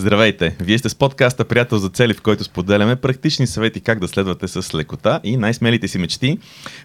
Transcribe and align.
Здравейте! 0.00 0.56
Вие 0.60 0.78
сте 0.78 0.88
с 0.88 0.94
подкаста 0.94 1.44
Приятел 1.44 1.78
за 1.78 1.88
цели, 1.88 2.14
в 2.14 2.22
който 2.22 2.44
споделяме 2.44 2.96
практични 2.96 3.46
съвети 3.46 3.80
как 3.80 4.00
да 4.00 4.08
следвате 4.08 4.48
с 4.48 4.74
лекота 4.74 5.20
и 5.24 5.36
най-смелите 5.36 5.88
си 5.88 5.98
мечти. 5.98 6.38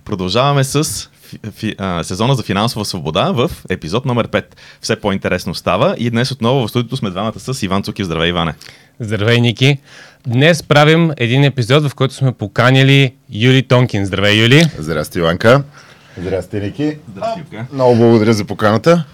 Продължаваме 0.05 0.63
с 0.63 1.09
фи, 1.51 1.75
а, 1.77 2.03
сезона 2.03 2.35
за 2.35 2.43
финансова 2.43 2.85
свобода 2.85 3.31
в 3.31 3.51
епизод 3.69 4.05
номер 4.05 4.27
5. 4.27 4.43
Все 4.81 4.95
по-интересно 4.95 5.55
става 5.55 5.95
и 5.97 6.09
днес 6.09 6.31
отново 6.31 6.67
в 6.67 6.69
студиото 6.69 6.97
сме 6.97 7.09
двамата 7.09 7.39
с 7.39 7.63
Иван 7.63 7.83
Цукив. 7.83 8.05
Здравей, 8.05 8.29
Иване! 8.29 8.53
Здравей, 8.99 9.41
Ники! 9.41 9.77
Днес 10.27 10.63
правим 10.63 11.11
един 11.17 11.43
епизод, 11.43 11.89
в 11.89 11.95
който 11.95 12.13
сме 12.13 12.31
поканили 12.31 13.13
Юли 13.29 13.63
Тонкин. 13.63 14.05
Здравей, 14.05 14.41
Юли! 14.41 14.63
Здрасти, 14.77 15.19
Иванка! 15.19 15.63
Здрасти, 16.17 16.59
Ники! 16.59 16.97
Здрасти! 17.11 17.41
Много 17.73 17.95
благодаря 17.95 18.33
за 18.33 18.45
поканата. 18.45 19.05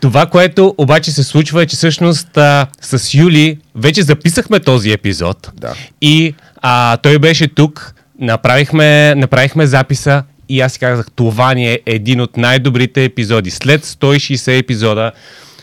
Това, 0.00 0.26
което 0.26 0.74
обаче 0.78 1.12
се 1.12 1.22
случва 1.22 1.62
е, 1.62 1.66
че 1.66 1.76
всъщност 1.76 2.36
а, 2.36 2.66
с 2.80 3.14
Юли 3.14 3.58
вече 3.74 4.02
записахме 4.02 4.60
този 4.60 4.92
епизод. 4.92 5.50
Да. 5.54 5.74
И 6.00 6.34
а, 6.62 6.96
той 6.96 7.18
беше 7.18 7.48
тук, 7.48 7.94
направихме, 8.20 9.14
направихме 9.14 9.66
записа 9.66 10.22
и 10.48 10.60
аз 10.60 10.72
си 10.72 10.78
казах, 10.78 11.06
това 11.16 11.54
ни 11.54 11.72
е 11.72 11.80
един 11.86 12.20
от 12.20 12.36
най-добрите 12.36 13.04
епизоди. 13.04 13.50
След 13.50 13.86
160 13.86 14.58
епизода, 14.58 15.12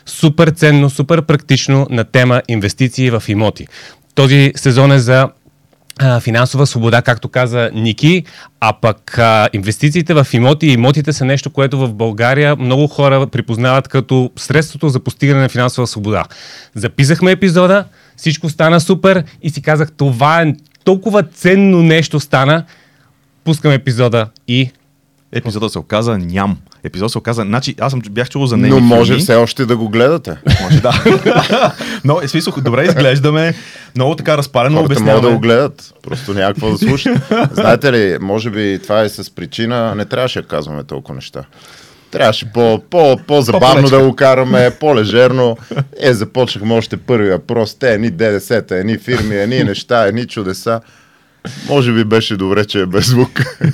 супер 0.05 0.49
ценно, 0.49 0.89
супер 0.89 1.21
практично 1.21 1.87
на 1.89 2.03
тема 2.03 2.41
инвестиции 2.47 3.11
в 3.11 3.23
имоти. 3.27 3.67
Този 4.15 4.51
сезон 4.55 4.91
е 4.91 4.99
за 4.99 5.29
финансова 6.19 6.67
свобода, 6.67 7.01
както 7.01 7.29
каза 7.29 7.69
Ники, 7.73 8.23
а 8.59 8.73
пък 8.73 9.17
а, 9.17 9.49
инвестициите 9.53 10.13
в 10.13 10.27
имоти 10.33 10.67
и 10.67 10.73
имотите 10.73 11.13
са 11.13 11.25
нещо, 11.25 11.49
което 11.49 11.77
в 11.77 11.93
България 11.93 12.55
много 12.55 12.87
хора 12.87 13.27
припознават 13.27 13.87
като 13.87 14.31
средството 14.35 14.89
за 14.89 14.99
постигане 14.99 15.41
на 15.41 15.49
финансова 15.49 15.87
свобода. 15.87 16.23
Записахме 16.75 17.31
епизода, 17.31 17.85
всичко 18.15 18.49
стана 18.49 18.81
супер 18.81 19.23
и 19.41 19.49
си 19.49 19.61
казах, 19.61 19.91
това 19.91 20.41
е 20.41 20.53
толкова 20.83 21.23
ценно 21.23 21.83
нещо 21.83 22.19
стана, 22.19 22.63
пускам 23.43 23.71
епизода 23.71 24.27
и 24.47 24.71
Епизода 25.31 25.69
се 25.69 25.79
оказа 25.79 26.17
ням. 26.17 26.57
Епизод 26.83 27.11
се 27.11 27.17
оказа, 27.17 27.41
значи 27.41 27.75
аз 27.79 27.91
съм 27.91 28.01
бях 28.11 28.29
чул 28.29 28.45
за 28.45 28.57
него. 28.57 28.75
Но 28.75 28.81
може 28.81 29.17
все 29.17 29.35
още 29.35 29.65
да 29.65 29.77
го 29.77 29.89
гледате. 29.89 30.35
Може 30.61 30.81
да. 30.81 30.93
Но 32.03 32.21
е 32.21 32.27
смисъл, 32.27 32.53
добре 32.57 32.85
изглеждаме, 32.85 33.53
много 33.95 34.15
така 34.15 34.37
разпалено 34.37 34.77
Хората 34.77 34.85
обясняваме. 34.85 35.15
могат 35.15 35.31
да 35.31 35.35
го 35.35 35.41
гледат, 35.41 35.93
просто 36.03 36.33
няма 36.33 36.53
какво 36.53 36.71
да 36.71 36.77
слушат. 36.77 37.17
Знаете 37.51 37.91
ли, 37.91 38.17
може 38.21 38.49
би 38.49 38.79
това 38.83 39.01
е 39.01 39.09
с 39.09 39.35
причина, 39.35 39.95
не 39.95 40.05
трябваше 40.05 40.41
да 40.41 40.47
казваме 40.47 40.83
толкова 40.83 41.15
неща. 41.15 41.43
Трябваше 42.11 42.51
по, 42.53 42.81
по, 42.89 43.17
по-забавно 43.27 43.89
да 43.89 43.99
го 43.99 44.15
караме, 44.15 44.71
по-лежерно. 44.79 45.57
Е, 45.99 46.13
започнахме 46.13 46.73
още 46.73 46.97
първи 46.97 47.29
въпрос. 47.29 47.75
Те, 47.75 47.93
едни 47.93 48.09
ДДС-та, 48.09 48.75
едни 48.75 48.97
фирми, 48.97 49.35
едни 49.35 49.63
неща, 49.63 50.05
едни 50.05 50.27
чудеса. 50.27 50.81
Може 51.69 51.93
би 51.93 52.03
беше 52.03 52.37
добре, 52.37 52.65
че 52.65 52.79
е 52.79 52.85
без 52.85 53.09
звук. 53.09 53.43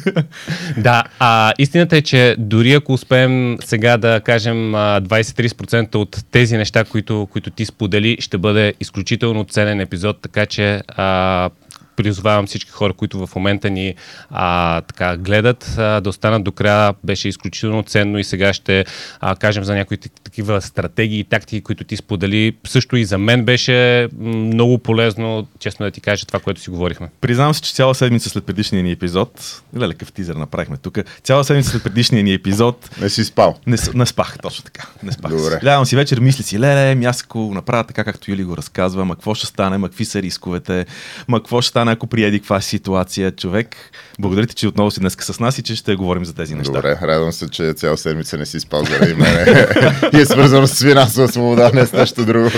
Да, 0.77 1.03
а 1.19 1.53
истината 1.57 1.97
е, 1.97 2.01
че 2.01 2.35
дори 2.39 2.73
ако 2.73 2.93
успеем 2.93 3.57
сега 3.63 3.97
да 3.97 4.21
кажем 4.25 4.75
а, 4.75 5.01
20-30% 5.01 5.95
от 5.95 6.17
тези 6.31 6.57
неща, 6.57 6.83
които, 6.83 7.27
които 7.31 7.49
ти 7.49 7.65
сподели, 7.65 8.17
ще 8.19 8.37
бъде 8.37 8.73
изключително 8.79 9.45
ценен 9.45 9.79
епизод, 9.79 10.21
така 10.21 10.45
че 10.45 10.81
а, 10.87 11.49
призовавам 11.95 12.47
всички 12.47 12.71
хора, 12.71 12.93
които 12.93 13.27
в 13.27 13.35
момента 13.35 13.69
ни 13.69 13.95
а, 14.29 14.81
така, 14.81 15.17
гледат, 15.17 15.75
а, 15.77 16.01
да 16.01 16.09
останат 16.09 16.43
до 16.43 16.51
края. 16.51 16.93
Беше 17.03 17.27
изключително 17.27 17.83
ценно 17.83 18.19
и 18.19 18.23
сега 18.23 18.53
ще 18.53 18.85
а, 19.19 19.35
кажем 19.35 19.63
за 19.63 19.75
някои 19.75 19.97
такива 20.31 20.61
стратегии 20.61 21.19
и 21.19 21.23
тактики, 21.23 21.61
които 21.61 21.83
ти 21.83 21.97
сподели. 21.97 22.55
Също 22.67 22.95
и 22.95 23.05
за 23.05 23.17
мен 23.17 23.45
беше 23.45 24.07
много 24.23 24.77
полезно, 24.77 25.47
честно 25.59 25.83
да 25.85 25.91
ти 25.91 26.01
кажа 26.01 26.25
това, 26.25 26.39
което 26.39 26.61
си 26.61 26.69
говорихме. 26.69 27.09
Признавам 27.21 27.53
се, 27.53 27.61
че 27.61 27.73
цяла 27.73 27.95
седмица 27.95 28.29
след 28.29 28.45
предишния 28.45 28.83
ни 28.83 28.91
епизод, 28.91 29.61
леле, 29.77 29.93
какъв 29.93 30.11
тизър 30.11 30.35
направихме 30.35 30.77
тук, 30.77 30.97
цяла 31.23 31.43
седмица 31.43 31.69
след 31.69 31.83
предишния 31.83 32.23
ни 32.23 32.33
епизод, 32.33 32.89
Не 33.01 33.09
си 33.09 33.23
спал. 33.23 33.57
не, 33.67 33.77
не 33.93 34.05
спах, 34.05 34.37
точно 34.41 34.63
така. 34.63 34.87
Не 35.03 35.11
спах. 35.11 35.31
Добре. 35.31 35.59
Лягам 35.65 35.85
си 35.85 35.95
вечер, 35.95 36.19
мисля 36.19 36.43
си, 36.43 36.59
леле, 36.59 36.95
ми 36.95 37.05
аз 37.05 37.23
ако 37.23 37.53
направя 37.53 37.83
така, 37.83 38.03
както 38.03 38.31
Юли 38.31 38.43
го 38.43 38.57
разказва, 38.57 39.05
ма 39.05 39.15
какво 39.15 39.35
ще 39.35 39.45
стане, 39.47 39.77
ма 39.77 39.87
какви 39.89 40.05
са 40.05 40.21
рисковете, 40.21 40.85
ма 41.27 41.39
какво 41.39 41.61
ще 41.61 41.69
стане, 41.69 41.91
ако 41.91 42.07
приеди 42.07 42.39
каква 42.39 42.61
ситуация, 42.61 43.31
човек. 43.31 43.75
Благодаря 44.21 44.47
ти, 44.47 44.55
че 44.55 44.67
отново 44.67 44.91
си 44.91 44.99
днес 44.99 45.17
с 45.19 45.39
нас 45.39 45.57
и 45.57 45.63
че 45.63 45.75
ще 45.75 45.95
говорим 45.95 46.25
за 46.25 46.33
тези 46.33 46.55
неща. 46.55 46.73
Добре, 46.73 46.99
радвам 47.01 47.31
се, 47.31 47.49
че 47.49 47.73
цяла 47.73 47.97
седмица 47.97 48.37
не 48.37 48.45
си 48.45 48.59
спал 48.59 48.83
заради 48.85 49.13
мене. 49.13 49.45
и 50.13 50.17
е 50.21 50.25
свързано 50.25 50.67
с 50.67 50.83
финансова 50.83 51.27
свобода, 51.27 51.71
не 51.73 51.85
с 51.85 51.93
нещо 51.93 52.25
друго. 52.25 52.49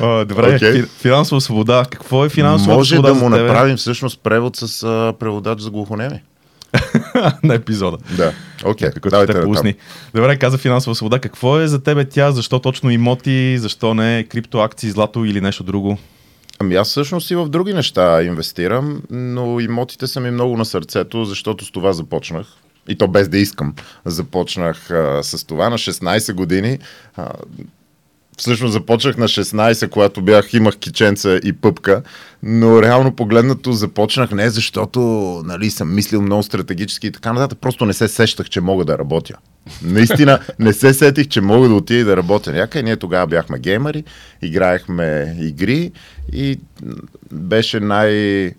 О, 0.00 0.24
добре, 0.24 0.58
фи- 0.58 0.88
финансова 0.88 1.40
свобода. 1.40 1.84
Какво 1.90 2.24
е 2.24 2.28
финансова 2.28 2.74
Може 2.74 2.94
свобода 2.94 3.08
да 3.08 3.14
му 3.14 3.30
за 3.30 3.36
тебе? 3.36 3.48
направим 3.48 3.76
всъщност 3.76 4.20
превод 4.22 4.56
с 4.56 4.82
а, 4.82 5.14
преводач 5.20 5.60
за 5.60 5.70
глухонеми. 5.70 6.20
на 7.42 7.54
епизода. 7.54 7.98
Да, 8.16 8.32
окей. 8.64 8.88
Ако 8.96 9.10
давайте 9.10 9.34
те 9.34 9.42
пусни. 9.42 9.74
Добре, 10.14 10.36
каза 10.36 10.58
финансова 10.58 10.94
свобода. 10.94 11.18
Какво 11.18 11.60
е 11.60 11.68
за 11.68 11.82
тебе 11.82 12.04
тя? 12.04 12.32
Защо 12.32 12.58
точно 12.58 12.90
имоти? 12.90 13.58
Защо 13.58 13.94
не 13.94 14.26
криптоакции, 14.30 14.90
злато 14.90 15.24
или 15.24 15.40
нещо 15.40 15.62
друго? 15.62 15.98
Ами 16.62 16.74
аз 16.74 16.88
всъщност 16.88 17.30
и 17.30 17.34
в 17.34 17.48
други 17.48 17.74
неща 17.74 18.22
инвестирам, 18.22 19.02
но 19.10 19.60
имотите 19.60 20.06
са 20.06 20.20
ми 20.20 20.30
много 20.30 20.56
на 20.56 20.64
сърцето, 20.64 21.24
защото 21.24 21.64
с 21.64 21.70
това 21.70 21.92
започнах. 21.92 22.46
И 22.88 22.96
то 22.96 23.08
без 23.08 23.28
да 23.28 23.38
искам. 23.38 23.74
Започнах 24.04 24.90
а, 24.90 25.22
с 25.22 25.46
това 25.46 25.70
на 25.70 25.78
16 25.78 26.32
години. 26.32 26.78
А, 27.16 27.32
всъщност 28.38 28.72
започнах 28.72 29.16
на 29.16 29.28
16, 29.28 29.88
когато 29.90 30.22
бях, 30.22 30.54
имах 30.54 30.76
киченца 30.76 31.40
и 31.44 31.52
пъпка, 31.52 32.02
но 32.42 32.82
реално 32.82 33.16
погледнато 33.16 33.72
започнах 33.72 34.30
не 34.30 34.50
защото 34.50 35.00
нали, 35.44 35.70
съм 35.70 35.94
мислил 35.94 36.22
много 36.22 36.42
стратегически 36.42 37.06
и 37.06 37.12
така 37.12 37.32
нататък, 37.32 37.58
просто 37.60 37.86
не 37.86 37.92
се 37.92 38.08
сещах, 38.08 38.48
че 38.48 38.60
мога 38.60 38.84
да 38.84 38.98
работя. 38.98 39.34
Наистина 39.82 40.38
не 40.58 40.72
се 40.72 40.94
сетих, 40.94 41.28
че 41.28 41.40
мога 41.40 41.68
да 41.68 41.74
отида 41.74 42.04
да 42.04 42.16
работя 42.16 42.52
някъде. 42.52 42.82
Ние 42.82 42.96
тогава 42.96 43.26
бяхме 43.26 43.58
геймери, 43.58 44.04
играехме 44.42 45.36
игри 45.40 45.92
и 46.32 46.58
беше 47.32 47.80
най... 47.80 48.52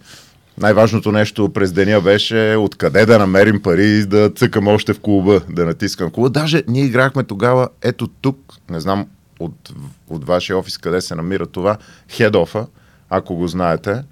Най-важното 0.57 1.11
нещо 1.11 1.49
през 1.49 1.71
деня 1.71 2.01
беше 2.01 2.55
откъде 2.59 3.05
да 3.05 3.19
намерим 3.19 3.61
пари 3.61 3.85
и 3.85 4.05
да 4.05 4.29
цъкам 4.29 4.67
още 4.67 4.93
в 4.93 4.99
клуба, 4.99 5.41
да 5.49 5.65
натискам 5.65 6.11
клуба. 6.11 6.29
Даже 6.29 6.63
ние 6.67 6.83
играхме 6.83 7.23
тогава, 7.23 7.69
ето 7.81 8.07
тук, 8.07 8.53
не 8.69 8.79
знам 8.79 9.07
от, 9.39 9.73
от 10.09 10.25
вашия 10.25 10.57
офис 10.57 10.77
къде 10.77 11.01
се 11.01 11.15
намира 11.15 11.45
това, 11.45 11.77
хедофа, 12.11 12.65
ако 13.09 13.35
го 13.35 13.47
знаете. 13.47 14.03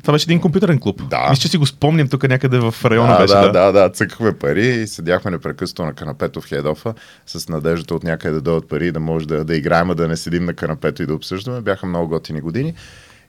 Това 0.00 0.12
беше 0.12 0.24
един 0.24 0.40
компютърен 0.40 0.80
клуб. 0.80 1.08
Да. 1.08 1.30
Мисля, 1.30 1.42
че 1.42 1.48
си 1.48 1.56
го 1.56 1.66
спомням 1.66 2.08
тук 2.08 2.28
някъде 2.28 2.58
в 2.58 2.74
района 2.84 3.12
да, 3.12 3.18
беше. 3.18 3.34
да, 3.34 3.52
да, 3.52 3.72
да, 3.72 3.88
цъкахме 3.88 4.32
пари 4.32 4.66
и 4.66 4.86
седяхме 4.86 5.30
непрекъснато 5.30 5.84
на 5.84 5.92
канапето 5.92 6.40
в 6.40 6.48
хедофа 6.48 6.94
с 7.26 7.48
надеждата 7.48 7.94
от 7.94 8.04
някъде 8.04 8.34
да 8.34 8.40
дойдат 8.40 8.68
пари, 8.68 8.92
да 8.92 9.00
може 9.00 9.26
да, 9.26 9.44
да 9.44 9.56
играем, 9.56 9.90
а 9.90 9.94
да 9.94 10.08
не 10.08 10.16
седим 10.16 10.44
на 10.44 10.54
канапето 10.54 11.02
и 11.02 11.06
да 11.06 11.14
обсъждаме. 11.14 11.60
Бяха 11.60 11.86
много 11.86 12.08
готини 12.08 12.40
години. 12.40 12.74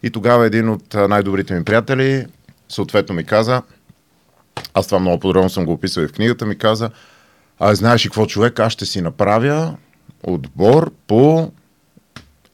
И 0.04 0.10
тогава 0.10 0.46
един 0.46 0.70
от 0.70 0.94
най-добрите 0.94 1.54
ми 1.54 1.64
приятели 1.64 2.26
съответно 2.70 3.16
ми 3.16 3.24
каза, 3.24 3.62
аз 4.74 4.88
това 4.88 5.00
много 5.00 5.20
подробно 5.20 5.50
съм 5.50 5.66
го 5.66 5.72
описал 5.72 6.02
и 6.02 6.08
в 6.08 6.14
книгата, 6.14 6.46
ми 6.46 6.58
каза, 6.58 6.90
а 7.60 7.76
знаеш 7.76 8.06
ли 8.06 8.10
какво 8.10 8.26
човек, 8.26 8.60
аз 8.60 8.74
ще 8.74 8.86
си 8.86 9.02
направя 9.02 9.76
отбор 10.24 10.92
по 11.08 11.52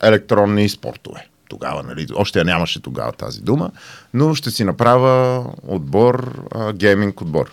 електронни 0.04 0.70
спортове. 0.70 1.28
Тогава, 1.52 1.84
нали, 1.84 2.08
още 2.16 2.40
я 2.40 2.46
нямаше 2.46 2.82
тогава 2.82 3.12
тази 3.12 3.42
дума, 3.42 3.72
но 4.14 4.36
ще 4.36 4.52
си 4.52 4.64
направя 4.64 5.46
отбор, 5.68 6.48
а, 6.56 6.74
гейминг 6.74 7.22
отбор. 7.22 7.52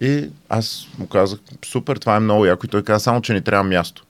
И 0.00 0.30
аз 0.48 0.86
му 0.98 1.06
казах, 1.06 1.38
супер, 1.64 1.96
това 1.96 2.16
е 2.16 2.20
много 2.20 2.46
яко. 2.46 2.66
И 2.66 2.68
той 2.68 2.82
каза, 2.82 3.00
само 3.00 3.20
че 3.20 3.32
ни 3.32 3.42
трябва 3.42 3.64
място. 3.64 4.04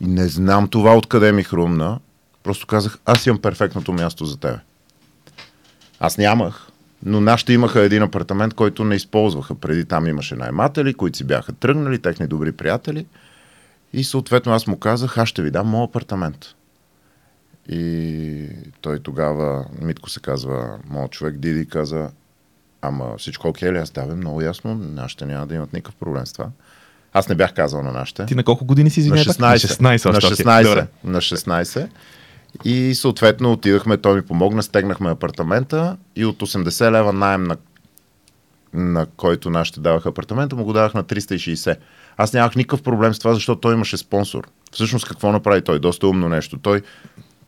И 0.00 0.06
не 0.06 0.28
знам 0.28 0.68
това 0.68 0.96
откъде 0.96 1.32
ми 1.32 1.42
хрумна. 1.42 1.98
Просто 2.42 2.66
казах, 2.66 2.98
аз 3.04 3.26
имам 3.26 3.42
перфектното 3.42 3.92
място 3.92 4.24
за 4.24 4.36
тебе. 4.36 4.58
Аз 6.00 6.18
нямах, 6.18 6.68
но 7.06 7.20
нашите 7.20 7.52
имаха 7.52 7.80
един 7.80 8.02
апартамент, 8.02 8.54
който 8.54 8.84
не 8.84 8.94
използваха. 8.94 9.54
Преди 9.54 9.84
там 9.84 10.06
имаше 10.06 10.36
найматели, 10.36 10.94
които 10.94 11.18
си 11.18 11.24
бяха 11.24 11.52
тръгнали, 11.52 11.98
техни 11.98 12.26
добри 12.26 12.52
приятели. 12.52 13.06
И 13.92 14.04
съответно 14.04 14.52
аз 14.52 14.66
му 14.66 14.78
казах, 14.78 15.18
аз 15.18 15.28
ще 15.28 15.42
ви 15.42 15.50
дам 15.50 15.68
моят 15.68 15.90
апартамент. 15.90 16.54
И 17.68 18.48
той 18.80 18.98
тогава, 18.98 19.64
Митко 19.82 20.10
се 20.10 20.20
казва, 20.20 20.78
моят 20.88 21.10
човек, 21.10 21.36
Диди 21.36 21.66
каза, 21.66 22.10
ама 22.82 23.14
всичко 23.18 23.48
окей 23.48 23.72
ли? 23.72 23.78
Аз 23.78 23.90
давам 23.90 24.16
много 24.16 24.42
ясно, 24.42 24.74
нашите 24.74 25.26
няма 25.26 25.46
да 25.46 25.54
имат 25.54 25.72
никакъв 25.72 25.94
проблем 25.94 26.26
с 26.26 26.32
това. 26.32 26.48
Аз 27.12 27.28
не 27.28 27.34
бях 27.34 27.54
казал 27.54 27.82
на 27.82 27.92
нашите. 27.92 28.26
Ти 28.26 28.34
на 28.34 28.44
колко 28.44 28.64
години 28.64 28.90
си 28.90 29.00
На 29.00 29.04
извиняй? 29.04 29.24
16. 29.24 29.80
На 29.80 29.90
16. 29.90 30.04
на 30.04 30.16
още, 30.16 30.26
окей. 30.26 30.44
16. 30.44 30.68
Добре. 30.68 30.86
На 31.04 31.18
16. 31.18 31.88
И 32.64 32.94
съответно 32.94 33.52
отидахме, 33.52 33.96
той 33.96 34.14
ми 34.14 34.22
помогна, 34.22 34.62
стегнахме 34.62 35.10
апартамента 35.10 35.96
и 36.16 36.24
от 36.24 36.40
80 36.42 36.90
лева 36.90 37.12
найем 37.12 37.44
на, 37.44 37.56
на 38.74 39.06
който 39.06 39.50
нашите 39.50 39.80
даваха 39.80 40.08
апартамента, 40.08 40.56
му 40.56 40.64
го 40.64 40.72
давах 40.72 40.94
на 40.94 41.04
360. 41.04 41.76
Аз 42.16 42.32
нямах 42.32 42.56
никакъв 42.56 42.82
проблем 42.82 43.14
с 43.14 43.18
това, 43.18 43.34
защото 43.34 43.60
той 43.60 43.74
имаше 43.74 43.96
спонсор. 43.96 44.48
Всъщност 44.72 45.08
какво 45.08 45.32
направи 45.32 45.62
той? 45.62 45.78
Доста 45.78 46.08
умно 46.08 46.28
нещо. 46.28 46.58
Той 46.58 46.82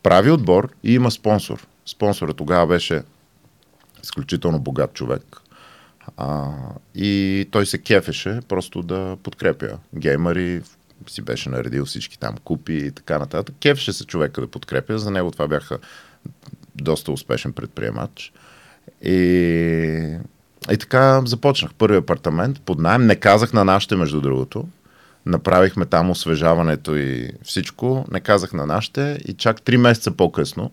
прави 0.03 0.31
отбор 0.31 0.69
и 0.85 0.95
има 0.95 1.11
спонсор. 1.11 1.67
Спонсора 1.87 2.35
тогава 2.35 2.67
беше 2.67 3.03
изключително 4.03 4.61
богат 4.61 4.95
човек. 4.95 5.41
А, 6.17 6.51
и 6.95 7.49
той 7.51 7.67
се 7.67 7.79
кефеше 7.79 8.41
просто 8.49 8.83
да 8.83 9.17
подкрепя 9.23 9.79
геймери, 9.95 10.63
си 11.09 11.23
беше 11.23 11.51
наредил 11.51 11.85
всички 11.85 12.19
там 12.19 12.37
купи 12.45 12.73
и 12.73 12.91
така 12.91 13.19
нататък. 13.19 13.55
Кефеше 13.61 13.93
се 13.93 14.07
човека 14.07 14.41
да 14.41 14.47
подкрепя, 14.47 14.99
за 14.99 15.11
него 15.11 15.31
това 15.31 15.49
бяха 15.49 15.79
доста 16.75 17.13
успешен 17.13 17.53
предприемач. 17.53 18.33
И, 19.03 19.13
и 20.71 20.77
така 20.79 21.23
започнах 21.27 21.75
първи 21.75 21.97
апартамент 21.97 22.61
под 22.61 22.79
найем. 22.79 23.07
Не 23.07 23.17
казах 23.17 23.53
на 23.53 23.65
нашите, 23.65 23.97
между 23.97 24.21
другото. 24.21 24.69
Направихме 25.27 25.87
там 25.87 26.11
освежаването 26.11 26.97
и 26.97 27.33
всичко. 27.45 28.05
Не 28.11 28.21
казах 28.21 28.53
на 28.53 28.67
нашите 28.67 29.19
и 29.25 29.33
чак 29.33 29.63
три 29.63 29.77
месеца 29.77 30.11
по-късно 30.11 30.71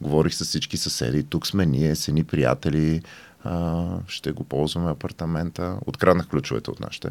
говорих 0.00 0.34
с 0.34 0.44
всички 0.44 0.76
съседи. 0.76 1.22
Тук 1.22 1.46
сме 1.46 1.66
ние, 1.66 1.96
сени 1.96 2.24
приятели. 2.24 3.02
А, 3.44 3.84
ще 4.08 4.32
го 4.32 4.44
ползваме 4.44 4.90
апартамента. 4.90 5.76
Откраднах 5.86 6.28
ключовете 6.28 6.70
от 6.70 6.80
нашите. 6.80 7.08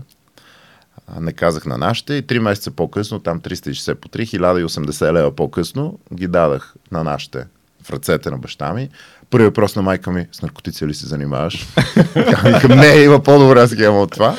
А, 1.07 1.19
не 1.19 1.33
казах 1.33 1.65
на 1.65 1.77
нашите 1.77 2.13
и 2.13 2.27
три 2.27 2.39
месеца 2.39 2.71
по-късно, 2.71 3.19
там 3.19 3.41
360 3.41 3.95
по 3.95 4.07
3, 4.07 4.39
1080 4.39 5.13
лева 5.13 5.35
по-късно, 5.35 5.99
ги 6.13 6.27
дадах 6.27 6.75
на 6.91 7.03
нашите 7.03 7.45
в 7.83 7.89
ръцете 7.89 8.31
на 8.31 8.37
баща 8.37 8.73
ми. 8.73 8.89
Първи 9.29 9.45
въпрос 9.45 9.75
на 9.75 9.81
майка 9.81 10.11
ми, 10.11 10.27
с 10.31 10.41
наркотици 10.41 10.87
ли 10.87 10.93
се 10.93 11.07
занимаваш? 11.07 11.67
Викам, 12.45 12.79
не, 12.79 12.87
има 12.87 13.23
по-добра 13.23 13.67
схема 13.67 14.01
от 14.01 14.11
това. 14.11 14.35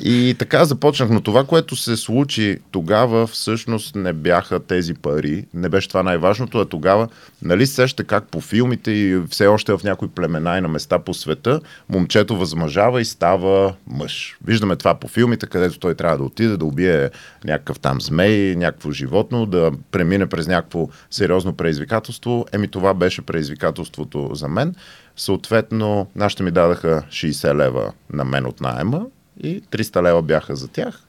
И 0.00 0.36
така 0.38 0.64
започнах, 0.64 1.10
но 1.10 1.20
това, 1.20 1.44
което 1.44 1.76
се 1.76 1.96
случи 1.96 2.58
тогава, 2.70 3.26
всъщност 3.26 3.94
не 3.94 4.12
бяха 4.12 4.60
тези 4.60 4.94
пари, 4.94 5.46
не 5.54 5.68
беше 5.68 5.88
това 5.88 6.02
най-важното, 6.02 6.58
а 6.58 6.64
тогава, 6.64 7.08
нали 7.42 7.66
сеща 7.66 8.04
как 8.04 8.28
по 8.28 8.40
филмите 8.40 8.90
и 8.90 9.22
все 9.30 9.46
още 9.46 9.72
в 9.72 9.80
някои 9.84 10.08
племена 10.08 10.58
и 10.58 10.60
на 10.60 10.68
места 10.68 10.98
по 10.98 11.14
света, 11.14 11.60
момчето 11.88 12.36
възмъжава 12.36 13.00
и 13.00 13.04
става 13.04 13.74
мъж. 13.86 14.38
Виждаме 14.44 14.76
това 14.76 14.94
по 14.94 15.08
филмите, 15.08 15.46
където 15.46 15.78
той 15.78 15.94
трябва 15.94 16.18
да 16.18 16.24
отиде, 16.24 16.56
да 16.56 16.64
убие 16.64 17.10
някакъв 17.44 17.80
там 17.80 18.00
змей, 18.00 18.56
някакво 18.56 18.90
животно, 18.90 19.46
да 19.46 19.72
премине 19.90 20.26
през 20.26 20.46
някакво 20.46 20.88
сериозно 21.10 21.52
предизвикателство. 21.52 22.46
Еми 22.52 22.68
това 22.68 22.94
беше 22.94 23.22
предизвикателство 23.22 23.87
строителството 23.88 24.34
за 24.34 24.48
мен. 24.48 24.74
Съответно, 25.16 26.06
нашите 26.16 26.42
ми 26.42 26.50
дадаха 26.50 27.02
60 27.08 27.54
лева 27.54 27.92
на 28.12 28.24
мен 28.24 28.46
от 28.46 28.60
найема 28.60 29.06
и 29.42 29.62
300 29.62 30.02
лева 30.02 30.22
бяха 30.22 30.56
за 30.56 30.68
тях. 30.68 31.02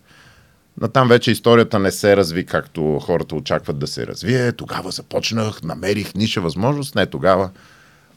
Натам 0.81 1.07
вече 1.07 1.31
историята 1.31 1.79
не 1.79 1.91
се 1.91 2.17
разви 2.17 2.45
както 2.45 2.99
хората 2.99 3.35
очакват 3.35 3.79
да 3.79 3.87
се 3.87 4.07
развие. 4.07 4.51
Тогава 4.51 4.91
започнах, 4.91 5.63
намерих 5.63 6.15
ниша 6.15 6.41
възможност. 6.41 6.95
Не 6.95 7.05
тогава. 7.05 7.49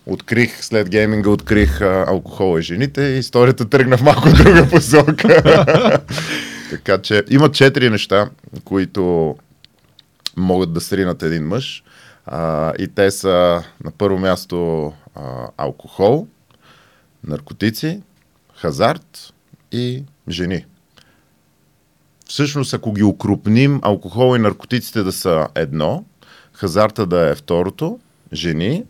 Открих, 0.06 0.64
след 0.64 0.90
гейминга 0.90 1.30
открих 1.30 1.80
а, 1.80 2.04
алкохола 2.08 2.60
и 2.60 2.62
жените 2.62 3.02
и 3.02 3.18
историята 3.18 3.68
тръгна 3.68 3.96
в 3.96 4.02
малко 4.02 4.28
друга 4.36 4.68
посока. 4.70 5.42
така 6.70 6.98
че 6.98 7.22
има 7.30 7.50
четири 7.50 7.90
неща, 7.90 8.30
които 8.64 9.36
могат 10.36 10.72
да 10.72 10.80
сринат 10.80 11.22
един 11.22 11.46
мъж. 11.46 11.84
А, 12.26 12.72
и 12.78 12.88
те 12.88 13.10
са 13.10 13.62
на 13.84 13.90
първо 13.90 14.18
място 14.18 14.92
а, 15.14 15.48
алкохол, 15.56 16.26
наркотици, 17.24 18.02
хазарт 18.54 19.34
и 19.72 20.04
жени. 20.28 20.66
Всъщност, 22.28 22.74
ако 22.74 22.92
ги 22.92 23.02
укрупним, 23.02 23.80
алкохол 23.82 24.36
и 24.36 24.38
наркотиците 24.38 25.02
да 25.02 25.12
са 25.12 25.48
едно, 25.54 26.04
хазарта 26.52 27.06
да 27.06 27.30
е 27.30 27.34
второто, 27.34 27.98
жени, 28.32 28.84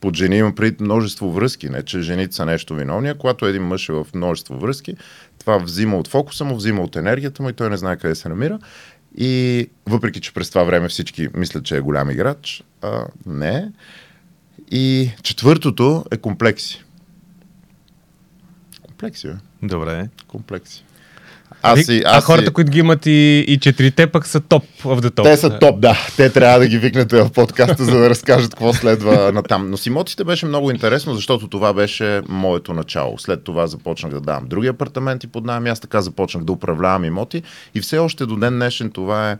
под 0.00 0.16
жени 0.16 0.36
има 0.36 0.54
преди 0.54 0.84
множество 0.84 1.32
връзки, 1.32 1.68
не 1.68 1.82
че 1.82 2.00
жените 2.00 2.36
са 2.36 2.46
нещо 2.46 2.74
виновни, 2.74 3.08
а 3.08 3.18
когато 3.18 3.46
един 3.46 3.62
мъж 3.62 3.88
е 3.88 3.92
в 3.92 4.06
множество 4.14 4.58
връзки, 4.58 4.96
това 5.38 5.58
взима 5.58 5.96
от 5.96 6.08
фокуса 6.08 6.44
му, 6.44 6.56
взима 6.56 6.82
от 6.82 6.96
енергията 6.96 7.42
му 7.42 7.48
и 7.48 7.52
той 7.52 7.70
не 7.70 7.76
знае 7.76 7.96
къде 7.96 8.14
се 8.14 8.28
намира. 8.28 8.58
И 9.16 9.66
въпреки, 9.86 10.20
че 10.20 10.34
през 10.34 10.48
това 10.48 10.64
време 10.64 10.88
всички 10.88 11.28
мислят, 11.34 11.64
че 11.64 11.76
е 11.76 11.80
голям 11.80 12.10
играч, 12.10 12.64
а, 12.82 13.06
не. 13.26 13.72
И 14.70 15.10
четвъртото 15.22 16.04
е 16.10 16.16
комплекси. 16.16 16.84
Комплекси, 18.82 19.28
бе. 19.28 19.34
Добре. 19.62 20.08
Комплекси. 20.26 20.85
Аз 21.72 21.88
аз 21.88 21.88
а 22.04 22.20
хората, 22.20 22.52
които 22.52 22.70
ги 22.70 22.78
имат 22.78 23.06
и, 23.06 23.44
и 23.48 23.58
четирите, 23.58 24.06
пък 24.06 24.26
са 24.26 24.40
топ 24.40 24.64
в 24.84 25.02
the 25.02 25.10
top. 25.10 25.22
Те 25.22 25.36
са 25.36 25.58
топ, 25.58 25.80
да. 25.80 25.98
Те 26.16 26.30
трябва 26.30 26.58
да 26.58 26.66
ги 26.68 26.78
викнете 26.78 27.22
в 27.22 27.30
подкаста, 27.30 27.84
за 27.84 27.98
да 27.98 28.10
разкажат 28.10 28.50
какво 28.50 28.72
следва 28.72 29.32
на 29.32 29.42
там. 29.42 29.70
Но 29.70 29.76
с 29.76 29.86
имотите 29.86 30.24
беше 30.24 30.46
много 30.46 30.70
интересно, 30.70 31.14
защото 31.14 31.48
това 31.48 31.72
беше 31.72 32.22
моето 32.28 32.72
начало. 32.72 33.18
След 33.18 33.44
това 33.44 33.66
започнах 33.66 34.12
да 34.12 34.20
давам 34.20 34.46
други 34.46 34.68
апартаменти 34.68 35.26
под 35.26 35.44
найем. 35.44 35.66
Аз 35.66 35.80
така 35.80 36.00
започнах 36.00 36.44
да 36.44 36.52
управлявам 36.52 37.04
имоти. 37.04 37.42
И 37.74 37.80
все 37.80 37.98
още 37.98 38.26
до 38.26 38.36
ден 38.36 38.54
днешен 38.54 38.90
това 38.90 39.30
е 39.30 39.36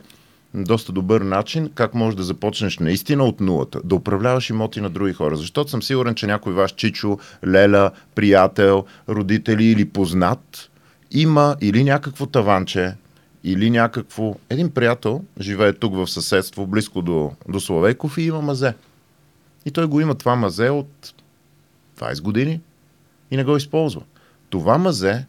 доста 0.53 0.91
добър 0.91 1.21
начин 1.21 1.69
как 1.75 1.93
можеш 1.93 2.15
да 2.17 2.23
започнеш 2.23 2.77
наистина 2.77 3.23
от 3.23 3.41
нулата, 3.41 3.79
да 3.83 3.95
управляваш 3.95 4.49
имоти 4.49 4.81
на 4.81 4.89
други 4.89 5.13
хора. 5.13 5.35
Защото 5.35 5.71
съм 5.71 5.83
сигурен, 5.83 6.15
че 6.15 6.27
някой 6.27 6.53
ваш 6.53 6.71
чичо, 6.71 7.17
леля, 7.47 7.91
приятел, 8.15 8.85
родители 9.09 9.65
или 9.65 9.85
познат 9.85 10.69
има 11.11 11.55
или 11.61 11.83
някакво 11.83 12.25
таванче, 12.25 12.95
или 13.43 13.69
някакво... 13.69 14.35
Един 14.49 14.71
приятел 14.71 15.23
живее 15.39 15.73
тук 15.73 15.95
в 15.95 16.07
съседство, 16.07 16.67
близко 16.67 17.01
до, 17.01 17.31
до 17.49 17.59
Славейков 17.59 18.17
и 18.17 18.21
има 18.21 18.41
мазе. 18.41 18.73
И 19.65 19.71
той 19.71 19.87
го 19.87 20.01
има 20.01 20.15
това 20.15 20.35
мазе 20.35 20.69
от 20.69 21.13
20 21.99 22.21
години 22.21 22.61
и 23.31 23.37
не 23.37 23.43
го 23.43 23.57
използва. 23.57 24.01
Това 24.49 24.77
мазе 24.77 25.25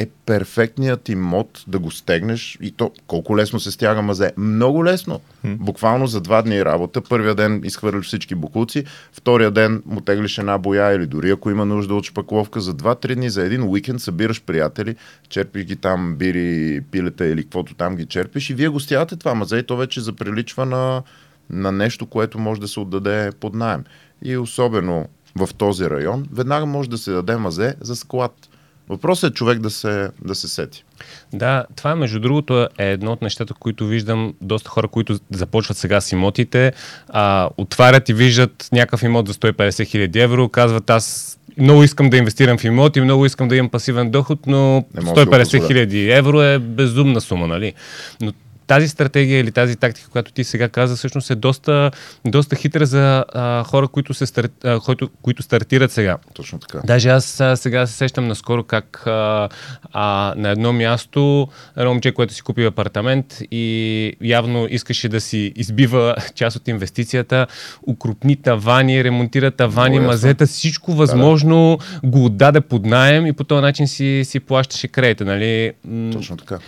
е 0.00 0.06
перфектният 0.26 1.08
имот 1.08 1.64
да 1.66 1.78
го 1.78 1.90
стегнеш 1.90 2.58
и 2.60 2.70
то 2.70 2.92
колко 3.06 3.36
лесно 3.36 3.60
се 3.60 3.70
стяга 3.70 4.02
мазе. 4.02 4.32
Много 4.36 4.84
лесно. 4.84 5.20
Hmm. 5.44 5.56
Буквално 5.56 6.06
за 6.06 6.20
два 6.20 6.42
дни 6.42 6.64
работа. 6.64 7.00
Първия 7.00 7.34
ден 7.34 7.60
изхвърляш 7.64 8.06
всички 8.06 8.34
букуци, 8.34 8.84
втория 9.12 9.50
ден 9.50 9.82
му 9.86 10.00
теглиш 10.00 10.38
една 10.38 10.58
боя 10.58 10.92
или 10.92 11.06
дори 11.06 11.30
ако 11.30 11.50
има 11.50 11.66
нужда 11.66 11.94
от 11.94 12.04
шпакловка. 12.04 12.60
За 12.60 12.74
два-три 12.74 13.14
дни, 13.14 13.30
за 13.30 13.42
един 13.42 13.62
уикенд 13.62 14.00
събираш 14.00 14.42
приятели, 14.42 14.96
черпиш 15.28 15.64
ги 15.64 15.76
там 15.76 16.16
бири, 16.16 16.80
пилета 16.90 17.26
или 17.26 17.42
каквото 17.42 17.74
там 17.74 17.96
ги 17.96 18.06
черпиш 18.06 18.50
и 18.50 18.54
вие 18.54 18.68
го 18.68 18.80
стягате 18.80 19.16
това 19.16 19.34
мазе 19.34 19.56
и 19.56 19.62
то 19.62 19.76
вече 19.76 20.00
заприличва 20.00 20.66
на, 20.66 21.02
на 21.50 21.72
нещо, 21.72 22.06
което 22.06 22.38
може 22.38 22.60
да 22.60 22.68
се 22.68 22.80
отдаде 22.80 23.32
под 23.40 23.54
найем. 23.54 23.84
И 24.22 24.36
особено 24.36 25.08
в 25.36 25.48
този 25.54 25.90
район, 25.90 26.26
веднага 26.32 26.66
може 26.66 26.90
да 26.90 26.98
се 26.98 27.10
даде 27.10 27.36
мазе 27.36 27.74
за 27.80 27.96
склад 27.96 28.49
Въпросът 28.90 29.30
е 29.30 29.34
човек 29.34 29.58
да 29.58 29.70
се, 29.70 30.10
да 30.24 30.34
се 30.34 30.48
сети. 30.48 30.84
Да, 31.32 31.64
това 31.76 31.96
между 31.96 32.20
другото 32.20 32.68
е 32.78 32.90
едно 32.90 33.12
от 33.12 33.22
нещата, 33.22 33.54
които 33.54 33.86
виждам 33.86 34.34
доста 34.40 34.70
хора, 34.70 34.88
които 34.88 35.18
започват 35.30 35.76
сега 35.76 36.00
с 36.00 36.12
имотите, 36.12 36.72
а, 37.08 37.48
отварят 37.56 38.08
и 38.08 38.14
виждат 38.14 38.68
някакъв 38.72 39.02
имот 39.02 39.28
за 39.28 39.34
150 39.34 39.86
хиляди 39.86 40.20
евро, 40.20 40.48
казват 40.48 40.90
аз 40.90 41.38
много 41.58 41.82
искам 41.82 42.10
да 42.10 42.16
инвестирам 42.16 42.58
в 42.58 42.64
имоти, 42.64 43.00
много 43.00 43.26
искам 43.26 43.48
да 43.48 43.56
имам 43.56 43.70
пасивен 43.70 44.10
доход, 44.10 44.46
но 44.46 44.84
150 44.96 45.66
хиляди 45.66 46.10
евро 46.10 46.42
е 46.42 46.58
безумна 46.58 47.20
сума, 47.20 47.46
нали? 47.46 47.74
Но 48.20 48.32
тази 48.70 48.88
стратегия 48.88 49.40
или 49.40 49.52
тази 49.52 49.76
тактика, 49.76 50.10
която 50.10 50.32
ти 50.32 50.44
сега 50.44 50.68
каза, 50.68 50.96
всъщност 50.96 51.30
е 51.30 51.34
доста, 51.34 51.90
доста 52.24 52.56
хитра 52.56 52.86
за 52.86 53.24
а, 53.34 53.64
хора, 53.64 53.88
които, 53.88 54.14
се 54.14 54.26
старт, 54.26 54.64
а, 54.64 54.80
които, 54.80 55.10
които 55.22 55.42
стартират 55.42 55.92
сега. 55.92 56.18
Точно 56.34 56.58
така. 56.58 56.80
Даже 56.84 57.08
аз 57.08 57.40
а, 57.40 57.56
сега 57.56 57.86
се 57.86 57.92
сещам 57.92 58.28
наскоро 58.28 58.64
как 58.64 59.06
а, 59.06 59.48
а, 59.92 60.34
на 60.36 60.48
едно 60.48 60.72
място 60.72 61.48
едно 61.76 61.90
момче, 61.90 62.12
което 62.12 62.34
си 62.34 62.42
купи 62.42 62.64
апартамент 62.64 63.38
и 63.50 64.12
явно 64.20 64.66
искаше 64.70 65.08
да 65.08 65.20
си 65.20 65.52
избива 65.56 66.16
част 66.34 66.56
от 66.56 66.68
инвестицията, 66.68 67.46
укрупни 67.86 68.36
тавани, 68.36 69.04
ремонтира 69.04 69.50
тавани, 69.50 69.98
О, 69.98 70.02
мазета, 70.02 70.46
всичко 70.46 70.92
възможно 70.92 71.78
да, 71.80 72.00
да. 72.00 72.10
го 72.10 72.24
отдаде 72.24 72.60
под 72.60 72.86
найем 72.86 73.26
и 73.26 73.32
по 73.32 73.44
този 73.44 73.62
начин 73.62 73.88
си, 73.88 74.22
си 74.24 74.40
плащаше 74.40 74.88
кредита. 74.88 75.24
Нали? 75.24 75.72
Точно 76.12 76.36
така. 76.36 76.58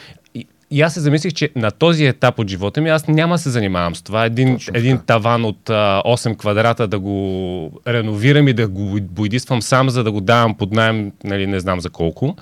И 0.73 0.83
аз 0.83 0.95
се 0.95 1.01
замислих, 1.01 1.33
че 1.33 1.51
на 1.57 1.71
този 1.71 2.07
етап 2.07 2.39
от 2.39 2.49
живота 2.49 2.81
ми 2.81 2.89
аз 2.89 3.09
няма 3.09 3.39
се 3.39 3.51
занимавам 3.51 3.97
с 3.97 4.03
това. 4.03 4.25
Един, 4.25 4.59
един 4.75 4.99
таван 5.07 5.45
от 5.45 5.71
а, 5.71 6.03
8 6.07 6.37
квадрата 6.37 6.87
да 6.87 6.99
го 6.99 7.81
реновирам 7.87 8.49
и 8.49 8.53
да 8.53 8.69
го 8.69 8.99
бойдиствам 9.01 9.63
сам, 9.63 9.91
за 9.91 10.05
да 10.05 10.13
го 10.13 10.21
давам 10.21 10.55
под 10.55 10.73
найем, 10.73 11.13
нали, 11.25 11.47
не 11.47 11.61
знам 11.61 11.81
за 11.81 11.91
колко. 11.91 12.37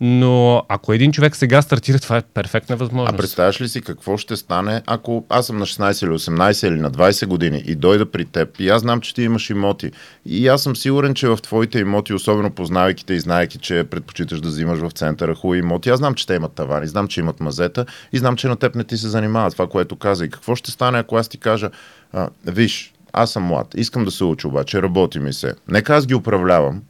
Но 0.00 0.62
ако 0.68 0.92
един 0.92 1.12
човек 1.12 1.36
сега 1.36 1.62
стартира, 1.62 1.98
това 1.98 2.16
е 2.16 2.22
перфектна 2.34 2.76
възможност. 2.76 3.14
А 3.14 3.16
представяш 3.16 3.60
ли 3.60 3.68
си 3.68 3.80
какво 3.80 4.16
ще 4.16 4.36
стане, 4.36 4.82
ако 4.86 5.24
аз 5.28 5.46
съм 5.46 5.58
на 5.58 5.66
16 5.66 6.06
или 6.06 6.10
18 6.10 6.68
или 6.68 6.80
на 6.80 6.90
20 6.90 7.26
години 7.26 7.62
и 7.66 7.74
дойда 7.74 8.10
при 8.10 8.24
теб 8.24 8.60
и 8.60 8.68
аз 8.68 8.82
знам, 8.82 9.00
че 9.00 9.14
ти 9.14 9.22
имаш 9.22 9.50
имоти. 9.50 9.90
И 10.26 10.48
аз 10.48 10.62
съм 10.62 10.76
сигурен, 10.76 11.14
че 11.14 11.28
в 11.28 11.38
твоите 11.42 11.78
имоти, 11.78 12.14
особено 12.14 12.50
познавайки 12.50 13.06
те 13.06 13.14
и 13.14 13.20
знаеки, 13.20 13.58
че 13.58 13.84
предпочиташ 13.84 14.40
да 14.40 14.48
взимаш 14.48 14.78
в 14.78 14.90
центъра 14.90 15.34
хубави 15.34 15.58
имоти, 15.58 15.90
аз 15.90 15.98
знам, 15.98 16.14
че 16.14 16.26
те 16.26 16.34
имат 16.34 16.52
тавани, 16.52 16.86
знам, 16.86 17.08
че 17.08 17.20
имат 17.20 17.40
мазе, 17.40 17.67
съвета 17.68 17.86
и 18.12 18.18
знам, 18.18 18.36
че 18.36 18.48
на 18.48 18.56
теб 18.56 18.74
не 18.74 18.84
ти 18.84 18.96
се 18.96 19.08
занимава 19.08 19.50
това, 19.50 19.66
което 19.66 19.96
каза. 19.96 20.24
И 20.24 20.30
какво 20.30 20.54
ще 20.54 20.70
стане, 20.70 20.98
ако 20.98 21.16
аз 21.16 21.28
ти 21.28 21.38
кажа, 21.38 21.70
а, 22.12 22.28
виж, 22.46 22.92
аз 23.12 23.32
съм 23.32 23.42
млад, 23.42 23.74
искам 23.76 24.04
да 24.04 24.10
се 24.10 24.24
уча 24.24 24.48
обаче, 24.48 24.82
работи 24.82 25.18
ми 25.18 25.32
се. 25.32 25.54
Нека 25.68 25.94
аз 25.94 26.06
ги 26.06 26.14
управлявам, 26.14 26.82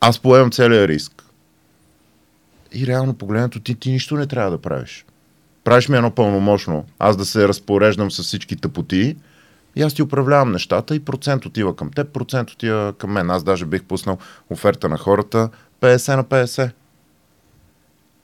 аз 0.00 0.18
поемам 0.18 0.50
целият 0.50 0.88
риск. 0.88 1.24
И 2.72 2.86
реално 2.86 3.14
погледнато 3.14 3.60
ти, 3.60 3.74
ти 3.74 3.90
нищо 3.90 4.16
не 4.16 4.26
трябва 4.26 4.50
да 4.50 4.58
правиш. 4.58 5.04
Правиш 5.64 5.88
ми 5.88 5.96
едно 5.96 6.10
пълномощно, 6.10 6.84
аз 6.98 7.16
да 7.16 7.24
се 7.24 7.48
разпореждам 7.48 8.10
с 8.10 8.22
всички 8.22 8.56
тъпоти 8.56 9.16
и 9.76 9.82
аз 9.82 9.94
ти 9.94 10.02
управлявам 10.02 10.52
нещата 10.52 10.94
и 10.94 11.04
процент 11.04 11.46
отива 11.46 11.76
към 11.76 11.90
теб, 11.90 12.12
процент 12.12 12.50
отива 12.50 12.92
към 12.98 13.12
мен. 13.12 13.30
Аз 13.30 13.44
даже 13.44 13.66
бих 13.66 13.84
пуснал 13.84 14.18
оферта 14.50 14.88
на 14.88 14.98
хората 14.98 15.48
50 15.80 16.16
на 16.16 16.24
50. 16.24 16.70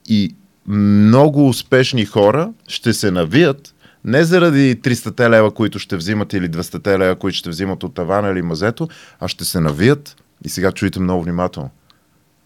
И 0.07 0.35
много 0.67 1.49
успешни 1.49 2.05
хора 2.05 2.53
ще 2.67 2.93
се 2.93 3.11
навият 3.11 3.75
не 4.05 4.23
заради 4.23 4.81
300 4.81 5.29
лева, 5.29 5.51
които 5.51 5.79
ще 5.79 5.97
взимат 5.97 6.33
или 6.33 6.49
200 6.49 6.97
лева, 6.97 7.15
които 7.15 7.37
ще 7.37 7.49
взимат 7.49 7.83
от 7.83 7.93
тавана 7.93 8.29
или 8.29 8.41
мазето, 8.41 8.87
а 9.19 9.27
ще 9.27 9.45
се 9.45 9.59
навият 9.59 10.15
и 10.45 10.49
сега 10.49 10.71
чуйте 10.71 10.99
много 10.99 11.23
внимателно. 11.23 11.69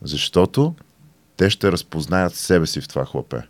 Защото 0.01 0.75
те 1.37 1.49
ще 1.49 1.71
разпознаят 1.71 2.35
себе 2.35 2.67
си 2.67 2.81
в 2.81 2.87
това 2.87 3.05
хлапе. 3.05 3.41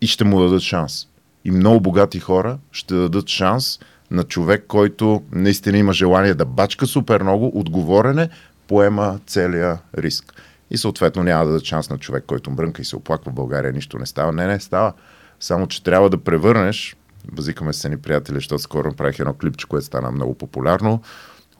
И 0.00 0.06
ще 0.06 0.24
му 0.24 0.40
дадат 0.40 0.62
шанс. 0.62 1.06
И 1.44 1.50
много 1.50 1.80
богати 1.80 2.20
хора 2.20 2.58
ще 2.72 2.94
дадат 2.94 3.28
шанс 3.28 3.78
на 4.10 4.24
човек, 4.24 4.64
който 4.68 5.22
наистина 5.32 5.78
има 5.78 5.92
желание 5.92 6.34
да 6.34 6.44
бачка 6.44 6.86
супер 6.86 7.22
много, 7.22 7.52
отговорене, 7.54 8.28
поема 8.66 9.18
целия 9.26 9.78
риск. 9.98 10.42
И 10.70 10.78
съответно 10.78 11.22
няма 11.22 11.44
да 11.44 11.50
дадат 11.50 11.64
шанс 11.64 11.90
на 11.90 11.98
човек, 11.98 12.24
който 12.26 12.50
мрънка 12.50 12.82
и 12.82 12.84
се 12.84 12.96
оплаква 12.96 13.30
в 13.30 13.34
България, 13.34 13.72
нищо 13.72 13.98
не 13.98 14.06
става. 14.06 14.32
Не, 14.32 14.46
не 14.46 14.60
става. 14.60 14.92
Само, 15.40 15.66
че 15.66 15.82
трябва 15.82 16.10
да 16.10 16.18
превърнеш, 16.18 16.96
базикаме 17.32 17.72
се 17.72 17.88
ни 17.88 17.96
приятели, 17.96 18.34
защото 18.34 18.62
скоро 18.62 18.88
направих 18.88 19.18
едно 19.18 19.34
клипче, 19.34 19.66
което 19.66 19.86
стана 19.86 20.10
много 20.10 20.34
популярно, 20.34 21.02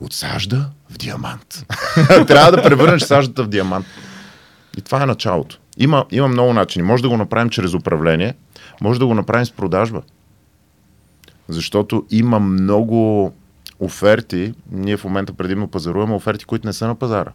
от 0.01 0.13
сажда 0.13 0.71
в 0.91 0.99
диамант. 0.99 1.67
трябва 2.27 2.53
да 2.57 2.63
превърнеш 2.63 3.03
саждата 3.03 3.45
в 3.45 3.49
диамант. 3.49 3.87
И 4.79 4.81
това 4.81 5.03
е 5.03 5.07
началото. 5.07 5.59
Има, 5.77 6.07
има 6.11 6.29
много 6.29 6.53
начини. 6.53 6.83
Може 6.83 7.03
да 7.03 7.09
го 7.09 7.17
направим 7.17 7.51
чрез 7.51 7.75
управление, 7.75 8.35
може 8.81 9.01
да 9.01 9.07
го 9.07 9.15
направим 9.15 9.47
с 9.47 9.51
продажба. 9.51 10.03
Защото 11.49 12.07
има 12.11 12.41
много 12.41 13.33
оферти, 13.81 14.55
ние 14.71 14.97
в 14.97 15.05
момента 15.05 15.33
предимно 15.33 15.69
пазаруваме 15.69 16.15
оферти, 16.15 16.45
които 16.45 16.67
не 16.67 16.73
са 16.73 16.87
на 16.87 16.95
пазара. 16.95 17.33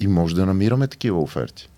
И 0.00 0.06
може 0.06 0.34
да 0.34 0.46
намираме 0.46 0.86
такива 0.86 1.20
оферти. 1.20 1.68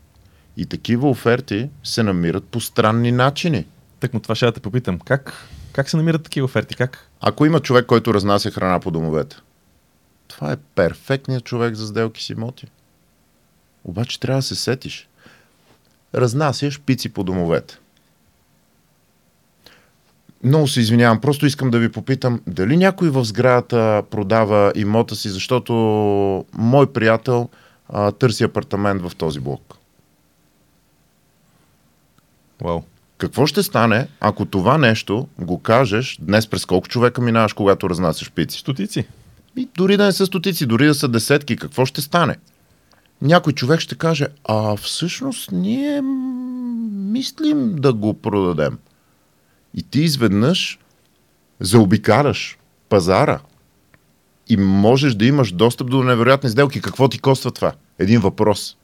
И 0.56 0.66
такива 0.66 1.10
оферти 1.10 1.70
се 1.84 2.02
намират 2.02 2.44
по 2.44 2.60
странни 2.60 3.12
начини. 3.12 3.66
Так 4.00 4.14
му 4.14 4.20
това 4.20 4.34
ще 4.34 4.46
да 4.46 4.52
те 4.52 4.60
попитам. 4.60 4.98
Как, 4.98 5.32
как 5.72 5.90
се 5.90 5.96
намират 5.96 6.22
такива 6.22 6.44
оферти? 6.44 6.74
Как? 6.74 7.08
Ако 7.20 7.46
има 7.46 7.60
човек, 7.60 7.86
който 7.86 8.14
разнася 8.14 8.50
храна 8.50 8.80
по 8.80 8.90
домовете, 8.90 9.36
това 10.28 10.52
е 10.52 10.56
перфектният 10.56 11.44
човек 11.44 11.74
за 11.74 11.86
сделки 11.86 12.24
с 12.24 12.30
имоти. 12.30 12.66
Обаче 13.84 14.20
трябва 14.20 14.38
да 14.38 14.42
се 14.42 14.54
сетиш. 14.54 15.08
Разнасяш 16.14 16.80
пици 16.80 17.08
по 17.08 17.24
домовете. 17.24 17.78
Много 20.44 20.68
се 20.68 20.80
извинявам, 20.80 21.20
просто 21.20 21.46
искам 21.46 21.70
да 21.70 21.78
ви 21.78 21.92
попитам, 21.92 22.40
дали 22.46 22.76
някой 22.76 23.10
в 23.10 23.24
сградата 23.24 24.02
продава 24.10 24.72
имота 24.74 25.16
си, 25.16 25.28
защото 25.28 25.74
мой 26.52 26.92
приятел 26.92 27.48
а, 27.88 28.12
търси 28.12 28.44
апартамент 28.44 29.02
в 29.02 29.16
този 29.16 29.40
блок. 29.40 29.74
Вау. 32.60 32.82
Какво 33.18 33.46
ще 33.46 33.62
стане, 33.62 34.08
ако 34.20 34.44
това 34.44 34.78
нещо 34.78 35.28
го 35.38 35.58
кажеш 35.58 36.18
днес 36.20 36.46
през 36.46 36.66
колко 36.66 36.88
човека 36.88 37.20
минаваш, 37.20 37.52
когато 37.52 37.90
разнасяш 37.90 38.30
пици? 38.30 38.58
Стотици. 38.58 39.06
И 39.56 39.68
дори 39.76 39.96
да 39.96 40.04
не 40.04 40.12
са 40.12 40.26
стотици, 40.26 40.66
дори 40.66 40.86
да 40.86 40.94
са 40.94 41.08
десетки, 41.08 41.56
какво 41.56 41.86
ще 41.86 42.00
стане? 42.00 42.36
Някой 43.22 43.52
човек 43.52 43.80
ще 43.80 43.94
каже, 43.94 44.26
а 44.48 44.76
всъщност 44.76 45.52
ние 45.52 46.02
мислим 46.92 47.76
да 47.76 47.92
го 47.92 48.14
продадем. 48.14 48.78
И 49.74 49.82
ти 49.82 50.00
изведнъж 50.00 50.78
заобикараш 51.60 52.58
пазара 52.88 53.40
и 54.48 54.56
можеш 54.56 55.14
да 55.14 55.26
имаш 55.26 55.52
достъп 55.52 55.90
до 55.90 56.02
невероятни 56.02 56.50
сделки. 56.50 56.80
Какво 56.80 57.08
ти 57.08 57.18
коства 57.18 57.50
това? 57.50 57.72
Един 57.98 58.20
въпрос. 58.20 58.76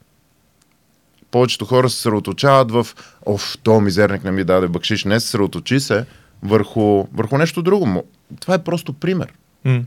Повечето 1.30 1.64
хора 1.64 1.90
се 1.90 1.96
съсредоточават 1.96 2.70
в 2.70 2.86
оф, 3.26 3.58
то 3.62 3.80
мизерник 3.80 4.24
не 4.24 4.30
ми 4.30 4.44
даде 4.44 4.68
бъкшиш. 4.68 5.04
Не 5.04 5.20
съсредоточи 5.20 5.80
се 5.80 6.06
върху, 6.42 7.04
върху 7.14 7.38
нещо 7.38 7.62
друго. 7.62 8.04
Това 8.40 8.54
е 8.54 8.64
просто 8.64 8.92
пример. 8.92 9.32
М. 9.64 9.82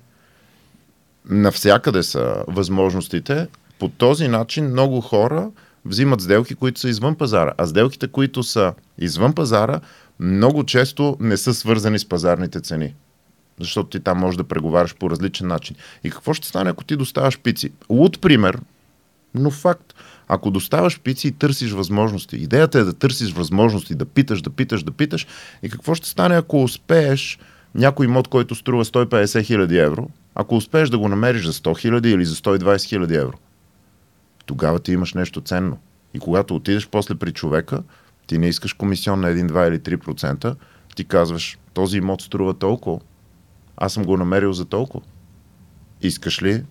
Навсякъде 1.30 2.04
са 2.04 2.44
възможностите. 2.48 3.48
По 3.80 3.90
този 3.90 4.28
начин 4.28 4.66
много 4.66 5.02
хора 5.02 5.50
взимат 5.86 6.22
сделки, 6.22 6.56
които 6.56 6.80
са 6.80 6.90
извън 6.90 7.16
пазара. 7.16 7.54
А 7.58 7.68
сделките, 7.68 8.08
които 8.08 8.44
са 8.44 8.74
извън 8.98 9.34
пазара, 9.34 9.80
много 10.20 10.64
често 10.64 11.18
не 11.20 11.38
са 11.38 11.54
свързани 11.54 12.00
с 12.00 12.10
пазарните 12.10 12.62
цени. 12.62 12.94
Защото 13.60 13.90
ти 13.90 14.00
там 14.00 14.18
можеш 14.18 14.38
да 14.38 14.44
преговаряш 14.44 14.96
по 14.96 15.10
различен 15.10 15.48
начин. 15.48 15.76
И 16.04 16.10
какво 16.10 16.34
ще 16.34 16.48
стане, 16.48 16.70
ако 16.70 16.84
ти 16.84 16.96
доставаш 16.96 17.40
пици? 17.40 17.72
Луд 17.90 18.22
пример, 18.22 18.60
но 19.36 19.52
факт. 19.52 19.94
Ако 20.28 20.52
доставаш 20.52 21.00
пици 21.00 21.28
и 21.28 21.32
търсиш 21.32 21.72
възможности, 21.72 22.36
идеята 22.36 22.80
е 22.80 22.84
да 22.84 22.94
търсиш 22.94 23.32
възможности, 23.34 23.96
да 23.96 24.06
питаш, 24.06 24.42
да 24.42 24.50
питаш, 24.50 24.84
да 24.84 24.92
питаш. 24.92 25.28
И 25.64 25.70
какво 25.70 25.96
ще 25.96 26.10
стане, 26.10 26.36
ако 26.36 26.64
успееш 26.64 27.40
някой 27.76 28.06
имот, 28.06 28.28
който 28.28 28.56
струва 28.56 28.86
150 28.86 29.44
хиляди 29.44 29.78
евро, 29.78 30.10
ако 30.36 30.56
успееш 30.56 30.90
да 30.90 30.98
го 30.98 31.08
намериш 31.08 31.46
за 31.46 31.54
100 31.54 31.80
хиляди 31.80 32.12
или 32.12 32.26
за 32.26 32.36
120 32.36 32.84
хиляди 32.84 33.16
евро? 33.16 33.38
Тогава 34.46 34.80
ти 34.80 34.92
имаш 34.92 35.14
нещо 35.14 35.42
ценно. 35.42 35.78
И 36.14 36.20
когато 36.20 36.56
отидеш 36.56 36.88
после 36.88 37.16
при 37.16 37.32
човека, 37.32 37.84
ти 38.28 38.38
не 38.38 38.48
искаш 38.48 38.74
комисион 38.74 39.20
на 39.20 39.28
1, 39.28 39.52
2 39.52 39.68
или 39.68 39.98
3%, 39.98 40.56
ти 40.96 41.06
казваш, 41.06 41.58
този 41.74 41.98
имот 41.98 42.22
струва 42.22 42.54
толкова, 42.54 43.00
аз 43.78 43.94
съм 43.94 44.06
го 44.06 44.18
намерил 44.18 44.54
за 44.54 44.66
толкова. 44.66 45.06
Искаш 46.02 46.44
ли 46.44 46.64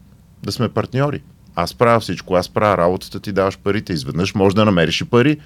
да 0.42 0.52
сме 0.52 0.68
партньори? 0.68 1.22
Аз 1.54 1.74
правя 1.74 2.00
всичко, 2.00 2.34
аз 2.34 2.48
правя 2.48 2.76
работата, 2.78 3.20
ти 3.20 3.32
даваш 3.32 3.58
парите. 3.58 3.92
Изведнъж 3.92 4.34
може 4.34 4.56
да 4.56 4.64
намериш 4.64 5.00
и 5.00 5.04
пари. 5.04 5.40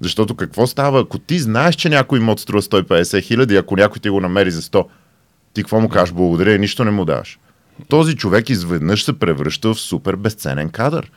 Защото 0.00 0.34
какво 0.34 0.66
става, 0.66 1.00
ако 1.00 1.18
ти 1.18 1.38
знаеш, 1.38 1.74
че 1.74 1.88
някой 1.88 2.18
имот 2.18 2.40
струва 2.40 2.62
150 2.62 3.22
хиляди, 3.22 3.56
ако 3.56 3.76
някой 3.76 4.00
ти 4.00 4.08
го 4.08 4.20
намери 4.20 4.50
за 4.50 4.62
100, 4.62 4.86
ти 5.54 5.62
какво 5.62 5.80
му 5.80 5.88
кажеш 5.88 6.12
благодаря 6.12 6.54
и 6.54 6.58
нищо 6.58 6.84
не 6.84 6.90
му 6.90 7.04
даваш. 7.04 7.38
Този 7.88 8.16
човек 8.16 8.50
изведнъж 8.50 9.04
се 9.04 9.18
превръща 9.18 9.74
в 9.74 9.80
супер 9.80 10.16
безценен 10.16 10.70
кадър. 10.70 11.10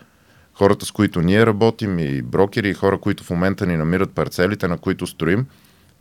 Хората, 0.53 0.85
с 0.85 0.91
които 0.91 1.21
ние 1.21 1.45
работим 1.45 1.99
и 1.99 2.21
брокери, 2.21 2.69
и 2.69 2.73
хора, 2.73 2.97
които 2.97 3.23
в 3.23 3.29
момента 3.29 3.65
ни 3.65 3.77
намират 3.77 4.11
парцелите, 4.11 4.67
на 4.67 4.77
които 4.77 5.07
строим, 5.07 5.45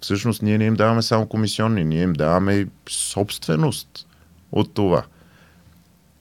всъщност 0.00 0.42
ние 0.42 0.59
не 0.59 0.64
им 0.64 0.75
даваме 0.75 1.02
само 1.02 1.26
комисионни, 1.26 1.85
ние 1.85 2.02
им 2.02 2.12
даваме 2.12 2.54
и 2.54 2.66
собственост 2.88 4.07
от 4.52 4.75
това. 4.75 5.02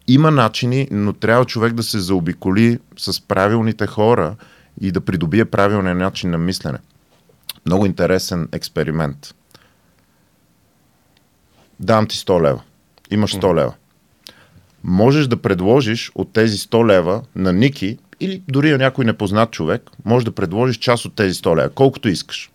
Има 0.08 0.32
начини, 0.32 0.88
но 0.92 1.14
трябва 1.14 1.46
човек 1.46 1.74
да 1.74 1.84
се 1.84 2.00
заобиколи 2.00 2.80
с 2.98 3.28
правилните 3.28 3.88
хора 3.88 4.36
и 4.82 4.92
да 4.92 5.02
придобие 5.02 5.46
правилния 5.46 5.96
начин 5.96 6.30
на 6.30 6.38
мислене. 6.38 6.78
Много 7.66 7.86
интересен 7.86 8.50
експеримент. 8.52 9.36
Дам 11.80 12.08
ти 12.08 12.18
100 12.18 12.42
лева. 12.42 12.62
Имаш 13.12 13.36
100 13.36 13.56
лева. 13.56 13.74
Можеш 14.84 15.28
да 15.28 15.42
предложиш 15.42 16.12
от 16.16 16.34
тези 16.34 16.58
100 16.58 16.88
лева 16.88 17.22
на 17.36 17.54
Ники 17.54 17.98
или 18.20 18.44
дори 18.48 18.72
на 18.72 18.78
някой 18.78 19.06
непознат 19.06 19.52
човек, 19.52 19.90
може 20.06 20.26
да 20.26 20.32
предложиш 20.32 20.78
част 20.78 21.06
от 21.06 21.16
тези 21.16 21.34
100 21.34 21.58
лева, 21.58 21.70
колкото 21.70 22.10
искаш. 22.10 22.52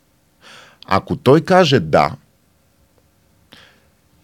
Ако 0.87 1.17
той 1.17 1.41
каже 1.41 1.81
да, 1.81 2.13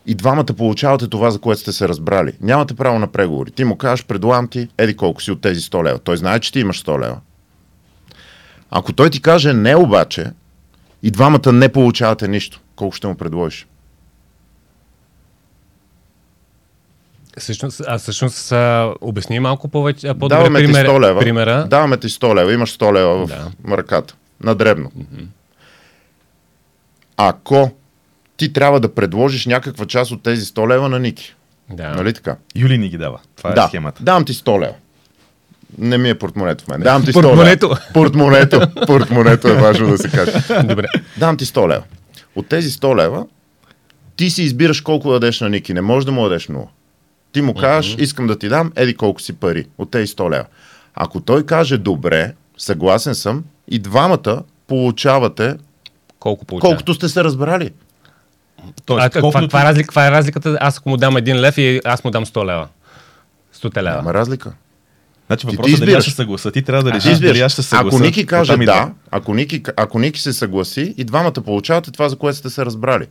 и 0.07 0.14
двамата 0.14 0.45
получавате 0.45 1.09
това, 1.09 1.31
за 1.31 1.38
което 1.38 1.61
сте 1.61 1.73
се 1.73 1.88
разбрали. 1.88 2.33
Нямате 2.40 2.75
право 2.75 2.99
на 2.99 3.07
преговори. 3.07 3.50
Ти 3.50 3.64
му 3.64 3.76
кажеш, 3.76 4.05
предлагам 4.05 4.49
ти, 4.49 4.69
еди 4.79 4.97
колко 4.97 5.23
си 5.23 5.31
от 5.31 5.40
тези 5.40 5.61
100 5.61 5.85
лева. 5.85 5.99
Той 5.99 6.17
знае, 6.17 6.40
че 6.40 6.52
ти 6.52 6.61
имаш 6.61 6.85
100 6.85 7.00
лева. 7.00 7.19
Ако 8.71 8.93
той 8.93 9.11
ти 9.11 9.23
каже 9.23 9.52
не 9.52 9.76
обаче, 9.76 10.31
и 11.02 11.11
двамата 11.11 11.52
не 11.52 11.69
получавате 11.69 12.29
нищо, 12.29 12.61
колко 12.76 12.97
ще 12.97 13.07
му 13.07 13.14
предложиш? 13.14 13.67
Всъщност, 17.38 17.81
а 17.87 17.99
всъщност 17.99 18.52
а, 18.52 18.95
обясни 19.00 19.40
малко 19.40 19.69
повече, 19.69 20.09
по-добре 20.09 20.29
Даваме 20.29 20.59
пример, 20.59 20.85
ти 20.85 20.90
100 20.90 21.00
лева. 21.00 21.21
примера. 21.21 21.67
Даваме 21.71 21.97
ти 21.97 22.09
100 22.09 22.35
лева. 22.37 22.52
Имаш 22.52 22.79
100 22.79 22.93
лева 22.93 23.26
в 23.26 23.29
Да. 23.29 23.76
ръката. 23.76 24.14
На 24.43 24.55
дребно. 24.55 24.90
Ако 27.29 27.71
ти 28.37 28.53
трябва 28.53 28.81
да 28.81 28.95
предложиш 28.95 29.47
някаква 29.47 29.87
част 29.87 30.11
от 30.11 30.23
тези 30.23 30.45
100 30.45 30.69
лева 30.69 30.89
на 30.89 30.99
Ники. 30.99 31.35
Да. 31.71 31.89
Нали 31.95 32.12
така? 32.12 32.37
Юли 32.57 32.79
ни 32.79 32.89
ги 32.89 32.99
дава. 32.99 33.19
Това 33.37 33.50
е 33.50 33.55
да. 33.55 33.69
схемата. 33.69 34.03
Давам 34.03 34.25
ти 34.25 34.33
100 34.33 34.61
лева. 34.61 34.75
Не 35.79 35.99
ми 35.99 36.11
е 36.11 36.15
портмонето 36.15 36.65
в 36.65 36.69
мен. 36.69 36.81
Давам 36.81 37.05
ти 37.05 37.12
100 37.12 37.23
Портмонето. 37.23 37.67
лева. 37.67 37.81
Портмонето. 37.95 38.61
Портмонето 38.87 39.49
е 39.49 39.55
важно 39.55 39.89
да 39.91 39.99
се 39.99 40.11
каже. 40.11 40.33
Добре. 40.65 40.87
Давам 41.17 41.37
ти 41.37 41.45
100 41.45 41.69
лева. 41.69 41.83
От 42.37 42.49
тези 42.49 42.71
100 42.71 42.97
лева, 42.97 43.27
ти 44.17 44.31
си 44.31 44.43
избираш 44.43 44.81
колко 44.81 45.09
да 45.09 45.21
дадеш 45.21 45.41
на 45.41 45.49
Ники. 45.49 45.75
Не 45.75 45.81
можеш 45.81 46.05
да 46.05 46.12
му 46.12 46.23
дадеш 46.23 46.47
0. 46.47 46.67
Ти 47.33 47.43
му 47.43 47.55
кажеш, 47.55 47.97
искам 47.99 48.27
да 48.27 48.39
ти 48.39 48.49
дам, 48.49 48.73
еди 48.77 48.95
колко 48.95 49.21
си 49.21 49.33
пари. 49.33 49.67
От 49.79 49.91
тези 49.91 50.12
100 50.12 50.31
лева. 50.31 50.45
Ако 50.95 51.21
той 51.21 51.47
каже, 51.47 51.79
добре, 51.79 52.35
съгласен 52.59 53.15
съм, 53.15 53.45
и 53.69 53.79
двамата 53.79 54.43
получавате 54.67 55.55
Колко 56.21 56.45
получава? 56.45 56.71
колкото 56.71 56.95
сте 56.95 57.09
се 57.09 57.25
разбрали. 57.25 57.71
Тоест, 58.87 59.07
А, 59.07 59.21
колкото 59.21 59.45
каква, 59.45 59.61
е 59.61 59.65
разлика, 59.65 59.87
каква 59.87 60.07
е 60.07 60.11
разликата? 60.11 60.59
Аз 60.61 60.79
ако 60.79 60.89
му 60.89 60.97
дам 60.97 61.17
един 61.17 61.41
лев 61.41 61.59
и 61.59 61.81
аз 61.85 62.05
му 62.05 62.11
дам 62.11 62.27
100 62.27 62.45
лева. 62.47 62.69
100 63.55 63.83
лева. 63.83 63.97
Няма 63.97 64.15
разлика. 64.15 64.53
Значи 65.27 65.47
ти 65.47 65.57
въпросът 65.57 65.81
е 65.81 65.87
дали 65.87 66.03
ще 66.03 66.11
съгласа. 66.11 66.50
Ти 66.50 66.62
трябва 66.62 66.83
да 66.83 66.91
Ти 66.91 66.97
решиш 66.97 67.19
дали 67.19 67.41
аз 67.41 67.53
ще 67.53 67.62
се 67.62 67.69
съгласа. 67.69 67.97
Ако 67.97 68.05
Ники 68.05 68.27
каже 68.27 68.57
да, 68.57 68.91
ако 69.11 69.35
Ники, 69.35 69.62
ако 69.77 69.99
Ники 69.99 70.21
се 70.21 70.33
съгласи 70.33 70.95
и 70.97 71.05
двамата 71.05 71.33
получавате 71.33 71.91
това, 71.91 72.09
за 72.09 72.17
което 72.17 72.39
сте 72.39 72.50
се 72.50 72.65
разбрали. 72.65 73.07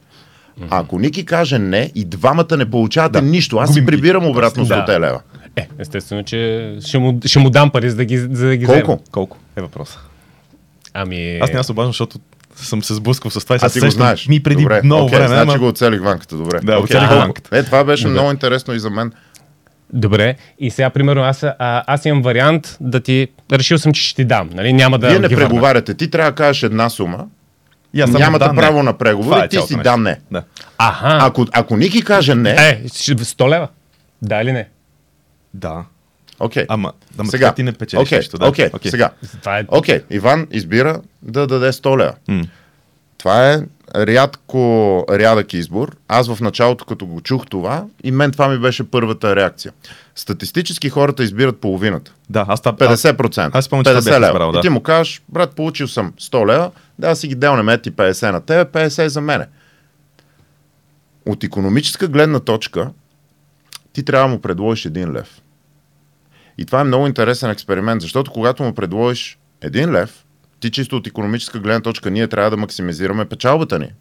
А 0.61 0.79
ако 0.79 0.99
Ники 0.99 1.25
каже 1.25 1.59
не 1.59 1.91
и 1.95 2.05
двамата 2.05 2.57
не 2.57 2.71
получавате 2.71 3.11
Да. 3.11 3.27
нищо, 3.27 3.57
аз 3.57 3.69
си 3.69 3.73
Губим 3.73 3.85
ги. 3.85 3.91
прибирам 3.91 4.25
обратно 4.27 4.65
Да. 4.65 4.75
100 4.77 4.99
лева. 4.99 5.21
Е, 5.55 5.67
естествено, 5.79 6.23
че 6.23 6.75
ще 6.81 6.97
му, 6.97 7.19
ще 7.25 7.39
му 7.39 7.49
дам 7.49 7.69
пари, 7.71 7.89
за 7.89 7.95
да 7.95 8.05
ги, 8.05 8.17
за 8.17 8.47
да 8.47 8.57
ги 8.57 8.65
Колко? 8.65 8.81
взема. 8.81 8.97
Колко 9.11 9.37
е 9.55 9.61
въпроса? 9.61 9.99
Ами... 10.93 11.37
Аз 11.37 11.51
няма 11.51 11.63
се 11.63 11.71
обаждам, 11.71 11.89
защото 11.89 12.19
съм 12.59 12.83
се 12.83 12.93
сблъскал 12.93 13.31
с 13.31 13.39
това 13.39 13.55
и 13.55 13.59
се 13.59 13.65
А 13.65 13.69
ти 13.69 13.79
го 13.79 13.89
знаеш. 13.89 14.27
ми 14.27 14.43
преди 14.43 14.61
Добре. 14.63 14.81
много 14.83 15.05
Окей, 15.05 15.15
време. 15.15 15.27
Значи 15.27 15.41
ама- 15.43 15.57
го 15.57 15.67
оцелих 15.67 16.01
ванката, 16.01 16.35
добре. 16.35 16.59
Да, 16.59 16.73
Окей. 16.73 16.83
оцелих 16.97 17.09
ванката. 17.11 17.57
Е, 17.57 17.63
това 17.63 17.83
беше 17.83 18.03
Добре. 18.03 18.13
много 18.13 18.31
интересно 18.31 18.73
и 18.73 18.79
за 18.79 18.89
мен. 18.89 19.11
Добре, 19.93 20.35
и 20.59 20.71
сега, 20.71 20.89
примерно, 20.89 21.21
аз, 21.21 21.43
а, 21.43 21.53
аз 21.87 22.05
имам 22.05 22.21
вариант 22.21 22.77
да 22.81 22.99
ти... 22.99 23.27
Решил 23.51 23.77
съм, 23.77 23.93
че 23.93 24.03
ще 24.03 24.15
ти 24.15 24.25
дам, 24.25 24.49
нали? 24.53 24.73
Няма 24.73 24.99
да 24.99 25.09
Вие 25.09 25.19
не 25.19 25.29
преговаряте. 25.29 25.93
Ти 25.93 26.09
трябва 26.09 26.31
да 26.31 26.35
кажеш 26.35 26.63
една 26.63 26.89
сума. 26.89 27.25
И 27.93 28.01
аз 28.01 28.11
Нямате 28.11 28.45
да, 28.45 28.53
не. 28.53 28.61
право 28.61 28.77
на 28.77 28.93
Това 28.93 28.97
преговори, 28.99 29.39
е 29.39 29.47
ти 29.47 29.61
си 29.61 29.75
да 29.75 29.97
не. 29.97 30.19
Да. 30.31 30.43
Аха. 30.77 31.17
Ако, 31.21 31.45
ако 31.51 31.77
Ники 31.77 32.01
каже 32.01 32.35
не, 32.35 32.51
Е, 32.51 32.81
ще- 32.93 33.15
100 33.15 33.49
лева. 33.49 33.67
Да 34.21 34.41
или 34.41 34.51
не? 34.51 34.67
Да. 35.53 35.83
Окей. 36.39 36.65
Ама, 36.69 36.93
ама 37.17 37.29
Сега. 37.31 37.45
сега. 37.45 37.53
ти 37.53 37.63
не 37.63 37.71
печелиш 37.71 38.07
Окей, 38.07 38.17
нещо. 38.17 38.37
Да. 38.37 38.47
окей, 38.47 38.69
сега. 38.85 39.09
Това 39.39 39.59
е... 39.59 39.65
Окей, 39.67 40.03
Иван 40.09 40.47
избира 40.51 41.01
да 41.21 41.47
даде 41.47 41.71
100 41.71 41.97
лева. 41.97 42.13
М. 42.27 42.43
Това 43.17 43.51
е 43.53 43.61
рядко, 43.95 45.05
рядък 45.11 45.53
избор. 45.53 45.95
Аз 46.07 46.33
в 46.35 46.41
началото, 46.41 46.85
като 46.85 47.05
го 47.05 47.21
чух 47.21 47.45
това, 47.49 47.85
и 48.03 48.11
мен 48.11 48.31
това 48.31 48.47
ми 48.47 48.57
беше 48.57 48.83
първата 48.91 49.35
реакция. 49.35 49.71
Статистически 50.15 50.89
хората 50.89 51.23
избират 51.23 51.57
половината. 51.61 52.13
Да, 52.29 52.45
аз 52.47 52.61
това... 52.61 52.73
50%. 52.73 53.49
Аз 53.53 53.65
спомням, 53.65 53.83
че 53.83 53.89
това 53.89 54.01
50 54.01 54.05
бях 54.05 54.19
лева. 54.19 54.27
избрал, 54.27 54.51
да. 54.51 54.59
И 54.59 54.61
ти 54.61 54.69
му 54.69 54.81
кажеш, 54.83 55.21
брат, 55.29 55.55
получил 55.55 55.87
съм 55.87 56.13
100 56.19 56.47
лева, 56.47 56.71
да 56.99 57.15
си 57.15 57.27
ги 57.27 57.35
делнем 57.35 57.69
ети 57.69 57.91
50 57.91 58.31
на 58.31 58.41
тебе, 58.41 58.65
50 58.87 59.07
за 59.07 59.21
мене. 59.21 59.45
От 61.25 61.43
економическа 61.43 62.07
гледна 62.07 62.39
точка, 62.39 62.89
ти 63.93 64.03
трябва 64.05 64.27
да 64.27 64.33
му 64.33 64.41
предложиш 64.41 64.85
един 64.85 65.11
лев. 65.13 65.41
И 66.59 66.65
това 66.65 66.81
е 66.81 66.83
много 66.83 67.07
интересен 67.07 67.49
експеримент, 67.49 68.01
защото 68.01 68.31
когато 68.31 68.63
му 68.63 68.73
предложиш 68.73 69.39
един 69.61 69.91
лев, 69.91 70.25
ти 70.59 70.71
чисто 70.71 70.97
от 70.97 71.07
економическа 71.07 71.59
гледна 71.59 71.81
точка, 71.81 72.11
ние 72.11 72.27
трябва 72.27 72.49
да 72.49 72.57
максимизираме 72.57 73.25
печалбата 73.25 73.79
ни. 73.79 73.91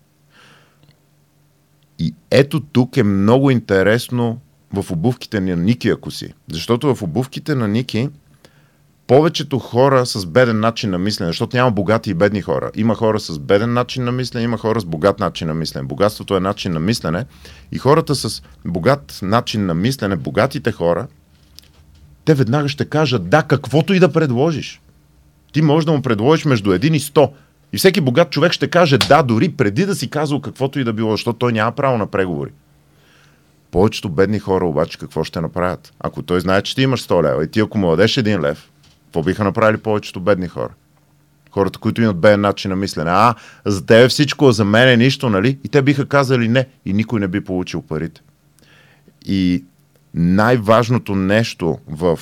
И 1.99 2.15
ето 2.31 2.61
тук 2.61 2.97
е 2.97 3.03
много 3.03 3.51
интересно 3.51 4.41
в 4.73 4.91
обувките 4.91 5.41
на 5.41 5.57
Ники, 5.57 5.89
ако 5.89 6.11
си. 6.11 6.35
Защото 6.53 6.95
в 6.95 7.03
обувките 7.03 7.55
на 7.55 7.69
Ники 7.69 8.09
повечето 9.07 9.59
хора 9.59 10.07
с 10.07 10.27
беден 10.27 10.61
начин 10.61 10.91
на 10.91 10.99
мислене, 10.99 11.29
защото 11.29 11.57
няма 11.57 11.71
богати 11.71 12.11
и 12.11 12.15
бедни 12.15 12.43
хора. 12.43 12.71
Има 12.75 12.95
хора 12.95 13.21
с 13.21 13.39
беден 13.39 13.73
начин 13.73 14.05
на 14.05 14.13
мислене, 14.13 14.45
има 14.45 14.59
хора 14.59 14.81
с 14.81 14.85
богат 14.85 15.19
начин 15.19 15.49
на 15.49 15.55
мислене. 15.55 15.87
Богатството 15.87 16.37
е 16.37 16.41
начин 16.41 16.73
на 16.73 16.81
мислене 16.81 17.25
и 17.73 17.79
хората 17.79 18.15
с 18.15 18.43
богат 18.65 19.19
начин 19.23 19.67
на 19.67 19.75
мислене, 19.75 20.17
богатите 20.17 20.73
хора, 20.73 21.07
те 22.29 22.35
веднага 22.35 22.69
ще 22.69 22.85
кажат 22.85 23.29
да, 23.29 23.43
каквото 23.43 23.95
и 23.95 24.01
да 24.01 24.13
предложиш. 24.13 24.81
Ти 25.53 25.63
можеш 25.63 25.85
да 25.85 25.93
му 25.93 26.03
предложиш 26.03 26.45
между 26.45 26.71
1 26.71 26.97
и 26.97 27.01
100. 27.01 27.31
И 27.73 27.77
всеки 27.77 28.01
богат 28.01 28.31
човек 28.31 28.53
ще 28.53 28.69
каже 28.69 28.99
да, 28.99 29.23
дори 29.23 29.49
преди 29.49 29.87
да 29.87 29.95
си 29.95 30.11
казал 30.11 30.41
каквото 30.41 30.81
и 30.81 30.85
да 30.85 30.93
било, 30.93 31.11
защото 31.11 31.39
той 31.39 31.53
няма 31.53 31.73
право 31.73 31.99
на 31.99 32.07
преговори. 32.07 32.51
Повечето 33.71 34.09
бедни 34.09 34.39
хора 34.39 34.67
обаче 34.67 34.99
какво 34.99 35.25
ще 35.25 35.41
направят? 35.41 35.93
Ако 36.01 36.23
той 36.23 36.41
знае, 36.41 36.63
че 36.63 36.75
ти 36.75 36.83
имаш 36.83 37.07
100 37.07 37.23
лева 37.23 37.45
и 37.45 37.51
ти 37.51 37.61
ако 37.61 37.79
му 37.79 37.91
дадеш 37.91 38.17
един 38.17 38.41
лев, 38.41 38.71
какво 39.05 39.23
биха 39.23 39.45
направили 39.45 39.79
повечето 39.79 40.21
бедни 40.21 40.49
хора? 40.49 40.73
Хората, 41.51 41.79
които 41.79 42.03
имат 42.03 42.21
беден 42.21 42.41
начин 42.41 42.69
на 42.69 42.77
мислене. 42.77 43.11
А, 43.11 43.35
за 43.65 43.87
тебе 43.87 44.09
всичко, 44.09 44.49
а 44.49 44.53
за 44.53 44.65
мен 44.65 44.89
е 44.89 44.97
нищо, 44.97 45.31
нали? 45.31 45.59
И 45.65 45.69
те 45.69 45.83
биха 45.83 46.09
казали 46.09 46.49
не 46.49 46.67
и 46.85 46.93
никой 46.93 47.21
не 47.21 47.29
би 47.29 47.45
получил 47.45 47.83
парите. 47.83 48.21
И 49.27 49.65
най-важното 50.15 51.15
нещо 51.15 51.79
в 51.89 52.19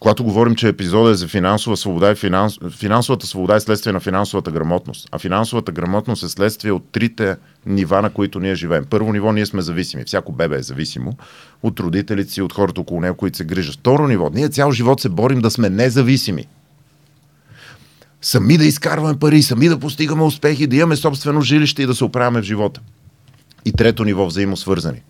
когато 0.00 0.24
говорим, 0.24 0.54
че 0.54 0.68
епизодът 0.68 1.14
е 1.14 1.16
за 1.16 1.28
финансова 1.28 1.76
свобода 1.76 2.10
и 2.10 2.14
финанс... 2.14 2.58
финансовата 2.70 3.26
свобода 3.26 3.56
е 3.56 3.60
следствие 3.60 3.92
на 3.92 4.00
финансовата 4.00 4.50
грамотност. 4.50 5.08
А 5.12 5.18
финансовата 5.18 5.72
грамотност 5.72 6.22
е 6.22 6.28
следствие 6.28 6.72
от 6.72 6.84
трите 6.92 7.36
нива, 7.66 8.02
на 8.02 8.10
които 8.10 8.40
ние 8.40 8.54
живеем. 8.54 8.84
Първо 8.90 9.12
ниво, 9.12 9.32
ние 9.32 9.46
сме 9.46 9.62
зависими. 9.62 10.04
Всяко 10.04 10.32
бебе 10.32 10.56
е 10.56 10.62
зависимо 10.62 11.16
от 11.62 11.80
родителите 11.80 12.32
си, 12.32 12.42
от 12.42 12.52
хората 12.52 12.80
около 12.80 13.00
него, 13.00 13.16
които 13.16 13.36
се 13.36 13.44
грижат. 13.44 13.74
Второ 13.74 14.08
ниво, 14.08 14.30
ние 14.34 14.48
цял 14.48 14.72
живот 14.72 15.00
се 15.00 15.08
борим 15.08 15.40
да 15.40 15.50
сме 15.50 15.70
независими. 15.70 16.46
Сами 18.22 18.58
да 18.58 18.64
изкарваме 18.64 19.18
пари, 19.18 19.42
сами 19.42 19.68
да 19.68 19.78
постигаме 19.78 20.22
успехи, 20.22 20.66
да 20.66 20.76
имаме 20.76 20.96
собствено 20.96 21.40
жилище 21.40 21.82
и 21.82 21.86
да 21.86 21.94
се 21.94 22.04
оправяме 22.04 22.40
в 22.40 22.44
живота. 22.44 22.80
И 23.64 23.72
трето 23.72 24.04
ниво, 24.04 24.26
взаимосвързани. 24.26 25.02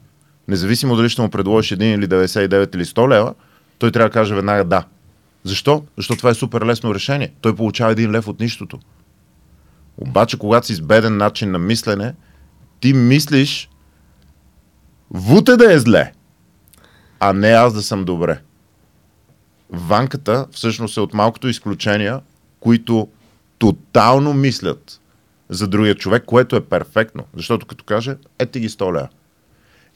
Независимо 0.48 0.96
дали 0.96 1.09
ще 1.09 1.22
му 1.22 1.31
предложиш 1.31 1.70
1 1.70 1.83
или 1.83 2.09
99 2.09 2.76
или 2.76 2.85
100 2.85 3.09
лева, 3.09 3.35
той 3.79 3.90
трябва 3.90 4.09
да 4.09 4.12
каже 4.12 4.35
веднага 4.35 4.64
да. 4.64 4.85
Защо? 5.44 5.85
Защото 5.96 6.18
това 6.18 6.31
е 6.31 6.35
супер 6.35 6.62
лесно 6.62 6.94
решение. 6.94 7.33
Той 7.40 7.57
получава 7.57 7.92
един 7.92 8.11
лев 8.11 8.29
от 8.29 8.40
нищото. 8.40 8.79
Обаче, 9.96 10.38
когато 10.38 10.66
си 10.66 10.74
с 10.74 10.81
беден 10.81 11.16
начин 11.16 11.50
на 11.50 11.59
мислене, 11.59 12.14
ти 12.81 12.92
мислиш 12.92 13.70
вуте 15.11 15.57
да 15.57 15.72
е 15.72 15.79
зле, 15.79 16.12
а 17.20 17.33
не 17.33 17.48
аз 17.48 17.74
да 17.74 17.83
съм 17.83 18.05
добре. 18.05 18.40
Ванката 19.70 20.46
всъщност 20.50 20.96
е 20.96 21.00
от 21.00 21.14
малкото 21.14 21.48
изключения, 21.48 22.20
които 22.61 23.09
тотално 23.59 24.35
мислят 24.35 25.00
за 25.48 25.68
другия 25.68 25.94
човек, 25.94 26.24
което 26.26 26.57
е 26.57 26.61
перфектно. 26.61 27.24
Защото 27.37 27.66
като 27.66 27.85
каже, 27.85 28.16
ети 28.38 28.61
ги 28.61 28.68
100 28.68 28.94
лева. 28.94 29.09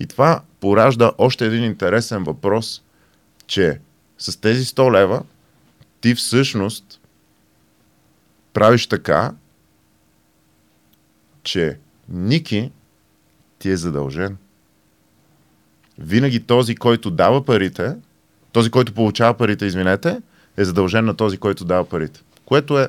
И 0.05 0.07
това 0.07 0.43
поражда 0.61 1.13
още 1.19 1.47
един 1.47 1.65
интересен 1.65 2.25
въпрос, 2.25 2.83
че 3.47 3.81
с 4.19 4.41
тези 4.41 4.65
100 4.65 4.93
лева 4.93 5.23
ти 6.01 6.15
всъщност 6.15 7.01
правиш 8.53 8.87
така, 8.87 9.33
че 11.43 11.79
Ники 12.09 12.73
ти 13.59 13.71
е 13.71 13.77
задължен. 13.77 14.37
Винаги 15.99 16.41
този, 16.41 16.75
който 16.75 17.11
дава 17.11 17.45
парите, 17.45 17.97
този, 18.53 18.71
който 18.71 18.95
получава 18.95 19.35
парите, 19.35 19.67
извинете, 19.67 20.21
е 20.57 20.65
задължен 20.65 21.05
на 21.05 21.17
този, 21.17 21.39
който 21.39 21.65
дава 21.65 21.89
парите. 21.89 22.21
Което 22.45 22.79
е 22.79 22.89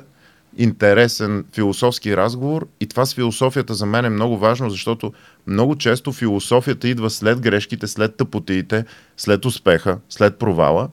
интересен 0.56 1.44
философски 1.52 2.16
разговор 2.16 2.66
и 2.80 2.86
това 2.86 3.06
с 3.06 3.14
философията 3.14 3.74
за 3.74 3.86
мен 3.86 4.04
е 4.04 4.10
много 4.10 4.38
важно, 4.38 4.70
защото 4.70 5.12
много 5.46 5.76
често 5.76 6.12
философията 6.12 6.88
идва 6.88 7.10
след 7.10 7.40
грешките, 7.40 7.86
след 7.86 8.16
тъпотиите, 8.16 8.84
след 9.16 9.44
успеха, 9.44 9.98
след 10.08 10.38
провала, 10.38 10.88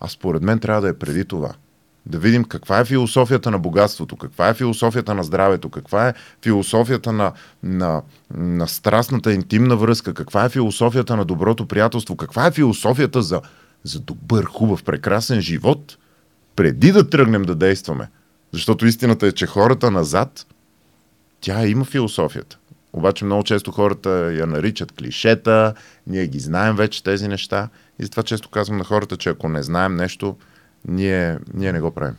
а 0.00 0.08
според 0.08 0.42
мен 0.42 0.58
трябва 0.58 0.82
да 0.82 0.88
е 0.88 0.94
преди 0.94 1.24
това. 1.24 1.52
Да 2.06 2.18
видим 2.18 2.44
каква 2.44 2.80
е 2.80 2.84
философията 2.84 3.50
на 3.50 3.58
богатството, 3.58 4.16
каква 4.16 4.48
е 4.48 4.54
философията 4.54 5.14
на 5.14 5.22
здравето, 5.22 5.68
каква 5.68 6.08
е 6.08 6.14
философията 6.42 7.12
на, 7.12 7.32
на, 7.62 8.02
на 8.34 8.68
страстната 8.68 9.32
интимна 9.32 9.76
връзка, 9.76 10.14
каква 10.14 10.44
е 10.44 10.48
философията 10.48 11.16
на 11.16 11.24
доброто 11.24 11.66
приятелство, 11.66 12.16
каква 12.16 12.46
е 12.46 12.50
философията 12.50 13.22
за, 13.22 13.40
за 13.84 14.00
добър, 14.00 14.44
хубав, 14.44 14.84
прекрасен 14.84 15.40
живот, 15.40 15.98
преди 16.56 16.92
да 16.92 17.10
тръгнем 17.10 17.42
да 17.42 17.54
действаме. 17.54 18.08
Защото 18.52 18.86
истината 18.86 19.26
е, 19.26 19.32
че 19.32 19.46
хората 19.46 19.90
назад, 19.90 20.46
тя 21.40 21.66
има 21.66 21.84
философията. 21.84 22.58
Обаче 22.92 23.24
много 23.24 23.44
често 23.44 23.72
хората 23.72 24.10
я 24.32 24.46
наричат 24.46 24.92
клишета, 24.92 25.74
ние 26.06 26.26
ги 26.26 26.38
знаем 26.38 26.76
вече 26.76 27.02
тези 27.02 27.28
неща 27.28 27.68
и 27.98 28.02
затова 28.02 28.22
често 28.22 28.48
казвам 28.48 28.78
на 28.78 28.84
хората, 28.84 29.16
че 29.16 29.28
ако 29.28 29.48
не 29.48 29.62
знаем 29.62 29.94
нещо, 29.94 30.36
ние, 30.88 31.38
ние 31.54 31.72
не 31.72 31.80
го 31.80 31.90
правим. 31.90 32.16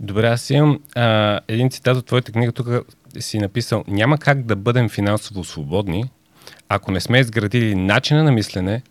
Добре, 0.00 0.26
аз 0.26 0.50
имам 0.50 0.80
а, 0.94 1.40
един 1.48 1.70
цитат 1.70 1.96
от 1.96 2.06
твоята 2.06 2.32
книга. 2.32 2.52
Тук 2.52 2.68
си 3.18 3.38
написал, 3.38 3.84
няма 3.88 4.18
как 4.18 4.42
да 4.42 4.56
бъдем 4.56 4.88
финансово 4.88 5.44
свободни, 5.44 6.10
ако 6.68 6.90
не 6.90 7.00
сме 7.00 7.20
изградили 7.20 7.74
начина 7.74 8.24
на 8.24 8.32
мислене, 8.32 8.82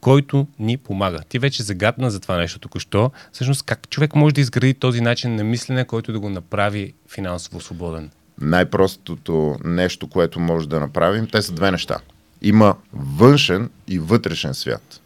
който 0.00 0.46
ни 0.58 0.76
помага. 0.76 1.18
Ти 1.28 1.38
вече 1.38 1.62
загадна 1.62 2.10
за 2.10 2.20
това 2.20 2.36
нещо 2.36 2.58
току-що. 2.58 3.10
Всъщност, 3.32 3.62
как 3.62 3.90
човек 3.90 4.14
може 4.14 4.34
да 4.34 4.40
изгради 4.40 4.74
този 4.74 5.00
начин 5.00 5.34
на 5.34 5.44
мислене, 5.44 5.84
който 5.84 6.12
да 6.12 6.20
го 6.20 6.30
направи 6.30 6.94
финансово 7.08 7.60
свободен? 7.60 8.10
Най-простото 8.40 9.56
нещо, 9.64 10.08
което 10.08 10.40
може 10.40 10.68
да 10.68 10.80
направим, 10.80 11.28
те 11.32 11.42
са 11.42 11.52
две 11.52 11.70
неща. 11.70 11.98
Има 12.42 12.74
външен 12.92 13.70
и 13.88 13.98
вътрешен 13.98 14.54
свят. 14.54 15.00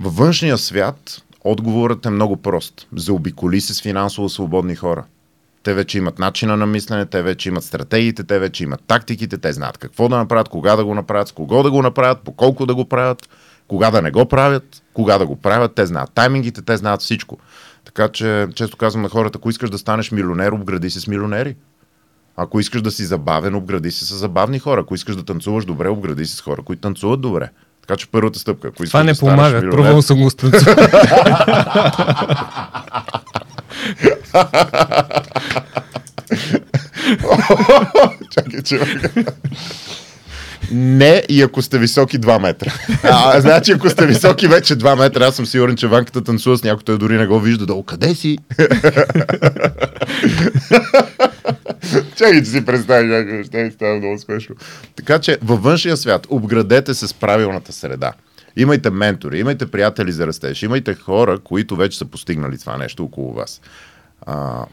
Във 0.00 0.16
външния 0.16 0.58
свят 0.58 1.22
отговорът 1.44 2.06
е 2.06 2.10
много 2.10 2.36
прост. 2.36 2.86
Заобиколи 2.96 3.60
се 3.60 3.74
с 3.74 3.82
финансово 3.82 4.28
свободни 4.28 4.74
хора. 4.74 5.04
Те 5.62 5.74
вече 5.74 5.98
имат 5.98 6.18
начина 6.18 6.56
на 6.56 6.66
мислене, 6.66 7.06
те 7.06 7.22
вече 7.22 7.48
имат 7.48 7.64
стратегиите, 7.64 8.24
те 8.24 8.38
вече 8.38 8.64
имат 8.64 8.80
тактиките, 8.86 9.38
те 9.38 9.52
знаят 9.52 9.78
какво 9.78 10.08
да 10.08 10.16
направят, 10.16 10.48
кога 10.48 10.76
да 10.76 10.84
го 10.84 10.94
направят, 10.94 11.28
с 11.28 11.32
кого 11.32 11.62
да 11.62 11.70
го 11.70 11.82
направят, 11.82 12.18
по 12.18 12.32
колко 12.32 12.66
да 12.66 12.74
го 12.74 12.84
правят, 12.88 13.28
кога 13.68 13.90
да 13.90 14.02
не 14.02 14.10
го 14.10 14.26
правят, 14.26 14.82
кога 14.92 15.18
да 15.18 15.26
го 15.26 15.36
правят, 15.36 15.74
те 15.74 15.86
знаят 15.86 16.10
таймингите, 16.12 16.62
те 16.62 16.76
знаят 16.76 17.00
всичко. 17.00 17.38
Така 17.84 18.08
че, 18.08 18.46
често 18.54 18.76
казвам 18.76 19.02
на 19.02 19.08
хората, 19.08 19.38
ако 19.38 19.50
искаш 19.50 19.70
да 19.70 19.78
станеш 19.78 20.10
милионер, 20.10 20.52
обгради 20.52 20.90
се 20.90 21.00
с 21.00 21.06
милионери. 21.06 21.56
Ако 22.36 22.60
искаш 22.60 22.82
да 22.82 22.90
си 22.90 23.04
забавен, 23.04 23.54
обгради 23.54 23.90
се 23.90 24.04
с 24.04 24.14
забавни 24.14 24.58
хора. 24.58 24.80
Ако 24.80 24.94
искаш 24.94 25.16
да 25.16 25.24
танцуваш 25.24 25.64
добре, 25.64 25.88
обгради 25.88 26.26
се 26.26 26.36
с 26.36 26.40
хора, 26.40 26.62
които 26.62 26.80
танцуват 26.80 27.20
добре. 27.20 27.48
Така 27.80 27.96
че 27.96 28.06
първата 28.06 28.38
стъпка. 28.38 28.68
Ако 28.68 28.84
Това 28.84 29.02
не 29.02 29.12
да 29.12 29.18
помага. 29.20 29.56
милионер- 29.56 29.70
Пробвал 29.70 30.02
съм 30.02 30.18
го 30.18 30.30
с. 30.30 30.36
Чакай, 38.30 38.62
човек. 38.62 39.12
Не 40.72 41.22
и 41.28 41.42
ако 41.42 41.62
сте 41.62 41.78
високи 41.78 42.18
2 42.18 42.42
метра. 42.42 42.72
А, 43.02 43.40
значи 43.40 43.72
ако 43.72 43.90
сте 43.90 44.06
високи 44.06 44.48
вече 44.48 44.76
2 44.76 44.98
метра, 44.98 45.26
аз 45.26 45.36
съм 45.36 45.46
сигурен, 45.46 45.76
че 45.76 45.86
Ванката 45.86 46.24
танцува 46.24 46.58
с 46.58 46.64
някой, 46.64 46.82
той 46.84 46.98
дори 46.98 47.16
не 47.16 47.26
го 47.26 47.40
вижда. 47.40 47.66
Долу, 47.66 47.82
къде 47.82 48.14
си? 48.14 48.38
Чакай, 52.16 52.42
че 52.42 52.50
си 52.50 52.64
представи 52.64 53.06
някакви 53.06 53.36
неща 53.36 53.60
и 53.60 53.70
става 53.70 53.96
много 53.96 54.18
смешно. 54.18 54.54
Така 54.96 55.18
че 55.18 55.38
във 55.42 55.62
външния 55.62 55.96
свят 55.96 56.26
обградете 56.30 56.94
се 56.94 57.08
с 57.08 57.14
правилната 57.14 57.72
среда. 57.72 58.12
Имайте 58.56 58.90
ментори, 58.90 59.38
имайте 59.38 59.66
приятели 59.66 60.12
за 60.12 60.26
растеж, 60.26 60.62
имайте 60.62 60.94
хора, 60.94 61.38
които 61.38 61.76
вече 61.76 61.98
са 61.98 62.04
постигнали 62.04 62.58
това 62.58 62.76
нещо 62.76 63.04
около 63.04 63.32
вас. 63.32 63.60
А, 64.26 64.64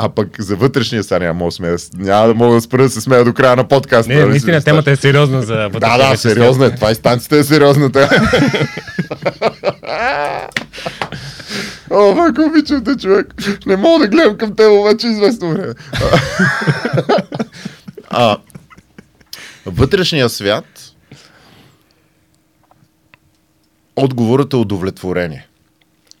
а 0.00 0.08
пък 0.08 0.42
за 0.42 0.56
вътрешния 0.56 1.04
сега 1.04 1.18
няма, 1.18 1.34
мога 1.34 1.48
да 1.48 1.52
смея, 1.52 1.76
няма 1.94 2.26
да 2.26 2.34
мога 2.34 2.54
да 2.54 2.60
спра 2.60 2.82
да 2.82 2.90
се 2.90 3.00
смея 3.00 3.24
до 3.24 3.32
края 3.34 3.56
на 3.56 3.68
подкаста. 3.68 4.12
Не, 4.12 4.18
нали 4.18 4.30
наистина 4.30 4.52
представяш? 4.52 4.64
темата 4.84 4.90
е 4.90 4.96
сериозна 4.96 5.42
за 5.42 5.54
Да, 5.54 5.68
вътрешния 5.68 5.98
да, 6.10 6.16
свят. 6.16 6.32
сериозно 6.32 6.64
е. 6.64 6.74
Това 6.74 6.90
и 6.90 6.94
станцията 6.94 7.36
е 7.36 7.44
сериозна. 7.44 7.92
Те. 7.92 8.08
О, 11.90 12.14
майко, 12.14 12.42
обичам 12.42 12.84
те, 12.84 12.96
човек. 12.96 13.34
Не 13.66 13.76
мога 13.76 13.98
да 13.98 14.08
гледам 14.08 14.36
към 14.38 14.56
теб 14.56 14.66
вече 14.84 15.06
известно 15.06 15.50
време. 15.50 15.74
а, 18.08 18.36
вътрешния 19.66 20.28
свят 20.28 20.64
отговорът 23.96 24.52
е 24.52 24.56
удовлетворение. 24.56 25.48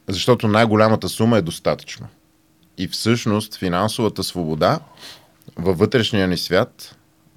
Защото 0.08 0.48
най-голямата 0.48 1.08
сума 1.08 1.38
е 1.38 1.42
достатъчно. 1.42 2.06
И 2.78 2.88
всъщност 2.88 3.56
финансовата 3.56 4.24
свобода 4.24 4.80
във 5.56 5.78
вътрешния 5.78 6.28
ни 6.28 6.36
свят, 6.36 6.96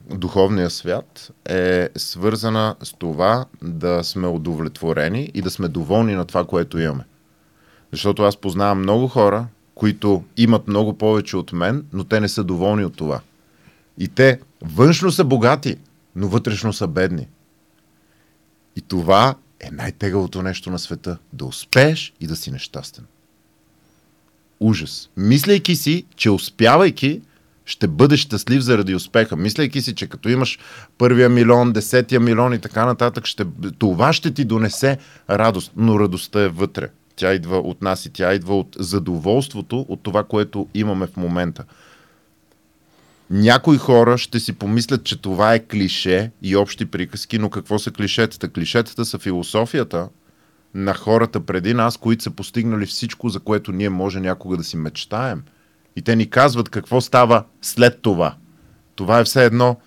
духовния 0.09 0.69
свят, 0.69 1.31
е 1.49 1.89
свързана 1.95 2.75
с 2.83 2.93
това 2.93 3.45
да 3.61 4.03
сме 4.03 4.27
удовлетворени 4.27 5.31
и 5.33 5.41
да 5.41 5.49
сме 5.49 5.67
доволни 5.67 6.15
на 6.15 6.25
това, 6.25 6.45
което 6.45 6.79
имаме. 6.79 7.03
Защото 7.91 8.23
аз 8.23 8.37
познавам 8.37 8.79
много 8.79 9.07
хора, 9.07 9.47
които 9.75 10.23
имат 10.37 10.67
много 10.67 10.97
повече 10.97 11.37
от 11.37 11.53
мен, 11.53 11.85
но 11.93 12.03
те 12.03 12.19
не 12.19 12.29
са 12.29 12.43
доволни 12.43 12.85
от 12.85 12.95
това. 12.95 13.21
И 13.97 14.07
те 14.07 14.39
външно 14.61 15.11
са 15.11 15.23
богати, 15.23 15.75
но 16.15 16.27
вътрешно 16.27 16.73
са 16.73 16.87
бедни. 16.87 17.27
И 18.75 18.81
това 18.81 19.35
е 19.59 19.69
най-тегавото 19.71 20.41
нещо 20.41 20.69
на 20.69 20.79
света. 20.79 21.17
Да 21.33 21.45
успееш 21.45 22.13
и 22.19 22.27
да 22.27 22.35
си 22.35 22.51
нещастен. 22.51 23.05
Ужас. 24.61 25.09
Мислейки 25.17 25.75
си, 25.75 26.05
че 26.15 26.29
успявайки, 26.29 27.21
ще 27.65 27.87
бъдеш 27.87 28.19
щастлив 28.19 28.61
заради 28.61 28.95
успеха. 28.95 29.35
Мислейки 29.35 29.81
си, 29.81 29.95
че 29.95 30.07
като 30.07 30.29
имаш 30.29 30.59
първия 30.97 31.29
милион, 31.29 31.71
десетия 31.71 32.19
милион 32.19 32.53
и 32.53 32.59
така 32.59 32.85
нататък, 32.85 33.25
ще, 33.25 33.45
това 33.79 34.13
ще 34.13 34.31
ти 34.33 34.45
донесе 34.45 34.97
радост. 35.29 35.71
Но 35.75 35.99
радостта 35.99 36.41
е 36.41 36.47
вътре. 36.47 36.89
Тя 37.15 37.33
идва 37.33 37.57
от 37.57 37.81
нас 37.81 38.05
и 38.05 38.09
тя 38.09 38.33
идва 38.33 38.59
от 38.59 38.75
задоволството 38.79 39.85
от 39.89 40.03
това, 40.03 40.23
което 40.23 40.67
имаме 40.73 41.07
в 41.07 41.17
момента. 41.17 41.63
Някои 43.29 43.77
хора 43.77 44.17
ще 44.17 44.39
си 44.39 44.53
помислят, 44.53 45.03
че 45.03 45.21
това 45.21 45.53
е 45.53 45.65
клише 45.65 46.31
и 46.41 46.55
общи 46.55 46.85
приказки, 46.85 47.39
но 47.39 47.49
какво 47.49 47.79
са 47.79 47.91
клишетата? 47.91 48.49
Клишетата 48.49 49.05
са 49.05 49.19
философията 49.19 50.09
на 50.73 50.93
хората 50.93 51.39
преди 51.39 51.73
нас, 51.73 51.97
които 51.97 52.23
са 52.23 52.31
постигнали 52.31 52.85
всичко, 52.85 53.29
за 53.29 53.39
което 53.39 53.71
ние 53.71 53.89
може 53.89 54.19
някога 54.19 54.57
да 54.57 54.63
си 54.63 54.77
мечтаем. 54.77 55.43
И 55.95 56.01
те 56.01 56.15
ни 56.15 56.29
казват 56.29 56.69
какво 56.69 57.01
става 57.01 57.43
след 57.61 58.01
това. 58.01 58.35
Това 58.95 59.19
е 59.19 59.23
все 59.23 59.45
едно 59.45 59.77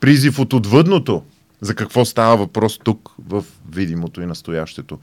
призив 0.00 0.38
от 0.38 0.52
отвъдното, 0.52 1.22
за 1.60 1.74
какво 1.74 2.04
става 2.04 2.36
въпрос 2.36 2.78
тук 2.84 3.10
в 3.18 3.44
видимото 3.70 4.20
и 4.20 4.26
настоящето. 4.26 4.98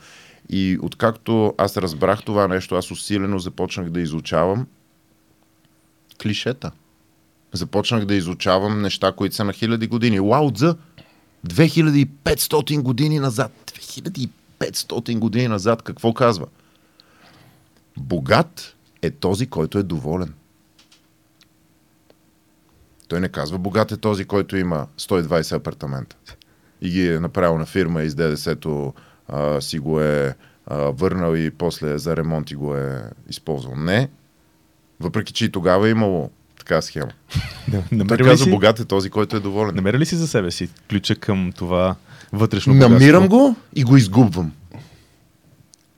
И 0.49 0.77
откакто 0.81 1.53
аз 1.57 1.77
разбрах 1.77 2.23
това 2.23 2.47
нещо, 2.47 2.75
аз 2.75 2.91
усилено 2.91 3.39
започнах 3.39 3.89
да 3.89 4.01
изучавам 4.01 4.67
клишета. 6.21 6.71
Започнах 7.53 8.05
да 8.05 8.15
изучавам 8.15 8.81
неща, 8.81 9.11
които 9.11 9.35
са 9.35 9.43
на 9.43 9.53
хиляди 9.53 9.87
години. 9.87 10.19
Лао 10.19 10.51
Цзъ, 10.51 10.75
2500 11.47 12.81
години 12.81 13.19
назад. 13.19 13.51
2500 13.65 14.29
години 15.19 15.47
назад 15.47 15.81
какво 15.81 16.13
казва? 16.13 16.47
Богат 17.97 18.75
е 19.01 19.11
този, 19.11 19.47
който 19.47 19.77
е 19.77 19.83
доволен. 19.83 20.33
Той 23.07 23.19
не 23.19 23.29
казва 23.29 23.57
богат 23.57 23.91
е 23.91 23.97
този, 23.97 24.25
който 24.25 24.57
има 24.57 24.87
120 24.97 25.55
апартамента 25.55 26.15
и 26.81 26.89
ги 26.89 27.07
е 27.07 27.19
направил 27.19 27.57
на 27.57 27.65
фирма 27.65 28.03
и 28.03 28.09
с 28.09 28.15
ДДС-то 28.15 28.93
а, 29.27 29.61
си 29.61 29.79
го 29.79 30.01
е 30.01 30.35
а, 30.65 30.75
върнал 30.77 31.35
и 31.35 31.51
после 31.51 31.97
за 31.97 32.17
ремонт 32.17 32.51
и 32.51 32.55
го 32.55 32.75
е 32.75 33.03
използвал. 33.29 33.75
Не. 33.75 34.09
Въпреки, 34.99 35.33
че 35.33 35.45
и 35.45 35.51
тогава 35.51 35.87
е 35.87 35.91
имало 35.91 36.31
така 36.71 36.81
схема. 36.81 37.11
Той 38.07 38.17
казва, 38.17 38.37
си, 38.37 38.49
богат 38.49 38.79
е 38.79 38.85
този, 38.85 39.09
който 39.09 39.35
е 39.35 39.39
доволен. 39.39 39.75
намерил 39.75 39.99
ли 39.99 40.05
си 40.05 40.15
за 40.15 40.27
себе 40.27 40.51
си 40.51 40.69
ключа 40.89 41.15
към 41.15 41.51
това 41.57 41.95
вътрешно 42.33 42.73
богатство? 42.73 42.93
Намирам 42.93 43.27
го 43.27 43.55
и 43.75 43.83
го 43.83 43.97
изгубвам. 43.97 44.51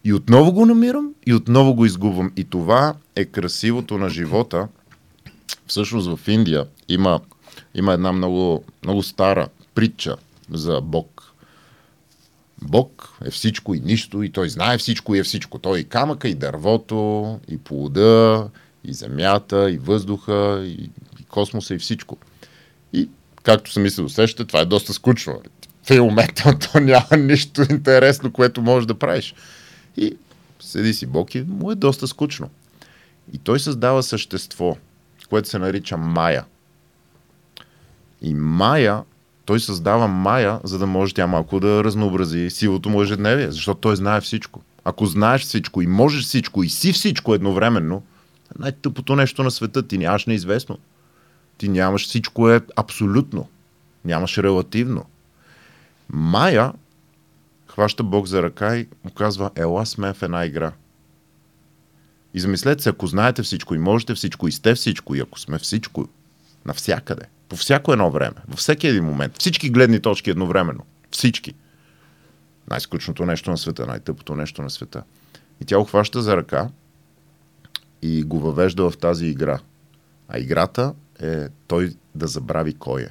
И 0.03 0.13
отново 0.13 0.51
го 0.51 0.65
намирам 0.65 1.09
и 1.25 1.33
отново 1.33 1.73
го 1.73 1.85
изгубвам. 1.85 2.31
И 2.37 2.43
това 2.43 2.93
е 3.15 3.25
красивото 3.25 3.97
на 3.97 4.09
живота. 4.09 4.67
Всъщност 5.67 6.15
в 6.15 6.27
Индия 6.27 6.65
има, 6.89 7.19
има 7.75 7.93
една 7.93 8.11
много, 8.11 8.63
много 8.83 9.03
стара 9.03 9.47
притча 9.75 10.15
за 10.51 10.81
Бог. 10.81 11.33
Бог 12.61 13.17
е 13.25 13.29
всичко 13.29 13.75
и 13.75 13.79
нищо, 13.79 14.23
и 14.23 14.29
той 14.29 14.49
знае 14.49 14.77
всичко 14.77 15.15
и 15.15 15.19
е 15.19 15.23
всичко. 15.23 15.59
Той 15.59 15.79
и 15.79 15.83
камъка, 15.83 16.27
и 16.27 16.35
дървото, 16.35 17.39
и 17.47 17.57
плода, 17.57 18.47
и 18.83 18.93
земята, 18.93 19.71
и 19.71 19.77
въздуха, 19.77 20.61
и, 20.65 20.89
и 21.19 21.23
космоса, 21.29 21.75
и 21.75 21.77
всичко. 21.77 22.17
И 22.93 23.09
както 23.43 23.71
сами 23.71 23.89
се 23.89 24.01
усещате, 24.01 24.45
това 24.45 24.59
е 24.59 24.65
доста 24.65 24.93
скучно. 24.93 25.41
В 25.83 25.97
момента 25.99 26.59
то 26.71 26.79
няма 26.79 27.17
нищо 27.17 27.61
интересно, 27.69 28.31
което 28.31 28.61
можеш 28.61 28.87
да 28.87 28.99
правиш. 28.99 29.35
И 29.97 30.17
седи 30.59 30.93
си 30.93 31.05
Бог 31.05 31.35
и 31.35 31.41
му 31.41 31.71
е 31.71 31.75
доста 31.75 32.07
скучно. 32.07 32.49
И 33.33 33.37
той 33.37 33.59
създава 33.59 34.03
същество, 34.03 34.77
което 35.29 35.49
се 35.49 35.59
нарича 35.59 35.97
Майя. 35.97 36.45
И 38.21 38.33
Майя, 38.33 39.03
той 39.45 39.59
създава 39.59 40.07
Майя, 40.07 40.59
за 40.63 40.79
да 40.79 40.85
може 40.85 41.13
тя 41.13 41.27
малко 41.27 41.59
да 41.59 41.83
разнообрази 41.83 42.49
силото 42.49 42.89
му 42.89 43.01
ежедневие, 43.01 43.51
защото 43.51 43.79
той 43.79 43.95
знае 43.95 44.21
всичко. 44.21 44.61
Ако 44.83 45.05
знаеш 45.05 45.41
всичко 45.41 45.81
и 45.81 45.87
можеш 45.87 46.25
всичко 46.25 46.63
и 46.63 46.69
си 46.69 46.93
всичко 46.93 47.33
едновременно, 47.33 48.03
най-тъпото 48.59 49.15
нещо 49.15 49.43
на 49.43 49.51
света, 49.51 49.87
ти 49.87 49.97
нямаш 49.97 50.25
неизвестно. 50.25 50.79
Ти 51.57 51.69
нямаш 51.69 52.07
всичко 52.07 52.49
е 52.49 52.61
абсолютно. 52.75 53.49
Нямаш 54.05 54.37
релативно. 54.37 55.05
Майя 56.09 56.73
хваща 57.67 58.03
Бог 58.03 58.27
за 58.27 58.43
ръка 58.43 58.77
и 58.77 58.87
му 59.03 59.11
казва, 59.11 59.51
ела 59.55 59.85
с 59.85 59.97
мен 59.97 60.13
в 60.13 60.23
една 60.23 60.45
игра. 60.45 60.71
И 62.33 62.39
замислете 62.39 62.83
се, 62.83 62.89
ако 62.89 63.07
знаете 63.07 63.43
всичко 63.43 63.75
и 63.75 63.77
можете 63.77 64.15
всичко 64.15 64.47
и 64.47 64.51
сте 64.51 64.75
всичко 64.75 65.15
и 65.15 65.19
ако 65.19 65.39
сме 65.39 65.59
всичко, 65.59 66.07
навсякъде, 66.65 67.25
по 67.49 67.55
всяко 67.55 67.93
едно 67.93 68.11
време, 68.11 68.35
във 68.47 68.59
всеки 68.59 68.87
един 68.87 69.03
момент, 69.03 69.39
всички 69.39 69.69
гледни 69.69 69.99
точки 69.99 70.29
едновременно, 70.29 70.85
всички. 71.11 71.53
Най-скучното 72.69 73.25
нещо 73.25 73.51
на 73.51 73.57
света, 73.57 73.85
най-тъпото 73.85 74.35
нещо 74.35 74.61
на 74.61 74.69
света. 74.69 75.03
И 75.61 75.65
тя 75.65 75.77
го 75.77 75.83
хваща 75.83 76.21
за 76.21 76.37
ръка 76.37 76.69
и 78.03 78.23
го 78.23 78.39
въвежда 78.39 78.89
в 78.89 78.97
тази 78.97 79.25
игра. 79.25 79.59
А 80.27 80.39
играта 80.39 80.93
е 81.21 81.47
той 81.67 81.93
да 82.15 82.27
забрави 82.27 82.73
кой 82.73 83.01
е. 83.01 83.09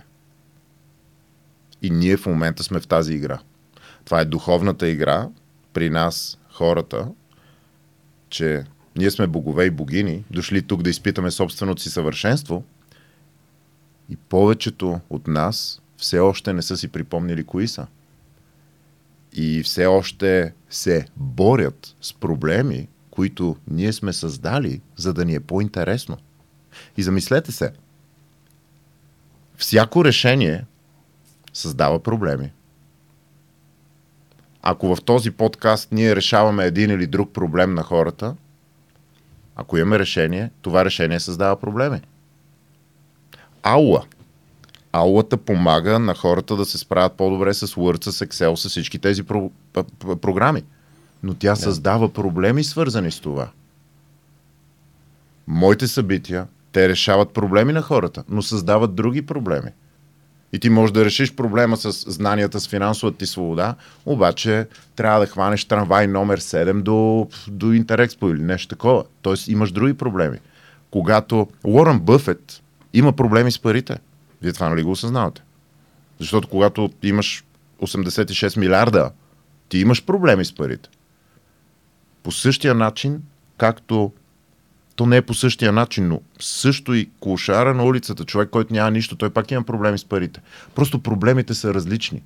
И 1.83 1.91
ние 1.91 2.17
в 2.17 2.27
момента 2.27 2.63
сме 2.63 2.81
в 2.81 2.87
тази 2.87 3.15
игра. 3.15 3.41
Това 4.05 4.21
е 4.21 4.25
духовната 4.25 4.89
игра 4.89 5.29
при 5.73 5.91
нас, 5.91 6.39
хората, 6.51 7.09
че 8.29 8.65
ние 8.97 9.11
сме 9.11 9.27
богове 9.27 9.65
и 9.65 9.71
богини, 9.71 10.25
дошли 10.31 10.63
тук 10.63 10.83
да 10.83 10.91
изпитаме 10.91 11.31
собственото 11.31 11.83
си 11.83 11.91
съвършенство 11.91 12.65
и 14.09 14.17
повечето 14.17 15.01
от 15.11 15.27
нас 15.27 15.83
все 15.97 16.19
още 16.19 16.53
не 16.53 16.63
са 16.63 16.77
си 16.77 16.89
припомнили 16.89 17.45
кои 17.45 17.69
са. 17.69 17.87
И 19.33 19.63
все 19.63 19.87
още 19.87 20.55
се 20.71 21.07
борят 21.17 21.97
с 22.01 22.15
проблеми, 22.15 22.89
които 23.13 23.57
ние 23.71 23.93
сме 23.93 24.13
създали, 24.13 24.81
за 24.97 25.15
да 25.15 25.25
ни 25.25 25.35
е 25.35 25.41
по-интересно. 25.41 26.17
И 26.97 27.03
замислете 27.03 27.53
се, 27.53 27.73
всяко 29.57 30.05
решение 30.05 30.65
създава 31.53 32.03
проблеми. 32.03 32.53
Ако 34.63 34.97
в 34.97 35.03
този 35.05 35.31
подкаст 35.31 35.93
ние 35.93 36.17
решаваме 36.17 36.65
един 36.65 36.91
или 36.91 37.07
друг 37.07 37.33
проблем 37.33 37.75
на 37.75 37.83
хората, 37.83 38.37
ако 39.57 39.79
имаме 39.79 39.99
решение, 39.99 40.51
това 40.63 40.85
решение 40.85 41.21
създава 41.21 41.57
проблеми. 41.57 42.01
Аула. 43.63 44.05
Аулата 44.93 45.37
помага 45.37 45.99
на 45.99 46.15
хората 46.15 46.57
да 46.57 46.65
се 46.65 46.79
справят 46.79 47.13
по-добре 47.13 47.55
с 47.55 47.67
Word, 47.67 48.11
с 48.11 48.27
Excel, 48.27 48.55
с 48.55 48.69
всички 48.69 48.99
тези 48.99 49.23
про- 49.23 49.51
програми. 50.21 50.65
Но 51.23 51.35
тя 51.35 51.57
създава 51.57 52.13
проблеми, 52.13 52.65
свързани 52.65 53.11
с 53.11 53.21
това. 53.21 53.49
Моите 55.47 55.89
събития, 55.89 56.47
те 56.73 56.89
решават 56.89 57.31
проблеми 57.31 57.73
на 57.73 57.83
хората, 57.83 58.25
но 58.29 58.43
създават 58.43 58.95
други 58.95 59.23
проблеми. 59.23 59.71
И 60.53 60.59
ти 60.59 60.71
можеш 60.71 60.93
да 60.93 61.05
решиш 61.05 61.35
проблема 61.35 61.77
с 61.77 61.93
знанията 61.93 62.61
с 62.61 62.69
финансовата 62.69 63.19
ти 63.19 63.27
свобода, 63.27 63.75
обаче 64.07 64.67
трябва 64.97 65.21
да 65.21 65.27
хванеш 65.27 65.65
трамвай 65.65 66.07
номер 66.07 66.41
7 66.41 66.83
до, 66.83 67.29
до 67.49 67.73
Интерекспо 67.73 68.29
или 68.29 68.43
нещо 68.43 68.69
такова. 68.69 69.05
Тоест 69.23 69.49
имаш 69.49 69.73
други 69.73 69.95
проблеми. 69.95 70.39
Когато 70.91 71.49
Уорън 71.65 72.01
Бъфет 72.01 72.63
има 72.93 73.13
проблеми 73.13 73.53
с 73.53 73.59
парите, 73.59 73.99
вие 74.43 74.53
това 74.53 74.69
нали 74.69 74.83
го 74.83 74.91
осъзнавате? 74.91 75.43
Защото 76.19 76.49
когато 76.49 76.91
имаш 77.03 77.45
86 77.83 78.57
милиарда, 78.57 79.11
ти 79.69 79.79
имаш 79.79 80.05
проблеми 80.05 80.45
с 80.45 80.55
парите. 80.55 80.89
По 82.23 82.33
същия 82.33 82.75
начин, 82.75 83.23
както 83.59 84.13
то 84.97 85.07
не 85.07 85.17
е 85.17 85.23
по 85.23 85.35
същия 85.35 85.73
начин, 85.73 86.09
но 86.09 86.21
също 86.41 86.95
и 86.95 87.11
клошара 87.21 87.75
на 87.75 87.85
улицата, 87.85 88.25
човек, 88.25 88.51
който 88.51 88.73
няма 88.73 88.91
нищо, 88.91 89.17
той 89.17 89.31
пак 89.31 89.51
има 89.51 89.63
проблеми 89.63 89.99
с 89.99 90.05
парите. 90.05 90.41
Просто 90.75 90.99
проблемите 90.99 91.55
са 91.55 91.75
различни. 91.75 92.23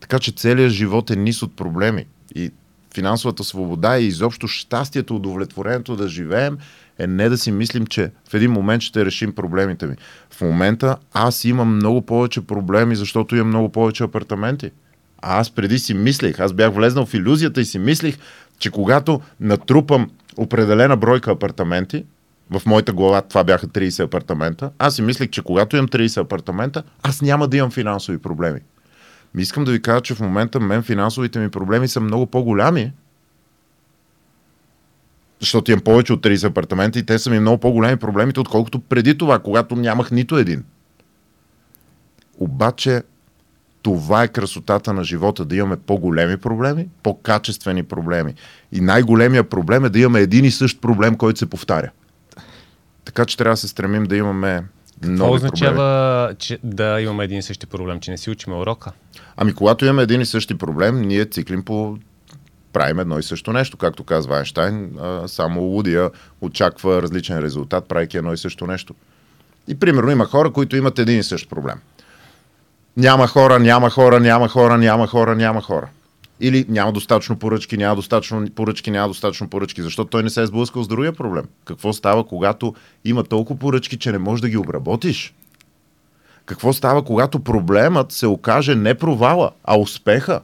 Така 0.00 0.18
че 0.18 0.32
целият 0.32 0.72
живот 0.72 1.10
е 1.10 1.16
низ 1.16 1.42
от 1.42 1.56
проблеми. 1.56 2.06
И 2.34 2.50
финансовата 2.94 3.44
свобода 3.44 3.98
и 3.98 4.06
изобщо 4.06 4.48
щастието, 4.48 5.16
удовлетворението 5.16 5.96
да 5.96 6.08
живеем 6.08 6.58
е 6.98 7.06
не 7.06 7.28
да 7.28 7.38
си 7.38 7.52
мислим, 7.52 7.86
че 7.86 8.10
в 8.28 8.34
един 8.34 8.52
момент 8.52 8.82
ще 8.82 9.04
решим 9.04 9.34
проблемите 9.34 9.86
ми. 9.86 9.96
В 10.30 10.40
момента 10.40 10.96
аз 11.12 11.44
имам 11.44 11.76
много 11.76 12.02
повече 12.02 12.40
проблеми, 12.40 12.96
защото 12.96 13.36
имам 13.36 13.48
много 13.48 13.72
повече 13.72 14.04
апартаменти. 14.04 14.70
А 15.22 15.40
аз 15.40 15.50
преди 15.50 15.78
си 15.78 15.94
мислех, 15.94 16.40
аз 16.40 16.52
бях 16.52 16.72
влезнал 16.72 17.06
в 17.06 17.14
иллюзията 17.14 17.60
и 17.60 17.64
си 17.64 17.78
мислих, 17.78 18.18
че 18.58 18.70
когато 18.70 19.20
натрупам 19.40 20.10
определена 20.36 20.96
бройка 20.96 21.30
апартаменти, 21.30 22.04
в 22.50 22.62
моята 22.66 22.92
глава 22.92 23.22
това 23.22 23.44
бяха 23.44 23.66
30 23.66 24.04
апартамента, 24.04 24.70
аз 24.78 24.94
си 24.94 25.02
мислех, 25.02 25.30
че 25.30 25.42
когато 25.42 25.76
имам 25.76 25.88
30 25.88 26.20
апартамента, 26.20 26.82
аз 27.02 27.22
няма 27.22 27.48
да 27.48 27.56
имам 27.56 27.70
финансови 27.70 28.18
проблеми. 28.18 28.60
Ми 29.34 29.42
искам 29.42 29.64
да 29.64 29.72
ви 29.72 29.82
кажа, 29.82 30.00
че 30.00 30.14
в 30.14 30.20
момента 30.20 30.60
мен 30.60 30.82
финансовите 30.82 31.38
ми 31.38 31.48
проблеми 31.48 31.88
са 31.88 32.00
много 32.00 32.26
по-голями, 32.26 32.92
защото 35.40 35.70
имам 35.70 35.84
повече 35.84 36.12
от 36.12 36.22
30 36.22 36.48
апартамента 36.48 36.98
и 36.98 37.06
те 37.06 37.18
са 37.18 37.30
ми 37.30 37.40
много 37.40 37.58
по-големи 37.58 37.96
проблемите, 37.96 38.40
отколкото 38.40 38.80
преди 38.80 39.18
това, 39.18 39.38
когато 39.38 39.76
нямах 39.76 40.10
нито 40.10 40.36
един. 40.36 40.64
Обаче 42.38 43.02
това 43.86 44.22
е 44.22 44.28
красотата 44.28 44.92
на 44.92 45.04
живота, 45.04 45.44
да 45.44 45.56
имаме 45.56 45.76
по-големи 45.76 46.36
проблеми, 46.36 46.88
по-качествени 47.02 47.82
проблеми. 47.82 48.34
И 48.72 48.80
най-големия 48.80 49.44
проблем 49.44 49.84
е 49.84 49.88
да 49.88 49.98
имаме 49.98 50.20
един 50.20 50.44
и 50.44 50.50
същ 50.50 50.80
проблем, 50.80 51.16
който 51.16 51.38
се 51.38 51.50
повтаря. 51.50 51.90
Така 53.04 53.24
че 53.24 53.36
трябва 53.36 53.52
да 53.52 53.56
се 53.56 53.68
стремим 53.68 54.04
да 54.04 54.16
имаме 54.16 54.64
нови 55.02 55.36
означава, 55.36 55.76
проблеми. 56.22 56.36
че 56.38 56.58
да 56.64 57.00
имаме 57.00 57.24
един 57.24 57.38
и 57.38 57.42
същи 57.42 57.66
проблем, 57.66 58.00
че 58.00 58.10
не 58.10 58.18
си 58.18 58.30
учим 58.30 58.52
урока? 58.52 58.92
Ами 59.36 59.54
когато 59.54 59.84
имаме 59.84 60.02
един 60.02 60.20
и 60.20 60.26
същи 60.26 60.58
проблем, 60.58 61.00
ние 61.02 61.24
циклим 61.24 61.64
по 61.64 61.98
правим 62.72 62.98
едно 62.98 63.18
и 63.18 63.22
също 63.22 63.52
нещо, 63.52 63.76
както 63.76 64.04
казва 64.04 64.36
Айнштайн, 64.36 64.98
само 65.26 65.60
лудия 65.60 66.10
очаква 66.40 67.02
различен 67.02 67.38
резултат, 67.38 67.88
правейки 67.88 68.16
едно 68.16 68.32
и 68.32 68.38
също 68.38 68.66
нещо. 68.66 68.94
И 69.68 69.74
примерно 69.74 70.10
има 70.10 70.24
хора, 70.24 70.52
които 70.52 70.76
имат 70.76 70.98
един 70.98 71.18
и 71.18 71.22
същ 71.22 71.50
проблем. 71.50 71.80
Няма 72.96 73.26
хора, 73.26 73.58
няма 73.58 73.90
хора, 73.90 74.20
няма 74.20 74.48
хора, 74.48 74.78
няма 74.78 75.06
хора, 75.06 75.36
няма 75.36 75.62
хора. 75.62 75.88
Или 76.40 76.66
няма 76.68 76.92
достатъчно 76.92 77.38
поръчки, 77.38 77.76
няма 77.76 77.96
достатъчно 77.96 78.50
поръчки, 78.50 78.90
няма 78.90 79.08
достатъчно 79.08 79.48
поръчки, 79.48 79.82
защото 79.82 80.10
той 80.10 80.22
не 80.22 80.30
се 80.30 80.42
е 80.42 80.46
сблъскал 80.46 80.82
с 80.82 80.88
другия 80.88 81.12
проблем. 81.12 81.44
Какво 81.64 81.92
става, 81.92 82.26
когато 82.26 82.74
има 83.04 83.24
толкова 83.24 83.58
поръчки, 83.58 83.98
че 83.98 84.12
не 84.12 84.18
можеш 84.18 84.40
да 84.40 84.48
ги 84.48 84.56
обработиш? 84.56 85.34
Какво 86.46 86.72
става, 86.72 87.04
когато 87.04 87.40
проблемът 87.40 88.12
се 88.12 88.26
окаже 88.26 88.74
не 88.74 88.94
провала, 88.94 89.50
а 89.64 89.78
успеха? 89.78 90.40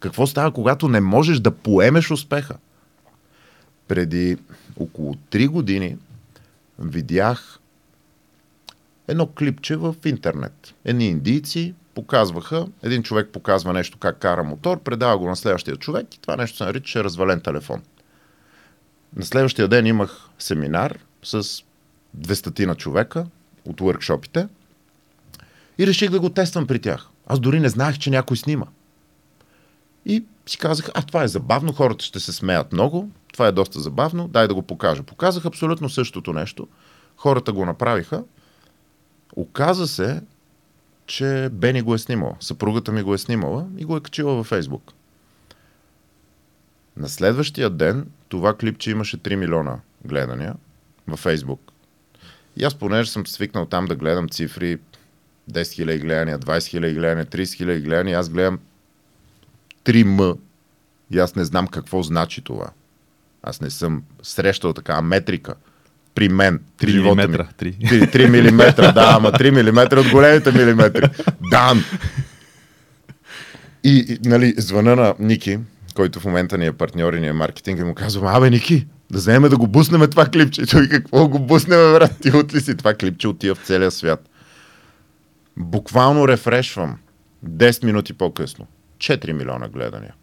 Какво 0.00 0.26
става, 0.26 0.50
когато 0.50 0.88
не 0.88 1.00
можеш 1.00 1.38
да 1.38 1.50
поемеш 1.50 2.10
успеха? 2.10 2.56
Преди 3.88 4.36
около 4.80 5.14
3 5.14 5.48
години 5.48 5.96
видях 6.78 7.58
едно 9.08 9.26
клипче 9.26 9.76
в 9.76 9.94
интернет. 10.04 10.74
Едни 10.84 11.06
индийци 11.06 11.74
показваха, 11.94 12.66
един 12.82 13.02
човек 13.02 13.28
показва 13.32 13.72
нещо 13.72 13.98
как 13.98 14.18
кара 14.18 14.44
мотор, 14.44 14.82
предава 14.82 15.18
го 15.18 15.28
на 15.28 15.36
следващия 15.36 15.76
човек 15.76 16.14
и 16.14 16.20
това 16.20 16.36
нещо 16.36 16.56
се 16.56 16.64
нарича 16.64 17.04
развален 17.04 17.40
телефон. 17.40 17.82
На 19.16 19.24
следващия 19.24 19.68
ден 19.68 19.86
имах 19.86 20.28
семинар 20.38 20.98
с 21.22 21.42
200 22.18 22.66
на 22.66 22.74
човека 22.74 23.26
от 23.64 23.80
workshopите 23.80 24.48
и 25.78 25.86
реших 25.86 26.10
да 26.10 26.20
го 26.20 26.30
тествам 26.30 26.66
при 26.66 26.78
тях. 26.78 27.08
Аз 27.26 27.40
дори 27.40 27.60
не 27.60 27.68
знаех, 27.68 27.98
че 27.98 28.10
някой 28.10 28.36
снима. 28.36 28.66
И 30.06 30.24
си 30.46 30.58
казах, 30.58 30.90
а 30.94 31.02
това 31.02 31.22
е 31.22 31.28
забавно, 31.28 31.72
хората 31.72 32.04
ще 32.04 32.20
се 32.20 32.32
смеят 32.32 32.72
много, 32.72 33.10
това 33.32 33.46
е 33.46 33.52
доста 33.52 33.80
забавно, 33.80 34.28
дай 34.28 34.48
да 34.48 34.54
го 34.54 34.62
покажа. 34.62 35.02
Показах 35.02 35.46
абсолютно 35.46 35.88
същото 35.88 36.32
нещо. 36.32 36.68
Хората 37.16 37.52
го 37.52 37.66
направиха. 37.66 38.24
Оказа 39.36 39.88
се, 39.88 40.22
че 41.06 41.48
Бени 41.52 41.82
го 41.82 41.94
е 41.94 41.98
снимала. 41.98 42.36
Съпругата 42.40 42.92
ми 42.92 43.02
го 43.02 43.14
е 43.14 43.18
снимала 43.18 43.66
и 43.78 43.84
го 43.84 43.96
е 43.96 44.00
качила 44.00 44.34
във 44.34 44.46
Фейсбук. 44.46 44.92
На 46.96 47.08
следващия 47.08 47.70
ден 47.70 48.10
това 48.28 48.56
клипче 48.56 48.90
имаше 48.90 49.18
3 49.18 49.34
милиона 49.34 49.80
гледания 50.04 50.54
във 51.08 51.18
Фейсбук. 51.18 51.72
И 52.56 52.64
аз, 52.64 52.74
понеже 52.74 53.10
съм 53.10 53.26
свикнал 53.26 53.66
там 53.66 53.84
да 53.84 53.96
гледам 53.96 54.28
цифри 54.28 54.78
10 55.50 55.62
000 55.62 56.00
гледания, 56.00 56.38
20 56.38 56.58
000 56.58 56.94
гледания, 56.94 57.26
30 57.26 57.42
000 57.42 57.80
гледания, 57.80 58.18
аз 58.18 58.28
гледам 58.28 58.58
3М 59.84 60.38
и 61.10 61.18
аз 61.18 61.34
не 61.34 61.44
знам 61.44 61.68
какво 61.68 62.02
значи 62.02 62.42
това. 62.42 62.70
Аз 63.42 63.60
не 63.60 63.70
съм 63.70 64.02
срещал 64.22 64.72
такава 64.72 65.02
метрика 65.02 65.54
при 66.14 66.28
мен. 66.28 66.60
Три 66.78 66.90
живота 66.90 67.14
ми. 67.14 67.22
Милиметра, 67.22 67.48
три. 67.56 67.72
3, 67.72 68.16
3 68.16 68.30
милиметра, 68.30 68.92
да, 68.92 69.12
ама 69.16 69.32
3 69.32 69.50
милиметра 69.50 70.00
от 70.00 70.08
големите 70.08 70.52
милиметри. 70.52 71.04
Дан! 71.50 71.84
И, 73.84 74.18
и 74.24 74.28
нали, 74.28 74.54
звъна 74.58 74.96
на 74.96 75.14
Ники, 75.18 75.58
който 75.94 76.20
в 76.20 76.24
момента 76.24 76.58
ни 76.58 76.66
е 76.66 76.72
партньор 76.72 77.12
и 77.12 77.20
ни 77.20 77.26
е 77.26 77.32
маркетинг 77.32 77.80
и 77.80 77.84
му 77.84 77.94
казвам, 77.94 78.26
абе, 78.26 78.50
Ники, 78.50 78.86
да 79.10 79.18
вземем 79.18 79.50
да 79.50 79.56
го 79.56 79.66
буснем 79.66 80.10
това 80.10 80.26
клипче. 80.26 80.66
Той 80.66 80.88
какво 80.88 81.28
го 81.28 81.38
буснем, 81.38 81.78
брат? 81.78 82.12
Ти 82.22 82.30
от 82.30 82.54
ли 82.54 82.60
си? 82.60 82.76
Това 82.76 82.94
клипче 82.94 83.28
отива 83.28 83.54
в 83.54 83.66
целия 83.66 83.90
свят. 83.90 84.28
Буквално 85.56 86.28
рефрешвам 86.28 86.98
10 87.46 87.84
минути 87.84 88.12
по-късно. 88.12 88.66
4 88.98 89.32
милиона 89.32 89.68
гледания. 89.68 90.14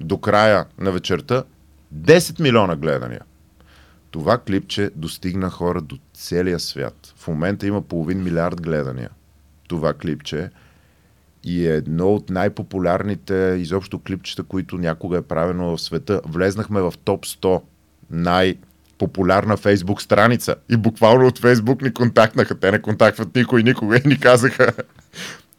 До 0.00 0.18
края 0.18 0.64
на 0.78 0.92
вечерта 0.92 1.44
10 1.94 2.40
милиона 2.40 2.76
гледания. 2.76 3.20
Това 4.16 4.38
клипче 4.38 4.90
достигна 4.94 5.50
хора 5.50 5.80
до 5.80 5.98
целия 6.14 6.60
свят. 6.60 7.14
В 7.16 7.28
момента 7.28 7.66
има 7.66 7.82
половин 7.82 8.22
милиард 8.22 8.62
гледания. 8.62 9.10
Това 9.68 9.94
клипче. 9.94 10.50
и 11.44 11.66
е 11.66 11.74
едно 11.74 12.14
от 12.14 12.30
най-популярните 12.30 13.56
изобщо 13.58 13.98
клипчета, 13.98 14.42
които 14.42 14.78
някога 14.78 15.18
е 15.18 15.22
правено 15.22 15.76
в 15.76 15.80
света. 15.80 16.20
Влезнахме 16.26 16.80
в 16.80 16.94
топ 17.04 17.26
100 17.26 17.62
най- 18.10 18.54
популярна 18.98 19.56
фейсбук 19.56 20.02
страница. 20.02 20.54
И 20.68 20.76
буквално 20.76 21.26
от 21.26 21.38
фейсбук 21.38 21.82
ни 21.82 21.94
контактнаха. 21.94 22.60
Те 22.60 22.70
не 22.70 22.82
контактват 22.82 23.34
никой 23.34 23.62
никога 23.62 23.96
и 23.96 24.08
ни 24.08 24.20
казаха 24.20 24.72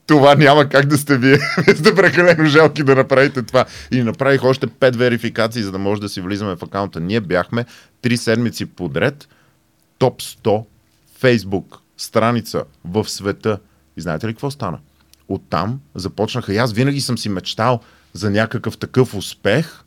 това 0.08 0.36
няма 0.36 0.70
как 0.70 0.86
да 0.86 0.98
сте 0.98 1.18
вие. 1.18 1.38
Вие 1.66 1.76
сте 1.76 1.96
прекалено 1.96 2.46
жалки 2.46 2.84
да 2.84 2.96
направите 2.96 3.44
това. 3.44 3.66
И 3.92 4.04
направих 4.04 4.44
още 4.44 4.68
пет 4.68 4.96
верификации, 4.96 5.64
за 5.64 5.72
да 5.72 5.78
може 5.78 6.02
да 6.02 6.10
си 6.10 6.22
влизаме 6.22 6.56
в 6.56 6.64
акаунта. 6.64 7.00
Ние 7.00 7.22
бяхме 7.22 7.66
три 8.02 8.18
седмици 8.18 8.66
подред 8.66 9.28
топ 9.98 10.22
100 10.22 10.66
фейсбук 11.20 11.78
страница 11.98 12.64
в 12.86 13.10
света. 13.10 13.60
И 13.98 14.02
знаете 14.02 14.28
ли 14.28 14.34
какво 14.34 14.52
стана? 14.52 14.80
Оттам 15.28 15.80
започнаха. 15.96 16.54
И 16.54 16.58
аз 16.58 16.74
винаги 16.74 17.02
съм 17.02 17.18
си 17.18 17.30
мечтал 17.30 17.80
за 18.14 18.30
някакъв 18.30 18.78
такъв 18.78 19.14
успех 19.16 19.84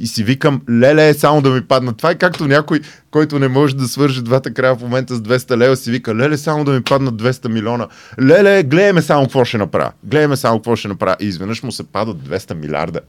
и 0.00 0.06
си 0.06 0.24
викам, 0.24 0.62
леле, 0.70 1.14
само 1.14 1.42
да 1.42 1.50
ми 1.50 1.60
падна. 1.60 1.96
Това 1.96 2.10
е 2.10 2.18
както 2.18 2.46
някой, 2.46 2.80
който 3.10 3.38
не 3.38 3.48
може 3.48 3.76
да 3.76 3.88
свържи 3.88 4.22
двата 4.22 4.54
края 4.54 4.76
в 4.76 4.80
момента 4.80 5.16
с 5.16 5.20
200 5.20 5.56
лева, 5.56 5.76
си 5.76 5.90
вика, 5.90 6.14
леле, 6.14 6.38
само 6.38 6.64
да 6.64 6.72
ми 6.72 6.82
паднат 6.82 7.22
200 7.22 7.48
милиона. 7.48 7.88
Леле, 8.22 8.62
гледаме 8.62 9.02
само 9.02 9.24
какво 9.24 9.44
ще 9.44 9.58
направя. 9.58 9.92
Гледаме 10.04 10.36
само 10.36 10.58
какво 10.58 10.76
ще 10.76 10.88
направя. 10.88 11.16
И 11.20 11.26
изведнъж 11.26 11.62
му 11.62 11.72
се 11.72 11.84
падат 11.84 12.16
200 12.16 12.54
милиарда. 12.54 13.00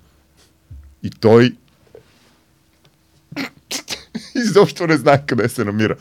И 1.04 1.10
той 1.10 1.56
изобщо 4.36 4.88
не 4.88 4.98
знае 4.98 5.26
къде 5.26 5.50
се 5.50 5.64
намира. 5.64 5.96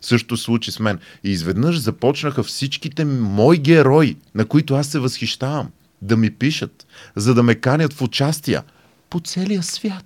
Също 0.00 0.36
случи 0.36 0.72
с 0.72 0.80
мен. 0.80 0.98
И 1.24 1.30
изведнъж 1.30 1.78
започнаха 1.78 2.42
всичките 2.42 3.04
мои 3.04 3.58
герои, 3.58 4.16
на 4.34 4.44
които 4.44 4.74
аз 4.74 4.86
се 4.86 4.98
възхищавам, 4.98 5.68
да 6.02 6.16
ми 6.16 6.30
пишат, 6.30 6.86
за 7.16 7.34
да 7.34 7.42
ме 7.42 7.54
канят 7.54 7.92
в 7.92 8.02
участия 8.02 8.62
по 9.10 9.20
целия 9.20 9.62
свят 9.62 10.04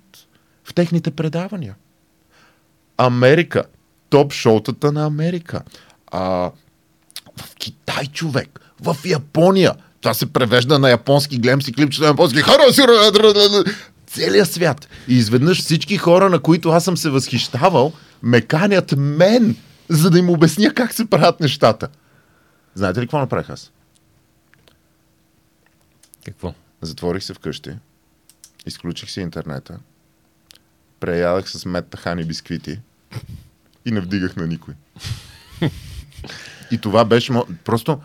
в 0.65 0.73
техните 0.73 1.11
предавания. 1.11 1.75
Америка. 2.97 3.63
Топ 4.09 4.33
шоутата 4.33 4.91
на 4.91 5.05
Америка. 5.05 5.61
А, 6.07 6.19
в 7.37 7.55
Китай 7.55 8.05
човек. 8.05 8.59
В 8.81 8.97
Япония. 9.05 9.73
Това 10.01 10.13
се 10.13 10.33
превежда 10.33 10.79
на 10.79 10.89
японски, 10.89 11.37
гледам 11.37 11.61
си 11.61 11.73
клипчета 11.73 12.03
на 12.03 12.09
японски. 12.09 12.41
Целият 14.07 14.51
свят. 14.51 14.87
И 15.07 15.17
изведнъж 15.17 15.61
всички 15.61 15.97
хора, 15.97 16.29
на 16.29 16.39
които 16.39 16.69
аз 16.69 16.83
съм 16.83 16.97
се 16.97 17.09
възхищавал, 17.09 17.93
ме 18.23 18.41
канят 18.41 18.93
мен, 18.97 19.55
за 19.89 20.09
да 20.09 20.19
им 20.19 20.29
обясня 20.29 20.73
как 20.73 20.93
се 20.93 21.09
правят 21.09 21.39
нещата. 21.39 21.87
Знаете 22.75 23.01
ли 23.01 23.05
какво 23.05 23.19
направих 23.19 23.49
аз? 23.49 23.71
Какво? 26.25 26.53
Затворих 26.81 27.23
се 27.23 27.33
вкъщи, 27.33 27.71
изключих 28.65 29.09
си 29.09 29.21
интернета, 29.21 29.79
преядах 31.05 31.49
с 31.49 31.65
мед 31.65 31.85
тахани 31.87 32.23
бисквити 32.23 32.79
и 33.85 33.91
не 33.91 33.99
вдигах 33.99 34.35
на 34.35 34.47
никой. 34.47 34.73
И 36.71 36.77
това 36.77 37.05
беше... 37.05 37.33
Просто 37.63 37.99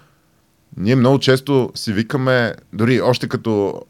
ние 0.76 0.96
много 0.96 1.18
често 1.18 1.70
си 1.74 1.92
викаме, 1.92 2.54
дори 2.72 3.00
още 3.00 3.28
като 3.28 3.82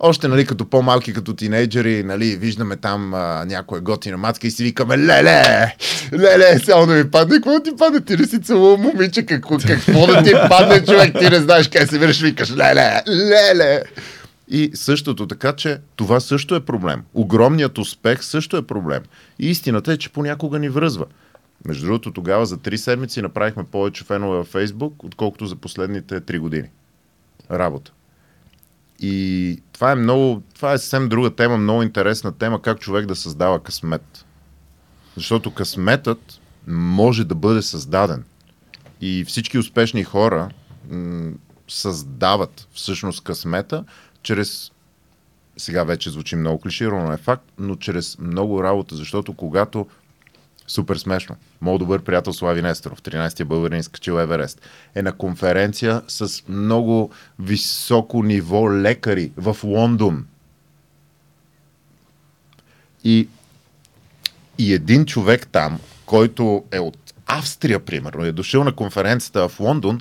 още, 0.00 0.28
нали, 0.28 0.46
като 0.46 0.70
по-малки, 0.70 1.12
като 1.12 1.34
тинейджери, 1.34 2.02
нали, 2.02 2.36
виждаме 2.36 2.76
там 2.76 3.14
а, 3.14 3.44
някоя 3.44 3.80
готина 3.80 4.16
матка 4.16 4.46
и 4.46 4.50
си 4.50 4.64
викаме, 4.64 4.98
леле, 4.98 5.74
леле, 6.12 6.58
само 6.58 6.86
да 6.86 6.94
ми 6.94 7.10
падне, 7.10 7.36
какво 7.36 7.60
ти 7.60 7.70
падне, 7.78 8.00
ти 8.00 8.16
не 8.16 8.26
си 8.26 8.42
целува 8.42 8.76
момиче, 8.76 9.26
какво, 9.26 9.58
какво 9.58 10.06
да 10.06 10.22
ти 10.22 10.32
падне, 10.48 10.84
човек, 10.84 11.18
ти 11.18 11.30
не 11.30 11.40
знаеш 11.40 11.68
къде 11.68 11.86
се 11.86 11.98
вираш, 11.98 12.20
викаш, 12.20 12.56
леле, 12.56 13.02
леле. 13.08 13.82
И 14.48 14.70
същото, 14.74 15.26
така 15.26 15.52
че 15.52 15.80
това 15.96 16.20
също 16.20 16.54
е 16.54 16.64
проблем. 16.64 17.02
Огромният 17.14 17.78
успех 17.78 18.24
също 18.24 18.56
е 18.56 18.66
проблем. 18.66 19.02
И 19.38 19.50
истината 19.50 19.92
е, 19.92 19.96
че 19.96 20.12
понякога 20.12 20.58
ни 20.58 20.68
връзва. 20.68 21.06
Между 21.64 21.86
другото, 21.86 22.12
тогава 22.12 22.46
за 22.46 22.56
три 22.56 22.78
седмици 22.78 23.22
направихме 23.22 23.64
повече 23.64 24.04
фенове 24.04 24.36
във 24.36 24.46
Фейсбук, 24.46 25.04
отколкото 25.04 25.46
за 25.46 25.56
последните 25.56 26.20
три 26.20 26.38
години. 26.38 26.68
Работа. 27.50 27.92
И 29.00 29.62
това 29.72 29.92
е 29.92 29.94
много, 29.94 30.42
това 30.54 30.72
е 30.72 30.78
съвсем 30.78 31.08
друга 31.08 31.34
тема, 31.34 31.56
много 31.56 31.82
интересна 31.82 32.32
тема, 32.32 32.62
как 32.62 32.80
човек 32.80 33.06
да 33.06 33.16
създава 33.16 33.62
късмет. 33.62 34.24
Защото 35.16 35.54
късметът 35.54 36.40
може 36.66 37.24
да 37.24 37.34
бъде 37.34 37.62
създаден. 37.62 38.24
И 39.00 39.24
всички 39.24 39.58
успешни 39.58 40.04
хора 40.04 40.48
м- 40.90 41.32
създават 41.68 42.68
всъщност 42.72 43.24
късмета, 43.24 43.84
чрез 44.26 44.72
сега 45.56 45.84
вече 45.84 46.10
звучи 46.10 46.36
много 46.36 46.60
клиширано, 46.60 47.12
е 47.12 47.16
факт, 47.16 47.44
но 47.58 47.76
чрез 47.76 48.18
много 48.18 48.62
работа, 48.62 48.96
защото 48.96 49.34
когато 49.34 49.86
супер 50.66 50.96
смешно. 50.96 51.36
Моят 51.60 51.78
добър 51.78 52.02
приятел 52.02 52.32
Слави 52.32 52.62
Несторов, 52.62 53.02
13-я 53.02 53.46
българин 53.46 53.82
скачил 53.82 54.12
Еверест, 54.12 54.60
е 54.94 55.02
на 55.02 55.12
конференция 55.12 56.02
с 56.08 56.42
много 56.48 57.10
високо 57.38 58.22
ниво 58.22 58.72
лекари 58.72 59.32
в 59.36 59.56
Лондон. 59.64 60.26
И, 63.04 63.28
и 64.58 64.74
един 64.74 65.06
човек 65.06 65.48
там, 65.52 65.80
който 66.06 66.64
е 66.72 66.78
от 66.78 67.14
Австрия, 67.26 67.84
примерно, 67.84 68.24
е 68.24 68.32
дошъл 68.32 68.64
на 68.64 68.72
конференцията 68.72 69.48
в 69.48 69.60
Лондон, 69.60 70.00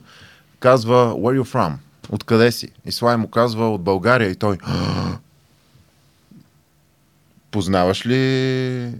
казва, 0.59 1.13
where 1.13 1.39
are 1.39 1.41
you 1.41 1.53
from? 1.53 1.73
Откъде 2.09 2.51
си? 2.51 2.69
И 2.85 2.91
Слай 2.91 3.17
му 3.17 3.27
казва 3.27 3.73
от 3.73 3.83
България 3.83 4.29
и 4.29 4.35
той 4.35 4.57
познаваш 7.51 8.05
ли 8.05 8.91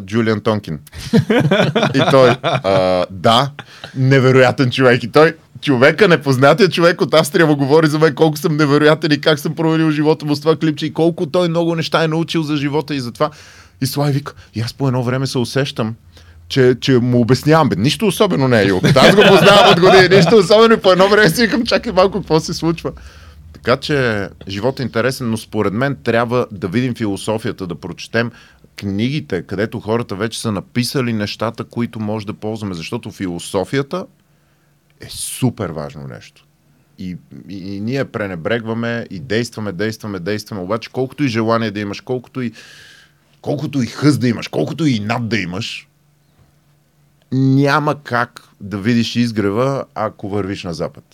Джулиан 0.00 0.40
Тонкин? 0.40 0.78
и 1.94 2.00
той 2.10 2.30
а, 2.42 3.06
да, 3.10 3.50
невероятен 3.94 4.70
човек. 4.70 5.02
И 5.02 5.12
той 5.12 5.36
човека, 5.60 6.08
непознатия 6.08 6.68
човек 6.68 7.00
от 7.00 7.14
Австрия 7.14 7.46
му 7.46 7.56
говори 7.56 7.86
за 7.86 7.98
мен 7.98 8.14
колко 8.14 8.36
съм 8.36 8.56
невероятен 8.56 9.12
и 9.12 9.20
как 9.20 9.38
съм 9.38 9.54
променил 9.54 9.90
живота 9.90 10.26
му 10.26 10.34
с 10.34 10.40
това 10.40 10.56
клипче 10.56 10.86
и 10.86 10.92
колко 10.92 11.26
той 11.26 11.48
много 11.48 11.74
неща 11.74 12.04
е 12.04 12.08
научил 12.08 12.42
за 12.42 12.56
живота 12.56 12.94
и 12.94 13.00
за 13.00 13.12
това. 13.12 13.30
И 13.80 13.86
Слай 13.86 14.12
вика, 14.12 14.34
и 14.54 14.60
аз 14.60 14.74
по 14.74 14.88
едно 14.88 15.02
време 15.02 15.26
се 15.26 15.38
усещам, 15.38 15.94
че, 16.48 16.76
че 16.80 16.98
му 16.98 17.20
обяснявам. 17.20 17.68
Бе. 17.68 17.76
Нищо 17.76 18.06
особено 18.06 18.48
не 18.48 18.62
е 18.62 18.66
Юл. 18.66 18.80
Аз 18.96 19.16
го 19.16 19.22
познавам 19.28 19.72
от 19.72 19.80
години. 19.80 20.16
Нищо 20.16 20.36
особено 20.36 20.74
и 20.74 20.80
по 20.80 20.92
едно 20.92 21.08
време 21.08 21.30
си 21.30 21.42
викам, 21.42 21.66
чакай 21.66 21.92
малко 21.92 22.18
какво 22.18 22.40
се 22.40 22.54
случва. 22.54 22.92
Така 23.52 23.76
че 23.76 24.28
живота 24.48 24.82
е 24.82 24.84
интересен, 24.84 25.30
но 25.30 25.36
според 25.36 25.72
мен 25.72 25.96
трябва 26.04 26.46
да 26.52 26.68
видим 26.68 26.94
философията, 26.94 27.66
да 27.66 27.74
прочетем 27.74 28.30
книгите, 28.76 29.42
където 29.42 29.80
хората 29.80 30.14
вече 30.14 30.40
са 30.40 30.52
написали 30.52 31.12
нещата, 31.12 31.64
които 31.64 32.00
може 32.00 32.26
да 32.26 32.34
ползваме, 32.34 32.74
защото 32.74 33.10
философията 33.10 34.06
е 35.00 35.06
супер 35.08 35.70
важно 35.70 36.08
нещо. 36.08 36.44
И, 36.98 37.16
и, 37.48 37.74
и 37.74 37.80
ние 37.80 38.04
пренебрегваме 38.04 39.06
и 39.10 39.20
действаме, 39.20 39.72
действаме, 39.72 40.18
действаме. 40.18 40.60
Обаче 40.60 40.90
колкото 40.92 41.24
и 41.24 41.28
желание 41.28 41.70
да 41.70 41.80
имаш, 41.80 42.00
колкото 42.00 42.42
и, 42.42 42.52
колкото 43.40 43.82
и 43.82 43.86
хъз 43.86 44.18
да 44.18 44.28
имаш, 44.28 44.48
колкото 44.48 44.86
и 44.86 45.00
над 45.00 45.28
да 45.28 45.38
имаш, 45.38 45.88
няма 47.32 48.02
как 48.02 48.42
да 48.60 48.78
видиш 48.78 49.16
изгрева, 49.16 49.84
ако 49.94 50.28
вървиш 50.28 50.64
на 50.64 50.74
запад. 50.74 51.04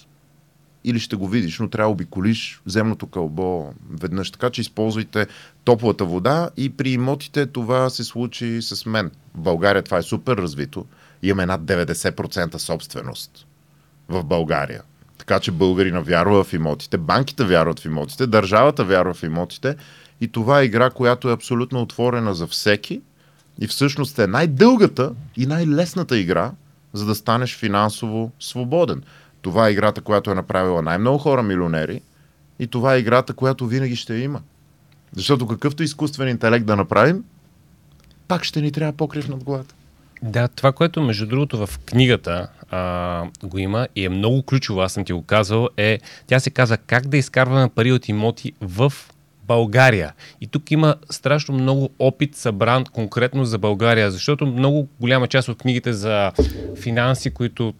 Или 0.84 1.00
ще 1.00 1.16
го 1.16 1.28
видиш, 1.28 1.58
но 1.58 1.68
трябва 1.68 1.88
да 1.88 1.92
обиколиш 1.92 2.62
земното 2.66 3.06
кълбо 3.06 3.74
веднъж. 3.90 4.30
Така 4.30 4.50
че 4.50 4.60
използвайте 4.60 5.26
топлата 5.64 6.04
вода 6.04 6.50
и 6.56 6.70
при 6.70 6.90
имотите 6.90 7.46
това 7.46 7.90
се 7.90 8.04
случи 8.04 8.62
с 8.62 8.86
мен. 8.86 9.10
В 9.34 9.40
България 9.40 9.82
това 9.82 9.98
е 9.98 10.02
супер 10.02 10.36
развито. 10.36 10.86
Имаме 11.22 11.46
над 11.46 11.60
90% 11.60 12.56
собственост 12.56 13.46
в 14.08 14.24
България. 14.24 14.82
Така 15.18 15.40
че 15.40 15.50
българина 15.50 16.00
вярва 16.00 16.44
в 16.44 16.52
имотите, 16.52 16.98
банките 16.98 17.44
вярват 17.44 17.80
в 17.80 17.84
имотите, 17.84 18.26
държавата 18.26 18.84
вярва 18.84 19.14
в 19.14 19.22
имотите 19.22 19.76
и 20.20 20.28
това 20.28 20.60
е 20.60 20.64
игра, 20.64 20.90
която 20.90 21.28
е 21.28 21.32
абсолютно 21.32 21.82
отворена 21.82 22.34
за 22.34 22.46
всеки 22.46 23.00
и 23.60 23.66
всъщност 23.66 24.18
е 24.18 24.26
най-дългата 24.26 25.12
и 25.36 25.46
най-лесната 25.46 26.18
игра, 26.18 26.52
за 26.92 27.06
да 27.06 27.14
станеш 27.14 27.56
финансово 27.56 28.32
свободен. 28.40 29.02
Това 29.42 29.68
е 29.68 29.72
играта, 29.72 30.00
която 30.00 30.30
е 30.30 30.34
направила 30.34 30.82
най-много 30.82 31.18
хора 31.18 31.42
милионери 31.42 32.00
и 32.58 32.66
това 32.66 32.94
е 32.94 32.98
играта, 32.98 33.34
която 33.34 33.66
винаги 33.66 33.96
ще 33.96 34.14
има. 34.14 34.40
Защото 35.16 35.46
какъвто 35.46 35.82
изкуствен 35.82 36.28
интелект 36.28 36.66
да 36.66 36.76
направим, 36.76 37.24
пак 38.28 38.44
ще 38.44 38.60
ни 38.60 38.72
трябва 38.72 38.92
покрив 38.92 39.28
над 39.28 39.44
главата. 39.44 39.74
Да, 40.22 40.48
това, 40.48 40.72
което 40.72 41.02
между 41.02 41.26
другото 41.26 41.66
в 41.66 41.78
книгата 41.78 42.48
а, 42.70 43.24
го 43.44 43.58
има 43.58 43.88
и 43.96 44.04
е 44.04 44.08
много 44.08 44.42
ключово, 44.42 44.80
аз 44.80 44.92
съм 44.92 45.04
ти 45.04 45.12
го 45.12 45.22
казал, 45.22 45.68
е, 45.76 45.98
тя 46.26 46.40
се 46.40 46.50
казва 46.50 46.76
как 46.76 47.06
да 47.06 47.16
изкарваме 47.16 47.68
пари 47.68 47.92
от 47.92 48.08
имоти 48.08 48.52
в 48.60 48.92
България. 49.52 50.12
И 50.40 50.46
тук 50.46 50.70
има 50.70 50.94
страшно 51.10 51.54
много 51.54 51.90
опит 51.98 52.36
събран 52.36 52.84
конкретно 52.84 53.44
за 53.44 53.58
България, 53.58 54.10
защото 54.10 54.46
много 54.46 54.88
голяма 55.00 55.26
част 55.26 55.48
от 55.48 55.58
книгите 55.58 55.92
за 55.92 56.32
финанси, 56.82 57.30
които 57.30 57.74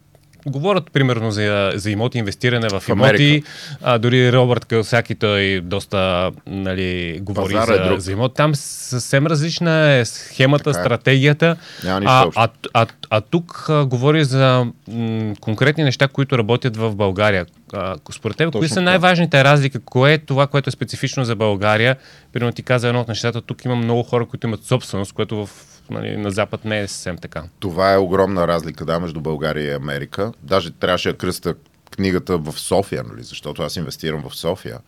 говорят 0.47 0.91
примерно 0.93 1.31
за, 1.31 1.73
за 1.75 1.91
имоти, 1.91 2.19
инвестиране 2.19 2.69
в, 2.69 2.81
В 2.81 2.89
имоти. 2.89 3.43
А, 3.83 3.99
дори 3.99 4.33
Робърт 4.33 4.65
Калсаки 4.65 5.15
той 5.15 5.61
доста 5.61 6.31
нали, 6.47 7.19
говори 7.23 7.55
Пазара 7.55 7.75
е 7.75 7.77
за, 7.77 7.85
друг. 7.85 7.99
за 8.01 8.13
имоти. 8.13 8.35
Там 8.35 8.55
съвсем 8.55 9.27
различна 9.27 9.93
е 9.93 10.05
схемата, 10.05 10.65
Така 10.65 10.81
е. 10.81 10.83
стратегията. 10.83 11.57
Няма 11.85 12.01
нищо 12.01 12.13
А, 12.13 12.31
а, 12.35 12.49
а, 12.75 12.87
а 13.11 13.21
тук 13.21 13.67
а, 13.69 13.87
говори 13.87 14.25
за 14.25 14.67
м, 14.89 15.35
конкретни 15.41 15.85
неща, 15.85 16.09
които 16.09 16.39
работят 16.39 16.77
в 16.77 16.95
България. 16.95 17.47
А, 17.73 17.97
според 18.13 18.37
теб, 18.37 18.53
кои 18.53 18.69
са 18.69 18.81
най-важните 18.81 19.45
разлики? 19.45 19.79
Кое 19.79 20.13
е 20.13 20.19
това, 20.19 20.47
което 20.47 20.69
е 20.69 20.73
специфично 20.73 21.25
за 21.25 21.37
България? 21.37 21.97
Примерно 22.33 22.53
ти 22.53 22.63
каза 22.63 22.89
едно 22.89 23.01
от 23.01 23.09
нещата, 23.09 23.43
тук 23.43 23.65
има 23.65 23.77
много 23.77 24.03
хора, 24.03 24.27
които 24.27 24.47
имат 24.47 24.65
собственост, 24.65 25.13
което 25.13 25.47
в, 25.47 25.51
нали, 25.91 26.17
на 26.17 26.31
Запад 26.31 26.65
не 26.65 26.81
е 26.81 26.89
съвсем 26.89 27.17
така. 27.19 27.45
Това 27.61 27.93
е 27.93 27.99
огромна 27.99 28.49
разлика, 28.49 28.85
да, 28.85 29.01
между 29.01 29.21
България 29.21 29.73
и 29.73 29.75
Америка. 29.75 30.33
Даже 30.43 30.71
трябваше 30.71 31.13
да 31.13 31.19
кръста 31.19 31.55
книгата 31.91 32.39
в 32.39 32.53
София, 32.53 33.05
нали, 33.09 33.23
защото 33.23 33.63
аз 33.63 33.77
инвестирам 33.77 34.29
в 34.29 34.37
София. 34.37 34.79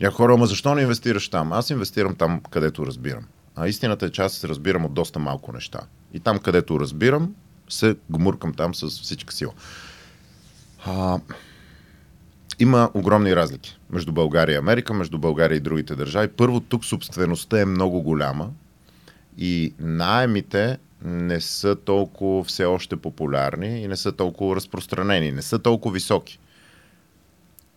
Някои 0.00 0.16
хора, 0.16 0.34
ама 0.34 0.46
защо 0.46 0.74
не 0.74 0.82
инвестираш 0.82 1.28
там? 1.28 1.52
Аз 1.52 1.70
инвестирам 1.70 2.14
там, 2.14 2.40
където 2.50 2.86
разбирам. 2.86 3.24
А 3.56 3.68
истината 3.68 4.06
е, 4.06 4.10
че 4.10 4.22
аз 4.22 4.32
се 4.32 4.48
разбирам 4.48 4.84
от 4.84 4.94
доста 4.94 5.18
малко 5.18 5.52
неща. 5.52 5.80
И 6.14 6.20
там, 6.20 6.38
където 6.38 6.80
разбирам, 6.80 7.34
се 7.68 7.96
гмуркам 8.10 8.54
там 8.54 8.74
с 8.74 8.88
всичка 8.88 9.34
сила. 9.34 9.52
А, 10.86 11.18
има 12.58 12.90
огромни 12.94 13.36
разлики 13.36 13.78
между 13.90 14.12
България 14.12 14.54
и 14.54 14.58
Америка, 14.58 14.94
между 14.94 15.18
България 15.18 15.56
и 15.56 15.60
другите 15.60 15.94
държави. 15.94 16.28
Първо, 16.28 16.60
тук 16.60 16.84
собствеността 16.84 17.60
е 17.60 17.64
много 17.64 18.02
голяма 18.02 18.50
и 19.38 19.74
найемите 19.78 20.78
не 21.04 21.40
са 21.40 21.76
толкова 21.76 22.44
все 22.44 22.64
още 22.64 22.96
популярни 22.96 23.82
и 23.82 23.88
не 23.88 23.96
са 23.96 24.12
толкова 24.12 24.56
разпространени, 24.56 25.32
не 25.32 25.42
са 25.42 25.58
толкова 25.58 25.92
високи. 25.92 26.38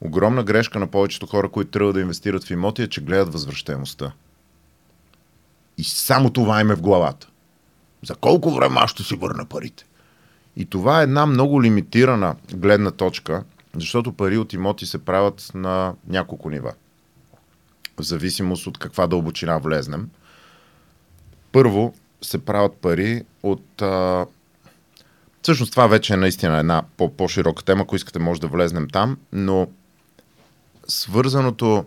Огромна 0.02 0.44
грешка 0.44 0.80
на 0.80 0.88
повечето 0.88 1.26
хора, 1.26 1.50
които 1.50 1.72
трябва 1.72 1.94
да 1.94 2.02
инвестират 2.02 2.44
в 2.44 2.52
имоти 2.52 2.82
е, 2.82 2.88
че 2.88 3.02
гледат 3.02 3.34
възвръщаемостта. 3.34 4.12
И 5.78 5.84
само 5.84 6.30
това 6.30 6.62
им 6.62 6.72
е 6.72 6.76
в 6.76 6.82
главата. 6.82 7.28
За 8.04 8.16
колко 8.16 8.52
време 8.52 8.76
аз 8.80 8.92
ще 8.92 9.04
си 9.04 9.16
върна 9.16 9.46
парите? 9.46 9.86
И 10.58 10.66
това 10.66 11.00
е 11.00 11.04
една 11.04 11.26
много 11.26 11.64
лимитирана 11.64 12.36
гледна 12.54 12.92
точка, 12.92 13.44
защото 13.80 14.14
пари 14.14 14.38
от 14.38 14.54
имоти 14.54 14.86
се 14.86 14.98
правят 14.98 15.52
на 15.54 15.94
няколко 16.08 16.50
нива. 16.50 16.74
В 18.00 18.04
зависимост 18.04 18.68
от 18.68 18.78
каква 18.78 19.08
дълбочина 19.08 19.58
влезнем. 19.58 20.10
Първо 21.52 21.94
се 22.22 22.46
правят 22.46 22.78
пари 22.78 23.24
от... 23.44 23.82
А... 23.82 24.26
Всъщност 25.42 25.72
това 25.72 25.88
вече 25.88 26.14
е 26.14 26.18
наистина 26.18 26.58
една 26.58 26.84
по- 26.98 27.14
по-широка 27.14 27.64
тема, 27.64 27.82
ако 27.82 27.96
искате 27.96 28.20
може 28.20 28.42
да 28.42 28.48
влезнем 28.48 28.88
там, 28.92 29.18
но 29.32 29.68
свързаното... 30.88 31.86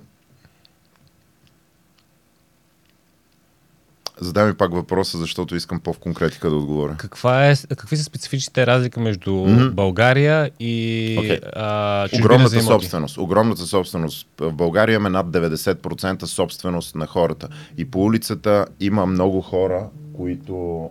Задай 4.21 4.47
ми 4.47 4.55
пак 4.55 4.73
въпроса, 4.73 5.19
защото 5.19 5.57
искам 5.57 5.81
по-в 5.81 5.99
конкретика 5.99 6.51
да 6.51 6.57
отговоря. 6.57 6.95
Каква 6.99 7.51
е, 7.51 7.55
какви 7.57 7.97
са 7.97 8.05
специфичните 8.05 8.67
разлики 8.67 9.01
между 9.01 9.33
Мгм. 9.33 9.69
България 9.69 10.51
и 10.61 11.17
Окей. 11.19 11.39
а, 11.57 12.09
Огромната 12.19 12.63
собственост. 12.63 13.19
Огромната 13.19 13.67
собственост. 13.67 14.29
В 14.39 14.53
България 14.53 14.95
имаме 14.95 15.11
над 15.11 15.27
90% 15.27 16.25
собственост 16.25 16.95
на 16.95 17.07
хората. 17.07 17.49
И 17.77 17.85
по 17.85 18.05
улицата 18.05 18.67
има 18.81 19.07
много 19.07 19.41
хора, 19.41 19.87
които, 20.17 20.91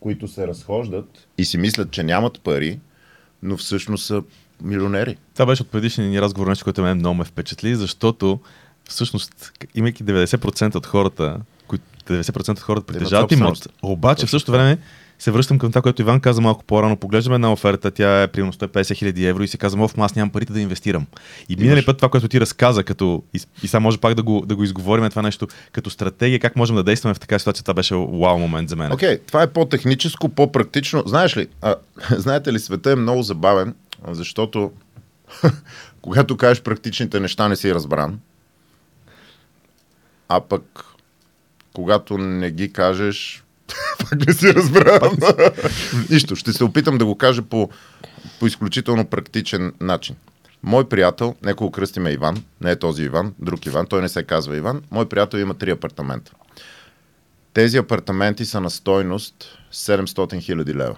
които 0.00 0.28
се 0.28 0.46
разхождат 0.46 1.28
и 1.38 1.44
си 1.44 1.58
мислят, 1.58 1.90
че 1.90 2.02
нямат 2.02 2.40
пари, 2.40 2.78
но 3.42 3.56
всъщност 3.56 4.06
са 4.06 4.22
милионери. 4.62 5.16
Това 5.34 5.46
беше 5.46 5.62
от 5.62 5.70
предишния 5.70 6.08
ни 6.08 6.20
разговор, 6.20 6.46
нещо, 6.48 6.64
което 6.64 6.82
мен 6.82 6.96
много 6.98 7.14
ме 7.14 7.24
впечатли, 7.24 7.74
защото 7.74 8.40
всъщност, 8.88 9.52
имайки 9.74 10.04
90% 10.04 10.74
от 10.74 10.86
хората, 10.86 11.36
90% 12.04 12.50
от 12.50 12.60
хората 12.60 12.86
притежават 12.86 13.32
имот, 13.32 13.68
обаче 13.82 14.26
в 14.26 14.30
същото 14.30 14.52
така. 14.52 14.62
време 14.62 14.78
се 15.20 15.30
връщам 15.30 15.58
към 15.58 15.70
това, 15.70 15.82
което 15.82 16.02
Иван 16.02 16.20
каза 16.20 16.40
малко 16.40 16.64
по-рано. 16.64 16.96
Поглеждаме 16.96 17.34
една 17.34 17.52
оферта, 17.52 17.90
тя 17.90 18.22
е 18.22 18.28
примерно 18.28 18.52
150 18.52 18.96
хиляди 18.96 19.26
евро 19.26 19.42
и 19.42 19.48
си 19.48 19.58
казвам, 19.58 19.82
оф, 19.82 19.98
аз 19.98 20.14
нямам 20.14 20.30
парите 20.30 20.52
да 20.52 20.60
инвестирам. 20.60 21.06
И 21.48 21.56
минали 21.56 21.84
път 21.84 21.96
това, 21.96 22.08
което 22.08 22.28
ти 22.28 22.40
разказа, 22.40 22.84
като, 22.84 23.22
и, 23.34 23.40
и 23.62 23.68
сега 23.68 23.80
може 23.80 23.98
пак 23.98 24.14
да 24.14 24.22
го, 24.22 24.44
да 24.46 24.56
го 24.56 24.64
изговорим 24.64 25.10
това 25.10 25.22
нещо, 25.22 25.46
като 25.72 25.90
стратегия, 25.90 26.40
как 26.40 26.56
можем 26.56 26.76
да 26.76 26.82
действаме 26.82 27.14
в 27.14 27.20
такава 27.20 27.38
ситуация, 27.38 27.64
това 27.64 27.74
беше 27.74 27.94
вау 27.94 28.38
момент 28.38 28.68
за 28.68 28.76
мен. 28.76 28.92
Окей, 28.92 29.16
okay, 29.16 29.20
това 29.26 29.42
е 29.42 29.46
по-техническо, 29.46 30.28
по-практично. 30.28 31.02
Знаеш 31.06 31.36
ли, 31.36 31.46
а, 31.62 31.74
знаете 32.10 32.52
ли, 32.52 32.58
света 32.58 32.92
е 32.92 32.96
много 32.96 33.22
забавен, 33.22 33.74
защото 34.08 34.72
когато 36.02 36.36
кажеш 36.36 36.62
практичните 36.62 37.20
неща, 37.20 37.48
не 37.48 37.56
си 37.56 37.74
разбран. 37.74 38.18
А 40.28 40.40
пък, 40.40 40.84
когато 41.74 42.18
не 42.18 42.50
ги 42.50 42.72
кажеш, 42.72 43.44
пак 43.98 44.26
не 44.26 44.32
си 44.32 44.54
разбран. 44.54 45.18
Нищо, 46.10 46.36
ще 46.36 46.52
се 46.52 46.64
опитам 46.64 46.98
да 46.98 47.04
го 47.04 47.14
кажа 47.18 47.42
по, 47.42 47.70
по 48.40 48.46
изключително 48.46 49.06
практичен 49.06 49.72
начин. 49.80 50.16
Мой 50.62 50.88
приятел, 50.88 51.34
нека 51.42 51.56
го 51.56 51.70
кръстиме 51.70 52.10
Иван, 52.10 52.42
не 52.60 52.70
е 52.70 52.76
този 52.76 53.02
Иван, 53.02 53.34
друг 53.38 53.66
Иван, 53.66 53.86
той 53.86 54.02
не 54.02 54.08
се 54.08 54.22
казва 54.22 54.56
Иван. 54.56 54.82
Мой 54.90 55.08
приятел 55.08 55.38
има 55.38 55.54
три 55.54 55.70
апартамента. 55.70 56.32
Тези 57.54 57.76
апартаменти 57.76 58.44
са 58.44 58.60
на 58.60 58.70
стойност 58.70 59.58
700 59.72 60.40
хиляди 60.40 60.74
лева. 60.74 60.96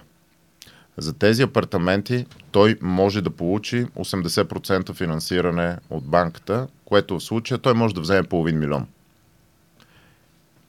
За 0.97 1.13
тези 1.13 1.43
апартаменти 1.43 2.25
той 2.51 2.77
може 2.81 3.21
да 3.21 3.29
получи 3.29 3.85
80% 3.85 4.93
финансиране 4.93 5.77
от 5.89 6.03
банката, 6.03 6.67
което 6.85 7.19
в 7.19 7.23
случая 7.23 7.57
той 7.57 7.73
може 7.73 7.95
да 7.95 8.01
вземе 8.01 8.23
половин 8.23 8.59
милион 8.59 8.87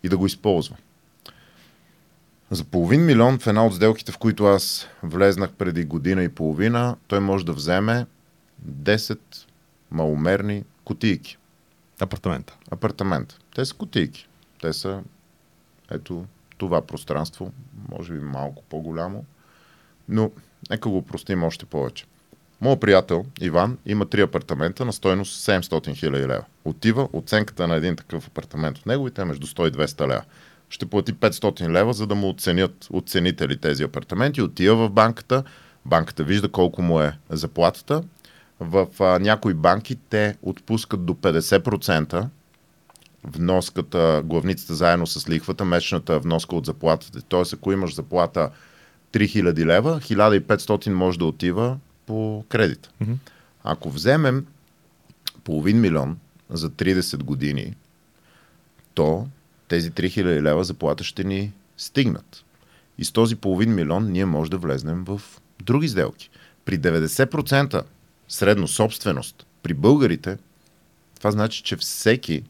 и 0.05 0.09
да 0.09 0.19
го 0.19 0.27
използва. 0.27 0.77
За 2.51 2.65
половин 2.65 3.05
милион 3.05 3.39
в 3.39 3.47
една 3.47 3.67
от 3.67 3.75
сделките, 3.75 4.13
в 4.13 4.19
които 4.19 4.45
аз 4.45 4.89
влезнах 5.03 5.53
преди 5.53 5.85
година 5.85 6.23
и 6.23 6.29
половина, 6.29 6.97
той 7.07 7.21
може 7.21 7.47
да 7.47 7.53
вземе 7.53 8.07
10 8.69 9.19
маломерни 9.91 10.65
кутийки 10.85 11.39
Апартамента. 12.01 12.57
апартамент. 12.71 13.39
Те 13.55 13.65
са 13.65 13.75
кутийки. 13.75 14.29
Те 14.61 14.73
са 14.73 15.03
ето 15.91 16.27
това 16.59 16.87
пространство, 16.87 17.53
може 17.89 18.13
би 18.13 18.21
малко 18.21 18.63
по-голямо, 18.63 19.25
но 20.09 20.31
нека 20.71 20.89
го 20.89 21.03
простим 21.03 21.45
още 21.45 21.67
повече. 21.67 22.05
Моят 22.65 22.81
приятел 22.81 23.25
Иван 23.41 23.79
има 23.87 24.07
три 24.07 24.21
апартамента 24.21 24.85
на 24.85 24.93
стойност 24.93 25.47
700 25.47 25.95
хиляди 25.95 26.27
лева. 26.27 26.45
Отива, 26.65 27.09
оценката 27.12 27.69
на 27.69 27.75
един 27.75 27.97
такъв 27.97 28.27
апартамент 28.27 28.79
от 28.79 28.87
неговите 28.87 29.23
е 29.23 29.25
между 29.25 29.47
100 29.47 29.69
и 29.69 29.73
200 29.73 30.01
лева. 30.09 30.23
Ще 30.69 30.87
плати 30.87 31.15
500 31.15 31.69
лева, 31.69 31.93
за 31.93 32.07
да 32.07 32.15
му 32.15 32.29
оценят 32.29 32.89
оценители 32.93 33.61
тези 33.61 33.83
апартаменти. 33.83 34.43
Отива 34.43 34.77
в 34.77 34.91
банката, 34.91 35.45
банката 35.85 36.25
вижда 36.25 36.49
колко 36.49 36.83
му 36.83 37.01
е 37.01 37.19
заплатата. 37.31 38.03
В 38.61 38.87
а, 39.01 39.19
някои 39.19 39.55
банки 39.55 39.97
те 40.11 40.37
отпускат 40.43 41.07
до 41.07 41.15
50% 41.15 42.27
вноската, 43.25 44.23
главницата 44.25 44.75
заедно 44.75 45.07
с 45.07 45.29
лихвата, 45.29 45.65
месечната 45.65 46.19
вноска 46.19 46.57
от 46.57 46.67
заплатата. 46.67 47.23
Тоест, 47.23 47.53
ако 47.53 47.73
имаш 47.73 47.95
заплата 47.95 48.51
3000 49.12 49.67
лева, 49.67 50.01
1500 50.01 50.89
може 50.89 51.19
да 51.19 51.25
отива 51.25 51.79
по 52.07 52.45
кредит. 52.49 52.91
Мгм. 53.01 53.13
Ако 53.65 53.91
вземем 53.91 54.47
половин 55.45 55.81
милион 55.81 56.19
за 56.51 56.71
30 56.71 57.23
години, 57.23 57.75
то 58.95 59.29
тези 59.69 59.91
3000 59.91 60.43
лева 60.43 60.65
заплата 60.65 61.05
ще 61.05 61.25
ни 61.25 61.53
стигнат. 61.77 62.45
И 62.99 63.05
с 63.05 63.13
този 63.13 63.37
половин 63.37 63.75
милион 63.75 64.13
ние 64.13 64.25
може 64.25 64.51
да 64.51 64.59
влезнем 64.59 65.05
в 65.05 65.23
други 65.63 65.89
сделки. 65.89 66.31
При 66.65 66.79
90% 66.79 67.83
средно 68.29 68.69
собственост 68.69 69.47
при 69.63 69.75
българите, 69.75 70.39
това 71.17 71.31
значи, 71.31 71.63
че 71.63 71.77
всеки 71.77 72.45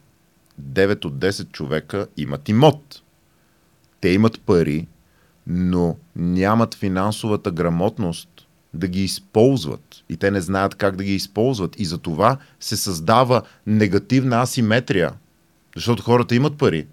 9 0.63 1.05
от 1.05 1.15
10 1.15 1.53
човека 1.53 2.07
имат 2.17 2.49
имот. 2.49 3.03
Те 4.01 4.09
имат 4.09 4.41
пари, 4.41 4.87
но 5.47 5.97
нямат 6.17 6.75
финансовата 6.75 7.51
грамотност 7.51 8.34
да 8.75 8.89
ги 8.89 9.05
използват. 9.05 10.05
И 10.09 10.17
те 10.17 10.31
не 10.31 10.41
знаят 10.41 10.75
как 10.75 10.97
да 10.97 11.05
ги 11.05 11.15
използват. 11.15 11.81
И 11.81 11.85
за 11.85 11.99
това 11.99 12.37
се 12.61 12.77
създава 12.77 13.43
негативна 13.67 14.43
асиметрия. 14.43 15.13
Защото 15.77 16.03
хората 16.03 16.35
имат 16.35 16.59
пари, 16.59 16.87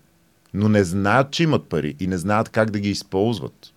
но 0.53 0.69
не 0.69 0.83
знаят, 0.83 1.31
че 1.31 1.43
имат 1.43 1.63
пари 1.63 1.95
и 1.99 2.07
не 2.07 2.17
знаят 2.17 2.49
как 2.49 2.71
да 2.71 2.79
ги 2.79 2.89
използват. 2.89 3.73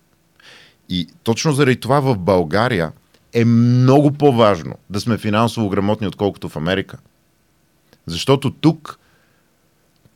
И 0.89 1.07
точно 1.23 1.51
заради 1.51 1.79
това 1.79 1.99
в 1.99 2.17
България 2.17 2.91
е 3.33 3.45
много 3.45 4.11
по-важно 4.11 4.75
да 4.89 4.99
сме 4.99 5.17
финансово 5.17 5.69
грамотни, 5.69 6.07
отколкото 6.07 6.49
в 6.49 6.55
Америка. 6.55 6.97
Защото 8.05 8.51
тук, 8.51 8.99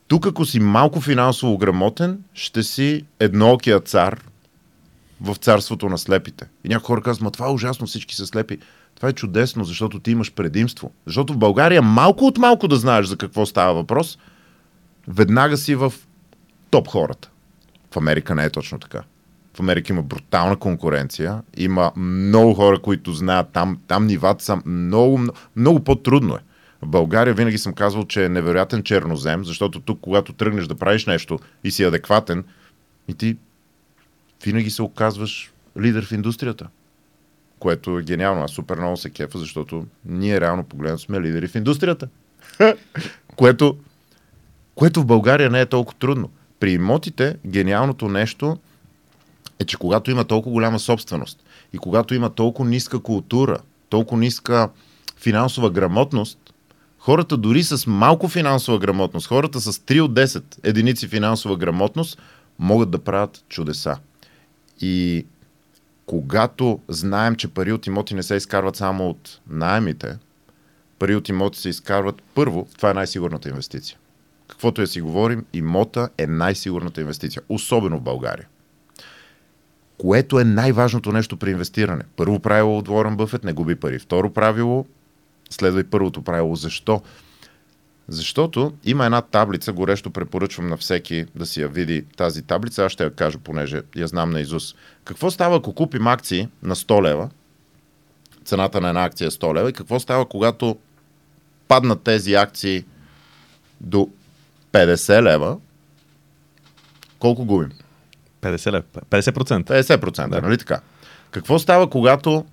тук 0.08 0.28
ако 0.28 0.46
си 0.46 0.60
малко 0.60 1.02
финансово 1.02 1.58
грамотен, 1.58 2.24
ще 2.34 2.64
си 2.64 3.06
едноокия 3.20 3.80
цар 3.80 4.29
в 5.22 5.36
царството 5.36 5.90
на 5.90 5.98
слепите. 5.98 6.46
И 6.64 6.70
някои 6.70 6.86
хора 6.86 7.02
казват, 7.02 7.22
ма 7.22 7.32
това 7.32 7.48
е 7.48 7.52
ужасно, 7.52 7.88
всички 7.88 8.16
са 8.16 8.26
слепи. 8.26 8.58
Това 8.96 9.10
е 9.10 9.14
чудесно, 9.14 9.64
защото 9.64 10.00
ти 10.00 10.12
имаш 10.12 10.34
предимство. 10.34 10.92
Защото 11.06 11.34
в 11.34 11.38
България 11.38 11.82
малко 11.82 12.26
от 12.26 12.38
малко 12.38 12.68
да 12.68 12.76
знаеш 12.76 13.06
за 13.06 13.18
какво 13.18 13.46
става 13.46 13.74
въпрос, 13.74 14.18
веднага 15.08 15.58
си 15.58 15.76
в 15.76 15.94
топ 16.70 16.88
хората. 16.88 17.30
В 17.92 17.98
Америка 17.98 18.36
не 18.36 18.46
е 18.46 18.50
точно 18.50 18.80
така. 18.80 19.04
В 19.54 19.60
Америка 19.60 19.94
има 19.94 20.02
брутална 20.02 20.56
конкуренция, 20.56 21.42
има 21.58 21.92
много 21.96 22.54
хора, 22.54 22.80
които 22.80 23.14
знаят 23.14 23.48
там, 23.54 23.80
там 23.88 24.08
нивата 24.08 24.44
са 24.44 24.62
много, 24.66 25.18
много, 25.18 25.38
много 25.56 25.80
по-трудно 25.80 26.36
е. 26.36 26.40
В 26.82 26.88
България 26.88 27.34
винаги 27.34 27.58
съм 27.58 27.74
казвал, 27.74 28.06
че 28.06 28.26
е 28.26 28.30
невероятен 28.30 28.84
чернозем, 28.84 29.46
защото 29.46 29.80
тук, 29.80 30.00
когато 30.02 30.34
тръгнеш 30.34 30.68
да 30.68 30.76
правиш 30.76 31.06
нещо 31.06 31.40
и 31.64 31.72
си 31.72 31.84
адекватен, 31.84 32.44
и 33.08 33.14
ти 33.14 33.38
винаги 34.44 34.70
се 34.70 34.82
оказваш 34.82 35.52
лидер 35.80 36.06
в 36.06 36.12
индустрията. 36.12 36.68
Което 37.60 38.00
е 38.00 38.04
гениално. 38.04 38.44
Аз 38.44 38.52
супер 38.52 38.78
много 38.78 38.98
се 38.98 39.10
кефа, 39.10 39.38
защото 39.38 39.86
ние 40.06 40.42
реално 40.42 40.64
погледнато 40.64 41.04
сме 41.04 41.22
лидери 41.22 41.48
в 41.48 41.56
индустрията. 41.56 42.08
което, 43.36 43.78
което 44.76 45.02
в 45.02 45.06
България 45.06 45.50
не 45.50 45.62
е 45.62 45.66
толкова 45.66 46.00
трудно. 46.00 46.30
При 46.60 46.72
имотите 46.72 47.38
гениалното 47.46 48.08
нещо 48.08 48.58
е, 49.60 49.66
че 49.66 49.78
когато 49.78 50.12
има 50.12 50.26
толкова 50.26 50.54
голяма 50.54 50.80
собственост 50.80 51.44
и 51.74 51.78
когато 51.78 52.14
има 52.16 52.30
толкова 52.30 52.70
ниска 52.70 53.00
култура, 53.00 53.58
толкова 53.90 54.22
ниска 54.22 54.70
финансова 55.18 55.70
грамотност, 55.70 56.54
хората 57.00 57.38
дори 57.38 57.64
с 57.64 57.88
малко 57.88 58.28
финансова 58.28 58.80
грамотност, 58.80 59.28
хората 59.28 59.60
с 59.60 59.74
3 59.74 60.02
от 60.02 60.14
10 60.14 60.44
единици 60.64 61.08
финансова 61.08 61.58
грамотност, 61.58 62.22
могат 62.60 62.92
да 62.92 63.00
правят 63.00 63.44
чудеса. 63.50 63.98
И 64.82 65.26
когато 66.06 66.80
знаем, 66.88 67.36
че 67.36 67.48
пари 67.48 67.72
от 67.72 67.88
имоти 67.88 68.16
не 68.16 68.24
се 68.24 68.36
изкарват 68.36 68.76
само 68.76 69.10
от 69.10 69.40
найемите, 69.50 70.18
пари 71.00 71.16
от 71.16 71.30
имоти 71.30 71.60
се 71.60 71.70
изкарват 71.70 72.22
първо, 72.36 72.68
това 72.76 72.90
е 72.90 72.94
най-сигурната 72.94 73.50
инвестиция. 73.50 73.98
Каквото 74.48 74.82
я 74.82 74.88
си 74.88 75.02
говорим, 75.02 75.46
имота 75.54 76.10
е 76.18 76.28
най-сигурната 76.28 77.02
инвестиция, 77.02 77.42
особено 77.50 77.98
в 77.98 78.02
България. 78.02 78.48
Което 79.98 80.40
е 80.40 80.44
най-важното 80.44 81.12
нещо 81.12 81.38
при 81.38 81.52
инвестиране. 81.52 82.04
Първо 82.16 82.40
правило 82.40 82.78
от 82.78 82.88
Уорън 82.88 83.18
Бъфет 83.18 83.44
не 83.44 83.54
губи 83.54 83.76
пари. 83.76 84.00
Второ 84.00 84.34
правило, 84.34 84.86
следва 85.50 85.80
и 85.80 85.84
първото 85.84 86.22
правило. 86.22 86.56
Защо? 86.56 87.02
Защото 88.10 88.74
има 88.84 89.06
една 89.06 89.22
таблица, 89.22 89.74
горещо 89.74 90.12
препоръчвам 90.12 90.68
на 90.68 90.78
всеки 90.78 91.26
да 91.36 91.46
си 91.46 91.62
я 91.62 91.68
види 91.68 92.06
тази 92.18 92.42
таблица, 92.42 92.86
аз 92.86 92.92
ще 92.92 93.04
я 93.04 93.16
кажа, 93.16 93.38
понеже 93.38 93.82
я 93.96 94.08
знам 94.08 94.30
на 94.30 94.42
Изус. 94.42 94.76
Какво 95.04 95.32
става, 95.32 95.58
ако 95.58 95.74
купим 95.74 96.08
акции 96.08 96.48
на 96.64 96.76
100 96.76 97.04
лева, 97.04 97.30
цената 98.46 98.82
на 98.82 98.90
една 98.90 99.04
акция 99.04 99.28
е 99.28 99.32
100 99.32 99.56
лева, 99.56 99.70
и 99.70 99.74
какво 99.74 100.00
става, 100.00 100.26
когато 100.26 100.78
паднат 101.68 102.02
тези 102.02 102.34
акции 102.34 102.86
до 103.82 104.10
50 104.72 105.24
лева, 105.24 105.58
колко 107.20 107.46
губим? 107.46 107.72
50 108.42 108.72
лев. 108.72 108.84
50%. 109.10 109.64
50%, 109.64 110.30
да. 110.30 110.42
нали 110.42 110.58
така? 110.58 110.82
Какво 111.32 111.60
става, 111.60 111.90
когато... 111.90 112.46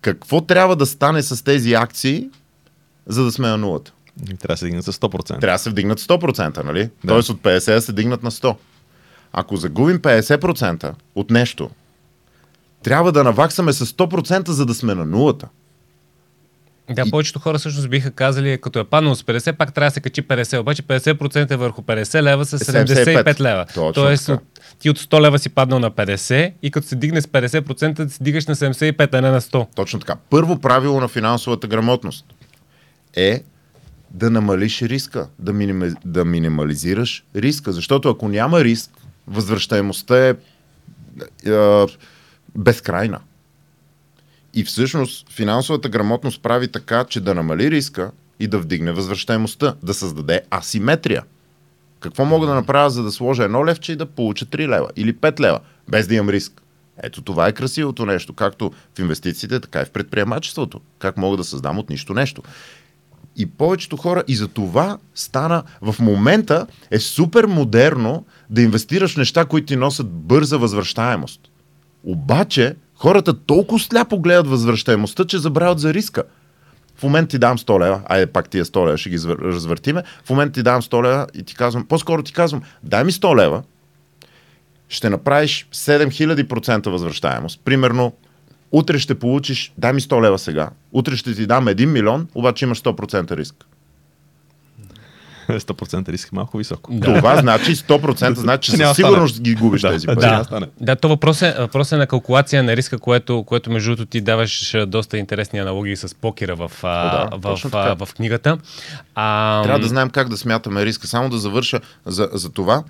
Какво 0.00 0.40
трябва 0.40 0.76
да 0.76 0.86
стане 0.86 1.22
с 1.22 1.44
тези 1.44 1.74
акции, 1.74 2.30
за 3.06 3.24
да 3.24 3.32
сме 3.32 3.48
на 3.48 3.58
нулата? 3.58 3.92
Трябва 4.26 4.54
да 4.54 4.56
се 4.56 4.64
дигнат 4.64 4.84
за 4.84 4.92
100%. 4.92 5.26
Трябва 5.40 5.54
да 5.54 5.58
се 5.58 5.70
вдигнат 5.70 6.00
100%, 6.00 6.64
нали? 6.64 6.82
Да. 6.82 6.90
Тоест 7.08 7.28
от 7.28 7.42
50 7.42 7.74
да 7.74 7.80
се 7.80 7.92
дигнат 7.92 8.22
на 8.22 8.30
100. 8.30 8.56
Ако 9.32 9.56
загубим 9.56 9.98
50% 9.98 10.92
от 11.14 11.30
нещо, 11.30 11.70
трябва 12.82 13.12
да 13.12 13.24
наваксаме 13.24 13.72
с 13.72 13.86
100%, 13.86 14.48
за 14.48 14.66
да 14.66 14.74
сме 14.74 14.94
на 14.94 15.04
нулата. 15.04 15.48
Да, 16.94 17.10
повечето 17.10 17.38
хора 17.38 17.58
всъщност 17.58 17.88
биха 17.88 18.10
казали, 18.10 18.58
като 18.60 18.78
е 18.78 18.84
паднал 18.84 19.14
с 19.14 19.22
50, 19.22 19.52
пак 19.52 19.74
трябва 19.74 19.90
да 19.90 19.94
се 19.94 20.00
качи 20.00 20.22
50. 20.22 20.58
Обаче 20.58 20.82
50% 20.82 21.56
върху 21.56 21.82
50 21.82 22.22
лева 22.22 22.44
са 22.44 22.58
75, 22.58 23.24
75 23.24 23.40
лева. 23.40 23.66
Точно 23.74 23.92
Тоест, 23.92 24.26
така. 24.26 24.42
ти 24.78 24.90
от 24.90 24.98
100 24.98 25.20
лева 25.20 25.38
си 25.38 25.48
паднал 25.48 25.78
на 25.78 25.90
50 25.90 26.52
и 26.62 26.70
като 26.70 26.86
се 26.86 26.96
дигне 26.96 27.22
с 27.22 27.26
50%, 27.26 27.92
да 27.92 28.10
си 28.10 28.18
дигаш 28.22 28.46
на 28.46 28.54
75, 28.54 29.14
а 29.14 29.20
не 29.20 29.30
на 29.30 29.40
100. 29.40 29.66
Точно 29.74 30.00
така. 30.00 30.16
Първо 30.30 30.58
правило 30.58 31.00
на 31.00 31.08
финансовата 31.08 31.66
грамотност 31.66 32.24
е 33.16 33.42
да 34.10 34.30
намалиш 34.30 34.82
риска, 34.82 35.28
да, 35.38 35.52
минима, 35.52 35.88
да 36.04 36.24
минимализираш 36.24 37.24
риска. 37.36 37.72
Защото 37.72 38.10
ако 38.10 38.28
няма 38.28 38.64
риск, 38.64 38.90
възвръщаемостта 39.26 40.28
е, 40.28 40.34
е 41.46 41.86
безкрайна. 42.56 43.20
И 44.54 44.64
всъщност 44.64 45.32
финансовата 45.32 45.88
грамотност 45.88 46.42
прави 46.42 46.68
така, 46.68 47.04
че 47.04 47.20
да 47.20 47.34
намали 47.34 47.70
риска 47.70 48.10
и 48.40 48.46
да 48.46 48.58
вдигне 48.58 48.92
възвръщаемостта, 48.92 49.74
да 49.82 49.94
създаде 49.94 50.42
асиметрия. 50.50 51.22
Какво 52.00 52.24
мога 52.24 52.46
да 52.46 52.54
направя, 52.54 52.90
за 52.90 53.02
да 53.02 53.12
сложа 53.12 53.44
едно 53.44 53.66
левче 53.66 53.92
и 53.92 53.96
да 53.96 54.06
получа 54.06 54.46
3 54.46 54.68
лева 54.68 54.88
или 54.96 55.14
5 55.14 55.40
лева, 55.40 55.60
без 55.88 56.06
да 56.06 56.14
имам 56.14 56.28
риск? 56.28 56.62
Ето 57.02 57.22
това 57.22 57.48
е 57.48 57.52
красивото 57.52 58.06
нещо, 58.06 58.32
както 58.32 58.72
в 58.94 58.98
инвестициите, 58.98 59.60
така 59.60 59.80
и 59.80 59.84
в 59.84 59.90
предприемачеството. 59.90 60.80
Как 60.98 61.16
мога 61.16 61.36
да 61.36 61.44
създам 61.44 61.78
от 61.78 61.90
нищо 61.90 62.14
нещо. 62.14 62.42
И 63.40 63.46
повечето 63.46 63.96
хора, 63.96 64.24
и 64.28 64.36
за 64.36 64.48
това 64.48 64.98
стана, 65.14 65.62
в 65.82 65.94
момента 66.00 66.66
е 66.90 66.98
супер 66.98 67.44
модерно 67.44 68.24
да 68.50 68.62
инвестираш 68.62 69.16
неща, 69.16 69.44
които 69.44 69.66
ти 69.66 69.76
носят 69.76 70.10
бърза 70.10 70.58
възвръщаемост. 70.58 71.40
Обаче, 72.04 72.76
хората 72.94 73.34
толкова 73.34 73.80
сляпо 73.80 74.18
гледат 74.18 74.46
възвръщаемостта, 74.46 75.24
че 75.24 75.38
забравят 75.38 75.78
за 75.78 75.94
риска. 75.94 76.22
В 76.96 77.02
момента 77.02 77.28
ти 77.28 77.38
дам 77.38 77.58
100 77.58 77.80
лева, 77.80 78.00
айде 78.06 78.26
пак 78.26 78.48
тия 78.48 78.64
100 78.64 78.86
лева 78.86 78.98
ще 78.98 79.10
ги 79.10 79.18
звър- 79.18 79.38
развъртиме, 79.38 80.02
в 80.24 80.30
момента 80.30 80.52
ти 80.52 80.62
дам 80.62 80.82
100 80.82 81.02
лева 81.02 81.26
и 81.34 81.42
ти 81.42 81.54
казвам, 81.54 81.86
по-скоро 81.86 82.22
ти 82.22 82.32
казвам, 82.32 82.62
дай 82.82 83.04
ми 83.04 83.12
100 83.12 83.36
лева, 83.36 83.62
ще 84.88 85.10
направиш 85.10 85.68
7000% 85.72 86.90
възвръщаемост. 86.90 87.60
Примерно, 87.64 88.12
утре 88.72 88.98
ще 88.98 89.14
получиш, 89.14 89.72
дай 89.78 89.92
ми 89.92 90.00
100 90.00 90.22
лева 90.22 90.38
сега, 90.38 90.70
утре 90.92 91.16
ще 91.16 91.34
ти 91.34 91.46
дам 91.46 91.66
1 91.66 91.84
милион, 91.84 92.28
обаче 92.34 92.64
имаш 92.64 92.82
100% 92.82 93.36
риск. 93.36 93.54
100% 95.58 96.08
риск 96.08 96.28
е 96.32 96.36
малко 96.36 96.58
високо. 96.58 96.92
Да. 96.94 97.14
Това 97.14 97.36
значи 97.36 97.74
100% 97.76 98.32
значи, 98.34 98.70
че 98.76 98.76
със 98.76 98.96
сигурност 98.96 99.42
ги 99.42 99.54
губиш 99.54 99.80
Да, 99.80 99.90
тези 99.90 100.06
да. 100.06 100.14
пари. 100.14 100.60
Да. 100.60 100.66
Да, 100.80 100.96
то 100.96 101.08
въпрос 101.08 101.42
е, 101.42 101.54
въпрос 101.58 101.92
е 101.92 101.96
на 101.96 102.06
калкулация 102.06 102.62
на 102.62 102.76
риска, 102.76 102.98
което, 102.98 103.42
което 103.42 103.70
между 103.70 103.90
другото 103.90 104.10
ти 104.10 104.20
даваш 104.20 104.76
доста 104.86 105.18
интересни 105.18 105.58
аналогии 105.58 105.96
с 105.96 106.14
покера 106.14 106.56
в, 106.56 106.72
О, 106.82 106.86
да, 106.86 107.28
в, 107.32 107.58
така. 107.62 108.04
в 108.04 108.14
книгата. 108.14 108.58
А, 109.14 109.62
Трябва 109.62 109.80
да 109.80 109.88
знаем 109.88 110.10
как 110.10 110.28
да 110.28 110.36
смятаме 110.36 110.84
риска. 110.84 111.06
Само 111.06 111.28
да 111.28 111.38
завърша 111.38 111.80
за, 112.06 112.28
за 112.32 112.52
това. 112.52 112.82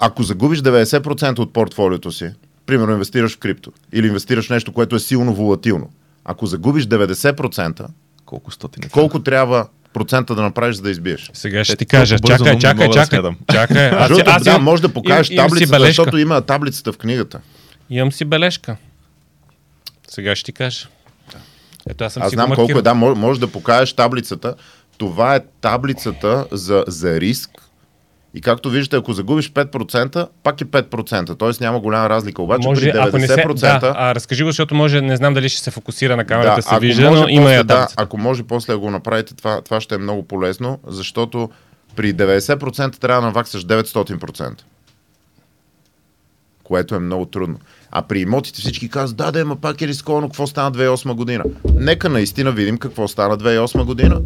Ако 0.00 0.22
загубиш 0.22 0.58
90% 0.60 1.38
от 1.38 1.52
портфолиото 1.52 2.12
си, 2.12 2.30
примерно 2.70 2.92
инвестираш 2.92 3.34
в 3.34 3.38
крипто 3.38 3.72
или 3.92 4.06
инвестираш 4.06 4.46
в 4.46 4.50
нещо, 4.50 4.72
което 4.72 4.96
е 4.96 5.00
силно 5.00 5.34
волатилно, 5.34 5.90
ако 6.24 6.46
загубиш 6.46 6.84
90%, 6.84 7.86
Колко 8.26 8.50
стотин 8.50 8.84
е? 8.84 8.88
колко 8.88 9.22
трябва 9.22 9.66
процента 9.92 10.34
да 10.34 10.42
направиш, 10.42 10.76
за 10.76 10.82
да 10.82 10.90
избиеш? 10.90 11.30
Сега 11.34 11.64
ще 11.64 11.72
Е, 11.72 11.76
ти 11.76 11.86
кажа. 11.86 12.16
толкова 12.18 12.38
бързо 12.38 12.58
Чакай, 12.58 12.60
чакай, 12.60 12.88
да 12.88 12.94
чакай. 12.94 13.06
смятам. 13.18 13.36
чакай. 13.52 13.88
Аз, 13.88 14.08
Защото, 14.08 14.30
аз 14.30 14.42
да, 14.44 14.58
може 14.58 14.82
да 14.82 14.88
покажеш 14.88 15.26
си 15.26 15.36
таблицата, 15.36 15.80
защото 15.80 16.18
има 16.18 16.40
таблицата 16.40 16.92
в 16.92 16.98
книгата. 16.98 17.40
Имам 17.90 18.12
си 18.12 18.24
бележка. 18.24 18.76
Сега 20.08 20.36
ще 20.36 20.44
ти 20.44 20.52
кажа. 20.52 20.88
Ето 21.88 22.04
аз 22.04 22.12
съм 22.12 22.22
Аз 22.22 22.30
си 22.30 22.34
знам 22.34 22.52
колко 22.54 22.78
е. 22.78 22.82
Да, 22.82 22.94
може, 22.94 23.20
може 23.20 23.40
да 23.40 23.46
покажеш 23.46 23.92
таблицата. 23.92 24.54
Това 24.98 25.34
е 25.34 25.40
таблицата 25.60 26.46
за, 26.52 26.84
за 26.88 27.20
риск. 27.20 27.50
И 28.34 28.40
както 28.40 28.70
виждате, 28.70 28.96
ако 28.96 29.12
загубиш 29.12 29.52
5%, 29.52 30.28
пак 30.42 30.60
е 30.60 30.64
5%. 30.64 31.38
Тоест 31.38 31.60
няма 31.60 31.80
голяма 31.80 32.08
разлика. 32.08 32.42
Обаче 32.42 32.68
Може, 32.68 32.92
при 32.92 32.98
ако 32.98 33.18
не 33.18 33.26
се, 33.26 33.36
90%... 33.36 33.80
да, 33.80 33.94
а, 33.96 34.14
разкажи 34.14 34.42
го, 34.42 34.48
защото 34.48 34.74
може, 34.74 35.00
не 35.00 35.16
знам 35.16 35.34
дали 35.34 35.48
ще 35.48 35.62
се 35.62 35.70
фокусира 35.70 36.16
на 36.16 36.24
камерата, 36.24 36.56
да, 36.56 36.62
се 36.62 36.78
вижда, 36.78 37.10
но 37.10 37.28
има 37.28 37.52
я 37.52 37.64
да, 37.64 37.88
ако 37.96 38.18
може 38.18 38.42
после 38.42 38.72
да 38.72 38.78
го 38.78 38.90
направите, 38.90 39.34
това, 39.34 39.60
това 39.60 39.80
ще 39.80 39.94
е 39.94 39.98
много 39.98 40.22
полезно, 40.22 40.78
защото 40.86 41.50
при 41.96 42.14
90% 42.14 42.96
трябва 42.96 43.20
да 43.20 43.26
наваксаш 43.26 43.66
900%. 43.66 44.52
Което 46.64 46.94
е 46.94 46.98
много 46.98 47.26
трудно. 47.26 47.58
А 47.90 48.02
при 48.02 48.20
имотите 48.20 48.60
всички 48.60 48.88
казват, 48.88 49.16
да, 49.16 49.32
да, 49.32 49.44
ма 49.44 49.56
пак 49.56 49.82
е 49.82 49.86
рисковано, 49.86 50.28
какво 50.28 50.46
стана 50.46 50.72
2008 50.72 51.14
година. 51.14 51.44
Нека 51.74 52.08
наистина 52.08 52.52
видим 52.52 52.78
какво 52.78 53.08
стана 53.08 53.38
2008 53.38 53.84
година. 53.84 54.20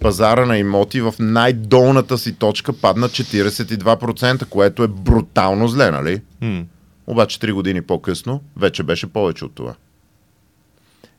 Пазара 0.00 0.46
на 0.46 0.58
имоти 0.58 1.00
в 1.00 1.14
най-долната 1.18 2.18
си 2.18 2.32
точка 2.32 2.72
падна 2.72 3.08
42%, 3.08 4.46
което 4.48 4.82
е 4.82 4.88
брутално 4.88 5.68
зле, 5.68 5.90
нали? 5.90 6.22
М. 6.40 6.64
Обаче 7.06 7.38
3 7.38 7.52
години 7.52 7.82
по-късно 7.82 8.42
вече 8.56 8.82
беше 8.82 9.06
повече 9.06 9.44
от 9.44 9.54
това. 9.54 9.74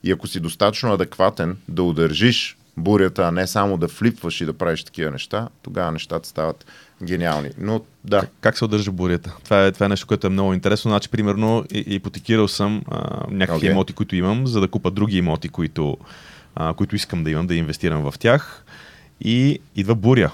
И 0.04 0.12
ако 0.12 0.28
си 0.28 0.40
достатъчно 0.40 0.94
адекватен 0.94 1.58
да 1.68 1.84
удържиш 1.84 2.58
бурята, 2.78 3.24
а 3.24 3.32
не 3.32 3.48
само 3.48 3.78
да 3.78 3.88
флипваш 3.88 4.42
и 4.42 4.46
да 4.46 4.54
правиш 4.54 4.84
такива 4.84 5.12
неща, 5.12 5.48
тогава 5.62 5.92
нещата 5.92 6.30
стават 6.30 6.66
гениални. 7.04 7.50
Но 7.58 7.82
да. 8.04 8.20
Как, 8.20 8.30
как 8.42 8.58
се 8.58 8.66
удържа 8.66 8.92
бурята? 8.92 9.36
Това 9.44 9.66
е, 9.66 9.72
това 9.72 9.86
е 9.86 9.90
нещо, 9.90 10.08
което 10.08 10.28
е 10.28 10.30
много 10.30 10.54
интересно. 10.54 10.92
Значи, 10.92 11.10
примерно, 11.10 11.66
ипотекирал 11.72 12.48
съм 12.48 12.82
а, 12.92 13.26
някакви 13.30 13.58
Окей. 13.58 13.72
имоти, 13.72 13.94
които 13.94 14.16
имам, 14.16 14.48
за 14.48 14.62
да 14.62 14.68
купа 14.68 14.92
други 14.92 15.18
имоти, 15.18 15.50
които, 15.50 15.98
а, 16.60 16.74
които 16.74 16.96
искам 16.96 17.24
да 17.24 17.32
имам, 17.32 17.48
да 17.48 17.56
инвестирам 17.56 18.12
в 18.12 18.20
тях. 18.20 18.66
И 19.22 19.60
идва 19.76 19.96
буря. 19.96 20.32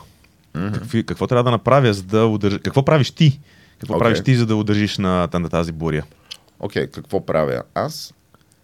Мгм. 0.55 0.73
Какви, 0.73 1.05
какво 1.05 1.27
трябва 1.27 1.43
да 1.43 1.51
направя, 1.51 1.93
за 1.93 2.03
да 2.03 2.25
удържа... 2.25 2.59
Какво 2.59 2.85
правиш 2.85 3.11
ти? 3.11 3.39
Какво 3.79 3.93
Окей. 3.93 3.99
правиш 3.99 4.23
ти, 4.23 4.35
за 4.35 4.45
да 4.45 4.55
удържиш 4.55 4.97
на, 4.97 5.29
на 5.33 5.49
тази 5.49 5.71
буря? 5.71 6.03
Окей, 6.59 6.87
какво 6.87 7.25
правя 7.25 7.63
аз? 7.75 8.13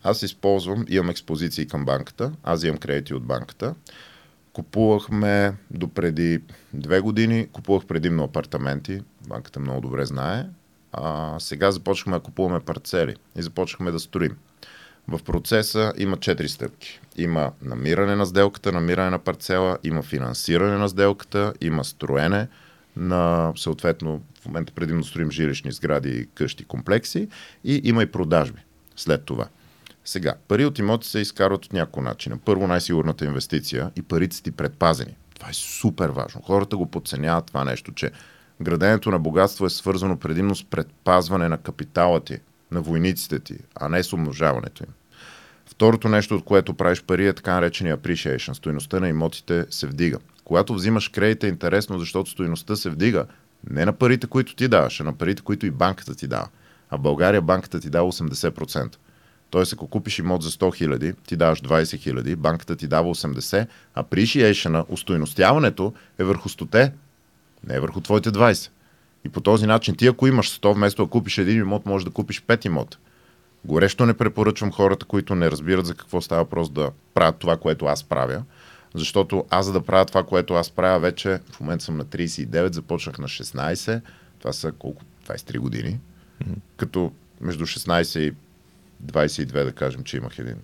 Аз 0.03 0.23
използвам, 0.23 0.85
имам 0.89 1.09
експозиции 1.09 1.67
към 1.67 1.85
банката, 1.85 2.31
аз 2.43 2.63
имам 2.63 2.77
кредити 2.77 3.13
от 3.13 3.23
банката. 3.23 3.75
Купувахме 4.53 5.53
до 5.71 5.87
преди 5.87 6.41
две 6.73 6.99
години, 6.99 7.47
купувах 7.51 7.85
предимно 7.85 8.23
апартаменти, 8.23 9.01
банката 9.27 9.59
много 9.59 9.81
добре 9.81 10.05
знае. 10.05 10.45
А, 10.91 11.35
сега 11.39 11.71
започваме 11.71 12.17
да 12.17 12.23
купуваме 12.23 12.59
парцели 12.59 13.15
и 13.37 13.41
започваме 13.41 13.91
да 13.91 13.99
строим. 13.99 14.37
В 15.11 15.23
процеса 15.23 15.93
има 15.97 16.17
четири 16.17 16.49
стъпки. 16.49 16.99
Има 17.17 17.51
намиране 17.61 18.15
на 18.15 18.25
сделката, 18.25 18.71
намиране 18.71 19.09
на 19.09 19.19
парцела, 19.19 19.77
има 19.83 20.01
финансиране 20.01 20.77
на 20.77 20.89
сделката, 20.89 21.53
има 21.61 21.83
строене 21.83 22.47
на, 22.95 23.53
съответно, 23.55 24.21
в 24.41 24.45
момента 24.45 24.73
предимно 24.73 25.03
строим 25.03 25.31
жилищни 25.31 25.71
сгради, 25.71 26.27
къщи, 26.33 26.65
комплекси 26.65 27.27
и 27.63 27.81
има 27.83 28.03
и 28.03 28.11
продажби 28.11 28.61
след 28.95 29.23
това. 29.23 29.47
Сега, 30.05 30.33
пари 30.47 30.65
от 30.65 30.79
имоти 30.79 31.07
се 31.07 31.19
изкарват 31.19 31.65
от 31.65 31.73
няколко 31.73 32.01
начина. 32.01 32.37
Първо 32.45 32.67
най-сигурната 32.67 33.25
инвестиция 33.25 33.91
и 33.95 34.01
парите 34.01 34.35
са 34.35 34.43
ти 34.43 34.51
предпазени. 34.51 35.15
Това 35.35 35.49
е 35.49 35.53
супер 35.53 36.09
важно. 36.09 36.41
Хората 36.41 36.77
го 36.77 36.85
подценяват 36.85 37.45
това 37.45 37.63
нещо, 37.63 37.91
че 37.91 38.11
граденето 38.61 39.11
на 39.11 39.19
богатство 39.19 39.65
е 39.65 39.69
свързано 39.69 40.19
предимно 40.19 40.55
с 40.55 40.63
предпазване 40.63 41.49
на 41.49 41.57
капитала 41.57 42.19
ти, 42.19 42.37
на 42.71 42.81
войниците 42.81 43.39
ти, 43.39 43.57
а 43.75 43.89
не 43.89 44.03
с 44.03 44.13
умножаването 44.13 44.83
им. 44.83 44.93
Второто 45.79 46.09
нещо, 46.09 46.35
от 46.35 46.43
което 46.43 46.73
правиш 46.73 47.03
пари 47.03 47.27
е 47.27 47.33
така 47.33 47.53
наречения 47.53 47.97
appreciation. 47.97 48.53
Стоеността 48.53 48.99
на 48.99 49.09
имотите 49.09 49.65
се 49.69 49.87
вдига. 49.87 50.17
Когато 50.43 50.73
взимаш 50.73 51.07
кредит 51.09 51.43
е 51.43 51.47
интересно, 51.47 51.99
защото 51.99 52.29
стоеността 52.29 52.75
се 52.75 52.89
вдига 52.89 53.25
не 53.69 53.85
на 53.85 53.93
парите, 53.93 54.27
които 54.27 54.55
ти 54.55 54.67
даваш, 54.67 55.01
а 55.01 55.03
на 55.03 55.13
парите, 55.13 55.41
които 55.41 55.65
и 55.65 55.71
банката 55.71 56.15
ти 56.15 56.27
дава. 56.27 56.47
А 56.89 56.97
в 56.97 57.01
България 57.01 57.41
банката 57.41 57.79
ти 57.79 57.89
дава 57.89 58.11
80%. 58.11 58.95
Тоест, 59.49 59.73
ако 59.73 59.87
купиш 59.87 60.19
имот 60.19 60.43
за 60.43 60.49
100 60.49 60.75
хиляди, 60.75 61.13
ти 61.27 61.35
даваш 61.35 61.61
20 61.61 61.99
хиляди, 61.99 62.35
банката 62.35 62.75
ти 62.75 62.87
дава 62.87 63.15
80, 63.15 63.67
а 63.95 64.03
appreciation, 64.03 64.85
устойностяването 64.89 65.93
е 66.17 66.23
върху 66.23 66.49
100, 66.49 66.91
не 67.67 67.75
е 67.75 67.79
върху 67.79 68.01
твоите 68.01 68.31
20. 68.31 68.69
И 69.25 69.29
по 69.29 69.41
този 69.41 69.65
начин 69.65 69.95
ти 69.95 70.07
ако 70.07 70.27
имаш 70.27 70.59
100, 70.59 70.73
вместо 70.73 71.03
да 71.03 71.09
купиш 71.09 71.37
един 71.37 71.57
имот, 71.57 71.85
можеш 71.85 72.05
да 72.05 72.11
купиш 72.11 72.41
5 72.41 72.65
имота. 72.65 72.97
Горещо 73.65 74.05
не 74.05 74.13
препоръчвам 74.13 74.71
хората, 74.71 75.05
които 75.05 75.35
не 75.35 75.51
разбират 75.51 75.85
за 75.85 75.93
какво 75.93 76.21
става 76.21 76.43
въпрос 76.43 76.69
да 76.69 76.91
правят 77.13 77.35
това, 77.37 77.57
което 77.57 77.85
аз 77.85 78.03
правя. 78.03 78.43
Защото 78.95 79.45
аз 79.49 79.65
за 79.65 79.73
да 79.73 79.81
правя 79.81 80.05
това, 80.05 80.23
което 80.23 80.53
аз 80.53 80.69
правя 80.71 80.99
вече, 80.99 81.39
в 81.51 81.59
момента 81.59 81.85
съм 81.85 81.97
на 81.97 82.05
39, 82.05 82.73
започнах 82.73 83.17
на 83.17 83.27
16, 83.27 84.01
това 84.39 84.53
са 84.53 84.71
колко? 84.71 85.01
23 85.27 85.57
години. 85.57 85.99
Като 86.77 87.11
между 87.41 87.65
16 87.65 88.19
и 88.19 88.33
22 89.05 89.63
да 89.63 89.71
кажем, 89.71 90.03
че 90.03 90.17
имах 90.17 90.39
един 90.39 90.55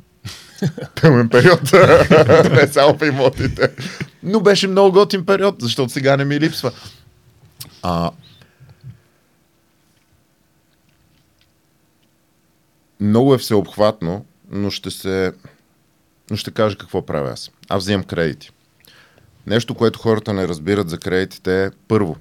тъмен 0.96 1.30
период. 1.30 1.62
не 2.52 2.68
само 2.68 2.98
в 2.98 3.08
имотите. 3.08 3.72
Но 4.24 4.40
беше 4.40 4.68
много 4.68 4.92
готин 4.92 5.26
период, 5.26 5.56
защото 5.60 5.94
сега 5.94 6.18
не 6.18 6.26
ми 6.26 6.40
липсва. 6.40 6.72
А, 7.84 8.12
много 13.06 13.34
е 13.34 13.38
всеобхватно, 13.38 14.26
но 14.52 14.70
ще 14.70 14.92
се... 14.92 15.34
Но 16.32 16.38
ще 16.38 16.52
кажа 16.52 16.78
какво 16.78 17.06
правя 17.06 17.32
аз. 17.32 17.52
Аз 17.70 17.84
взимам 17.84 18.04
кредити. 18.04 18.52
Нещо, 19.48 19.76
което 19.76 20.00
хората 20.00 20.34
не 20.34 20.48
разбират 20.48 20.90
за 20.90 20.98
кредитите 20.98 21.66
е 21.66 21.72
първо. 21.88 22.18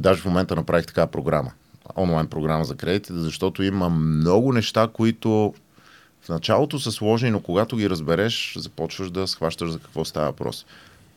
Даже 0.00 0.20
в 0.20 0.24
момента 0.24 0.56
направих 0.56 0.86
такава 0.86 1.06
програма. 1.06 1.52
Онлайн 1.96 2.26
програма 2.26 2.64
за 2.64 2.76
кредитите, 2.76 3.18
защото 3.18 3.62
има 3.62 3.88
много 3.88 4.52
неща, 4.52 4.88
които 4.92 5.54
в 6.22 6.28
началото 6.28 6.78
са 6.78 6.92
сложни, 6.92 7.30
но 7.30 7.40
когато 7.40 7.76
ги 7.76 7.90
разбереш, 7.90 8.54
започваш 8.56 9.10
да 9.10 9.26
схващаш 9.26 9.70
за 9.70 9.78
какво 9.78 10.04
става 10.04 10.26
въпрос. 10.26 10.66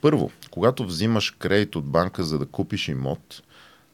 Първо, 0.01 0.31
когато 0.51 0.85
взимаш 0.85 1.31
кредит 1.31 1.75
от 1.75 1.85
банка 1.85 2.23
за 2.23 2.39
да 2.39 2.45
купиш 2.45 2.87
имот, 2.87 3.41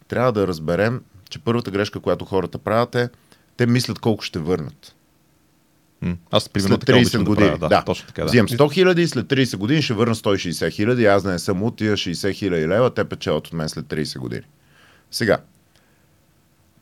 трябва 0.07 0.32
да 0.32 0.47
разберем, 0.47 1.01
че 1.30 1.39
първата 1.39 1.72
грешка, 1.72 1.99
която 1.99 2.26
хората 2.26 2.57
правят 2.57 2.95
е, 2.95 3.09
те 3.58 3.66
мислят 3.66 3.99
колко 3.99 4.24
ще 4.24 4.39
върнат. 4.39 4.93
Аз, 6.32 6.49
примерно, 6.49 6.76
След 6.76 6.80
така 6.80 6.93
30 6.93 7.01
обичам 7.01 7.24
да 7.24 7.30
години. 7.30 7.47
правя. 7.47 7.60
Да, 7.60 7.68
да. 7.68 7.84
точно 7.86 8.08
така. 8.08 8.22
Да. 8.22 8.28
Взимам 8.28 8.47
100 8.47 8.74
хиляди 8.74 9.01
и 9.01 9.08
след 9.08 9.26
30 9.28 9.58
години 9.58 9.82
ще 9.82 9.93
върна 9.93 10.16
160 10.16 10.72
хиляди. 10.72 11.05
Аз 11.05 11.24
да 11.24 11.32
не 11.32 11.39
съм 11.39 11.64
от 11.64 11.78
тия 11.78 11.93
60 11.93 12.34
хиляди 12.34 12.68
лева, 12.68 12.93
те 12.93 13.03
печелят 13.05 13.47
от 13.47 13.53
мен 13.53 13.70
след 13.70 13.86
30 13.86 14.20
години. 14.20 14.43
Сега, 15.12 15.38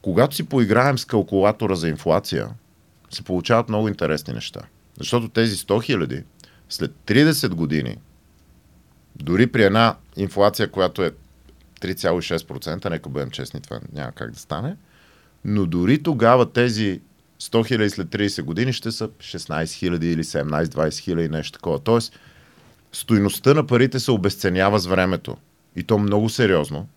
когато 0.01 0.35
си 0.35 0.43
поиграем 0.43 0.97
с 0.97 1.05
калкулатора 1.05 1.75
за 1.75 1.89
инфлация, 1.89 2.49
се 3.09 3.23
получават 3.23 3.69
много 3.69 3.87
интересни 3.87 4.33
неща. 4.33 4.61
Защото 4.99 5.29
тези 5.29 5.55
100 5.55 5.83
хиляди 5.83 6.23
след 6.69 6.91
30 7.07 7.49
години, 7.49 7.97
дори 9.15 9.47
при 9.47 9.63
една 9.63 9.95
инфлация, 10.17 10.71
която 10.71 11.03
е 11.03 11.11
3,6%, 11.81 12.89
нека 12.89 13.09
бъдем 13.09 13.31
честни, 13.31 13.61
това 13.61 13.79
няма 13.93 14.11
как 14.11 14.31
да 14.31 14.39
стане, 14.39 14.75
но 15.45 15.65
дори 15.65 16.03
тогава 16.03 16.51
тези 16.51 17.01
100 17.41 17.67
хиляди 17.67 17.89
след 17.89 18.07
30 18.07 18.41
години 18.41 18.73
ще 18.73 18.91
са 18.91 19.07
16 19.07 19.71
хиляди 19.71 20.11
или 20.11 20.23
17-20 20.23 20.99
хиляди, 20.99 21.29
нещо 21.29 21.51
такова. 21.51 21.79
Тоест, 21.79 22.19
стойността 22.91 23.53
на 23.53 23.67
парите 23.67 23.99
се 23.99 24.11
обесценява 24.11 24.79
с 24.79 24.85
времето. 24.85 25.37
И 25.75 25.83
то 25.83 25.97
много 25.97 26.29
сериозно. 26.29 26.87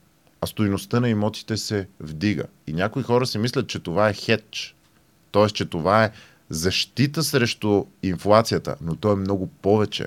А 0.40 0.46
стойността 0.46 1.00
на 1.00 1.08
имотите 1.08 1.56
се 1.56 1.88
вдига. 2.00 2.44
И 2.66 2.72
някои 2.72 3.02
хора 3.02 3.26
си 3.26 3.38
мислят, 3.38 3.68
че 3.68 3.78
това 3.78 4.08
е 4.08 4.14
хедж. 4.14 4.74
Тоест, 5.30 5.54
че 5.54 5.64
това 5.64 6.04
е 6.04 6.10
защита 6.50 7.22
срещу 7.22 7.84
инфлацията, 8.02 8.76
но 8.80 8.96
то 8.96 9.12
е 9.12 9.16
много 9.16 9.46
повече. 9.46 10.06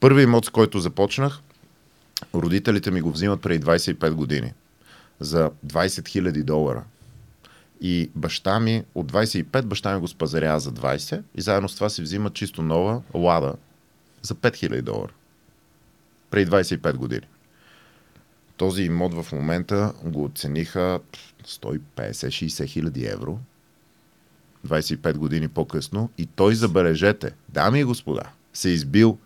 Първи 0.00 0.22
имот, 0.22 0.44
с 0.44 0.50
който 0.50 0.78
започнах, 0.78 1.40
родителите 2.34 2.90
ми 2.90 3.00
го 3.00 3.10
взимат 3.10 3.40
преди 3.40 3.64
25 3.64 4.10
години 4.10 4.52
за 5.20 5.50
20 5.66 5.86
000 5.86 6.42
долара. 6.42 6.84
И 7.80 8.10
баща 8.14 8.60
ми, 8.60 8.84
от 8.94 9.12
25, 9.12 9.62
баща 9.62 9.94
ми 9.94 10.00
го 10.00 10.08
спазарява 10.08 10.60
за 10.60 10.72
20 10.72 11.22
и 11.34 11.40
заедно 11.40 11.68
с 11.68 11.74
това 11.74 11.88
си 11.88 12.02
взима 12.02 12.30
чисто 12.30 12.62
нова 12.62 13.02
лада 13.14 13.54
за 14.22 14.34
5000 14.34 14.82
долара. 14.82 15.12
Преди 16.30 16.50
25 16.50 16.96
години. 16.96 17.26
Този 18.56 18.82
имот 18.82 19.14
в 19.14 19.32
момента 19.32 19.92
го 20.04 20.24
оцениха 20.24 21.00
150-60 21.46 22.66
хиляди 22.66 23.06
евро. 23.06 23.38
25 24.66 25.16
години 25.16 25.48
по-късно. 25.48 26.10
И 26.18 26.26
той, 26.26 26.54
забележете, 26.54 27.32
дами 27.48 27.80
и 27.80 27.84
господа, 27.84 28.22
се 28.52 28.68
е 28.68 28.72
избил 28.72 29.18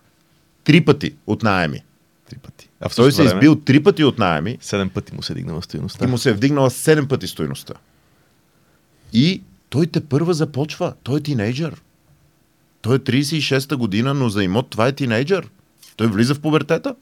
три 0.64 0.84
пъти 0.84 1.16
от 1.26 1.43
найеми. 1.43 1.84
Три 2.28 2.38
пъти. 2.38 2.68
А 2.83 2.89
в 2.89 2.97
Той 2.97 3.12
се 3.12 3.22
е 3.22 3.24
време, 3.24 3.39
избил 3.39 3.57
три 3.57 3.83
пъти 3.83 4.05
от 4.05 4.18
найеми 4.18 4.59
Седем 4.61 4.91
пъти 4.91 5.14
му 5.14 5.22
се 5.22 5.35
дигнала 5.35 5.62
стоеността. 5.62 6.05
и 6.05 6.09
му 6.09 6.18
се 6.18 6.30
е 6.30 6.33
вдигнала 6.33 6.70
7 6.70 7.09
пъти 7.09 7.26
стоеността. 7.26 7.74
И 9.12 9.43
той 9.70 9.87
те 9.87 10.09
първа 10.09 10.35
започва. 10.35 10.95
Той 11.03 11.18
е 11.18 11.22
тинейджър. 11.22 11.83
Той 12.80 12.97
е 12.97 12.99
36-та 12.99 13.76
година, 13.76 14.14
но 14.14 14.28
за 14.28 14.45
имот 14.45 14.70
това 14.70 14.87
е 14.87 14.93
тинейджър. 14.93 15.49
Той 15.97 16.07
влиза 16.07 16.35
в 16.35 16.41
пубертета. 16.41 16.95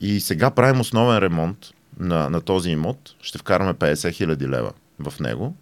И 0.00 0.20
сега 0.20 0.50
правим 0.50 0.80
основен 0.80 1.18
ремонт 1.18 1.58
на, 1.98 2.30
на 2.30 2.40
този 2.40 2.70
имот. 2.70 3.14
Ще 3.22 3.38
вкараме 3.38 3.74
50 3.74 4.12
хиляди 4.12 4.48
лева 4.48 4.72
в 4.98 5.20
него. 5.20 5.56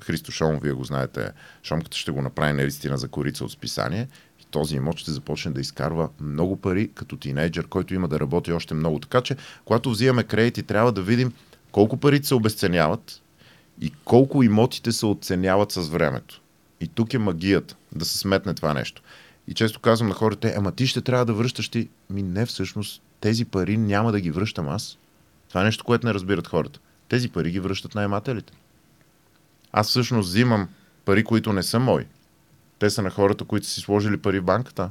Христо 0.00 0.32
Шомов, 0.32 0.62
вие 0.62 0.72
го 0.72 0.84
знаете, 0.84 1.30
Шомката 1.62 1.96
ще 1.96 2.10
го 2.10 2.22
направи 2.22 2.52
наистина 2.52 2.98
за 2.98 3.08
корица 3.08 3.44
от 3.44 3.52
списание. 3.52 4.08
Този 4.50 4.76
имот 4.76 4.98
ще 4.98 5.10
започне 5.10 5.50
да 5.50 5.60
изкарва 5.60 6.08
много 6.20 6.56
пари 6.56 6.90
като 6.94 7.16
тинейджър, 7.16 7.66
който 7.66 7.94
има 7.94 8.08
да 8.08 8.20
работи 8.20 8.52
още 8.52 8.74
много. 8.74 8.98
Така 8.98 9.20
че, 9.20 9.36
когато 9.64 9.90
взимаме 9.90 10.24
кредити, 10.24 10.62
трябва 10.62 10.92
да 10.92 11.02
видим 11.02 11.32
колко 11.72 11.96
парите 11.96 12.26
се 12.26 12.34
обесценяват 12.34 13.22
и 13.80 13.92
колко 14.04 14.42
имотите 14.42 14.92
се 14.92 15.06
оценяват 15.06 15.72
с 15.72 15.88
времето. 15.88 16.40
И 16.80 16.88
тук 16.88 17.14
е 17.14 17.18
магията 17.18 17.76
да 17.92 18.04
се 18.04 18.18
сметне 18.18 18.54
това 18.54 18.74
нещо. 18.74 19.02
И 19.48 19.54
често 19.54 19.80
казвам 19.80 20.08
на 20.08 20.14
хората, 20.14 20.54
ама 20.56 20.72
ти 20.72 20.86
ще 20.86 21.00
трябва 21.00 21.24
да 21.24 21.34
връщаш 21.34 21.68
ти. 21.68 21.88
Ми 22.10 22.22
не, 22.22 22.46
всъщност, 22.46 23.02
тези 23.20 23.44
пари 23.44 23.76
няма 23.76 24.12
да 24.12 24.20
ги 24.20 24.30
връщам 24.30 24.68
аз. 24.68 24.98
Това 25.48 25.60
е 25.60 25.64
нещо, 25.64 25.84
което 25.84 26.06
не 26.06 26.14
разбират 26.14 26.48
хората. 26.48 26.80
Тези 27.08 27.28
пари 27.28 27.50
ги 27.50 27.60
връщат 27.60 27.94
наемателите. 27.94 28.52
Аз 29.72 29.88
всъщност 29.88 30.28
взимам 30.28 30.68
пари, 31.04 31.24
които 31.24 31.52
не 31.52 31.62
са 31.62 31.78
мои. 31.78 32.04
Те 32.78 32.90
са 32.90 33.02
на 33.02 33.10
хората, 33.10 33.44
които 33.44 33.66
са 33.66 33.72
си 33.72 33.80
сложили 33.80 34.16
пари 34.16 34.40
в 34.40 34.44
банката. 34.44 34.90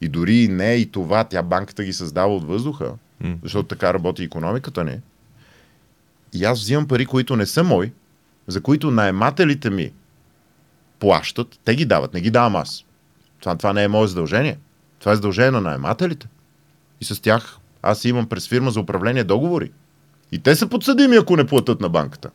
И 0.00 0.08
дори 0.08 0.36
и 0.36 0.48
не 0.48 0.74
и 0.74 0.86
това, 0.86 1.24
тя 1.24 1.42
банката 1.42 1.84
ги 1.84 1.92
създава 1.92 2.36
от 2.36 2.44
въздуха, 2.44 2.92
М. 3.20 3.36
защото 3.42 3.68
така 3.68 3.94
работи 3.94 4.22
економиката 4.22 4.84
ни. 4.84 5.00
И 6.32 6.44
аз 6.44 6.60
взимам 6.60 6.88
пари, 6.88 7.06
които 7.06 7.36
не 7.36 7.46
са 7.46 7.64
мои, 7.64 7.92
за 8.46 8.60
които 8.60 8.90
наемателите 8.90 9.70
ми 9.70 9.92
плащат, 10.98 11.58
те 11.64 11.74
ги 11.74 11.84
дават, 11.84 12.14
не 12.14 12.20
ги 12.20 12.30
давам 12.30 12.56
аз. 12.56 12.84
Това, 13.40 13.56
това 13.56 13.72
не 13.72 13.84
е 13.84 13.88
мое 13.88 14.06
задължение. 14.06 14.58
Това 14.98 15.12
е 15.12 15.16
задължение 15.16 15.50
на 15.50 15.60
наемателите. 15.60 16.28
И 17.00 17.04
с 17.04 17.22
тях 17.22 17.58
аз 17.82 18.04
имам 18.04 18.28
през 18.28 18.48
фирма 18.48 18.70
за 18.70 18.80
управление 18.80 19.24
договори. 19.24 19.72
И 20.32 20.38
те 20.38 20.56
са 20.56 20.66
подсъдими, 20.68 21.16
ако 21.16 21.36
не 21.36 21.46
платят 21.46 21.80
на 21.80 21.88
банката. 21.88 22.30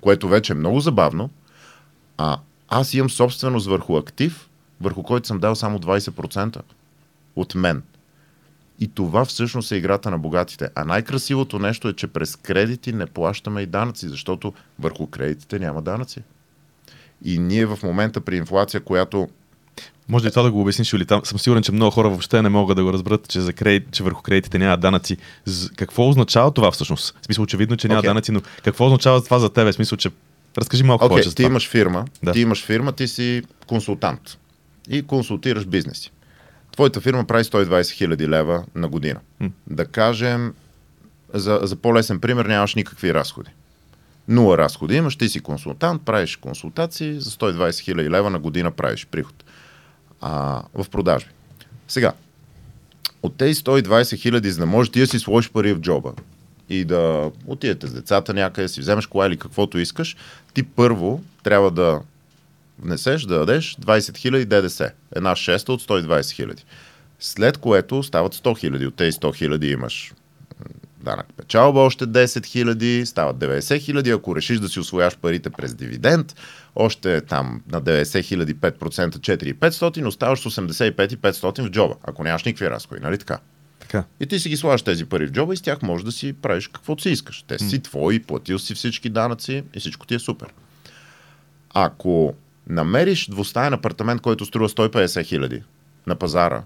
Което 0.00 0.28
вече 0.28 0.52
е 0.52 0.56
много 0.56 0.80
забавно. 0.80 1.30
А 2.18 2.38
аз 2.74 2.94
имам 2.94 3.10
собственост 3.10 3.66
върху 3.66 3.96
актив, 3.96 4.48
върху 4.80 5.02
който 5.02 5.26
съм 5.26 5.38
дал 5.38 5.54
само 5.54 5.78
20% 5.78 6.60
от 7.36 7.54
мен. 7.54 7.82
И 8.80 8.88
това 8.88 9.24
всъщност 9.24 9.72
е 9.72 9.76
играта 9.76 10.10
на 10.10 10.18
богатите. 10.18 10.68
А 10.74 10.84
най-красивото 10.84 11.58
нещо 11.58 11.88
е, 11.88 11.92
че 11.92 12.06
през 12.06 12.36
кредити 12.36 12.92
не 12.92 13.06
плащаме 13.06 13.60
и 13.60 13.66
данъци, 13.66 14.08
защото 14.08 14.52
върху 14.78 15.06
кредитите 15.06 15.58
няма 15.58 15.82
данъци. 15.82 16.22
И 17.24 17.38
ние 17.38 17.66
в 17.66 17.78
момента 17.82 18.20
при 18.20 18.36
инфлация, 18.36 18.80
която 18.80 19.28
Може 20.08 20.26
ли 20.26 20.30
това 20.30 20.42
да 20.42 20.50
го 20.50 20.60
обясниш, 20.60 20.92
или 20.92 21.06
там 21.06 21.24
съм 21.24 21.38
сигурен, 21.38 21.62
че 21.62 21.72
много 21.72 21.90
хора 21.90 22.08
въобще 22.08 22.42
не 22.42 22.48
могат 22.48 22.76
да 22.76 22.84
го 22.84 22.92
разберат, 22.92 23.28
че, 23.28 23.40
за 23.40 23.52
кредит, 23.52 23.88
че 23.92 24.02
върху 24.02 24.22
кредитите 24.22 24.58
няма 24.58 24.76
данъци. 24.76 25.16
Какво 25.76 26.08
означава 26.08 26.50
това 26.50 26.70
всъщност? 26.70 27.14
В 27.22 27.24
смисъл, 27.24 27.42
очевидно, 27.42 27.76
че 27.76 27.88
няма 27.88 27.98
Окей. 27.98 28.10
данъци, 28.10 28.32
но 28.32 28.40
какво 28.64 28.86
означава 28.86 29.24
това 29.24 29.38
за 29.38 29.50
тебе? 29.50 29.72
В 29.72 29.74
смисъл, 29.74 29.98
че 29.98 30.10
разкажи 30.58 30.84
малко 30.84 31.04
Окей, 31.04 31.12
повече 31.14 31.34
ти 31.34 31.42
имаш 31.42 31.68
фирма, 31.68 32.04
Да. 32.22 32.32
ти 32.32 32.40
имаш 32.40 32.64
фирма, 32.64 32.92
ти 32.92 33.08
си 33.08 33.42
консултант 33.66 34.38
и 34.88 35.02
консултираш 35.02 35.66
бизнеси. 35.66 36.10
Твоята 36.72 37.00
фирма 37.00 37.24
прави 37.24 37.44
120 37.44 37.90
хиляди 37.90 38.28
лева 38.28 38.64
на 38.74 38.88
година. 38.88 39.20
М. 39.40 39.50
Да 39.66 39.84
кажем, 39.84 40.54
за, 41.34 41.60
за 41.62 41.76
по-лесен 41.76 42.20
пример 42.20 42.46
нямаш 42.46 42.74
никакви 42.74 43.14
разходи. 43.14 43.50
Нула 44.28 44.58
разходи 44.58 44.94
имаш, 44.96 45.16
ти 45.16 45.28
си 45.28 45.40
консултант, 45.40 46.02
правиш 46.04 46.36
консултации, 46.36 47.20
за 47.20 47.30
120 47.30 47.80
хиляди 47.80 48.10
лева 48.10 48.30
на 48.30 48.38
година 48.38 48.70
правиш 48.70 49.06
приход 49.10 49.44
а, 50.20 50.62
в 50.74 50.88
продажби. 50.90 51.30
Сега, 51.88 52.12
от 53.22 53.36
тези 53.36 53.60
120 53.60 54.18
хиляди, 54.18 54.50
за 54.50 54.58
да 54.58 54.66
можеш 54.66 54.92
ти 54.92 55.00
да 55.00 55.06
си 55.06 55.18
сложиш 55.18 55.50
пари 55.50 55.72
в 55.72 55.80
джоба 55.80 56.12
и 56.68 56.84
да 56.84 57.30
отидете 57.46 57.86
с 57.86 57.92
децата 57.92 58.34
някъде, 58.34 58.68
си 58.68 58.80
вземеш 58.80 59.06
кола 59.06 59.26
или 59.26 59.36
каквото 59.36 59.78
искаш, 59.78 60.16
ти 60.54 60.62
първо 60.62 61.22
трябва 61.42 61.70
да 61.70 62.00
внесеш, 62.78 63.22
да 63.22 63.38
дадеш 63.38 63.76
20 63.76 64.16
хиляди 64.16 64.44
ДДС. 64.44 64.90
Една 65.16 65.36
шеста 65.36 65.72
от 65.72 65.82
120 65.82 66.30
хиляди. 66.30 66.64
След 67.20 67.58
което 67.58 68.02
стават 68.02 68.34
100 68.34 68.58
хиляди. 68.58 68.86
От 68.86 68.94
тези 68.94 69.18
100 69.18 69.34
хиляди 69.34 69.70
имаш 69.70 70.12
м, 70.58 70.66
данък 71.00 71.26
печалба, 71.36 71.80
още 71.80 72.06
10 72.06 72.46
хиляди, 72.46 73.06
стават 73.06 73.36
90 73.36 73.80
хиляди. 73.80 74.10
Ако 74.10 74.36
решиш 74.36 74.58
да 74.58 74.68
си 74.68 74.80
освояш 74.80 75.16
парите 75.16 75.50
през 75.50 75.74
дивиденд, 75.74 76.34
още 76.76 77.20
там 77.20 77.62
на 77.72 77.82
90 77.82 78.24
хиляди 78.24 78.56
5% 78.56 79.58
4500, 79.58 80.06
оставаш 80.06 80.40
с 80.40 80.44
85 80.44 81.12
и 81.12 81.18
500 81.18 81.62
в 81.62 81.70
джоба, 81.70 81.94
ако 82.02 82.24
нямаш 82.24 82.44
никакви 82.44 82.70
разходи, 82.70 83.00
нали 83.00 83.18
така? 83.18 83.38
Така. 83.94 84.06
И 84.20 84.26
ти 84.26 84.38
си 84.38 84.48
ги 84.48 84.56
слагаш 84.56 84.82
тези 84.82 85.04
пари 85.04 85.26
в 85.26 85.30
джоба 85.30 85.54
и 85.54 85.56
с 85.56 85.62
тях 85.62 85.82
можеш 85.82 86.04
да 86.04 86.12
си 86.12 86.32
правиш 86.32 86.68
каквото 86.68 87.02
си 87.02 87.10
искаш. 87.10 87.44
Те 87.48 87.58
си 87.58 87.80
твои, 87.80 88.22
платил 88.22 88.58
си 88.58 88.74
всички 88.74 89.08
данъци 89.08 89.64
и 89.74 89.80
всичко 89.80 90.06
ти 90.06 90.14
е 90.14 90.18
супер. 90.18 90.48
Ако 91.74 92.34
намериш 92.68 93.28
двустаен 93.30 93.72
апартамент, 93.72 94.20
който 94.20 94.44
струва 94.44 94.68
150 94.68 95.24
хиляди 95.24 95.62
на 96.06 96.14
пазара, 96.14 96.62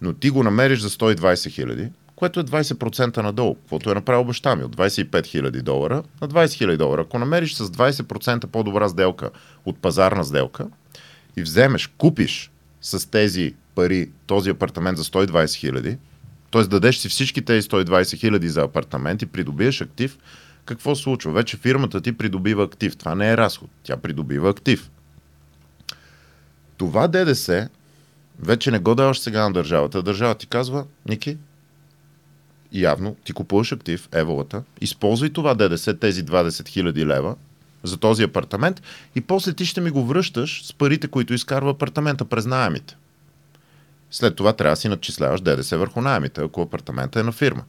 но 0.00 0.12
ти 0.12 0.30
го 0.30 0.42
намериш 0.42 0.80
за 0.80 0.90
120 0.90 1.50
хиляди, 1.50 1.88
което 2.16 2.40
е 2.40 2.44
20% 2.44 3.16
надолу, 3.16 3.54
каквото 3.54 3.90
е 3.90 3.94
направил 3.94 4.24
баща 4.24 4.56
ми, 4.56 4.64
от 4.64 4.76
25 4.76 5.26
хиляди 5.26 5.62
долара 5.62 6.02
на 6.20 6.28
20 6.28 6.52
хиляди 6.52 6.76
долара. 6.76 7.02
Ако 7.02 7.18
намериш 7.18 7.54
с 7.54 7.68
20% 7.68 8.46
по-добра 8.46 8.88
сделка 8.88 9.30
от 9.64 9.78
пазарна 9.78 10.24
сделка 10.24 10.66
и 11.36 11.42
вземеш, 11.42 11.86
купиш 11.86 12.50
с 12.80 13.10
тези 13.10 13.54
пари 13.74 14.10
този 14.26 14.50
апартамент 14.50 14.98
за 14.98 15.04
120 15.04 15.54
хиляди, 15.54 15.98
т.е. 16.50 16.62
дадеш 16.62 16.98
си 16.98 17.08
всички 17.08 17.42
тези 17.42 17.68
120 17.68 18.16
хиляди 18.16 18.48
за 18.48 18.62
апартамент 18.62 19.22
и 19.22 19.26
придобиеш 19.26 19.80
актив, 19.80 20.18
какво 20.64 20.94
случва? 20.94 21.32
Вече 21.32 21.56
фирмата 21.56 22.00
ти 22.00 22.12
придобива 22.12 22.64
актив. 22.64 22.96
Това 22.96 23.14
не 23.14 23.30
е 23.30 23.36
разход. 23.36 23.70
Тя 23.82 23.96
придобива 23.96 24.50
актив. 24.50 24.90
Това 26.76 27.08
ДДС 27.08 27.68
вече 28.42 28.70
не 28.70 28.78
го 28.78 28.94
даваш 28.94 29.18
сега 29.18 29.42
на 29.42 29.52
държавата. 29.52 30.02
Държава 30.02 30.34
ти 30.34 30.46
казва, 30.46 30.86
Ники, 31.08 31.36
явно 32.72 33.16
ти 33.24 33.32
купуваш 33.32 33.72
актив, 33.72 34.08
еволата, 34.12 34.62
използвай 34.80 35.30
това 35.30 35.54
ДДС, 35.54 35.98
тези 35.98 36.24
20 36.24 36.48
000 36.48 37.06
лева 37.06 37.36
за 37.82 37.96
този 37.96 38.22
апартамент 38.22 38.82
и 39.14 39.20
после 39.20 39.52
ти 39.52 39.66
ще 39.66 39.80
ми 39.80 39.90
го 39.90 40.04
връщаш 40.04 40.66
с 40.66 40.72
парите, 40.72 41.08
които 41.08 41.34
изкарва 41.34 41.70
апартамента 41.70 42.24
през 42.24 42.46
найемите. 42.46 42.96
След 44.10 44.36
това 44.36 44.52
трябва 44.52 44.72
да 44.72 44.80
си 44.80 44.88
начисляваш 44.88 45.40
ДДС 45.40 45.78
върху 45.78 46.00
найемите, 46.00 46.40
ако 46.40 46.62
апартамента 46.62 47.20
е 47.20 47.22
на 47.22 47.32
фирма. 47.32 47.64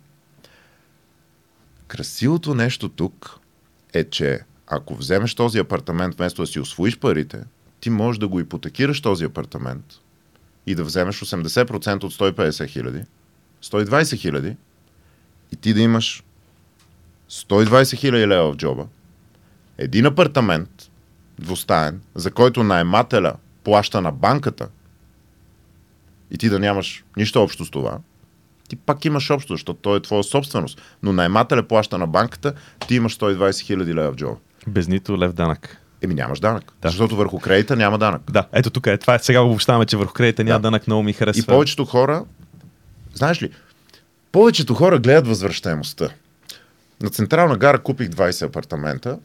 Красивото 1.88 2.56
нещо 2.56 2.89
тук 2.89 3.39
е, 3.94 4.04
че 4.04 4.39
ако 4.68 4.96
вземеш 4.96 5.36
този 5.36 5.60
апартамент, 5.60 6.16
вместо 6.16 6.42
да 6.42 6.48
си 6.48 6.60
освоиш 6.60 7.00
парите, 7.00 7.44
ти 7.80 7.89
можеш 7.89 8.20
да 8.20 8.28
го 8.28 8.39
ипотекираш 8.39 9.02
този 9.02 9.26
апартамент 9.26 9.86
и 10.68 10.76
да 10.76 10.84
вземеш 10.84 11.20
80% 11.20 12.04
от 12.04 12.14
150 12.14 12.68
хиляди, 12.68 13.04
120 13.64 14.18
хиляди 14.18 14.56
и 15.52 15.56
ти 15.56 15.74
да 15.74 15.82
имаш 15.82 16.24
120 17.30 17.96
хиляди 17.96 18.28
лева 18.28 18.54
в 18.54 18.56
джоба, 18.56 18.88
един 19.78 20.06
апартамент, 20.06 20.92
двустаен, 21.39 22.02
за 22.16 22.32
който 22.32 22.64
наемателя 22.64 23.34
плаща 23.64 24.02
на 24.02 24.12
банката 24.12 24.68
и 26.32 26.38
ти 26.38 26.50
да 26.50 26.60
нямаш 26.60 27.04
нищо 27.18 27.44
общо 27.44 27.66
с 27.66 27.70
това, 27.70 27.98
ти 28.70 28.76
пак 28.76 29.06
имаш 29.06 29.32
общо, 29.32 29.54
защото 29.54 29.80
той 29.82 29.98
е 29.98 30.02
твоя 30.02 30.24
собственост. 30.24 30.82
Но 31.04 31.14
наемателя 31.14 31.64
плаща 31.64 31.98
на 31.98 32.08
банката, 32.08 32.54
ти 32.88 32.96
имаш 32.96 33.18
120 33.18 33.62
хиляди 33.62 33.94
лева 33.96 34.12
в 34.12 34.16
джоба. 34.16 34.36
Без 34.68 34.88
нито 34.88 35.20
лев 35.20 35.34
данък. 35.34 35.78
Еми 36.02 36.14
нямаш 36.14 36.40
данък. 36.40 36.64
Да. 36.66 36.72
Да. 36.82 36.90
Защото 36.90 37.16
върху 37.16 37.40
кредита 37.40 37.76
няма 37.76 37.98
данък. 37.98 38.22
Да, 38.32 38.48
ето 38.52 38.70
тук 38.70 38.88
е. 38.88 38.98
Това 38.98 39.16
е. 39.16 39.20
Сега 39.20 39.42
обобщаваме, 39.42 39.86
че 39.86 39.98
върху 39.98 40.14
кредита 40.14 40.44
няма 40.44 40.60
Да. 40.60 40.64
данък, 40.64 40.88
много 40.88 41.04
ми 41.04 41.14
харесва. 41.14 41.40
И 41.40 41.46
повечето 41.46 41.86
хора, 41.86 42.26
знаеш 43.14 43.42
ли, 43.42 43.50
повечето 44.32 44.74
хора 44.74 45.00
гледат 45.00 45.28
възвръщаемостта. 45.28 46.10
На 47.02 47.10
Централна 47.10 47.58
гара 47.58 47.80
купих 47.80 48.10
20 48.10 48.42
апартамента 48.46 49.20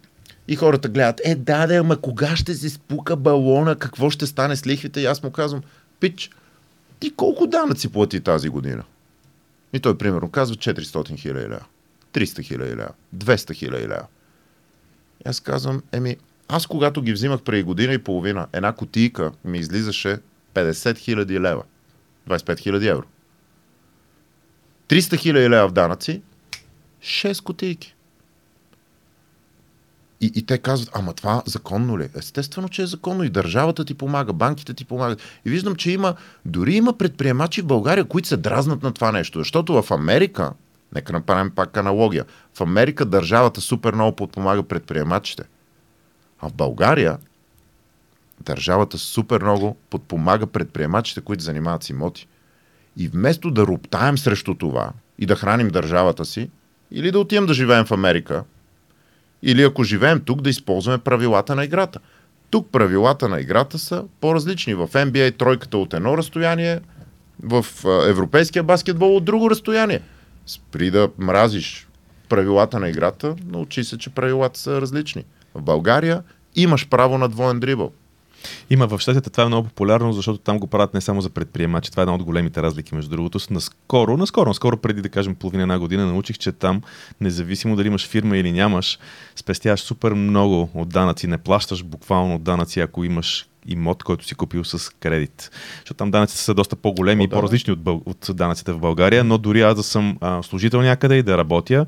и 0.48 0.56
хората 0.56 0.88
гледат, 0.88 1.20
е 1.24 1.34
да, 1.34 1.66
да, 1.66 1.74
ама 1.76 1.96
кога 1.96 2.36
ще 2.36 2.54
се 2.54 2.70
спука 2.70 3.16
балона, 3.16 3.76
какво 3.76 4.10
ще 4.10 4.26
стане 4.26 4.56
с 4.56 4.66
лихвите? 4.66 5.00
И 5.00 5.06
аз 5.06 5.22
му 5.22 5.30
казвам, 5.30 5.62
пич, 6.00 6.30
ти 7.00 7.14
колко 7.14 7.46
данъци 7.46 7.92
плати 7.92 8.20
тази 8.20 8.48
година? 8.48 8.84
И 9.72 9.80
той 9.80 9.98
примерно 9.98 10.30
казва 10.30 10.56
400 10.56 11.18
хиляди 11.18 11.48
лева, 11.48 11.64
300 12.12 12.42
хиляди 12.42 12.76
лева, 12.76 12.90
200 13.16 13.54
хиляди 13.54 13.88
лева. 13.88 14.06
И 15.26 15.28
аз 15.28 15.40
казвам, 15.40 15.82
еми, 15.92 16.16
аз 16.48 16.66
когато 16.66 17.02
ги 17.02 17.12
взимах 17.12 17.42
преди 17.42 17.62
година 17.62 17.92
и 17.92 17.98
половина, 17.98 18.46
една 18.52 18.72
кутийка 18.72 19.32
ми 19.44 19.58
излизаше 19.58 20.18
50 20.54 20.98
хиляди 20.98 21.40
лева. 21.40 21.62
25 22.28 22.58
хиляди 22.58 22.88
евро. 22.88 23.06
300 24.88 25.16
хиляди 25.16 25.50
лева 25.50 25.68
в 25.68 25.72
данъци, 25.72 26.22
6 27.02 27.42
кутийки. 27.42 27.95
И, 30.20 30.32
и 30.34 30.46
те 30.46 30.58
казват, 30.58 30.90
ама 30.94 31.12
това 31.12 31.42
законно 31.46 31.98
ли? 31.98 32.04
е? 32.04 32.08
Естествено, 32.16 32.68
че 32.68 32.82
е 32.82 32.86
законно 32.86 33.24
и 33.24 33.30
държавата 33.30 33.84
ти 33.84 33.94
помага, 33.94 34.32
банките 34.32 34.74
ти 34.74 34.84
помагат. 34.84 35.22
И 35.44 35.50
виждам, 35.50 35.76
че 35.76 35.90
има, 35.90 36.14
дори 36.44 36.74
има 36.74 36.92
предприемачи 36.92 37.62
в 37.62 37.66
България, 37.66 38.04
които 38.04 38.28
се 38.28 38.36
дразнат 38.36 38.82
на 38.82 38.92
това 38.92 39.12
нещо. 39.12 39.38
Защото 39.38 39.82
в 39.82 39.90
Америка, 39.90 40.52
нека 40.94 41.12
направим 41.12 41.50
пак 41.50 41.76
аналогия, 41.76 42.24
в 42.54 42.60
Америка 42.60 43.04
държавата 43.04 43.60
супер 43.60 43.94
много 43.94 44.16
подпомага 44.16 44.62
предприемачите. 44.62 45.42
А 46.40 46.48
в 46.48 46.54
България 46.54 47.18
държавата 48.40 48.98
супер 48.98 49.42
много 49.42 49.76
подпомага 49.90 50.46
предприемачите, 50.46 51.20
които 51.20 51.42
занимават 51.42 51.82
с 51.82 51.90
имоти. 51.90 52.28
И 52.96 53.08
вместо 53.08 53.50
да 53.50 53.66
роптаем 53.66 54.18
срещу 54.18 54.54
това 54.54 54.90
и 55.18 55.26
да 55.26 55.36
храним 55.36 55.68
държавата 55.68 56.24
си, 56.24 56.50
или 56.90 57.10
да 57.10 57.20
отидем 57.20 57.46
да 57.46 57.54
живеем 57.54 57.84
в 57.84 57.92
Америка, 57.92 58.44
или 59.46 59.62
ако 59.62 59.84
живеем 59.84 60.20
тук, 60.20 60.42
да 60.42 60.50
използваме 60.50 60.98
правилата 60.98 61.54
на 61.54 61.64
играта. 61.64 62.00
Тук 62.50 62.68
правилата 62.72 63.28
на 63.28 63.40
играта 63.40 63.78
са 63.78 64.04
по-различни. 64.20 64.74
В 64.74 64.88
NBA 64.92 65.38
тройката 65.38 65.78
от 65.78 65.94
едно 65.94 66.18
разстояние, 66.18 66.80
в 67.42 67.66
европейския 68.08 68.62
баскетбол 68.62 69.16
от 69.16 69.24
друго 69.24 69.50
разстояние. 69.50 70.00
Спри 70.46 70.90
да 70.90 71.10
мразиш 71.18 71.88
правилата 72.28 72.80
на 72.80 72.88
играта, 72.88 73.34
научи 73.46 73.84
се, 73.84 73.98
че 73.98 74.10
правилата 74.10 74.60
са 74.60 74.80
различни. 74.80 75.24
В 75.54 75.62
България 75.62 76.22
имаш 76.56 76.88
право 76.88 77.18
на 77.18 77.28
двоен 77.28 77.60
дрибъл. 77.60 77.92
Има 78.70 78.86
в 78.86 78.98
щатите, 78.98 79.30
това 79.30 79.44
е 79.44 79.46
много 79.46 79.68
популярно, 79.68 80.12
защото 80.12 80.38
там 80.38 80.58
го 80.58 80.66
правят 80.66 80.94
не 80.94 81.00
само 81.00 81.20
за 81.20 81.30
предприемачи. 81.30 81.90
Това 81.90 82.00
е 82.00 82.04
една 82.04 82.14
от 82.14 82.22
големите 82.22 82.62
разлики, 82.62 82.94
между 82.94 83.10
другото. 83.10 83.38
Наскоро, 83.50 84.16
наскоро, 84.16 84.48
наскоро 84.48 84.76
преди 84.76 85.02
да 85.02 85.08
кажем 85.08 85.34
половина 85.34 85.62
една 85.62 85.78
година, 85.78 86.06
научих, 86.06 86.38
че 86.38 86.52
там, 86.52 86.82
независимо 87.20 87.76
дали 87.76 87.88
имаш 87.88 88.08
фирма 88.08 88.36
или 88.36 88.52
нямаш, 88.52 88.98
спестяваш 89.36 89.80
супер 89.80 90.12
много 90.12 90.70
от 90.74 90.88
данъци. 90.88 91.26
Не 91.26 91.38
плащаш 91.38 91.84
буквално 91.84 92.34
от 92.34 92.42
данъци, 92.42 92.80
ако 92.80 93.04
имаш 93.04 93.48
имот, 93.68 94.02
който 94.02 94.24
си 94.24 94.34
купил 94.34 94.64
с 94.64 94.92
кредит. 95.00 95.50
Защото 95.80 95.98
там 95.98 96.10
данъците 96.10 96.40
са 96.40 96.54
доста 96.54 96.76
по-големи 96.76 97.22
О, 97.22 97.26
и 97.26 97.28
по-различни 97.28 97.72
от, 97.72 97.80
бъл... 97.80 98.02
от 98.06 98.30
данъците 98.30 98.72
в 98.72 98.78
България, 98.78 99.24
но 99.24 99.38
дори 99.38 99.62
аз 99.62 99.76
да 99.76 99.82
съм 99.82 100.18
а, 100.20 100.42
служител 100.42 100.82
някъде 100.82 101.16
и 101.16 101.22
да 101.22 101.38
работя, 101.38 101.86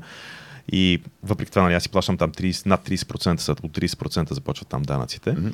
и 0.71 1.01
въпреки 1.23 1.51
това, 1.51 1.63
нали, 1.63 1.73
аз 1.73 1.83
си 1.83 1.89
плащам 1.89 2.17
там 2.17 2.31
30, 2.31 2.65
над 2.65 2.89
30%, 2.89 3.37
са, 3.37 3.51
от 3.51 3.77
30% 3.77 4.33
започват 4.33 4.67
там 4.67 4.81
данъците. 4.81 5.35
Mm-hmm. 5.35 5.53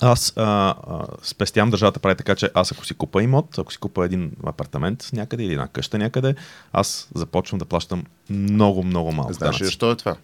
Аз 0.00 0.32
а, 0.36 0.42
а, 0.42 1.04
спестявам 1.22 1.70
държавата 1.70 2.00
прави 2.00 2.16
така, 2.16 2.34
че 2.34 2.50
аз 2.54 2.72
ако 2.72 2.86
си 2.86 2.94
купа 2.94 3.22
имот, 3.22 3.58
ако 3.58 3.72
си 3.72 3.78
купа 3.78 4.04
един 4.04 4.32
апартамент 4.46 5.10
някъде 5.12 5.44
или 5.44 5.52
една 5.52 5.68
къща 5.68 5.98
някъде, 5.98 6.34
аз 6.72 7.08
започвам 7.14 7.58
да 7.58 7.64
плащам 7.64 8.04
много, 8.30 8.82
много 8.82 9.12
малко 9.12 9.32
Знаеш 9.32 9.60
ли 9.60 9.64
защо 9.64 9.90
е 9.90 9.96
това? 9.96 10.16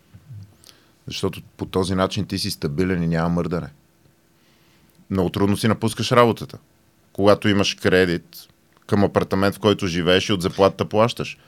Защото 1.06 1.42
по 1.56 1.66
този 1.66 1.94
начин 1.94 2.26
ти 2.26 2.38
си 2.38 2.50
стабилен 2.50 3.02
и 3.02 3.06
няма 3.06 3.28
мърдане. 3.28 3.68
Много 5.10 5.30
трудно 5.30 5.56
си 5.56 5.68
напускаш 5.68 6.12
работата. 6.12 6.58
Когато 7.12 7.48
имаш 7.48 7.74
кредит 7.74 8.48
към 8.86 9.04
апартамент, 9.04 9.54
в 9.54 9.58
който 9.58 9.86
живееш 9.86 10.28
и 10.28 10.32
от 10.32 10.42
заплатата 10.42 10.84
плащаш. 10.84 11.38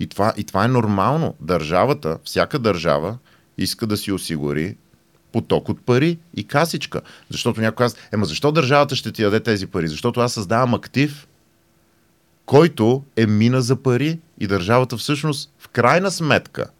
И 0.00 0.06
това, 0.06 0.32
и 0.36 0.44
това 0.44 0.64
е 0.64 0.68
нормално. 0.68 1.34
Държавата, 1.40 2.18
всяка 2.24 2.58
държава 2.58 3.18
иска 3.58 3.86
да 3.86 3.96
си 3.96 4.12
осигури 4.12 4.76
поток 5.36 5.68
от 5.68 5.80
пари 5.86 6.18
и 6.36 6.44
касичка. 6.44 7.00
Защото 7.30 7.60
някой 7.60 7.84
казва, 7.84 7.98
ема 8.12 8.24
защо 8.24 8.52
държавата 8.52 8.96
ще 8.96 9.12
ти 9.12 9.22
даде 9.22 9.40
тези 9.40 9.66
пари? 9.66 9.88
Защото 9.88 10.20
аз 10.20 10.32
създавам 10.32 10.74
актив, 10.74 11.26
който 12.46 13.04
е 13.16 13.26
мина 13.26 13.62
за 13.62 13.76
пари 13.76 14.18
и 14.40 14.46
държавата 14.46 14.96
всъщност 14.96 15.52
в 15.58 15.68
крайна 15.68 16.10
сметка 16.10 16.70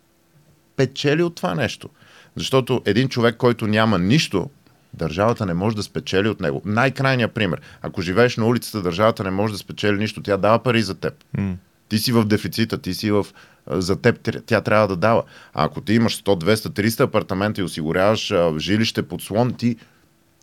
печели 0.77 1.23
от 1.23 1.35
това 1.35 1.55
нещо. 1.55 1.89
Защото 2.37 2.83
един 2.85 3.09
човек, 3.09 3.37
който 3.37 3.67
няма 3.67 3.99
нищо, 3.99 4.51
държавата 4.95 5.47
не 5.47 5.55
може 5.55 5.77
да 5.77 5.83
спечели 5.83 6.29
от 6.29 6.41
него. 6.41 6.63
Най-крайният 6.65 7.33
пример. 7.33 7.61
Ако 7.83 8.03
живееш 8.03 8.37
на 8.37 8.47
улицата, 8.47 8.83
държавата 8.83 9.25
не 9.25 9.31
може 9.31 9.53
да 9.53 9.59
спечели 9.59 9.99
нищо. 9.99 10.23
Тя 10.23 10.37
дава 10.37 10.59
пари 10.59 10.83
за 10.83 10.95
теб. 10.95 11.15
Mm. 11.39 11.55
Ти 11.89 11.99
си 11.99 12.13
в 12.13 12.25
дефицита, 12.25 12.79
ти 12.79 12.95
си 12.95 13.11
в... 13.11 13.27
За 13.71 13.97
теб 13.97 14.43
тя 14.47 14.61
трябва 14.61 14.89
да 14.89 14.97
дава. 14.97 15.23
А 15.55 15.65
ако 15.65 15.81
ти 15.81 15.95
имаш 15.95 16.23
100, 16.23 16.45
200, 16.45 16.55
300 16.55 17.01
апартамента 17.01 17.61
и 17.61 17.65
осигуряваш 17.65 18.33
жилище 18.59 19.03
под 19.03 19.23
слон, 19.23 19.55
ти, 19.55 19.77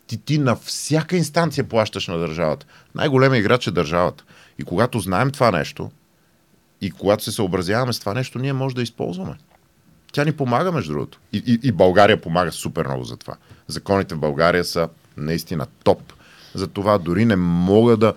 ти, 0.06 0.16
ти 0.16 0.38
на 0.38 0.56
всяка 0.56 1.16
инстанция 1.16 1.64
плащаш 1.64 2.08
на 2.08 2.18
държавата. 2.18 2.66
Най-големият 2.94 3.40
играч 3.40 3.66
е 3.66 3.70
държавата. 3.70 4.24
И 4.58 4.64
когато 4.64 4.98
знаем 4.98 5.30
това 5.30 5.50
нещо, 5.50 5.90
и 6.80 6.90
когато 6.90 7.24
се 7.24 7.32
съобразяваме 7.32 7.92
с 7.92 8.00
това 8.00 8.14
нещо, 8.14 8.38
ние 8.38 8.52
може 8.52 8.74
да 8.74 8.82
използваме. 8.82 9.34
Тя 10.12 10.24
ни 10.24 10.32
помага, 10.32 10.72
между 10.72 10.92
другото. 10.92 11.18
И, 11.32 11.42
и, 11.46 11.68
и 11.68 11.72
България 11.72 12.20
помага 12.20 12.52
супер 12.52 12.86
много 12.86 13.04
за 13.04 13.16
това. 13.16 13.36
Законите 13.68 14.14
в 14.14 14.18
България 14.18 14.64
са 14.64 14.88
наистина 15.16 15.66
топ. 15.84 16.12
За 16.54 16.66
това 16.66 16.98
дори 16.98 17.24
не 17.24 17.36
мога 17.36 17.96
да 17.96 18.14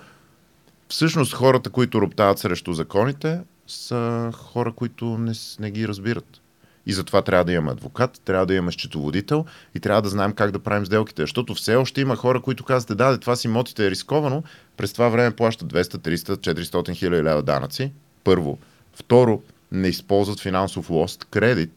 всъщност 0.89 1.33
хората, 1.33 1.69
които 1.69 2.01
роптават 2.01 2.39
срещу 2.39 2.73
законите, 2.73 3.39
са 3.67 4.31
хора, 4.33 4.71
които 4.71 5.05
не, 5.05 5.33
не 5.59 5.71
ги 5.71 5.87
разбират. 5.87 6.41
И 6.85 6.93
затова 6.93 7.21
трябва 7.21 7.45
да 7.45 7.51
имаме 7.51 7.71
адвокат, 7.71 8.21
трябва 8.25 8.45
да 8.45 8.53
имаме 8.53 8.71
счетоводител 8.71 9.45
и 9.75 9.79
трябва 9.79 10.01
да 10.01 10.09
знаем 10.09 10.33
как 10.33 10.51
да 10.51 10.59
правим 10.59 10.85
сделките. 10.85 11.21
Защото 11.21 11.55
все 11.55 11.75
още 11.75 12.01
има 12.01 12.15
хора, 12.15 12.41
които 12.41 12.63
казват, 12.63 12.97
да, 12.97 13.17
това 13.17 13.35
си 13.35 13.47
имотите 13.47 13.87
е 13.87 13.91
рисковано, 13.91 14.43
през 14.77 14.93
това 14.93 15.09
време 15.09 15.35
плащат 15.35 15.73
200, 15.73 16.15
300, 16.15 16.53
400 16.53 16.95
хиляди 16.95 17.23
лева 17.23 17.43
данъци. 17.43 17.91
Първо. 18.23 18.57
Второ, 18.93 19.41
не 19.71 19.87
използват 19.87 20.39
финансов 20.39 20.89
лост, 20.89 21.25
кредит, 21.31 21.73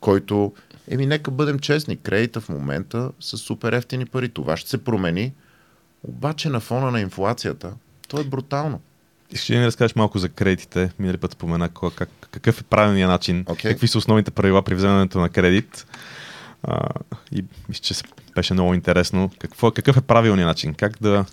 който, 0.00 0.52
еми 0.88 1.06
нека 1.06 1.30
бъдем 1.30 1.58
честни, 1.58 1.96
кредита 1.96 2.40
в 2.40 2.48
момента 2.48 3.10
са 3.20 3.36
супер 3.36 3.72
ефтини 3.72 4.06
пари. 4.06 4.28
Това 4.28 4.56
ще 4.56 4.70
се 4.70 4.84
промени, 4.84 5.32
обаче 6.08 6.48
на 6.48 6.60
фона 6.60 6.90
на 6.90 7.00
инфлацията, 7.00 7.72
то 8.08 8.20
е 8.20 8.24
брутално. 8.24 8.80
Ще 9.34 9.58
ни 9.58 9.66
разкажеш 9.66 9.94
малко 9.94 10.18
за 10.18 10.28
кредитите. 10.28 10.90
Минали 10.98 11.16
път 11.16 11.32
спомена 11.32 11.68
как, 11.96 12.08
какъв 12.30 12.60
е 12.60 12.64
правилният 12.64 13.10
начин, 13.10 13.44
okay. 13.44 13.62
какви 13.62 13.88
са 13.88 13.98
основните 13.98 14.30
правила 14.30 14.62
при 14.62 14.74
вземането 14.74 15.18
на 15.18 15.28
кредит. 15.28 15.86
А, 16.62 16.88
и 17.32 17.44
мисля, 17.68 17.82
че 17.82 17.94
беше 18.34 18.54
много 18.54 18.74
интересно. 18.74 19.30
Какво, 19.38 19.70
какъв 19.70 19.96
е 19.96 20.00
правилният 20.00 20.48
начин? 20.48 20.74
Как 20.74 20.92
да 21.00 21.24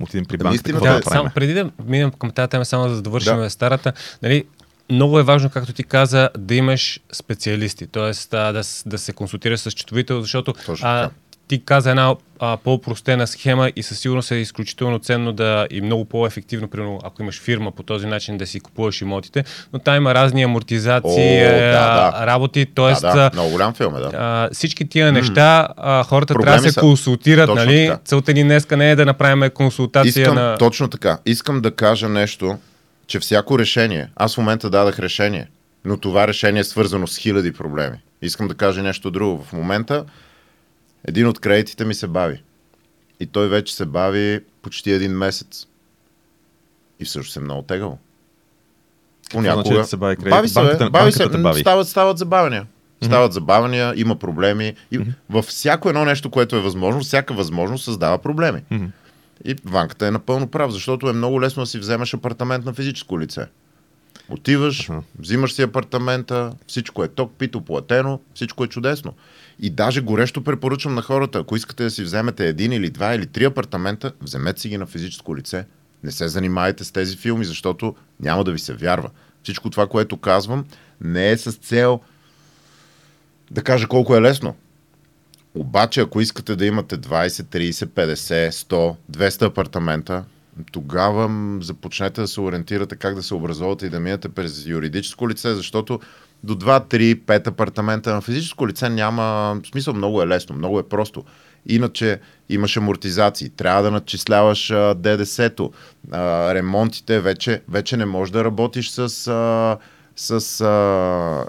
отидем 0.00 0.24
при 0.24 0.36
банката? 0.36 0.72
Да, 0.72 0.80
да, 0.80 1.00
да 1.00 1.02
само, 1.02 1.30
преди 1.34 1.54
да 1.54 1.70
минем 1.84 2.10
към 2.10 2.30
тази 2.30 2.48
тема, 2.48 2.64
само 2.64 2.88
за 2.88 2.94
да 2.94 3.02
довършим 3.02 3.36
да. 3.36 3.50
старата, 3.50 3.92
нали, 4.22 4.44
много 4.90 5.18
е 5.18 5.22
важно, 5.22 5.50
както 5.50 5.72
ти 5.72 5.84
каза, 5.84 6.30
да 6.38 6.54
имаш 6.54 7.00
специалисти, 7.12 7.86
т.е. 7.86 8.12
Да, 8.30 8.62
да 8.86 8.98
се 8.98 9.12
консултираш 9.12 9.60
с 9.60 9.72
четовител, 9.72 10.20
защото 10.20 10.54
а, 10.82 11.10
ти 11.48 11.64
каза 11.64 11.90
една 11.90 12.14
а, 12.40 12.56
по-простена 12.56 13.26
схема 13.26 13.70
и 13.76 13.82
със 13.82 13.98
сигурност 13.98 14.30
е 14.30 14.34
изключително 14.34 14.98
ценно 14.98 15.32
да 15.32 15.66
и 15.70 15.80
много 15.80 16.04
по-ефективно, 16.04 16.68
примерно, 16.68 17.00
ако 17.04 17.22
имаш 17.22 17.40
фирма 17.40 17.72
по 17.72 17.82
този 17.82 18.06
начин 18.06 18.38
да 18.38 18.46
си 18.46 18.60
купуваш 18.60 19.00
имотите, 19.00 19.44
но 19.72 19.78
там 19.78 19.96
има 19.96 20.14
разни 20.14 20.42
амортизации, 20.42 21.46
О, 21.46 21.50
да, 21.50 22.10
да. 22.10 22.26
работи, 22.26 22.66
т.е. 22.66 23.00
Да, 23.00 23.14
да. 23.14 23.30
много 23.32 23.50
голям 23.50 23.74
филм 23.74 23.96
е, 23.96 24.00
да. 24.00 24.10
А, 24.14 24.48
всички 24.52 24.88
тия 24.88 25.12
неща 25.12 25.68
а, 25.76 26.02
хората 26.02 26.34
Проблеми 26.34 26.46
трябва 26.46 26.62
да 26.62 26.68
се 26.68 26.72
са. 26.72 26.80
консултират, 26.80 27.46
точно 27.46 27.64
нали? 27.64 27.86
Така. 27.86 28.00
Целта 28.04 28.32
ни 28.32 28.42
днеска 28.44 28.76
не 28.76 28.90
е 28.90 28.96
да 28.96 29.06
направим 29.06 29.50
консултация 29.50 30.22
Искам, 30.22 30.34
на... 30.34 30.56
Точно 30.58 30.88
така. 30.88 31.18
Искам 31.26 31.60
да 31.60 31.70
кажа 31.70 32.08
нещо, 32.08 32.58
че 33.06 33.18
всяко 33.18 33.58
решение, 33.58 34.08
аз 34.16 34.34
в 34.34 34.38
момента 34.38 34.70
дадах 34.70 34.98
решение, 34.98 35.48
но 35.84 35.96
това 35.96 36.28
решение 36.28 36.60
е 36.60 36.64
свързано 36.64 37.06
с 37.06 37.18
хиляди 37.18 37.52
проблеми. 37.52 37.96
Искам 38.22 38.48
да 38.48 38.54
кажа 38.54 38.82
нещо 38.82 39.10
друго. 39.10 39.44
В 39.44 39.52
момента 39.52 40.04
един 41.06 41.26
от 41.26 41.38
кредитите 41.38 41.84
ми 41.84 41.94
се 41.94 42.06
бави. 42.06 42.42
И 43.20 43.26
той 43.26 43.48
вече 43.48 43.74
се 43.74 43.86
бави 43.86 44.40
почти 44.62 44.92
един 44.92 45.12
месец. 45.12 45.66
И 47.00 47.04
всъщност 47.04 47.32
се 47.32 47.40
много 47.40 47.62
тегало. 47.62 47.98
Понякога. 49.30 49.74
Значи, 49.74 49.88
се 49.88 49.96
бави, 49.96 50.16
кредит? 50.16 50.30
бави 50.30 50.48
се, 50.48 50.60
банката, 50.60 50.90
бави 50.90 51.12
се, 51.12 51.28
бави. 51.28 51.60
Стават, 51.60 51.88
стават 51.88 52.18
забавения. 52.18 52.66
Стават 53.02 53.30
mm-hmm. 53.30 53.34
забавения, 53.34 53.92
има 53.96 54.16
проблеми. 54.16 54.74
И 54.90 54.98
mm-hmm. 54.98 55.12
във 55.30 55.44
всяко 55.44 55.88
едно 55.88 56.04
нещо, 56.04 56.30
което 56.30 56.56
е 56.56 56.60
възможно, 56.60 57.00
всяка 57.00 57.34
възможност 57.34 57.84
създава 57.84 58.18
проблеми. 58.18 58.62
Mm-hmm. 58.72 58.90
И 59.44 59.54
банката 59.54 60.06
е 60.06 60.10
напълно 60.10 60.46
прав, 60.46 60.72
защото 60.72 61.08
е 61.08 61.12
много 61.12 61.40
лесно 61.40 61.62
да 61.62 61.66
си 61.66 61.78
вземеш 61.78 62.14
апартамент 62.14 62.64
на 62.64 62.72
физическо 62.72 63.20
лице. 63.20 63.46
Отиваш, 64.28 64.88
uh-huh. 64.88 65.02
взимаш 65.18 65.52
си 65.52 65.62
апартамента, 65.62 66.52
всичко 66.66 67.04
е 67.04 67.08
ток, 67.08 67.32
пито, 67.38 67.60
платено, 67.60 68.20
всичко 68.34 68.64
е 68.64 68.68
чудесно. 68.68 69.12
И 69.60 69.70
даже 69.70 70.00
горещо 70.00 70.44
препоръчвам 70.44 70.94
на 70.94 71.02
хората, 71.02 71.38
ако 71.38 71.56
искате 71.56 71.84
да 71.84 71.90
си 71.90 72.02
вземете 72.02 72.48
един 72.48 72.72
или 72.72 72.90
два 72.90 73.14
или 73.14 73.26
три 73.26 73.44
апартамента, 73.44 74.12
вземете 74.20 74.60
си 74.60 74.68
ги 74.68 74.78
на 74.78 74.86
физическо 74.86 75.36
лице. 75.36 75.66
Не 76.04 76.10
се 76.10 76.28
занимайте 76.28 76.84
с 76.84 76.92
тези 76.92 77.16
филми, 77.16 77.44
защото 77.44 77.94
няма 78.20 78.44
да 78.44 78.52
ви 78.52 78.58
се 78.58 78.74
вярва. 78.74 79.10
Всичко 79.42 79.70
това, 79.70 79.86
което 79.86 80.16
казвам, 80.16 80.64
не 81.00 81.30
е 81.30 81.36
с 81.36 81.52
цел 81.52 82.00
да 83.50 83.62
кажа 83.62 83.88
колко 83.88 84.16
е 84.16 84.22
лесно. 84.22 84.54
Обаче, 85.54 86.00
ако 86.00 86.20
искате 86.20 86.56
да 86.56 86.66
имате 86.66 86.98
20, 86.98 87.28
30, 87.28 87.70
50, 87.70 88.50
100, 88.50 88.96
200 89.12 89.42
апартамента, 89.42 90.24
тогава 90.72 91.30
започнете 91.62 92.20
да 92.20 92.28
се 92.28 92.40
ориентирате 92.40 92.96
как 92.96 93.14
да 93.14 93.22
се 93.22 93.34
образувате 93.34 93.86
и 93.86 93.90
да 93.90 94.00
минете 94.00 94.28
през 94.28 94.66
юридическо 94.66 95.28
лице, 95.28 95.54
защото 95.54 96.00
до 96.46 96.54
2, 96.54 96.88
3, 96.90 97.14
5 97.14 97.46
апартамента 97.46 98.14
на 98.14 98.20
физическо 98.20 98.68
лице 98.68 98.88
няма 98.88 99.56
смисъл, 99.70 99.94
много 99.94 100.22
е 100.22 100.26
лесно, 100.26 100.56
много 100.56 100.78
е 100.78 100.88
просто. 100.88 101.24
Иначе 101.68 102.20
имаш 102.48 102.76
амортизации, 102.76 103.50
трябва 103.50 103.82
да 103.82 103.90
надчисляваш 103.90 104.66
ДДС-то, 104.96 105.72
ремонтите, 106.54 107.20
вече, 107.20 107.62
вече 107.68 107.96
не 107.96 108.04
можеш 108.04 108.32
да 108.32 108.44
работиш 108.44 108.90
с, 108.90 109.28
а, 109.28 109.78
с 110.16 110.60
а, 110.60 111.44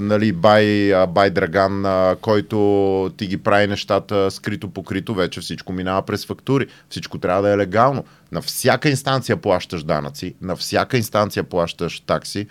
нали, 0.00 0.32
бай, 0.32 0.92
бай 1.08 1.30
Драган, 1.30 1.86
а, 1.86 2.16
който 2.20 3.10
ти 3.16 3.26
ги 3.26 3.36
прави 3.36 3.66
нещата 3.66 4.30
скрито 4.30 4.68
покрито, 4.68 5.14
вече 5.14 5.40
всичко 5.40 5.72
минава 5.72 6.02
през 6.02 6.26
фактури, 6.26 6.66
всичко 6.88 7.18
трябва 7.18 7.42
да 7.42 7.50
е 7.50 7.56
легално. 7.56 8.04
На 8.32 8.42
всяка 8.42 8.88
инстанция 8.88 9.36
плащаш 9.36 9.84
данъци, 9.84 10.34
на 10.42 10.56
всяка 10.56 10.96
инстанция 10.96 11.44
плащаш 11.44 12.00
такси, 12.00 12.46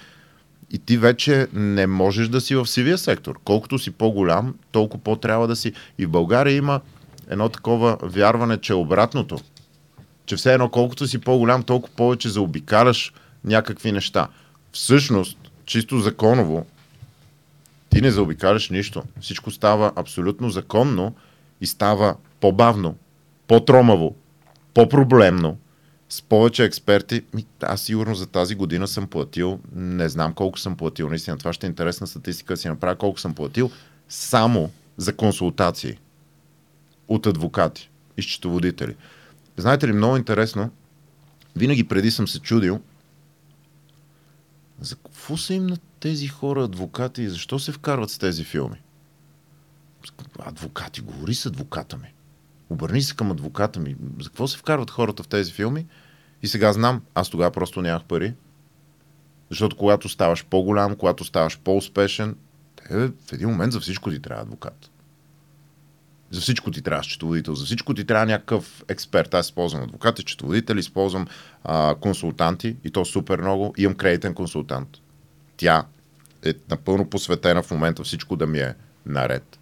и 0.72 0.80
ти 0.80 0.98
вече 0.98 1.48
не 1.54 1.88
можеш 1.88 2.28
да 2.28 2.42
си 2.42 2.56
в 2.56 2.68
сивия 2.68 2.98
сектор. 2.98 3.40
Колкото 3.44 3.80
си 3.80 3.92
по-голям, 3.92 4.56
толкова 4.72 5.04
по-трябва 5.04 5.48
да 5.48 5.56
си. 5.56 5.74
И 5.98 6.06
в 6.06 6.10
България 6.10 6.56
има 6.56 6.82
едно 7.30 7.50
такова 7.50 7.98
вярване, 8.04 8.58
че 8.58 8.74
обратното. 8.74 9.40
Че 10.26 10.36
все 10.36 10.54
едно, 10.54 10.70
колкото 10.70 11.08
си 11.08 11.18
по-голям, 11.18 11.64
толкова 11.64 11.96
повече 11.96 12.30
заобикаляш 12.30 13.14
някакви 13.44 13.92
неща. 13.92 14.28
Всъщност, 14.72 15.38
чисто 15.66 16.00
законово, 16.00 16.66
ти 17.90 18.02
не 18.02 18.12
заобикаляш 18.12 18.70
нищо. 18.70 19.04
Всичко 19.22 19.52
става 19.52 19.92
абсолютно 19.96 20.50
законно 20.50 21.16
и 21.62 21.68
става 21.68 22.16
по-бавно, 22.42 22.96
по-тромаво, 23.48 24.16
по-проблемно, 24.74 25.58
с 26.10 26.22
повече 26.22 26.64
експерти. 26.64 27.24
Аз 27.62 27.82
сигурно 27.82 28.16
за 28.16 28.28
тази 28.28 28.56
година 28.56 28.88
съм 28.88 29.08
платил, 29.08 29.60
не 29.76 30.10
знам 30.10 30.34
колко 30.34 30.60
съм 30.60 30.78
платил, 30.78 31.10
наистина 31.10 31.38
това 31.38 31.54
ще 31.54 31.68
е 31.68 31.70
интересна 31.70 32.08
статистика 32.08 32.54
да 32.54 32.58
си 32.58 32.68
направя 32.68 32.96
колко 32.96 33.20
съм 33.20 33.36
платил, 33.36 33.72
само 34.10 34.72
за 34.98 35.16
консултации 35.16 35.98
от 37.08 37.26
адвокати 37.26 37.90
и 38.18 38.22
счетоводители. 38.22 38.96
Знаете 39.58 39.88
ли, 39.88 39.94
много 39.94 40.18
интересно, 40.18 40.72
винаги 41.56 41.88
преди 41.88 42.12
съм 42.12 42.28
се 42.28 42.40
чудил, 42.40 42.80
за 44.82 44.96
какво 44.96 45.38
са 45.38 45.54
им 45.54 45.68
на 45.68 45.78
тези 46.00 46.28
хора 46.28 46.64
адвокати 46.64 47.22
и 47.22 47.30
защо 47.30 47.60
се 47.60 47.72
вкарват 47.72 48.10
с 48.10 48.18
тези 48.18 48.44
филми? 48.44 48.82
Адвокати, 50.40 51.02
говори 51.02 51.36
с 51.36 51.46
адвоката 51.46 51.98
ми. 51.98 52.14
Обърни 52.70 53.02
се 53.02 53.16
към 53.16 53.32
адвоката 53.32 53.80
ми. 53.80 53.96
За 54.20 54.30
какво 54.30 54.48
се 54.48 54.58
вкарват 54.58 54.92
хората 54.92 55.24
в 55.24 55.28
тези 55.28 55.52
филми? 55.52 55.86
И 56.44 56.48
сега 56.48 56.74
знам, 56.74 57.02
аз 57.16 57.30
тогава 57.30 57.52
просто 57.52 57.82
нямах 57.82 58.04
пари. 58.04 58.34
Защото 59.50 59.76
когато 59.76 60.10
ставаш 60.10 60.46
по-голям, 60.46 60.96
когато 60.96 61.24
ставаш 61.24 61.60
по-успешен, 61.60 62.36
е, 62.90 62.98
в 62.98 63.34
един 63.34 63.50
момент 63.50 63.74
за 63.74 63.80
всичко 63.80 64.10
ти 64.10 64.22
трябва 64.22 64.44
адвокат. 64.44 64.92
За 66.32 66.42
всичко 66.42 66.72
ти 66.72 66.82
трябва 66.82 67.04
счетоводител, 67.04 67.56
за 67.56 67.66
всичко 67.66 67.94
ти 67.94 68.06
трябва 68.06 68.26
някакъв 68.26 68.84
експерт. 68.88 69.34
Аз 69.34 69.46
използвам 69.46 69.84
адвокати, 69.84 70.22
счетоводители, 70.22 70.80
използвам 70.80 71.28
а, 71.64 71.96
консултанти 71.96 72.76
и 72.84 72.92
то 72.92 73.06
супер 73.06 73.42
много. 73.42 73.74
Имам 73.78 73.96
кредитен 73.96 74.34
консултант. 74.34 74.90
Тя 75.58 75.86
е 76.46 76.54
напълно 76.70 77.10
посветена 77.10 77.64
в 77.64 77.72
момента 77.72 78.04
всичко 78.04 78.36
да 78.36 78.48
ми 78.48 78.60
е 78.60 78.76
наред. 79.06 79.59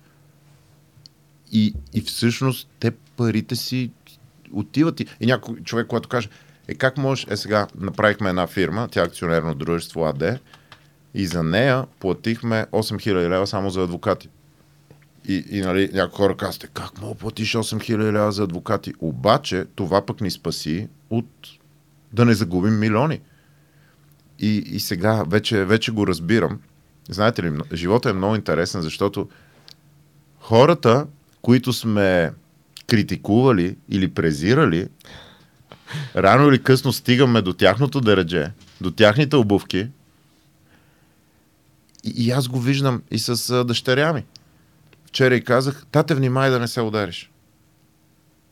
И, 1.52 1.74
и 1.94 2.02
всъщност 2.02 2.70
те 2.80 2.92
парите 2.92 3.56
си 3.56 3.92
отиват. 4.52 5.00
И, 5.00 5.06
и 5.20 5.26
някой 5.26 5.56
човек, 5.56 5.88
който 5.88 6.10
каже, 6.10 6.30
е 6.68 6.76
как 6.76 6.98
можеш, 6.98 7.28
е 7.30 7.38
сега 7.38 7.68
направихме 7.80 8.30
една 8.30 8.48
фирма, 8.48 8.88
тя 8.92 9.02
е 9.02 9.06
акционерно 9.06 9.56
дружество 9.56 10.06
АД, 10.06 10.24
и 11.14 11.28
за 11.28 11.44
нея 11.44 11.86
платихме 12.00 12.66
8000 12.72 13.30
лева 13.30 13.48
само 13.48 13.70
за 13.70 13.84
адвокати. 13.84 14.30
И, 15.28 15.46
и 15.50 15.62
нали, 15.62 15.90
някои 15.94 16.18
хора 16.18 16.38
казват, 16.38 16.70
как 16.74 17.02
мога 17.02 17.16
платиш 17.16 17.54
8000 17.54 17.98
лева 17.98 18.32
за 18.32 18.44
адвокати? 18.44 18.94
Обаче 19.00 19.66
това 19.76 20.06
пък 20.06 20.22
ни 20.22 20.32
спаси 20.32 20.88
от 21.10 21.30
да 22.14 22.26
не 22.26 22.34
загубим 22.34 22.80
милиони. 22.80 23.22
И, 24.40 24.58
и 24.58 24.80
сега 24.80 25.24
вече, 25.28 25.66
вече 25.66 25.92
го 25.92 26.08
разбирам. 26.08 26.60
Знаете 27.10 27.44
ли, 27.44 27.58
живота 27.74 28.10
е 28.10 28.14
много 28.14 28.36
интересен, 28.36 28.82
защото 28.82 29.30
хората, 30.40 31.08
които 31.48 31.74
сме 31.74 32.32
критикували 32.88 33.78
или 33.90 34.08
презирали, 34.08 34.88
рано 36.16 36.50
или 36.50 36.64
късно 36.64 36.94
стигаме 36.94 37.42
до 37.42 37.54
тяхното 37.54 38.02
дередже, 38.02 38.52
до 38.82 38.92
тяхните 38.92 39.36
обувки. 39.36 39.88
И, 42.04 42.26
и 42.26 42.32
аз 42.32 42.48
го 42.48 42.60
виждам 42.60 43.02
и 43.12 43.20
с 43.20 43.50
а, 43.50 43.64
дъщеря 43.64 44.14
ми. 44.14 44.24
Вчера 45.06 45.36
и 45.36 45.44
казах, 45.44 45.86
тате, 45.92 46.16
внимай 46.16 46.50
да 46.50 46.60
не 46.60 46.68
се 46.68 46.82
удариш. 46.82 47.32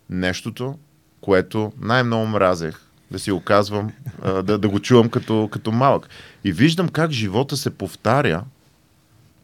Нещото, 0.09 0.77
което 1.21 1.73
най-много 1.81 2.25
мразех, 2.25 2.79
да 3.11 3.19
си 3.19 3.31
оказвам, 3.31 3.91
да, 4.23 4.57
да 4.57 4.69
го 4.69 4.79
чувам 4.79 5.09
като, 5.09 5.49
като 5.51 5.71
малък. 5.71 6.09
И 6.43 6.51
виждам 6.51 6.89
как 6.89 7.11
живота 7.11 7.57
се 7.57 7.69
повтаря 7.69 8.43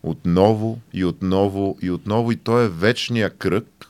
отново 0.03 0.79
и 0.93 1.05
отново 1.05 1.77
и 1.81 1.91
отново 1.91 2.31
и 2.31 2.35
то 2.35 2.59
е 2.59 2.69
вечния 2.69 3.29
кръг. 3.29 3.87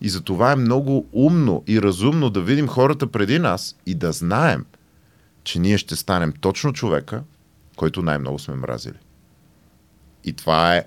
И 0.00 0.08
за 0.08 0.20
това 0.20 0.52
е 0.52 0.56
много 0.56 1.06
умно 1.12 1.62
и 1.66 1.82
разумно 1.82 2.30
да 2.30 2.40
видим 2.40 2.68
хората 2.68 3.06
преди 3.06 3.38
нас 3.38 3.76
и 3.86 3.94
да 3.94 4.12
знаем, 4.12 4.64
че 5.44 5.58
ние 5.58 5.78
ще 5.78 5.96
станем 5.96 6.32
точно 6.40 6.72
човека, 6.72 7.22
който 7.76 8.02
най-много 8.02 8.38
сме 8.38 8.54
мразили. 8.54 8.98
И 10.24 10.32
това 10.32 10.76
е 10.76 10.84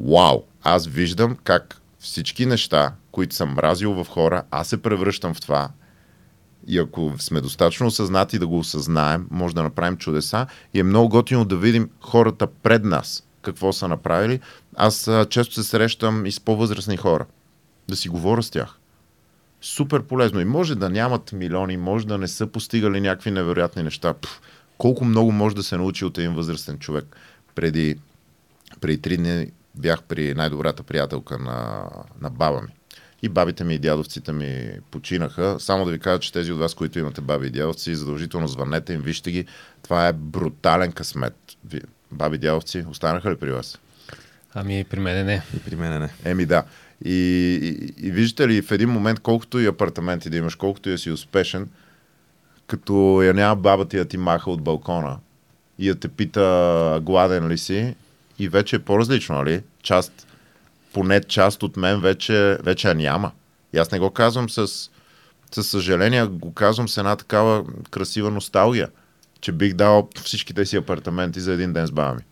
вау! 0.00 0.42
Аз 0.62 0.86
виждам 0.86 1.36
как 1.44 1.80
всички 1.98 2.46
неща, 2.46 2.92
които 3.12 3.34
съм 3.34 3.54
мразил 3.54 3.92
в 3.92 4.08
хора, 4.08 4.42
аз 4.50 4.68
се 4.68 4.82
превръщам 4.82 5.34
в 5.34 5.40
това. 5.40 5.68
И 6.66 6.78
ако 6.78 7.12
сме 7.18 7.40
достатъчно 7.40 7.86
осъзнати 7.86 8.38
да 8.38 8.46
го 8.46 8.58
осъзнаем, 8.58 9.26
може 9.30 9.54
да 9.54 9.62
направим 9.62 9.96
чудеса. 9.96 10.46
И 10.74 10.80
е 10.80 10.82
много 10.82 11.08
готино 11.08 11.44
да 11.44 11.56
видим 11.56 11.90
хората 12.00 12.46
пред 12.46 12.84
нас 12.84 13.25
какво 13.46 13.72
са 13.72 13.88
направили. 13.88 14.40
Аз 14.76 15.08
а, 15.08 15.26
често 15.30 15.54
се 15.54 15.62
срещам 15.62 16.26
и 16.26 16.32
с 16.32 16.40
по-възрастни 16.40 16.96
хора. 16.96 17.26
Да 17.88 17.96
си 17.96 18.08
говоря 18.08 18.42
с 18.42 18.50
тях. 18.50 18.78
Супер 19.60 20.02
полезно. 20.02 20.40
И 20.40 20.44
може 20.44 20.74
да 20.74 20.90
нямат 20.90 21.32
милиони, 21.32 21.76
може 21.76 22.06
да 22.06 22.18
не 22.18 22.28
са 22.28 22.46
постигали 22.46 23.00
някакви 23.00 23.30
невероятни 23.30 23.82
неща. 23.82 24.14
Пф, 24.14 24.40
колко 24.78 25.04
много 25.04 25.32
може 25.32 25.56
да 25.56 25.62
се 25.62 25.76
научи 25.76 26.04
от 26.04 26.18
един 26.18 26.34
възрастен 26.34 26.78
човек. 26.78 27.16
Преди, 27.54 27.96
преди 28.80 29.02
три 29.02 29.16
дни 29.16 29.52
бях 29.74 30.02
при 30.02 30.34
най-добрата 30.34 30.82
приятелка 30.82 31.38
на, 31.38 31.88
на 32.20 32.30
баба 32.30 32.62
ми. 32.62 32.68
И 33.22 33.28
бабите 33.28 33.64
ми 33.64 33.74
и 33.74 33.78
дядовците 33.78 34.32
ми 34.32 34.70
починаха. 34.90 35.56
Само 35.58 35.84
да 35.84 35.90
ви 35.92 35.98
кажа, 35.98 36.20
че 36.20 36.32
тези 36.32 36.52
от 36.52 36.58
вас, 36.58 36.74
които 36.74 36.98
имате 36.98 37.20
баби 37.20 37.46
и 37.46 37.50
дядовци, 37.50 37.94
задължително 37.94 38.48
звънете 38.48 38.92
им, 38.92 39.00
вижте 39.00 39.30
ги. 39.30 39.46
Това 39.82 40.08
е 40.08 40.12
брутален 40.12 40.92
късмет. 40.92 41.36
Баби 42.12 42.38
дядовци, 42.38 42.84
останаха 42.90 43.30
ли 43.30 43.36
при 43.36 43.50
вас? 43.50 43.78
Ами 44.54 44.84
при 44.90 45.00
мен 45.00 45.26
не. 45.26 45.42
И 45.56 45.60
при 45.60 45.76
мен 45.76 46.00
не. 46.00 46.10
Еми 46.24 46.46
да. 46.46 46.64
И, 47.04 47.12
и, 47.62 48.06
и 48.06 48.10
виждате 48.10 48.48
ли, 48.48 48.62
в 48.62 48.70
един 48.70 48.88
момент, 48.88 49.20
колкото 49.20 49.58
и 49.58 49.66
апартаменти 49.66 50.30
да 50.30 50.36
имаш, 50.36 50.54
колкото 50.54 50.88
и 50.88 50.92
да 50.92 50.98
си 50.98 51.10
успешен, 51.10 51.68
като 52.66 53.22
я 53.22 53.34
няма 53.34 53.56
баба 53.56 53.88
ти 53.88 53.96
да 53.96 54.04
ти 54.04 54.16
маха 54.16 54.50
от 54.50 54.62
балкона 54.62 55.18
и 55.78 55.88
да 55.88 55.94
те 55.94 56.08
пита 56.08 57.00
гладен 57.02 57.48
ли 57.48 57.58
си, 57.58 57.94
и 58.38 58.48
вече 58.48 58.76
е 58.76 58.78
по-различно, 58.78 59.34
нали? 59.34 59.62
Част, 59.82 60.26
поне 60.92 61.20
част 61.20 61.62
от 61.62 61.76
мен 61.76 62.00
вече, 62.00 62.58
вече 62.62 62.94
няма. 62.94 63.30
И 63.72 63.78
аз 63.78 63.90
не 63.90 63.98
го 63.98 64.10
казвам 64.10 64.50
с, 64.50 64.66
с 65.52 65.64
съжаление, 65.64 66.26
го 66.26 66.54
казвам 66.54 66.88
с 66.88 66.98
една 66.98 67.16
такава 67.16 67.64
красива 67.90 68.30
носталгия, 68.30 68.88
че 69.46 69.52
бих 69.52 69.74
дал 69.74 70.08
всичките 70.24 70.66
си 70.66 70.76
апартаменти 70.76 71.40
за 71.40 71.52
един 71.52 71.72
ден 71.72 71.86
с 71.86 71.90
баба 71.90 72.14
ми. 72.14 72.22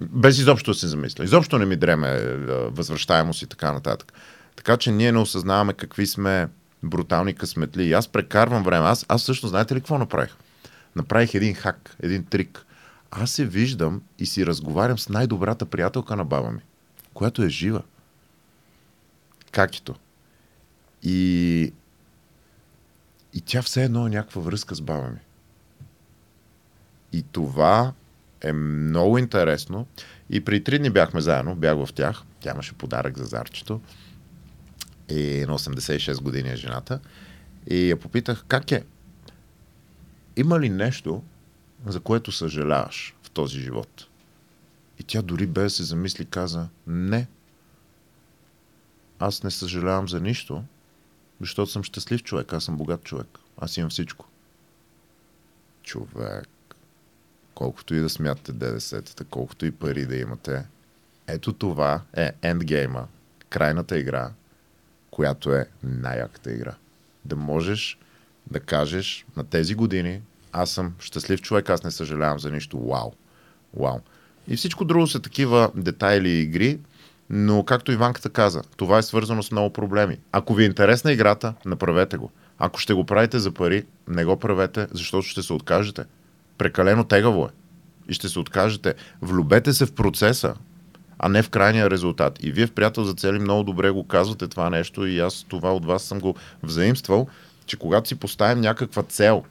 Без 0.00 0.38
изобщо 0.38 0.70
да 0.70 0.74
се 0.74 0.86
замисля. 0.86 1.24
Изобщо 1.24 1.58
не 1.58 1.66
ми 1.66 1.76
дреме 1.76 2.08
е, 2.08 2.36
възвръщаемост 2.46 3.42
и 3.42 3.46
така 3.46 3.72
нататък. 3.72 4.12
Така 4.56 4.76
че 4.76 4.90
ние 4.90 5.12
не 5.12 5.18
осъзнаваме 5.18 5.72
какви 5.72 6.06
сме 6.06 6.48
брутални 6.82 7.34
късметли. 7.34 7.84
И 7.84 7.92
аз 7.92 8.08
прекарвам 8.08 8.62
време. 8.62 8.86
Аз, 8.86 9.06
аз 9.08 9.22
също, 9.22 9.48
знаете 9.48 9.74
ли 9.74 9.80
какво 9.80 9.98
направих? 9.98 10.36
Направих 10.96 11.34
един 11.34 11.54
хак, 11.54 11.96
един 12.02 12.24
трик. 12.24 12.66
Аз 13.10 13.30
се 13.30 13.44
виждам 13.44 14.02
и 14.18 14.26
си 14.26 14.46
разговарям 14.46 14.98
с 14.98 15.08
най-добрата 15.08 15.66
приятелка 15.66 16.16
на 16.16 16.24
баба 16.24 16.50
ми, 16.50 16.60
която 17.14 17.42
е 17.42 17.48
жива. 17.48 17.82
Какито. 19.50 19.94
И, 21.02 21.72
и 23.34 23.40
тя 23.40 23.62
все 23.62 23.84
едно 23.84 24.06
е 24.06 24.10
някаква 24.10 24.42
връзка 24.42 24.74
с 24.74 24.80
баба 24.80 25.08
ми. 25.08 25.23
И 27.14 27.22
това 27.22 27.92
е 28.40 28.52
много 28.52 29.18
интересно. 29.18 29.86
И 30.30 30.44
при 30.44 30.64
три 30.64 30.78
дни 30.78 30.90
бяхме 30.90 31.20
заедно, 31.20 31.56
бях 31.56 31.76
в 31.76 31.92
тях. 31.92 32.22
Тя 32.40 32.50
имаше 32.50 32.74
подарък 32.74 33.18
за 33.18 33.24
зарчето. 33.24 33.80
И 35.08 35.44
на 35.48 35.58
86 35.58 36.22
години 36.22 36.50
е 36.50 36.56
жената. 36.56 37.00
И 37.70 37.90
я 37.90 37.96
попитах 37.96 38.44
как 38.48 38.72
е. 38.72 38.84
Има 40.36 40.60
ли 40.60 40.68
нещо, 40.68 41.22
за 41.86 42.00
което 42.00 42.32
съжаляваш 42.32 43.14
в 43.22 43.30
този 43.30 43.60
живот? 43.60 44.06
И 44.98 45.02
тя 45.02 45.22
дори 45.22 45.46
без 45.46 45.64
да 45.64 45.70
се 45.70 45.82
замисли 45.82 46.24
каза, 46.24 46.68
не. 46.86 47.26
Аз 49.18 49.42
не 49.42 49.50
съжалявам 49.50 50.08
за 50.08 50.20
нищо, 50.20 50.64
защото 51.40 51.70
съм 51.70 51.82
щастлив 51.82 52.22
човек, 52.22 52.52
аз 52.52 52.64
съм 52.64 52.76
богат 52.76 53.04
човек. 53.04 53.38
Аз 53.58 53.76
имам 53.76 53.90
всичко. 53.90 54.26
Човек 55.82 56.48
колкото 57.54 57.94
и 57.94 58.00
да 58.00 58.08
смятате 58.08 58.52
ДДС-тата, 58.52 59.24
колкото 59.30 59.66
и 59.66 59.70
пари 59.70 60.06
да 60.06 60.16
имате, 60.16 60.64
ето 61.26 61.52
това 61.52 62.00
е 62.16 62.32
ендгейма, 62.42 63.06
крайната 63.48 63.98
игра, 63.98 64.30
която 65.10 65.54
е 65.54 65.68
най-яката 65.82 66.52
игра. 66.52 66.74
Да 67.24 67.36
можеш 67.36 67.98
да 68.50 68.60
кажеш 68.60 69.26
на 69.36 69.44
тези 69.44 69.74
години, 69.74 70.20
аз 70.52 70.70
съм 70.70 70.94
щастлив 70.98 71.42
човек, 71.42 71.70
аз 71.70 71.84
не 71.84 71.90
съжалявам 71.90 72.38
за 72.38 72.50
нищо. 72.50 72.78
Вау! 72.78 73.12
Вау! 73.76 73.98
И 74.48 74.56
всичко 74.56 74.84
друго 74.84 75.06
са 75.06 75.20
такива 75.20 75.70
детайли 75.74 76.28
и 76.28 76.40
игри, 76.40 76.78
но 77.30 77.64
както 77.64 77.92
Иванката 77.92 78.30
каза, 78.30 78.62
това 78.76 78.98
е 78.98 79.02
свързано 79.02 79.42
с 79.42 79.50
много 79.50 79.72
проблеми. 79.72 80.18
Ако 80.32 80.54
ви 80.54 80.62
е 80.62 80.66
интересна 80.66 81.12
играта, 81.12 81.54
направете 81.64 82.16
го. 82.16 82.30
Ако 82.58 82.78
ще 82.78 82.94
го 82.94 83.06
правите 83.06 83.38
за 83.38 83.52
пари, 83.52 83.84
не 84.08 84.24
го 84.24 84.36
правете, 84.36 84.86
защото 84.92 85.28
ще 85.28 85.42
се 85.42 85.52
откажете. 85.52 86.04
Прекалено 86.58 87.04
тегаво 87.04 87.44
е. 87.44 87.48
И 88.08 88.14
ще 88.14 88.28
се 88.28 88.38
откажете. 88.38 88.94
Влюбете 89.22 89.72
се 89.72 89.86
в 89.86 89.92
процеса. 89.92 90.54
а 91.18 91.28
не 91.28 91.42
в 91.42 91.50
крайния 91.50 91.90
резултат. 91.90 92.38
И 92.42 92.52
вие 92.52 92.66
в 92.66 92.72
приятел 92.72 93.04
за 93.04 93.14
цели 93.14 93.38
много 93.38 93.62
добре 93.62 93.90
го 93.90 94.06
казвате 94.06 94.48
това 94.48 94.70
нещо 94.70 95.06
и 95.06 95.20
аз 95.20 95.46
това 95.48 95.74
от 95.74 95.84
вас 95.84 96.02
съм 96.02 96.20
го 96.20 96.34
взаимствал, 96.62 97.26
че 97.66 97.76
когато 97.76 98.08
си 98.08 98.14
поставим 98.14 98.60
някаква 98.60 99.02
цел, 99.02 99.44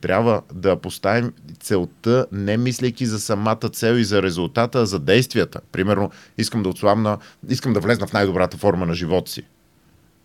трябва 0.00 0.42
да 0.52 0.76
поставим 0.76 1.32
целта, 1.60 2.26
не 2.32 2.56
мислейки 2.56 3.06
за 3.06 3.20
самата 3.20 3.68
цел 3.72 3.94
и 3.94 4.04
за 4.04 4.22
резултата, 4.22 4.78
а 4.78 4.86
за 4.86 4.98
действията. 4.98 5.60
Примерно, 5.72 6.10
искам 6.38 6.62
да 6.62 6.68
отслабна, 6.68 7.18
искам 7.48 7.72
да 7.72 7.80
влезна 7.80 8.06
в 8.06 8.12
най-добрата 8.12 8.56
форма 8.56 8.86
на 8.86 8.94
живота 8.94 9.30
си. 9.30 9.42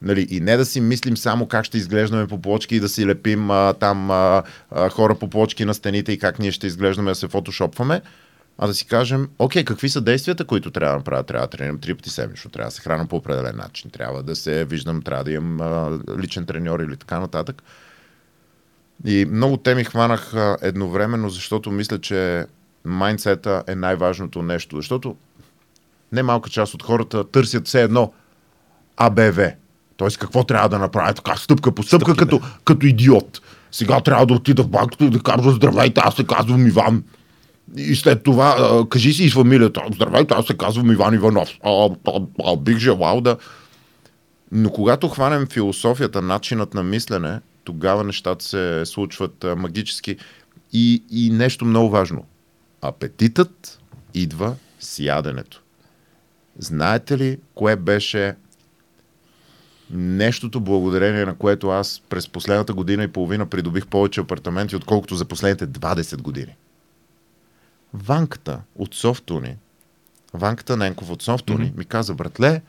Нали, 0.02 0.28
и 0.30 0.40
не 0.40 0.58
да 0.58 0.66
си 0.66 0.82
мислим 0.82 1.18
само 1.18 1.48
как 1.48 1.66
ще 1.66 1.78
изглеждаме 1.78 2.28
по 2.28 2.42
плочки 2.42 2.76
и 2.76 2.80
да 2.80 2.90
си 2.90 3.08
лепим 3.08 3.52
а, 3.52 3.74
там 3.74 4.12
а, 4.12 4.44
а, 4.72 4.90
хора 4.90 5.16
по 5.16 5.30
плочки 5.30 5.66
на 5.66 5.74
стените 5.74 6.12
и 6.12 6.18
как 6.18 6.40
ние 6.40 6.52
ще 6.52 6.68
изглеждаме 6.68 7.12
да 7.12 7.16
се 7.16 7.28
фотошопваме, 7.28 8.02
а 8.58 8.68
да 8.68 8.74
си 8.74 8.86
кажем, 8.86 9.30
окей, 9.40 9.66
какви 9.66 9.90
са 9.90 10.02
действията, 10.02 10.46
които 10.46 10.72
трябва 10.72 10.94
да 10.94 10.98
направя? 10.98 11.24
Трябва 11.24 11.48
да 11.48 11.50
тренирам 11.50 11.80
три 11.80 11.94
пъти 11.94 12.10
седмично, 12.10 12.52
трябва 12.52 12.68
да 12.68 12.76
се 12.76 12.82
храна 12.82 13.08
по 13.08 13.16
определен 13.16 13.58
начин, 13.58 13.92
трябва 13.92 14.24
да 14.24 14.36
се 14.36 14.66
виждам, 14.66 15.02
трябва 15.02 15.24
да 15.24 15.32
имам 15.32 15.62
а, 15.62 16.00
личен 16.20 16.46
треньор 16.46 16.80
или 16.80 16.98
така 16.98 17.20
нататък. 17.20 17.64
И 19.06 19.26
много 19.32 19.58
теми 19.58 19.84
хванах 19.84 20.34
а, 20.34 20.58
едновременно, 20.62 21.30
защото 21.30 21.72
мисля, 21.72 22.02
че 22.02 22.46
майндсета 22.86 23.64
е 23.68 23.76
най-важното 23.76 24.42
нещо. 24.42 24.76
Защото 24.76 25.16
не 26.12 26.24
малка 26.24 26.50
част 26.50 26.74
от 26.74 26.84
хората 26.84 27.32
търсят 27.32 27.68
все 27.68 27.82
едно 27.84 28.14
АБВ. 28.98 29.61
Тоест 30.02 30.18
какво 30.18 30.44
трябва 30.44 30.70
да 30.70 30.80
направя 30.80 31.14
така, 31.14 31.36
стъпка 31.36 31.72
по 31.72 31.84
стъпка, 31.84 32.12
Стъпки, 32.12 32.20
като, 32.20 32.42
като 32.66 32.86
идиот. 32.86 33.42
Сега 33.72 34.02
трябва 34.02 34.26
да 34.26 34.34
отида 34.34 34.64
в 34.64 34.68
банката 34.68 35.06
и 35.06 35.10
да 35.10 35.20
кажа 35.20 35.52
здравейте, 35.52 36.02
аз 36.04 36.16
се 36.16 36.24
казвам 36.24 36.68
Иван. 36.68 37.04
И 37.78 37.96
след 37.96 38.24
това, 38.24 38.56
а, 38.60 38.90
кажи 38.90 39.14
си 39.14 39.24
и 39.24 39.30
фамилията. 39.30 39.82
Здравейте, 39.94 40.34
аз 40.38 40.46
се 40.46 40.58
казвам 40.58 40.92
Иван 40.92 41.14
Иванов. 41.14 41.50
А, 41.64 41.90
а, 42.08 42.22
а, 42.46 42.58
бих 42.58 42.78
желал 42.78 43.22
да... 43.22 43.38
Но 44.52 44.70
когато 44.70 45.08
хванем 45.08 45.48
философията, 45.48 46.22
начинът 46.22 46.74
на 46.74 46.84
мислене, 46.84 47.40
тогава 47.64 48.04
нещата 48.04 48.46
се 48.46 48.86
случват 48.86 49.44
а, 49.44 49.56
магически. 49.56 50.18
И, 50.74 51.04
и 51.12 51.30
нещо 51.30 51.66
много 51.66 51.90
важно. 51.90 52.26
Апетитът 52.82 53.80
идва 54.14 54.56
с 54.80 55.00
яденето. 55.00 55.62
Знаете 56.60 57.18
ли 57.18 57.38
кое 57.56 57.76
беше 57.76 58.36
нещото, 59.94 60.60
благодарение 60.60 61.26
на 61.26 61.36
което 61.36 61.70
аз 61.70 62.02
през 62.10 62.28
последната 62.30 62.74
година 62.74 63.04
и 63.04 63.08
половина 63.08 63.46
придобих 63.46 63.88
повече 63.88 64.22
апартаменти, 64.22 64.76
отколкото 64.76 65.16
за 65.16 65.26
последните 65.26 65.68
20 65.68 66.22
години? 66.22 66.56
Ванката 67.94 68.62
от 68.76 68.96
Софтуни, 68.96 69.56
Ванката 70.34 70.78
Ненков 70.78 71.10
от 71.10 71.22
Софтуни, 71.22 71.66
mm-hmm. 71.66 71.78
ми 71.78 71.86
каза, 71.86 72.14
братле, 72.14 72.62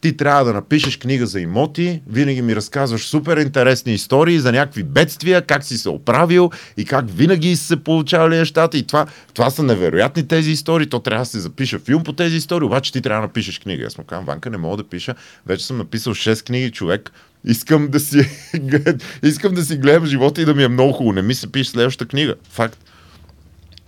ти 0.00 0.16
трябва 0.16 0.44
да 0.44 0.52
напишеш 0.52 0.96
книга 0.96 1.26
за 1.26 1.40
имоти, 1.40 2.02
винаги 2.06 2.42
ми 2.42 2.56
разказваш 2.56 3.06
супер 3.06 3.36
интересни 3.36 3.92
истории 3.92 4.38
за 4.38 4.52
някакви 4.52 4.82
бедствия, 4.82 5.42
как 5.42 5.64
си 5.64 5.78
се 5.78 5.88
оправил 5.88 6.50
и 6.76 6.84
как 6.84 7.04
винаги 7.08 7.56
са 7.56 7.64
се 7.64 7.84
получавали 7.84 8.36
нещата 8.36 8.78
и 8.78 8.86
това, 8.86 9.06
това 9.34 9.50
са 9.50 9.62
невероятни 9.62 10.28
тези 10.28 10.50
истории, 10.50 10.86
то 10.86 11.00
трябва 11.00 11.22
да 11.22 11.30
се 11.30 11.40
запише 11.40 11.78
филм 11.78 12.04
по 12.04 12.12
тези 12.12 12.36
истории, 12.36 12.66
обаче 12.66 12.92
ти 12.92 13.00
трябва 13.00 13.20
да 13.20 13.26
напишеш 13.26 13.58
книга. 13.58 13.86
Аз 13.86 13.98
му 13.98 14.04
казвам, 14.04 14.24
Ванка, 14.24 14.50
не 14.50 14.56
мога 14.56 14.76
да 14.76 14.84
пиша, 14.84 15.14
вече 15.46 15.66
съм 15.66 15.78
написал 15.78 16.14
6 16.14 16.46
книги, 16.46 16.70
човек, 16.70 17.12
искам 17.44 17.88
да 17.88 18.00
си, 18.00 18.28
искам 19.22 19.54
да 19.54 19.64
си 19.64 19.76
гледам 19.76 20.06
живота 20.06 20.42
и 20.42 20.44
да 20.44 20.54
ми 20.54 20.64
е 20.64 20.68
много 20.68 20.92
хубаво, 20.92 21.12
не 21.12 21.22
ми 21.22 21.34
се 21.34 21.52
пише 21.52 21.70
следващата 21.70 22.08
книга. 22.08 22.34
Факт. 22.50 22.84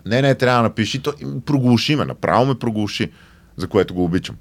Не, 0.07 0.23
не, 0.23 0.35
трябва 0.35 0.59
да 0.59 0.63
напиши. 0.63 0.99
То, 0.99 1.13
проглуши 1.47 1.97
ме, 1.97 2.05
направо 2.05 2.47
ме 2.47 2.59
проглуши, 2.59 3.11
за 3.57 3.67
което 3.67 3.95
го 3.95 4.05
обичам. 4.05 4.37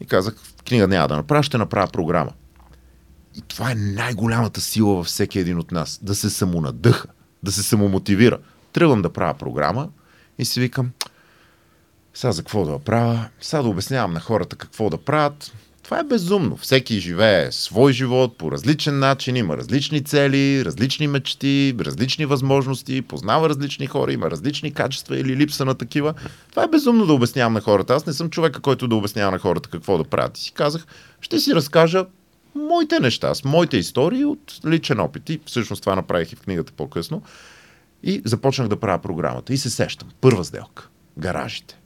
И 0.00 0.06
казах, 0.06 0.34
книга 0.68 0.88
няма 0.88 1.08
да 1.08 1.16
направя, 1.16 1.42
ще 1.42 1.58
направя 1.58 1.88
програма. 1.92 2.32
И 3.36 3.40
това 3.40 3.70
е 3.70 3.74
най-голямата 3.74 4.60
сила 4.60 4.94
във 4.94 5.06
всеки 5.06 5.38
един 5.38 5.58
от 5.58 5.72
нас. 5.72 5.98
Да 6.02 6.14
се 6.14 6.30
самонадъха, 6.30 7.08
да 7.42 7.52
се 7.52 7.62
самомотивира. 7.62 8.38
Тръгвам 8.72 9.02
да 9.02 9.12
правя 9.12 9.34
програма 9.34 9.88
и 10.38 10.44
си 10.44 10.60
викам, 10.60 10.90
сега 12.14 12.32
за 12.32 12.42
какво 12.42 12.64
да 12.64 12.78
правя, 12.78 13.28
сега 13.40 13.62
да 13.62 13.68
обяснявам 13.68 14.12
на 14.12 14.20
хората 14.20 14.56
какво 14.56 14.90
да 14.90 14.98
правят. 14.98 15.52
Това 15.84 16.00
е 16.00 16.04
безумно. 16.04 16.56
Всеки 16.56 17.00
живее 17.00 17.52
свой 17.52 17.92
живот 17.92 18.38
по 18.38 18.52
различен 18.52 18.98
начин, 18.98 19.36
има 19.36 19.56
различни 19.56 20.04
цели, 20.04 20.64
различни 20.64 21.06
мечти, 21.06 21.74
различни 21.80 22.26
възможности, 22.26 23.02
познава 23.02 23.48
различни 23.48 23.86
хора, 23.86 24.12
има 24.12 24.30
различни 24.30 24.74
качества 24.74 25.18
или 25.18 25.36
липса 25.36 25.64
на 25.64 25.74
такива. 25.74 26.14
Това 26.50 26.64
е 26.64 26.68
безумно 26.68 27.06
да 27.06 27.12
обяснявам 27.12 27.52
на 27.52 27.60
хората. 27.60 27.94
Аз 27.94 28.06
не 28.06 28.12
съм 28.12 28.30
човека, 28.30 28.60
който 28.60 28.88
да 28.88 28.96
обяснява 28.96 29.30
на 29.30 29.38
хората 29.38 29.68
какво 29.68 29.98
да 29.98 30.04
правят. 30.04 30.38
И 30.38 30.42
си 30.42 30.52
казах, 30.52 30.86
ще 31.20 31.38
си 31.38 31.54
разкажа 31.54 32.06
моите 32.54 33.00
неща, 33.00 33.34
с 33.34 33.44
моите 33.44 33.76
истории 33.76 34.24
от 34.24 34.60
личен 34.66 35.00
опит. 35.00 35.30
И 35.30 35.40
всъщност 35.46 35.82
това 35.82 35.96
направих 35.96 36.32
и 36.32 36.36
в 36.36 36.40
книгата 36.40 36.72
по-късно. 36.72 37.22
И 38.02 38.22
започнах 38.24 38.68
да 38.68 38.80
правя 38.80 38.98
програмата. 38.98 39.54
И 39.54 39.56
се 39.56 39.70
сещам. 39.70 40.08
Първа 40.20 40.44
сделка. 40.44 40.88
Гаражите. 41.18 41.78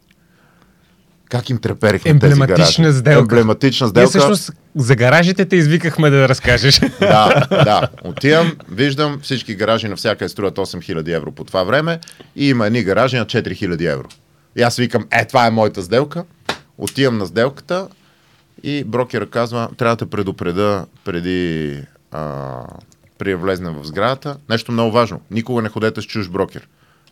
Как 1.28 1.50
им 1.50 1.58
треперихме 1.58 2.18
тези 2.18 2.32
Емблематична 2.32 2.84
гаражи? 2.84 2.98
сделка. 2.98 3.18
Емблематична 3.20 3.86
Ние 3.86 3.90
сделка. 3.90 4.08
всъщност 4.08 4.52
за 4.76 4.96
гаражите 4.96 5.44
те 5.44 5.56
извикахме 5.56 6.10
да 6.10 6.28
разкажеш. 6.28 6.80
Да, 7.00 7.46
да. 7.50 7.88
Отивам, 8.04 8.52
виждам 8.70 9.20
всички 9.22 9.54
гаражи 9.54 9.88
навсякъде 9.88 10.28
струват 10.28 10.56
8000 10.56 11.16
евро 11.16 11.32
по 11.32 11.44
това 11.44 11.62
време 11.64 12.00
и 12.36 12.48
има 12.48 12.66
едни 12.66 12.82
гаражи 12.82 13.16
на 13.16 13.26
4000 13.26 13.92
евро. 13.92 14.08
И 14.56 14.62
аз 14.62 14.76
викам, 14.76 15.06
е, 15.10 15.26
това 15.26 15.46
е 15.46 15.50
моята 15.50 15.82
сделка. 15.82 16.24
Отивам 16.78 17.18
на 17.18 17.26
сделката 17.26 17.88
и 18.62 18.84
брокера 18.84 19.26
казва, 19.30 19.68
трябва 19.76 19.96
да 19.96 20.04
те 20.04 20.10
предупреда 20.10 20.86
преди, 21.04 21.82
а, 22.12 22.62
влезнем 23.36 23.74
в 23.74 23.86
сградата. 23.86 24.36
Нещо 24.50 24.72
много 24.72 24.92
важно. 24.92 25.20
Никога 25.30 25.62
не 25.62 25.68
ходете 25.68 26.00
с 26.02 26.04
чуж 26.04 26.28
брокер. 26.28 26.68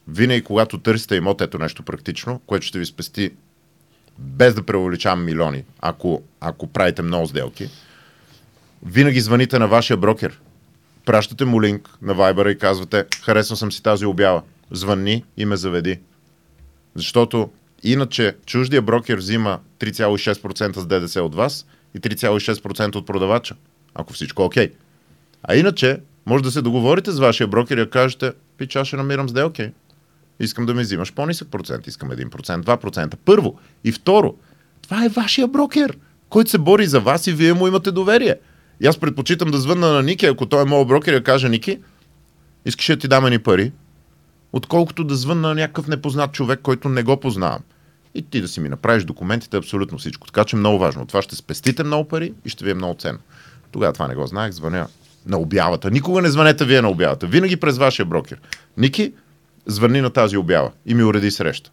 Винаги, 0.08 0.42
когато 0.42 0.78
търсите 0.78 1.14
имот, 1.16 1.40
ето 1.40 1.58
нещо 1.58 1.82
практично, 1.82 2.40
което 2.46 2.66
ще 2.66 2.78
ви 2.78 2.86
спести 2.86 3.30
без 4.18 4.54
да 4.54 4.62
преувеличавам 4.62 5.24
милиони, 5.24 5.64
ако, 5.80 6.22
ако 6.40 6.66
правите 6.66 7.02
много 7.02 7.26
сделки, 7.26 7.70
винаги 8.86 9.20
звъните 9.20 9.58
на 9.58 9.68
вашия 9.68 9.96
брокер. 9.96 10.40
Пращате 11.04 11.44
му 11.44 11.62
линк 11.62 11.90
на 12.02 12.14
Viber 12.14 12.48
и 12.48 12.58
казвате, 12.58 13.04
харесвам 13.24 13.56
съм 13.56 13.72
си 13.72 13.82
тази 13.82 14.06
обява. 14.06 14.42
Звънни 14.70 15.24
и 15.36 15.44
ме 15.44 15.56
заведи. 15.56 15.98
Защото 16.94 17.50
иначе 17.82 18.36
чуждия 18.46 18.82
брокер 18.82 19.16
взима 19.16 19.60
3,6% 19.80 20.78
с 20.78 20.86
ДДС 20.86 21.22
от 21.22 21.34
вас 21.34 21.66
и 21.94 22.00
3,6% 22.00 22.96
от 22.96 23.06
продавача, 23.06 23.54
ако 23.94 24.12
всичко 24.12 24.42
е 24.42 24.46
окей. 24.46 24.72
А 25.42 25.56
иначе, 25.56 26.00
може 26.26 26.44
да 26.44 26.50
се 26.50 26.62
договорите 26.62 27.12
с 27.12 27.18
вашия 27.18 27.46
брокер 27.46 27.76
и 27.76 27.80
да 27.80 27.90
кажете, 27.90 28.32
пич, 28.58 28.76
аз 28.76 28.86
ще 28.86 28.96
намирам 28.96 29.28
сделки. 29.28 29.70
Искам 30.40 30.66
да 30.66 30.74
ми 30.74 30.82
взимаш 30.82 31.12
по-нисък 31.12 31.48
процент, 31.48 31.86
искам 31.86 32.10
1%, 32.10 32.62
2%. 32.62 33.16
Първо. 33.24 33.58
И 33.84 33.92
второ, 33.92 34.34
това 34.82 35.04
е 35.04 35.08
вашия 35.08 35.48
брокер, 35.48 35.98
който 36.28 36.50
се 36.50 36.58
бори 36.58 36.86
за 36.86 37.00
вас 37.00 37.26
и 37.26 37.32
вие 37.32 37.54
му 37.54 37.66
имате 37.66 37.90
доверие. 37.90 38.36
И 38.80 38.86
аз 38.86 38.98
предпочитам 38.98 39.50
да 39.50 39.58
звънна 39.58 39.92
на 39.92 40.02
Ники, 40.02 40.26
ако 40.26 40.46
той 40.46 40.62
е 40.62 40.64
моят 40.64 40.88
брокер 40.88 41.20
и 41.20 41.24
каже, 41.24 41.48
Ники, 41.48 41.78
искаш 42.64 42.86
да 42.86 42.96
ти 42.96 43.08
дам 43.08 43.30
ни 43.30 43.38
пари, 43.38 43.72
отколкото 44.52 45.04
да 45.04 45.16
звънна 45.16 45.48
на 45.48 45.54
някакъв 45.54 45.88
непознат 45.88 46.32
човек, 46.32 46.60
който 46.62 46.88
не 46.88 47.02
го 47.02 47.20
познавам. 47.20 47.60
И 48.14 48.22
ти 48.22 48.40
да 48.40 48.48
си 48.48 48.60
ми 48.60 48.68
направиш 48.68 49.04
документите, 49.04 49.56
абсолютно 49.56 49.98
всичко. 49.98 50.26
Така 50.26 50.44
че 50.44 50.56
много 50.56 50.78
важно. 50.78 51.02
От 51.02 51.08
Това 51.08 51.22
ще 51.22 51.36
спестите 51.36 51.84
много 51.84 52.08
пари 52.08 52.32
и 52.44 52.48
ще 52.48 52.64
ви 52.64 52.70
е 52.70 52.74
много 52.74 52.94
ценно. 52.94 53.18
Тогава 53.72 53.92
това 53.92 54.08
не 54.08 54.14
го 54.14 54.26
знаех, 54.26 54.52
звъня 54.52 54.86
на 55.26 55.38
обявата. 55.38 55.90
Никога 55.90 56.22
не 56.22 56.30
звънете 56.30 56.64
вие 56.64 56.82
на 56.82 56.88
обявата. 56.88 57.26
Винаги 57.26 57.56
през 57.56 57.78
вашия 57.78 58.06
брокер. 58.06 58.40
Ники, 58.76 59.12
звъни 59.66 60.00
на 60.00 60.10
тази 60.10 60.36
обява 60.36 60.72
и 60.86 60.94
ми 60.94 61.04
уреди 61.04 61.30
среща. 61.30 61.70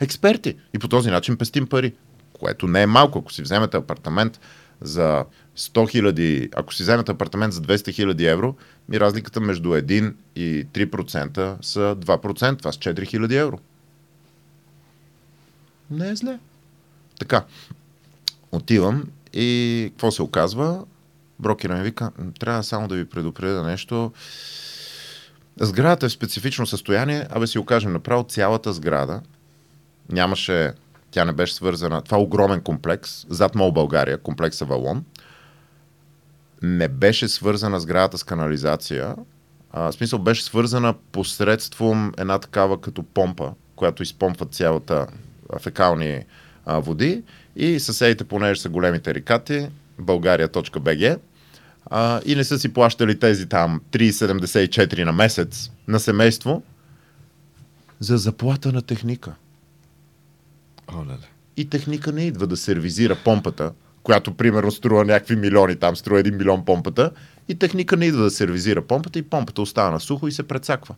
Експерти. 0.00 0.56
И 0.74 0.78
по 0.78 0.88
този 0.88 1.10
начин 1.10 1.36
пестим 1.36 1.66
пари. 1.66 1.92
Което 2.32 2.66
не 2.66 2.82
е 2.82 2.86
малко. 2.86 3.18
Ако 3.18 3.32
си 3.32 3.42
вземете 3.42 3.76
апартамент 3.76 4.40
за 4.80 5.24
100 5.58 5.90
хиляди, 5.90 6.48
ако 6.56 6.74
си 6.74 6.82
вземете 6.82 7.12
апартамент 7.12 7.52
за 7.52 7.60
200 7.60 7.92
хиляди 7.92 8.26
евро, 8.26 8.54
ми 8.88 9.00
разликата 9.00 9.40
между 9.40 9.68
1 9.68 10.14
и 10.36 10.66
3% 10.66 11.62
са 11.62 11.96
2%. 11.98 12.58
Това 12.58 12.72
са 12.72 12.78
4 12.78 13.06
хиляди 13.06 13.36
евро. 13.36 13.58
Не 15.90 16.08
е 16.08 16.16
зле. 16.16 16.38
Така. 17.18 17.44
Отивам 18.52 19.04
и 19.32 19.86
какво 19.90 20.10
се 20.10 20.22
оказва? 20.22 20.84
Брокера 21.38 21.74
ми 21.76 21.82
вика, 21.82 22.10
трябва 22.40 22.62
само 22.62 22.88
да 22.88 22.94
ви 22.94 23.04
предупредя 23.04 23.62
нещо. 23.62 24.12
Сградата 25.60 26.06
е 26.06 26.08
в 26.08 26.12
специфично 26.12 26.66
състояние, 26.66 27.26
абе 27.30 27.46
си 27.46 27.58
окажем 27.58 27.92
направо 27.92 28.24
цялата 28.24 28.72
сграда. 28.72 29.20
Нямаше, 30.12 30.72
тя 31.10 31.24
не 31.24 31.32
беше 31.32 31.54
свързана. 31.54 32.02
Това 32.02 32.18
е 32.18 32.20
огромен 32.20 32.60
комплекс, 32.60 33.26
зад 33.28 33.54
Мол 33.54 33.72
България, 33.72 34.18
комплекс 34.18 34.62
Авалон. 34.62 35.04
Не 36.62 36.88
беше 36.88 37.28
свързана 37.28 37.80
сградата 37.80 38.18
с 38.18 38.24
канализация. 38.24 39.14
А, 39.72 39.92
в 39.92 39.94
смисъл 39.94 40.18
беше 40.18 40.44
свързана 40.44 40.94
посредством 41.12 42.12
една 42.18 42.38
такава 42.38 42.80
като 42.80 43.02
помпа, 43.02 43.52
която 43.76 44.02
изпомпва 44.02 44.46
цялата 44.46 45.06
фекални 45.60 46.24
а, 46.66 46.78
води 46.78 47.22
и 47.56 47.80
съседите, 47.80 48.24
понеже 48.24 48.60
са 48.60 48.68
големи 48.68 49.00
тарикати, 49.00 49.68
България.бг 49.98 51.20
а, 51.86 52.20
и 52.26 52.34
не 52.34 52.44
са 52.44 52.58
си 52.58 52.72
плащали 52.72 53.18
тези 53.18 53.48
там 53.48 53.80
3,74 53.92 55.04
на 55.04 55.12
месец 55.12 55.70
на 55.88 56.00
семейство 56.00 56.62
за 58.00 58.16
заплата 58.16 58.72
на 58.72 58.82
техника. 58.82 59.34
Оле, 60.94 61.18
И 61.56 61.68
техника 61.68 62.12
не 62.12 62.22
идва 62.22 62.46
да 62.46 62.56
сервизира 62.56 63.16
помпата, 63.24 63.72
която 64.02 64.34
примерно 64.34 64.70
струва 64.70 65.04
някакви 65.04 65.36
милиони, 65.36 65.76
там 65.76 65.96
струва 65.96 66.22
1 66.22 66.30
милион 66.30 66.64
помпата, 66.64 67.10
и 67.48 67.54
техника 67.54 67.96
не 67.96 68.06
идва 68.06 68.22
да 68.22 68.30
сервизира 68.30 68.82
помпата 68.82 69.18
и 69.18 69.22
помпата 69.22 69.62
остава 69.62 69.90
на 69.90 70.00
сухо 70.00 70.28
и 70.28 70.32
се 70.32 70.42
прецаква. 70.42 70.94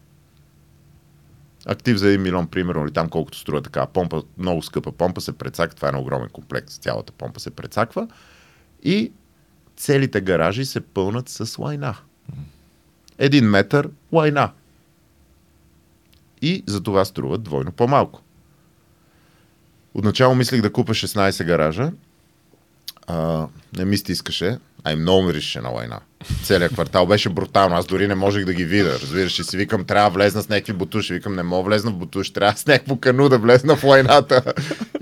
Актив 1.67 1.97
за 1.97 2.07
1 2.07 2.17
милион, 2.17 2.47
примерно, 2.47 2.85
или 2.85 2.93
там 2.93 3.09
колкото 3.09 3.39
струва 3.39 3.63
така 3.63 3.87
помпа, 3.87 4.23
много 4.39 4.63
скъпа 4.63 4.93
помпа 4.93 5.21
се 5.21 5.33
прецаква, 5.33 5.77
това 5.77 5.89
е 5.89 5.93
на 5.93 6.01
огромен 6.01 6.29
комплекс, 6.29 6.79
цялата 6.79 7.13
помпа 7.13 7.41
се 7.41 7.51
прецаква 7.51 8.09
и 8.83 9.13
целите 9.77 10.21
гаражи 10.21 10.65
се 10.65 10.81
пълнат 10.81 11.29
с 11.29 11.59
лайна. 11.59 11.97
Един 13.19 13.45
метър 13.45 13.91
лайна. 14.13 14.51
И 16.43 16.65
за 16.67 16.83
това 16.83 17.05
струват 17.05 17.43
двойно 17.43 17.73
по-малко. 17.73 18.23
Отначало 19.95 20.35
мислех 20.35 20.63
да 20.63 20.73
купа 20.73 20.95
16 20.95 21.45
гаража. 21.45 21.93
А, 23.07 23.47
не 23.77 23.85
ми 23.85 23.97
стискаше, 23.97 24.59
а 24.85 24.93
и 24.93 24.97
много 24.97 25.23
миришеше 25.23 25.61
на 25.61 25.69
лайна. 25.69 26.01
Целият 26.43 26.73
квартал 26.73 27.07
беше 27.07 27.29
брутално. 27.29 27.77
Аз 27.77 27.87
дори 27.87 28.09
не 28.09 28.15
можех 28.15 28.45
да 28.45 28.55
ги 28.55 28.65
видя. 28.65 28.99
Разбираш, 29.03 29.39
и 29.39 29.45
си 29.45 29.57
викам, 29.57 29.85
трябва 29.85 30.11
да 30.11 30.15
влезна 30.15 30.43
с 30.43 30.49
някакви 30.49 30.73
бутуши. 30.73 31.13
Викам, 31.13 31.35
не 31.35 31.43
мога 31.43 31.63
да 31.63 31.69
влезна 31.69 31.91
в 31.91 31.95
бутуш, 31.95 32.31
трябва 32.31 32.57
с 32.57 32.67
някакво 32.67 32.97
кану 32.97 33.29
да 33.29 33.39
влезна 33.39 33.77
в 33.77 33.85
лайната. 33.85 34.43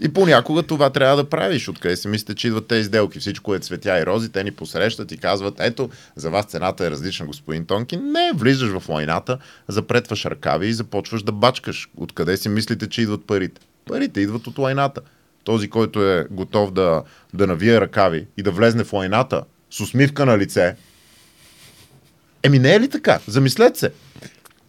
И 0.03 0.09
понякога 0.09 0.63
това 0.63 0.91
трябва 0.91 1.17
да 1.17 1.25
правиш. 1.25 1.69
Откъде 1.69 1.97
си 1.97 2.09
мислите, 2.09 2.35
че 2.35 2.47
идват 2.47 2.67
тези 2.67 2.85
сделки? 2.85 3.19
Всичко 3.19 3.55
е 3.55 3.59
цветя 3.59 3.99
и 3.99 4.07
рози, 4.07 4.29
те 4.29 4.45
ни 4.45 4.51
посрещат 4.51 5.13
и 5.13 5.17
казват, 5.17 5.55
ето, 5.59 5.91
за 6.17 6.31
вас 6.31 6.47
цената 6.47 6.87
е 6.87 6.91
различна, 6.91 7.27
господин 7.27 7.67
Тонкин. 7.67 8.13
Не, 8.13 8.33
влизаш 8.35 8.71
в 8.71 8.89
лайната, 8.89 9.39
запретваш 9.69 10.25
ръкави 10.25 10.67
и 10.67 10.73
започваш 10.73 11.23
да 11.23 11.33
бачкаш. 11.33 11.89
Откъде 11.97 12.37
си 12.37 12.49
мислите, 12.49 12.89
че 12.89 13.03
идват 13.03 13.27
парите? 13.27 13.61
Парите 13.89 14.21
идват 14.21 14.47
от 14.47 14.59
лайната. 14.59 15.01
Този, 15.45 15.71
който 15.71 16.03
е 16.03 16.27
готов 16.31 16.73
да, 16.73 17.03
да 17.35 17.47
навие 17.47 17.81
ръкави 17.81 18.27
и 18.37 18.43
да 18.43 18.51
влезне 18.51 18.85
в 18.85 18.93
лайната 18.93 19.45
с 19.71 19.81
усмивка 19.81 20.27
на 20.27 20.39
лице, 20.39 20.77
Еми 22.43 22.59
не 22.59 22.75
е 22.75 22.81
ли 22.81 22.89
така? 22.89 23.21
Замислете 23.27 23.79
се. 23.79 23.93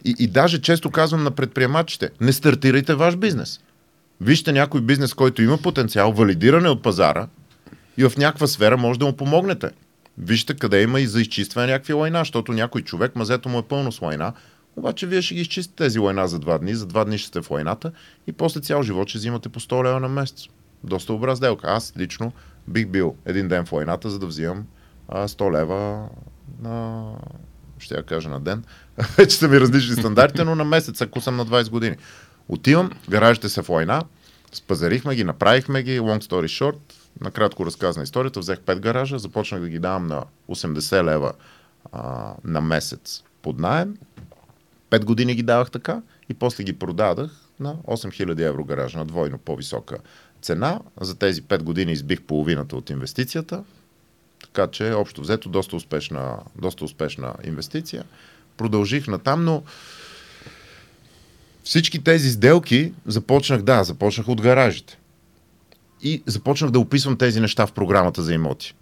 И, 0.04 0.14
и 0.18 0.26
даже 0.26 0.60
често 0.60 0.90
казвам 0.90 1.24
на 1.24 1.30
предприемачите, 1.30 2.10
не 2.20 2.32
стартирайте 2.32 2.94
ваш 2.94 3.16
бизнес. 3.16 3.60
Вижте 4.20 4.52
някой 4.52 4.80
бизнес, 4.80 5.14
който 5.14 5.42
има 5.42 5.58
потенциал, 5.58 6.12
валидиране 6.12 6.68
от 6.68 6.82
пазара 6.82 7.28
и 7.96 8.04
в 8.04 8.12
някаква 8.16 8.46
сфера 8.46 8.76
може 8.76 8.98
да 8.98 9.06
му 9.06 9.12
помогнете. 9.12 9.70
Вижте 10.18 10.54
къде 10.54 10.82
има 10.82 11.00
и 11.00 11.06
за 11.06 11.20
изчистване 11.20 11.66
някакви 11.66 11.92
лайна, 11.92 12.18
защото 12.18 12.52
някой 12.52 12.82
човек, 12.82 13.16
мазето 13.16 13.48
му 13.48 13.58
е 13.58 13.62
пълно 13.62 13.92
с 13.92 14.02
лайна, 14.02 14.32
обаче 14.76 15.06
вие 15.06 15.22
ще 15.22 15.34
ги 15.34 15.40
изчистите 15.40 15.76
тези 15.76 15.98
лайна 15.98 16.28
за 16.28 16.38
два 16.38 16.58
дни, 16.58 16.74
за 16.74 16.86
два 16.86 17.04
дни 17.04 17.18
ще 17.18 17.28
сте 17.28 17.42
в 17.42 17.50
лайната 17.50 17.92
и 18.26 18.32
после 18.32 18.60
цял 18.60 18.82
живот 18.82 19.08
ще 19.08 19.18
взимате 19.18 19.48
по 19.48 19.60
100 19.60 19.84
лева 19.84 20.00
на 20.00 20.08
месец. 20.08 20.46
Доста 20.84 21.12
добра 21.12 21.36
сделка. 21.36 21.66
Аз 21.70 21.92
лично 21.96 22.32
бих 22.68 22.86
бил 22.86 23.16
един 23.24 23.48
ден 23.48 23.66
в 23.66 23.72
лайната, 23.72 24.10
за 24.10 24.18
да 24.18 24.26
взимам 24.26 24.66
а, 25.08 25.28
100 25.28 25.52
лева 25.52 26.08
на 26.62 27.04
ще 27.78 27.94
я 27.94 28.02
кажа 28.02 28.28
на 28.28 28.40
ден. 28.40 28.64
Вече 29.18 29.36
са 29.36 29.48
ми 29.48 29.60
различни 29.60 29.94
стандартите, 29.94 30.44
но 30.44 30.54
на 30.54 30.64
месец, 30.64 31.00
ако 31.00 31.20
съм 31.20 31.36
на 31.36 31.46
20 31.46 31.70
години. 31.70 31.96
Отивам, 32.48 32.90
гаражите 33.08 33.48
са 33.48 33.62
в 33.62 33.68
война, 33.68 34.02
спазарихме 34.52 35.14
ги, 35.14 35.24
направихме 35.24 35.82
ги, 35.82 36.00
long 36.00 36.22
story 36.22 36.44
short, 36.44 36.76
накратко 37.20 37.66
разказана 37.66 38.04
историята, 38.04 38.40
взех 38.40 38.58
5 38.58 38.78
гаража, 38.78 39.18
започнах 39.18 39.60
да 39.60 39.68
ги 39.68 39.78
давам 39.78 40.06
на 40.06 40.24
80 40.50 41.04
лева 41.04 41.32
а, 41.92 42.32
на 42.44 42.60
месец 42.60 43.22
под 43.42 43.58
найем. 43.58 43.96
5 44.90 45.04
години 45.04 45.34
ги 45.34 45.42
давах 45.42 45.70
така 45.70 46.02
и 46.28 46.34
после 46.34 46.64
ги 46.64 46.72
продадах 46.72 47.30
на 47.60 47.74
8000 47.74 48.48
евро 48.48 48.64
гаража, 48.64 48.98
на 48.98 49.04
двойно 49.04 49.38
по-висока 49.38 49.98
цена. 50.44 50.80
За 51.00 51.14
тези 51.14 51.42
5 51.42 51.62
години 51.62 51.92
избих 51.92 52.22
половината 52.22 52.76
от 52.76 52.90
инвестицията, 52.90 53.64
така 54.40 54.70
че, 54.70 54.92
общо 54.92 55.20
взето, 55.20 55.48
доста 55.48 55.76
успешна, 55.76 56.38
доста 56.56 56.84
успешна 56.84 57.34
инвестиция. 57.44 58.04
Продължих 58.56 59.08
натам, 59.08 59.44
но 59.44 59.62
всички 61.64 62.04
тези 62.04 62.30
сделки 62.30 62.92
започнах, 63.06 63.62
да, 63.62 63.84
започнах 63.84 64.28
от 64.28 64.40
гаражите. 64.40 64.98
И 66.02 66.22
започнах 66.26 66.70
да 66.70 66.78
описвам 66.78 67.16
тези 67.16 67.40
неща 67.40 67.66
в 67.66 67.72
програмата 67.72 68.22
за 68.22 68.34
имоти. 68.34 68.74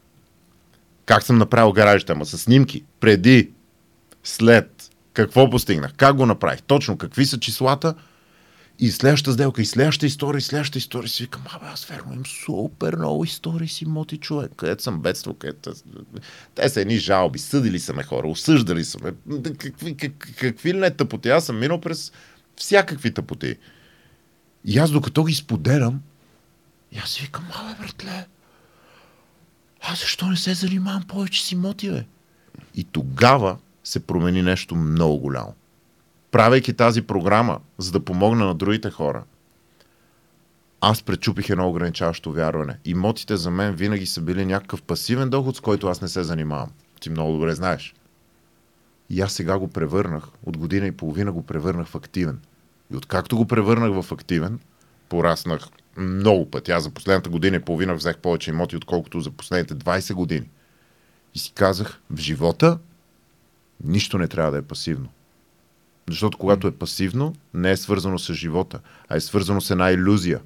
Как 1.07 1.23
съм 1.23 1.39
направил 1.39 1.73
гаражите, 1.73 2.13
ама 2.13 2.27
с 2.27 2.39
снимки, 2.39 2.85
преди, 3.01 3.51
след, 4.25 4.91
какво 5.13 5.51
постигнах, 5.51 5.95
как 5.97 6.17
го 6.17 6.27
направих, 6.27 6.63
точно 6.63 6.99
какви 6.99 7.27
са 7.27 7.41
числата– 7.41 7.95
и 8.83 8.91
следващата 8.91 9.33
сделка, 9.33 9.63
и 9.63 9.67
следващата 9.67 10.07
история, 10.07 10.39
и 10.39 10.43
следващата 10.43 10.79
история 10.79 11.09
си 11.09 11.23
викам, 11.23 11.43
абе, 11.47 11.67
аз 11.67 11.85
верно 11.85 12.13
имам 12.13 12.27
супер 12.27 12.97
много 12.97 13.25
истории 13.25 13.69
си 13.69 13.87
моти 13.87 14.17
човек, 14.19 14.53
където 14.57 14.83
съм 14.83 15.01
бедствал, 15.01 15.35
където... 15.35 15.73
Те 16.55 16.69
са 16.69 16.81
едни 16.81 16.99
жалби, 16.99 17.39
съдили 17.39 17.79
са 17.79 17.93
ме 17.93 18.03
хора, 18.03 18.29
осъждали 18.29 18.85
са 18.85 18.99
ме. 19.05 19.43
Какви, 19.59 19.97
как, 19.97 20.13
какви 20.37 20.75
ли 20.75 20.79
не 20.79 20.91
тъпоти? 20.91 21.29
Аз 21.29 21.47
съм 21.47 21.59
минал 21.59 21.81
през 21.81 22.13
всякакви 22.57 23.15
тъпоти. 23.15 23.57
И 24.65 24.79
аз 24.79 24.91
докато 24.91 25.25
ги 25.25 25.35
споделям, 25.35 26.03
и 26.93 26.99
аз 26.99 27.11
си 27.11 27.23
викам, 27.23 27.45
абе, 27.55 27.83
братле, 27.83 28.27
аз 29.81 30.01
защо 30.01 30.27
не 30.27 30.37
се 30.37 30.55
занимавам 30.55 31.03
повече 31.03 31.45
си 31.45 31.57
моти, 31.57 31.91
бе? 31.91 32.05
И 32.75 32.85
тогава 32.85 33.57
се 33.85 34.07
промени 34.07 34.43
нещо 34.43 34.75
много 34.75 35.19
голямо 35.19 35.55
правейки 36.33 36.73
тази 36.73 37.03
програма, 37.03 37.61
за 37.79 37.93
да 37.93 38.05
помогна 38.05 38.47
на 38.47 38.55
другите 38.55 38.91
хора, 38.91 39.25
аз 40.81 41.03
пречупих 41.03 41.51
едно 41.51 41.69
ограничаващо 41.69 42.33
вярване. 42.33 42.79
Имотите 42.85 43.37
за 43.37 43.51
мен 43.51 43.75
винаги 43.75 44.07
са 44.07 44.21
били 44.21 44.47
някакъв 44.47 44.83
пасивен 44.83 45.31
доход, 45.31 45.57
с 45.57 45.61
който 45.61 45.89
аз 45.89 46.01
не 46.01 46.09
се 46.09 46.23
занимавам. 46.23 46.71
Ти 47.01 47.11
много 47.11 47.33
добре 47.33 47.55
знаеш. 47.55 47.95
И 49.11 49.21
аз 49.21 49.33
сега 49.33 49.59
го 49.59 49.69
превърнах, 49.69 50.25
от 50.47 50.57
година 50.57 50.87
и 50.87 50.93
половина 50.93 51.33
го 51.33 51.43
превърнах 51.43 51.87
в 51.87 51.95
активен. 51.95 52.41
И 52.93 52.97
откакто 52.97 53.37
го 53.37 53.47
превърнах 53.47 54.03
в 54.03 54.13
активен, 54.13 54.61
пораснах 55.09 55.69
много 55.97 56.51
пъти. 56.51 56.73
Аз 56.73 56.83
за 56.83 56.91
последната 56.91 57.31
година 57.31 57.57
и 57.57 57.61
половина 57.61 57.95
взех 57.95 58.19
повече 58.19 58.51
имоти, 58.51 58.77
отколкото 58.77 59.21
за 59.21 59.31
последните 59.31 59.75
20 59.75 60.15
години. 60.15 60.49
И 61.35 61.39
си 61.39 61.53
казах, 61.55 62.01
в 62.11 62.21
живота 62.21 62.79
нищо 63.85 64.19
не 64.19 64.29
трябва 64.29 64.51
да 64.51 64.59
е 64.59 64.63
пасивно. 64.63 65.09
Защото 66.09 66.39
когато 66.39 66.67
е 66.67 66.73
пасивно, 66.73 67.35
не 67.55 67.71
е 67.71 67.77
свързано 67.77 68.19
с 68.19 68.35
живота, 68.35 68.81
а 69.09 69.17
е 69.17 69.21
свързано 69.21 69.61
с 69.61 69.71
една 69.71 69.91
иллюзия. 69.91 70.41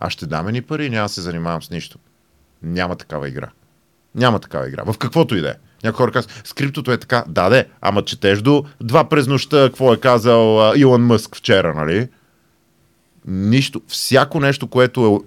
Аз 0.00 0.12
ще 0.12 0.26
дам 0.26 0.46
ни 0.46 0.62
пари 0.62 0.86
и 0.86 0.90
няма 0.90 1.04
да 1.04 1.08
се 1.08 1.20
занимавам 1.20 1.62
с 1.62 1.70
нищо. 1.70 1.98
Няма 2.62 2.96
такава 2.96 3.28
игра. 3.28 3.48
Няма 4.14 4.40
такава 4.40 4.68
игра. 4.68 4.82
В 4.84 4.98
каквото 4.98 5.36
и 5.36 5.40
да 5.40 5.50
е. 5.50 5.54
Някой 5.84 5.96
хора 5.96 6.12
казват, 6.12 6.42
скриптото 6.44 6.92
е 6.92 6.98
така, 6.98 7.24
да, 7.28 7.48
де, 7.50 7.68
ама 7.80 8.04
четеш 8.04 8.42
до 8.42 8.64
два 8.80 9.08
през 9.08 9.26
нощта, 9.26 9.66
какво 9.66 9.92
е 9.92 10.00
казал 10.00 10.72
Илон 10.76 11.06
Мъск 11.06 11.36
вчера, 11.36 11.74
нали? 11.74 12.08
Нищо. 13.26 13.82
Всяко 13.88 14.40
нещо, 14.40 14.66
което 14.66 15.24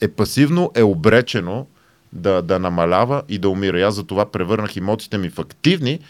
е, 0.00 0.04
е 0.04 0.08
пасивно, 0.08 0.70
е 0.74 0.82
обречено 0.82 1.66
да, 2.12 2.42
да 2.42 2.58
намалява 2.58 3.22
и 3.28 3.38
да 3.38 3.48
умира. 3.48 3.78
И 3.78 3.82
аз 3.82 3.94
за 3.94 4.04
това 4.04 4.30
превърнах 4.30 4.76
имотите 4.76 5.18
ми 5.18 5.30
в 5.30 5.38
активни 5.38 6.00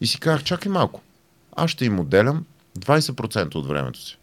и 0.00 0.06
си 0.06 0.20
казах, 0.20 0.44
чакай 0.44 0.72
малко 0.72 1.02
аз 1.56 1.70
ще 1.70 1.84
им 1.84 2.00
отделям 2.00 2.44
20% 2.78 3.54
от 3.54 3.66
времето 3.66 4.00
си. 4.00 4.18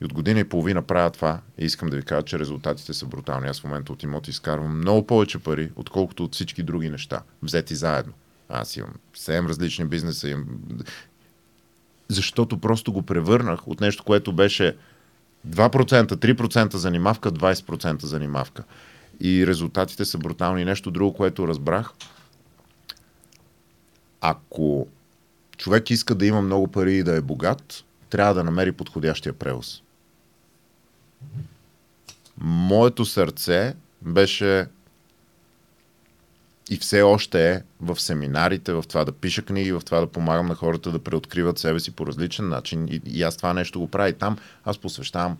И 0.00 0.04
от 0.04 0.12
година 0.12 0.40
и 0.40 0.44
половина 0.44 0.82
правя 0.82 1.10
това 1.10 1.40
и 1.58 1.64
искам 1.64 1.88
да 1.88 1.96
ви 1.96 2.02
кажа, 2.02 2.22
че 2.22 2.38
резултатите 2.38 2.94
са 2.94 3.06
брутални. 3.06 3.48
Аз 3.48 3.60
в 3.60 3.64
момента 3.64 3.92
от 3.92 4.02
имоти 4.02 4.30
изкарвам 4.30 4.78
много 4.78 5.06
повече 5.06 5.38
пари, 5.38 5.70
отколкото 5.76 6.24
от 6.24 6.34
всички 6.34 6.62
други 6.62 6.90
неща, 6.90 7.22
взети 7.42 7.74
заедно. 7.74 8.12
Аз 8.48 8.76
имам 8.76 8.94
7 9.16 9.48
различни 9.48 9.84
бизнеса. 9.84 10.28
Имам... 10.28 10.46
Защото 12.08 12.58
просто 12.58 12.92
го 12.92 13.02
превърнах 13.02 13.68
от 13.68 13.80
нещо, 13.80 14.04
което 14.04 14.32
беше 14.32 14.76
2%, 15.48 16.14
3% 16.14 16.76
занимавка, 16.76 17.32
20% 17.32 18.04
занимавка. 18.04 18.64
И 19.20 19.46
резултатите 19.46 20.04
са 20.04 20.18
брутални. 20.18 20.64
Нещо 20.64 20.90
друго, 20.90 21.14
което 21.14 21.48
разбрах. 21.48 21.90
Ако 24.20 24.86
човек 25.56 25.90
иска 25.90 26.14
да 26.14 26.26
има 26.26 26.42
много 26.42 26.68
пари 26.68 26.96
и 26.96 27.02
да 27.02 27.16
е 27.16 27.20
богат, 27.20 27.84
трябва 28.10 28.34
да 28.34 28.44
намери 28.44 28.72
подходящия 28.72 29.32
превоз. 29.32 29.82
Моето 32.38 33.04
сърце 33.04 33.74
беше 34.02 34.66
и 36.70 36.76
все 36.76 37.02
още 37.02 37.52
е 37.52 37.62
в 37.80 38.00
семинарите, 38.00 38.72
в 38.72 38.84
това 38.88 39.04
да 39.04 39.12
пиша 39.12 39.42
книги, 39.42 39.72
в 39.72 39.82
това 39.84 40.00
да 40.00 40.06
помагам 40.06 40.46
на 40.46 40.54
хората 40.54 40.92
да 40.92 40.98
преоткриват 40.98 41.58
себе 41.58 41.80
си 41.80 41.90
по 41.90 42.06
различен 42.06 42.48
начин. 42.48 42.88
И, 42.88 43.00
и 43.06 43.22
аз 43.22 43.36
това 43.36 43.54
нещо 43.54 43.80
го 43.80 43.88
правя 43.88 44.08
и 44.08 44.12
там. 44.12 44.38
Аз 44.64 44.78
посвещавам 44.78 45.36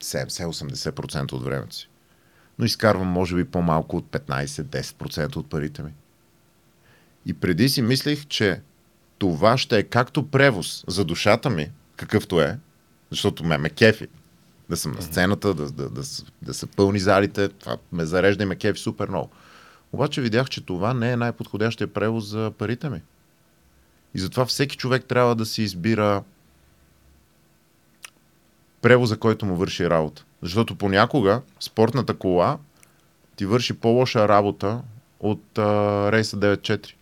70-80% 0.00 1.32
от 1.32 1.44
времето 1.44 1.76
си. 1.76 1.88
но 2.58 2.64
изкарвам 2.64 3.08
може 3.08 3.36
би 3.36 3.44
по-малко 3.44 3.96
от 3.96 4.06
15-10% 4.06 5.36
от 5.36 5.50
парите 5.50 5.82
ми. 5.82 5.90
И 7.26 7.34
преди 7.34 7.68
си 7.68 7.82
мислех, 7.82 8.26
че 8.26 8.60
това 9.18 9.58
ще 9.58 9.78
е 9.78 9.82
както 9.82 10.30
превоз 10.30 10.84
за 10.88 11.04
душата 11.04 11.50
ми, 11.50 11.70
какъвто 11.96 12.40
е, 12.40 12.58
защото 13.10 13.44
ме 13.44 13.58
ме 13.58 13.70
кефи. 13.70 14.06
Да 14.68 14.76
съм 14.76 14.92
на 14.92 15.02
сцената, 15.02 15.54
да, 15.54 15.70
да, 15.70 15.90
да, 15.90 16.02
да 16.42 16.54
са 16.54 16.66
пълни 16.66 16.98
залите, 16.98 17.48
това 17.48 17.76
ме 17.92 18.04
зарежда 18.04 18.42
и 18.42 18.46
ме 18.46 18.56
кефи 18.56 18.80
супер 18.80 19.08
много. 19.08 19.30
Обаче 19.92 20.20
видях, 20.20 20.48
че 20.48 20.66
това 20.66 20.94
не 20.94 21.12
е 21.12 21.16
най-подходящия 21.16 21.92
превоз 21.92 22.24
за 22.24 22.52
парите 22.58 22.88
ми. 22.88 23.02
И 24.14 24.18
затова 24.18 24.46
всеки 24.46 24.76
човек 24.76 25.04
трябва 25.04 25.34
да 25.34 25.46
си 25.46 25.62
избира 25.62 26.22
превоза, 28.82 29.16
който 29.16 29.46
му 29.46 29.56
върши 29.56 29.90
работа. 29.90 30.24
Защото 30.42 30.74
понякога 30.74 31.42
спортната 31.60 32.14
кола 32.14 32.58
ти 33.36 33.46
върши 33.46 33.74
по-лоша 33.74 34.28
работа 34.28 34.82
от 35.20 35.58
а, 35.58 36.12
рейса 36.12 36.36
9-4. 36.36 36.92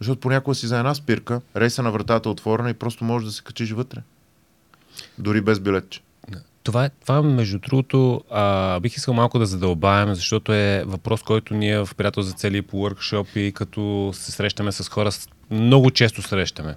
Защото 0.00 0.20
понякога 0.20 0.54
си 0.54 0.66
за 0.66 0.78
една 0.78 0.94
спирка, 0.94 1.40
рейса 1.56 1.82
на 1.82 1.90
вратата 1.90 2.28
е 2.28 2.32
отворена 2.32 2.70
и 2.70 2.74
просто 2.74 3.04
можеш 3.04 3.26
да 3.26 3.32
се 3.32 3.42
качиш 3.42 3.70
вътре. 3.70 4.00
Дори 5.18 5.40
без 5.40 5.60
билетче. 5.60 6.00
Това, 6.64 6.84
е, 6.84 6.90
това 7.00 7.22
между 7.22 7.58
другото, 7.58 8.24
а, 8.30 8.80
бих 8.80 8.96
искал 8.96 9.14
малко 9.14 9.38
да 9.38 9.46
задълбаем, 9.46 10.14
защото 10.14 10.52
е 10.52 10.84
въпрос, 10.86 11.22
който 11.22 11.54
ние 11.54 11.84
в 11.84 11.88
приятел 11.96 12.22
за 12.22 12.32
цели 12.32 12.62
по 12.62 12.76
workshop 12.76 13.38
и 13.38 13.52
като 13.52 14.10
се 14.14 14.32
срещаме 14.32 14.72
с 14.72 14.88
хора, 14.88 15.10
много 15.50 15.90
често 15.90 16.22
срещаме. 16.22 16.74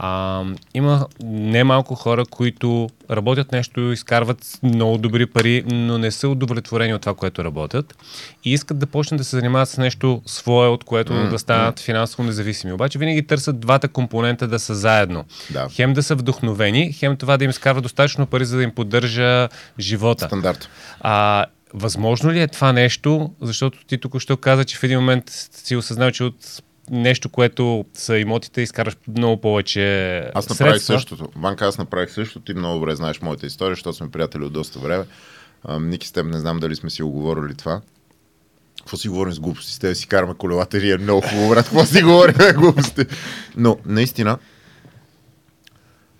А, 0.00 0.44
има 0.74 1.06
немалко 1.24 1.94
хора, 1.94 2.24
които 2.30 2.88
работят 3.10 3.52
нещо, 3.52 3.80
изкарват 3.80 4.58
много 4.62 4.98
добри 4.98 5.26
пари, 5.26 5.64
но 5.66 5.98
не 5.98 6.10
са 6.10 6.28
удовлетворени 6.28 6.94
от 6.94 7.00
това, 7.00 7.14
което 7.14 7.44
работят 7.44 7.96
и 8.44 8.52
искат 8.52 8.78
да 8.78 8.86
почнат 8.86 9.18
да 9.18 9.24
се 9.24 9.36
занимават 9.36 9.68
с 9.68 9.78
нещо 9.78 10.22
свое, 10.26 10.68
от 10.68 10.84
което 10.84 11.12
mm, 11.12 11.30
да 11.30 11.38
станат 11.38 11.80
финансово 11.80 12.22
независими. 12.22 12.72
Обаче 12.72 12.98
винаги 12.98 13.26
търсят 13.26 13.60
двата 13.60 13.88
компонента 13.88 14.48
да 14.48 14.58
са 14.58 14.74
заедно. 14.74 15.24
Да. 15.50 15.68
Хем 15.70 15.92
да 15.92 16.02
са 16.02 16.14
вдохновени, 16.14 16.92
хем 16.92 17.16
това 17.16 17.36
да 17.36 17.44
им 17.44 17.52
скарва 17.52 17.80
достатъчно 17.80 18.26
пари, 18.26 18.44
за 18.44 18.56
да 18.56 18.62
им 18.62 18.74
поддържа 18.74 19.48
живота. 19.78 20.26
Стандарт. 20.26 20.68
А, 21.00 21.46
възможно 21.74 22.32
ли 22.32 22.40
е 22.40 22.48
това 22.48 22.72
нещо, 22.72 23.30
защото 23.40 23.78
ти 23.86 23.98
тук 23.98 24.20
що 24.20 24.36
каза, 24.36 24.64
че 24.64 24.78
в 24.78 24.82
един 24.82 24.98
момент 24.98 25.24
си 25.50 25.76
осъзнал, 25.76 26.10
че 26.10 26.24
от 26.24 26.62
нещо, 26.90 27.28
което 27.28 27.84
са 27.94 28.18
имотите, 28.18 28.60
изкараш 28.60 28.96
много 29.16 29.40
повече 29.40 30.18
Аз 30.34 30.48
направих 30.48 30.72
средства. 30.74 30.94
същото. 30.94 31.28
Ванка, 31.36 31.66
аз 31.66 31.78
направих 31.78 32.10
същото. 32.10 32.44
Ти 32.44 32.54
много 32.54 32.74
добре 32.78 32.94
знаеш 32.94 33.20
моята 33.20 33.46
история, 33.46 33.72
защото 33.74 33.96
сме 33.96 34.10
приятели 34.10 34.44
от 34.44 34.52
доста 34.52 34.78
време. 34.78 35.04
А, 35.64 35.80
Ники 35.80 36.06
с 36.08 36.12
теб 36.12 36.26
не 36.26 36.38
знам 36.38 36.58
дали 36.58 36.76
сме 36.76 36.90
си 36.90 37.02
оговорили 37.02 37.54
това. 37.54 37.80
Какво 38.78 38.96
си 38.96 39.08
говорим 39.08 39.32
с 39.32 39.40
глупости? 39.40 39.72
С 39.72 39.78
теб 39.78 39.96
си 39.96 40.06
караме 40.08 40.34
колелата 40.34 40.78
и 40.78 40.92
е 40.92 40.98
много 40.98 41.20
хубаво, 41.20 41.48
брат. 41.48 41.64
Какво 41.64 41.84
си 41.84 42.02
говорим 42.02 42.34
бе, 42.38 42.52
глупости? 42.52 43.04
Но, 43.56 43.76
наистина, 43.86 44.38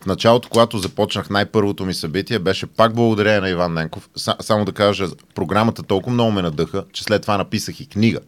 в 0.03 0.07
началото, 0.07 0.49
когато 0.49 0.79
започнах 0.79 1.31
най-първото 1.31 1.85
ми 1.85 1.95
събитие, 1.95 2.39
беше 2.39 2.67
пак 2.67 2.95
благодарение 2.95 3.41
на 3.41 3.51
Иван 3.51 3.75
Ненков. 3.75 4.09
Са, 4.17 4.37
само 4.41 4.65
да 4.65 4.73
кажа, 4.73 5.07
програмата 5.35 5.83
толкова 5.83 6.15
много 6.15 6.33
ме 6.33 6.43
надъха, 6.43 6.85
че 6.93 7.03
след 7.03 7.23
това 7.23 7.39
написах 7.39 7.81
и 7.81 7.89
книга 7.89 8.21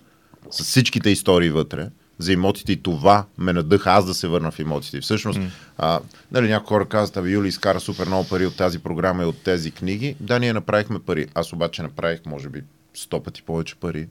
с 0.51 0.65
всичките 0.65 1.11
истории 1.11 1.51
вътре 1.51 1.89
за 2.21 2.33
имотите 2.33 2.73
и 2.73 2.83
това 2.83 3.25
ме 3.39 3.53
надъха 3.53 3.91
аз 3.91 4.07
да 4.07 4.15
се 4.15 4.29
върна 4.29 4.51
в 4.51 4.59
имотите. 4.59 4.97
И 4.97 5.01
всъщност, 5.01 5.39
mm. 5.39 5.49
а, 5.79 6.01
нали, 6.33 6.49
някои 6.49 6.69
хора 6.69 6.89
казват, 6.89 7.17
абе 7.17 7.31
Юли 7.31 7.49
изкара 7.49 7.81
супер 7.81 8.07
много 8.07 8.29
пари 8.29 8.47
от 8.47 8.57
тази 8.57 8.79
програма 8.79 9.23
и 9.23 9.27
от 9.27 9.43
тези 9.43 9.71
книги. 9.71 10.17
Да, 10.21 10.39
ние 10.39 10.53
направихме 10.53 10.99
пари. 10.99 11.27
Аз 11.35 11.53
обаче 11.53 11.83
направих, 11.83 12.21
може 12.27 12.49
би, 12.49 12.63
сто 12.95 13.23
пъти 13.23 13.43
повече 13.43 13.75
пари 13.75 14.09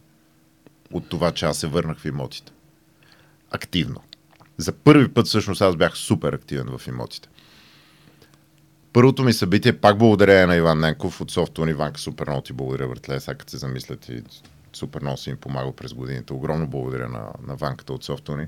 от 0.94 1.10
това, 1.10 1.32
че 1.32 1.46
аз 1.46 1.58
се 1.58 1.68
върнах 1.68 1.98
в 1.98 2.06
имотите. 2.06 2.52
Активно. 3.52 4.02
За 4.58 4.72
първи 4.72 5.08
път 5.08 5.28
всъщност 5.28 5.62
аз 5.62 5.76
бях 5.76 5.98
супер 5.98 6.34
активен 6.34 6.78
в 6.78 6.88
имотите. 6.88 7.30
Първото 8.94 9.24
ми 9.24 9.34
събитие, 9.34 9.74
пак 9.74 9.98
благодарение 9.98 10.46
на 10.46 10.56
Иван 10.56 10.80
Ненков 10.80 11.22
от 11.22 11.32
Софтуни. 11.32 11.72
Иванка, 11.72 12.00
супер 12.00 12.28
много 12.28 12.42
ти 12.42 12.54
благодаря, 12.54 12.88
братле. 12.88 13.20
Сега 13.20 13.36
като 13.36 13.52
се 13.52 13.58
замислят 13.58 14.10
и 14.10 14.24
супер 14.74 15.02
много 15.02 15.18
си 15.18 15.30
им 15.30 15.38
помагал 15.38 15.72
през 15.72 15.94
годините. 15.94 16.34
Огромно 16.34 16.68
благодаря 16.68 17.10
на, 17.10 17.32
на 17.48 17.56
Ванката 17.56 17.94
от 17.94 18.04
Софтуни. 18.04 18.48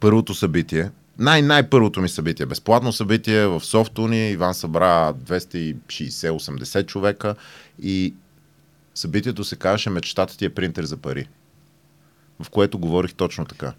Първото 0.00 0.34
събитие, 0.34 0.90
най-най-първото 1.18 2.00
ми 2.00 2.08
събитие, 2.08 2.46
безплатно 2.46 2.92
събитие 2.92 3.46
в 3.46 3.60
Софтуни. 3.60 4.30
Иван 4.30 4.54
събра 4.54 5.12
260-80 5.12 6.86
човека 6.86 7.34
и 7.82 8.14
събитието 8.94 9.44
се 9.44 9.56
казваше 9.56 9.90
Мечтата 9.90 10.36
ти 10.36 10.44
е 10.44 10.54
принтер 10.54 10.84
за 10.84 10.96
пари. 10.96 11.28
В 12.42 12.50
което 12.50 12.78
говорих 12.78 13.14
точно 13.14 13.44
така. 13.44 13.72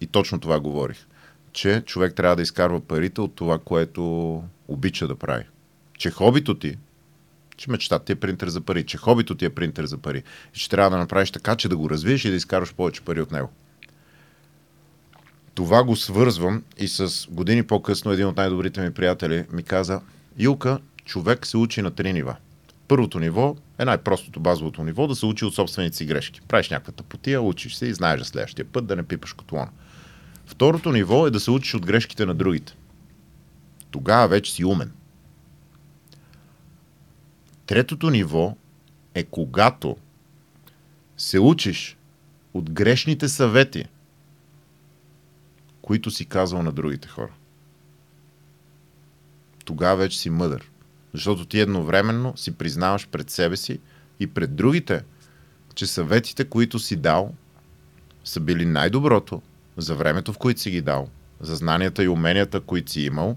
И 0.00 0.06
точно 0.06 0.40
това 0.40 0.60
говорих. 0.60 1.06
Че 1.52 1.82
човек 1.86 2.14
трябва 2.14 2.36
да 2.36 2.42
изкарва 2.42 2.80
парите 2.80 3.20
от 3.20 3.34
това, 3.34 3.58
което 3.58 4.42
обича 4.68 5.08
да 5.08 5.16
прави. 5.16 5.44
Че 5.98 6.10
хобито 6.10 6.58
ти, 6.58 6.76
че 7.56 7.70
мечтата 7.70 8.04
ти 8.04 8.12
е 8.12 8.16
принтер 8.16 8.48
за 8.48 8.60
пари, 8.60 8.86
че 8.86 8.98
хобито 8.98 9.34
ти 9.34 9.44
е 9.44 9.50
принтер 9.50 9.84
за 9.84 9.98
пари. 9.98 10.22
И 10.54 10.58
че 10.58 10.70
трябва 10.70 10.90
да 10.90 10.96
направиш 10.96 11.30
така, 11.30 11.56
че 11.56 11.68
да 11.68 11.76
го 11.76 11.90
развиеш 11.90 12.24
и 12.24 12.30
да 12.30 12.36
изкарваш 12.36 12.74
повече 12.74 13.00
пари 13.00 13.20
от 13.20 13.32
него. 13.32 13.50
Това 15.54 15.84
го 15.84 15.96
свързвам 15.96 16.62
и 16.78 16.88
с 16.88 17.26
години 17.30 17.62
по-късно 17.62 18.12
един 18.12 18.26
от 18.26 18.36
най-добрите 18.36 18.80
ми 18.80 18.94
приятели 18.94 19.44
ми 19.52 19.62
каза, 19.62 20.00
Юлка, 20.38 20.78
човек 21.04 21.46
се 21.46 21.56
учи 21.56 21.82
на 21.82 21.90
три 21.90 22.12
нива. 22.12 22.36
Първото 22.88 23.18
ниво 23.18 23.56
е 23.78 23.84
най-простото 23.84 24.40
базовото 24.40 24.84
ниво 24.84 25.06
да 25.06 25.14
се 25.14 25.26
учи 25.26 25.44
от 25.44 25.54
собствените 25.54 25.96
си 25.96 26.06
грешки. 26.06 26.40
Правиш 26.40 26.70
някаква 26.70 26.92
тъпотия, 26.92 27.42
учиш 27.42 27.74
се 27.74 27.86
и 27.86 27.94
знаеш 27.94 28.20
за 28.20 28.24
следващия 28.24 28.64
път 28.64 28.86
да 28.86 28.96
не 28.96 29.02
пипаш 29.02 29.32
котлона. 29.32 29.68
Второто 30.46 30.92
ниво 30.92 31.26
е 31.26 31.30
да 31.30 31.40
се 31.40 31.50
учиш 31.50 31.74
от 31.74 31.86
грешките 31.86 32.26
на 32.26 32.34
другите. 32.34 32.76
Тогава 33.90 34.28
вече 34.28 34.52
си 34.52 34.64
умен. 34.64 34.92
Третото 37.66 38.10
ниво 38.10 38.56
е 39.14 39.24
когато 39.24 39.96
се 41.16 41.40
учиш 41.40 41.96
от 42.54 42.70
грешните 42.70 43.28
съвети, 43.28 43.84
които 45.82 46.10
си 46.10 46.26
казвал 46.26 46.62
на 46.62 46.72
другите 46.72 47.08
хора. 47.08 47.32
Тогава 49.64 49.96
вече 49.96 50.18
си 50.18 50.30
мъдър. 50.30 50.70
Защото 51.14 51.46
ти 51.46 51.60
едновременно 51.60 52.36
си 52.36 52.54
признаваш 52.54 53.08
пред 53.08 53.30
себе 53.30 53.56
си 53.56 53.80
и 54.20 54.26
пред 54.26 54.54
другите, 54.54 55.04
че 55.74 55.86
съветите, 55.86 56.44
които 56.44 56.78
си 56.78 56.96
дал, 56.96 57.34
са 58.24 58.40
били 58.40 58.66
най-доброто 58.66 59.42
за 59.76 59.94
времето, 59.94 60.32
в 60.32 60.38
което 60.38 60.60
си 60.60 60.70
ги 60.70 60.80
дал, 60.80 61.08
за 61.40 61.56
знанията 61.56 62.04
и 62.04 62.08
уменията, 62.08 62.60
които 62.60 62.92
си 62.92 63.00
имал 63.00 63.36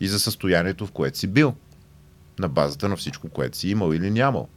и 0.00 0.08
за 0.08 0.20
състоянието, 0.20 0.86
в 0.86 0.92
което 0.92 1.18
си 1.18 1.26
бил. 1.26 1.54
На 2.38 2.48
базата 2.48 2.88
на 2.88 2.96
всичко, 2.96 3.28
което 3.28 3.56
си 3.56 3.68
имал 3.68 3.92
или 3.92 4.10
нямал. 4.10 4.48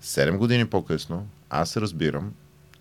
Седем 0.00 0.38
години 0.38 0.66
по-късно 0.66 1.28
аз 1.50 1.76
разбирам, 1.76 2.32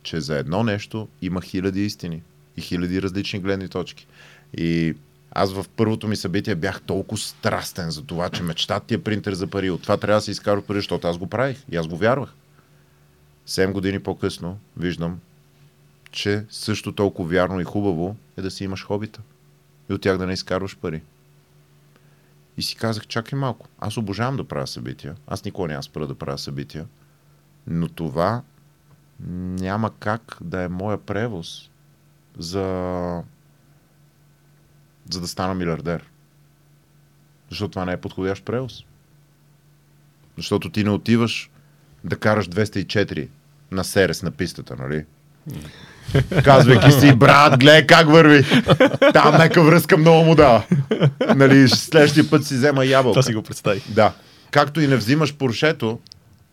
че 0.04 0.22
за 0.22 0.38
едно 0.38 0.64
нещо 0.64 1.08
има 1.22 1.42
хиляди 1.42 1.86
истини 1.86 2.22
и 2.58 2.62
хиляди 2.62 3.02
различни 3.02 3.40
гледни 3.40 3.70
точки. 3.70 4.08
И 4.58 4.96
аз 5.32 5.54
в 5.54 5.66
първото 5.76 6.08
ми 6.08 6.16
събитие 6.16 6.56
бях 6.56 6.82
толкова 6.82 7.22
страстен 7.22 7.92
за 7.92 8.04
това, 8.04 8.30
че 8.30 8.44
мечтата 8.44 8.88
ти 8.88 8.94
е 8.94 9.04
принтер 9.04 9.34
за 9.34 9.48
пари. 9.48 9.70
От 9.70 9.82
това 9.82 9.98
трябва 9.98 10.18
да 10.18 10.22
се 10.22 10.32
изкарва 10.32 10.62
пари, 10.62 10.78
защото 10.78 11.08
аз 11.08 11.18
го 11.18 11.28
правих 11.28 11.64
и 11.72 11.76
аз 11.76 11.88
го 11.88 11.98
вярвах. 11.98 12.34
Седем 13.46 13.74
години 13.74 14.00
по-късно 14.00 14.60
виждам, 14.78 15.20
че 16.12 16.46
също 16.50 16.92
толкова 16.92 17.30
вярно 17.30 17.62
и 17.62 17.64
хубаво 17.64 18.16
е 18.38 18.42
да 18.42 18.52
си 18.52 18.64
имаш 18.64 18.86
хобита 18.86 19.22
и 19.90 19.94
от 19.94 20.02
тях 20.02 20.18
да 20.18 20.26
не 20.26 20.34
изкарваш 20.34 20.78
пари. 20.78 21.02
И 22.58 22.62
си 22.62 22.76
казах, 22.76 23.08
чакай 23.08 23.40
малко, 23.40 23.68
аз 23.80 23.98
обожавам 23.98 24.38
да 24.38 24.48
правя 24.48 24.68
събития, 24.68 25.16
аз 25.28 25.46
никога 25.46 25.68
няма 25.68 25.84
спра 25.84 26.08
да 26.08 26.16
правя 26.16 26.38
събития, 26.38 26.86
но 27.68 27.90
това 27.90 28.42
няма 29.20 29.92
как 30.00 30.38
да 30.42 30.62
е 30.62 30.68
моя 30.68 30.98
превоз 30.98 31.70
за, 32.38 32.64
за 35.10 35.22
да 35.22 35.28
стана 35.28 35.54
милиардер. 35.54 36.10
Защото 37.50 37.72
това 37.72 37.86
не 37.86 37.92
е 37.92 38.02
подходящ 38.02 38.46
превоз. 38.46 38.84
Защото 40.38 40.70
ти 40.70 40.84
не 40.84 40.90
отиваш 40.90 41.52
да 42.04 42.20
караш 42.20 42.50
204 42.50 43.30
на 43.72 43.84
Серес 43.84 44.24
на 44.24 44.32
пистата, 44.32 44.76
нали? 44.76 45.06
Казвайки 46.44 46.92
си, 46.92 47.16
брат, 47.16 47.60
гледай 47.60 47.88
как 47.88 48.10
върви. 48.10 48.46
Там 49.14 49.38
нека 49.38 49.64
връзка 49.64 49.98
много 49.98 50.26
му 50.26 50.36
дава. 50.36 50.64
Нали, 51.36 51.70
следващия 51.70 52.30
път 52.30 52.46
си 52.46 52.54
взема 52.54 52.86
ябълка. 52.86 53.14
Това 53.14 53.24
си 53.24 53.34
го 53.34 53.44
представи. 53.44 53.82
Да. 53.90 54.14
Както 54.52 54.82
и 54.82 54.88
не 54.88 54.96
взимаш 54.96 55.36
поршето, 55.36 56.00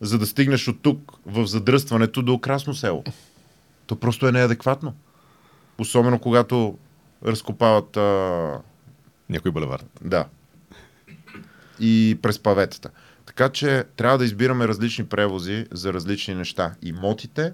за 0.00 0.18
да 0.18 0.26
стигнеш 0.26 0.68
от 0.68 0.82
тук 0.82 1.12
в 1.26 1.46
задръстването 1.46 2.22
до 2.22 2.38
Красно 2.38 2.74
село. 2.74 3.04
То 3.86 3.96
просто 3.96 4.28
е 4.28 4.32
неадекватно. 4.32 4.94
Особено 5.78 6.18
когато 6.18 6.78
разкопават 7.26 7.96
а, 7.96 8.58
Някой 9.30 9.50
булевард. 9.50 9.86
да. 10.04 10.24
И 11.80 12.18
през 12.22 12.38
паветата. 12.38 12.90
Така 13.26 13.48
че 13.48 13.84
трябва 13.96 14.18
да 14.18 14.24
избираме 14.24 14.68
различни 14.68 15.04
превози 15.04 15.66
за 15.72 15.92
различни 15.92 16.34
неща. 16.34 16.74
Имотите 16.82 17.52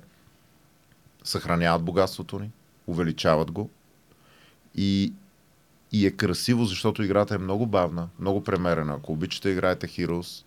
съхраняват 1.29 1.83
богатството 1.83 2.39
ни, 2.39 2.51
увеличават 2.87 3.51
го 3.51 3.71
и, 4.75 5.13
и 5.93 6.07
е 6.07 6.11
красиво, 6.11 6.65
защото 6.65 7.03
играта 7.03 7.35
е 7.35 7.39
много 7.39 7.67
бавна, 7.67 8.09
много 8.19 8.45
премерена. 8.45 8.95
Ако 8.95 9.13
обичате 9.13 9.49
играете 9.49 9.89
Heroes, 9.89 10.45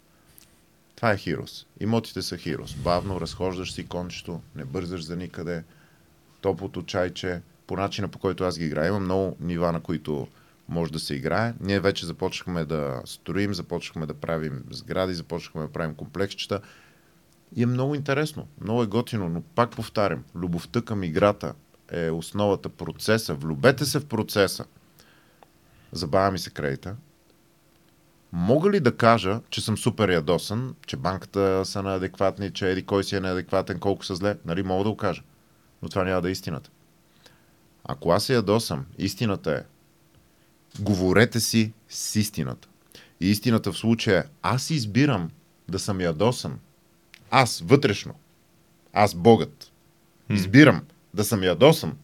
това 0.95 1.11
е 1.11 1.18
Heroes. 1.18 1.65
Имотите 1.80 2.22
са 2.22 2.38
Heroes. 2.38 2.77
Бавно 2.77 3.22
разхождаш 3.22 3.73
си 3.73 3.88
кончето, 3.88 4.41
не 4.56 4.65
бързаш 4.65 5.03
за 5.06 5.15
никъде, 5.15 5.64
топлото 6.41 6.81
чайче, 6.81 7.41
по 7.68 7.77
начина 7.77 8.07
по 8.07 8.19
който 8.19 8.43
аз 8.43 8.57
ги 8.57 8.65
играя. 8.65 8.88
Има 8.88 8.99
много 8.99 9.38
нива, 9.39 9.72
на 9.72 9.81
които 9.81 10.27
може 10.69 10.91
да 10.91 10.99
се 10.99 11.15
играе. 11.15 11.53
Ние 11.60 11.80
вече 11.80 12.06
започнахме 12.06 12.65
да 12.65 13.01
строим, 13.06 13.53
започнахме 13.53 14.06
да 14.06 14.14
правим 14.14 14.64
сгради, 14.72 15.14
започнахме 15.14 15.61
да 15.61 15.72
правим 15.72 15.95
комплексчета. 15.95 16.61
И 17.55 17.63
е 17.63 17.65
много 17.65 17.95
интересно, 17.95 18.47
много 18.61 18.84
е 18.84 18.88
готино, 18.88 19.30
но 19.30 19.41
пак 19.41 19.71
повтарям, 19.71 20.23
любовта 20.35 20.81
към 20.81 21.03
играта 21.03 21.53
е 21.91 22.09
основата, 22.09 22.69
процеса. 22.69 23.34
Влюбете 23.34 23.85
се 23.85 23.99
в 23.99 24.05
процеса. 24.05 24.65
Забавя 25.91 26.31
ми 26.31 26.39
се 26.39 26.49
кредита. 26.49 26.95
Мога 28.31 28.69
ли 28.69 28.80
да 28.80 28.97
кажа, 28.97 29.41
че 29.49 29.61
съм 29.61 29.77
супер 29.77 30.09
ядосан, 30.09 30.76
че 30.88 30.97
банката 30.97 31.65
са 31.65 31.84
неадекватни, 31.84 32.51
че 32.51 32.71
еди 32.71 32.85
кой 32.85 33.03
си 33.03 33.15
е 33.15 33.19
неадекватен, 33.19 33.80
колко 33.80 34.05
са 34.05 34.15
зле? 34.15 34.38
Нали, 34.45 34.63
мога 34.63 34.84
да 34.84 34.89
го 34.89 34.97
кажа. 34.97 35.21
Но 35.81 35.89
това 35.89 36.03
няма 36.03 36.21
да 36.21 36.30
е 36.30 36.31
истината. 36.31 36.69
Ако 37.84 38.11
аз 38.11 38.23
се 38.23 38.34
ядосам, 38.34 38.85
истината 38.97 39.51
е, 39.51 39.63
говорете 40.81 41.39
си 41.39 41.73
с 41.89 42.15
истината. 42.15 42.67
И 43.19 43.30
истината 43.31 43.71
в 43.71 43.77
случая 43.77 44.19
е, 44.19 44.30
аз 44.41 44.69
избирам 44.69 45.30
да 45.67 45.80
съм 45.80 46.01
ядосан. 46.01 46.59
Аз, 47.31 47.64
вътрешно. 47.65 48.14
Аз, 48.93 49.15
Богът. 49.15 49.72
Избирам 50.30 50.81
да 51.14 51.23
съм 51.23 51.43
ядосан. 51.43 51.97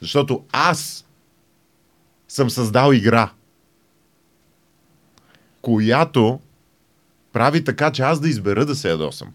Защото 0.00 0.44
аз 0.52 1.04
съм 2.28 2.50
създал 2.50 2.92
игра, 2.92 3.30
която 5.62 6.40
прави 7.32 7.64
така, 7.64 7.92
че 7.92 8.02
аз 8.02 8.20
да 8.20 8.28
избера 8.28 8.66
да 8.66 8.74
се 8.74 8.88
ядосам. 8.88 9.28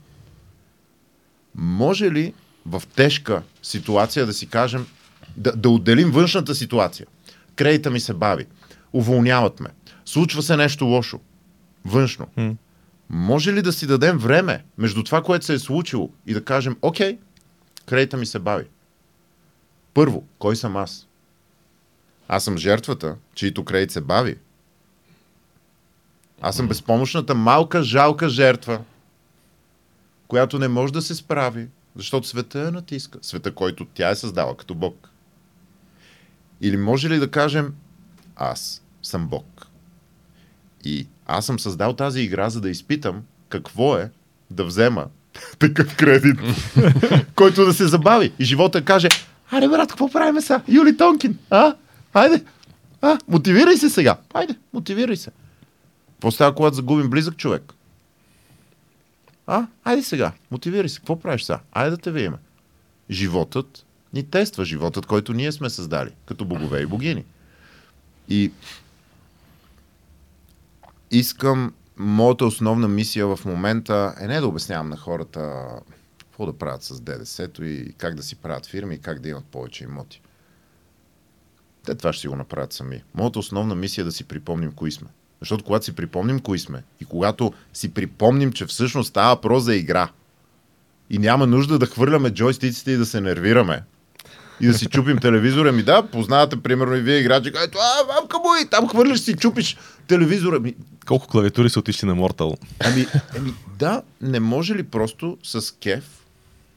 Може 1.56 2.12
ли 2.12 2.34
в 2.66 2.84
тежка 2.96 3.44
ситуация 3.62 4.26
да 4.26 4.34
си 4.34 4.48
кажем, 4.48 4.88
да, 5.38 5.52
да 5.52 5.70
отделим 5.70 6.12
външната 6.12 6.56
ситуация? 6.56 7.06
Кредита 7.56 7.90
ми 7.92 8.00
се 8.00 8.14
бави. 8.14 8.46
Уволняват 8.94 9.60
ме. 9.60 9.70
Случва 10.06 10.42
се 10.42 10.58
нещо 10.58 10.86
лошо. 10.86 11.20
Външно. 11.86 12.28
М. 12.38 12.56
Може 13.10 13.54
ли 13.54 13.62
да 13.62 13.74
си 13.74 13.88
дадем 13.88 14.18
време 14.18 14.66
между 14.78 15.04
това, 15.04 15.24
което 15.24 15.46
се 15.46 15.54
е 15.54 15.60
случило 15.60 16.10
и 16.28 16.34
да 16.34 16.46
кажем, 16.46 16.78
окей, 16.82 17.18
кредита 17.86 18.18
ми 18.18 18.26
се 18.26 18.40
бави. 18.40 18.66
Първо, 19.94 20.28
кой 20.40 20.56
съм 20.56 20.78
аз? 20.78 21.08
Аз 22.28 22.44
съм 22.44 22.58
жертвата, 22.58 23.16
чието 23.36 23.66
кредит 23.66 23.92
се 23.92 24.02
бави. 24.02 24.38
Аз 26.42 26.56
съм 26.56 26.68
безпомощната 26.68 27.36
малка, 27.36 27.84
жалка 27.84 28.30
жертва, 28.30 28.82
която 30.28 30.60
не 30.60 30.68
може 30.68 30.94
да 30.94 31.02
се 31.02 31.16
справи, 31.16 31.68
защото 31.96 32.28
света 32.28 32.60
я 32.60 32.72
натиска. 32.72 33.20
Света, 33.22 33.56
който 33.56 33.86
тя 33.94 34.10
е 34.10 34.16
създала 34.16 34.58
като 34.58 34.76
Бог. 34.76 35.10
Или 36.62 36.78
може 36.78 37.10
ли 37.10 37.20
да 37.20 37.32
кажем, 37.32 37.74
аз 38.36 38.84
съм 39.04 39.28
Бог. 39.28 39.68
И 40.84 41.08
аз 41.26 41.46
съм 41.46 41.60
създал 41.60 41.94
тази 41.94 42.22
игра, 42.22 42.50
за 42.50 42.62
да 42.62 42.70
изпитам 42.70 43.22
какво 43.50 43.98
е 43.98 44.10
да 44.52 44.66
взема 44.66 45.06
такъв 45.60 45.96
кредит, 45.96 46.40
който 47.36 47.66
да 47.66 47.74
се 47.74 47.88
забави. 47.88 48.32
И 48.40 48.46
живота 48.46 48.86
каже, 48.86 49.08
айде 49.52 49.68
брат, 49.68 49.90
какво 49.90 50.10
правим 50.12 50.42
сега? 50.42 50.62
Юли 50.68 50.98
Тонкин, 50.98 51.38
а? 51.50 51.76
Айде, 52.14 52.44
а? 53.02 53.18
Мотивирай 53.28 53.78
се 53.78 53.90
сега. 53.90 54.18
Айде, 54.34 54.56
мотивирай 54.74 55.16
се. 55.16 55.32
Какво 56.12 56.32
става, 56.32 56.56
когато 56.56 56.76
загубим 56.76 57.10
близък 57.10 57.38
човек? 57.38 57.74
А? 59.48 59.68
Айде 59.84 60.04
сега, 60.04 60.32
мотивирай 60.52 60.90
се. 60.90 61.00
Какво 61.00 61.20
правиш 61.20 61.44
сега? 61.44 61.60
Айде 61.72 61.90
да 61.90 61.98
те 61.98 62.12
видим. 62.12 62.34
Животът 63.10 63.86
ни 64.14 64.24
тества, 64.24 64.66
животът, 64.66 65.06
който 65.06 65.34
ние 65.34 65.52
сме 65.52 65.70
създали, 65.70 66.10
като 66.26 66.46
богове 66.46 66.82
и 66.82 66.86
богини. 66.86 67.24
И 68.30 68.52
искам, 71.18 71.74
моята 71.98 72.46
основна 72.46 72.88
мисия 72.88 73.28
в 73.28 73.40
момента 73.46 74.16
е 74.20 74.28
не 74.28 74.40
да 74.40 74.48
обяснявам 74.48 74.90
на 74.90 74.98
хората 74.98 75.66
какво 76.20 76.46
да 76.46 76.58
правят 76.58 76.84
с 76.84 77.02
ДДС-то 77.02 77.64
и 77.64 77.94
как 77.98 78.16
да 78.16 78.24
си 78.24 78.36
правят 78.36 78.66
фирми 78.66 78.96
и 78.96 79.00
как 79.00 79.20
да 79.20 79.30
имат 79.30 79.46
повече 79.46 79.84
имоти. 79.84 80.22
Те 81.86 81.96
това 81.96 82.14
ще 82.14 82.22
си 82.22 82.28
го 82.28 82.36
направят 82.36 82.74
сами. 82.74 83.04
Моята 83.16 83.40
основна 83.40 83.76
мисия 83.76 84.02
е 84.02 84.06
да 84.06 84.12
си 84.12 84.24
припомним 84.24 84.72
кои 84.72 84.92
сме. 84.92 85.08
Защото 85.40 85.64
когато 85.64 85.86
си 85.86 85.96
припомним 85.96 86.40
кои 86.40 86.60
сме 86.60 86.84
и 87.02 87.06
когато 87.06 87.54
си 87.74 87.94
припомним, 87.94 88.52
че 88.52 88.66
всъщност 88.66 89.10
става 89.10 89.36
въпрос 89.36 89.64
за 89.64 89.76
игра 89.76 90.10
и 91.10 91.18
няма 91.18 91.48
нужда 91.48 91.80
да 91.80 91.86
хвърляме 91.86 92.30
джойстиците 92.30 92.92
и 92.92 92.98
да 92.98 93.06
се 93.06 93.22
нервираме 93.22 93.84
и 94.64 94.68
да 94.68 94.74
си 94.74 94.86
чупим 94.86 95.18
телевизора, 95.18 95.72
ми 95.72 95.84
да, 95.84 96.04
познавате 96.04 96.62
примерно 96.62 96.96
и 96.96 97.02
вие 97.02 97.18
играчи, 97.18 97.52
ето, 97.66 97.78
а, 97.78 98.14
мамка 98.14 98.38
му 98.38 98.46
и 98.64 98.70
там 98.70 98.88
хвърляш 98.88 99.20
си, 99.20 99.36
чупиш 99.36 99.78
телевизора. 100.08 100.60
Ми, 100.60 100.76
Колко 101.06 101.28
клавиатури 101.28 101.70
са 101.70 101.80
отишли 101.80 102.08
на 102.08 102.16
Mortal? 102.16 102.58
Ами, 102.80 103.06
ами 103.38 103.54
да, 103.80 104.02
не 104.22 104.40
може 104.40 104.76
ли 104.76 104.84
просто 104.84 105.38
с 105.44 105.76
кеф 105.76 106.04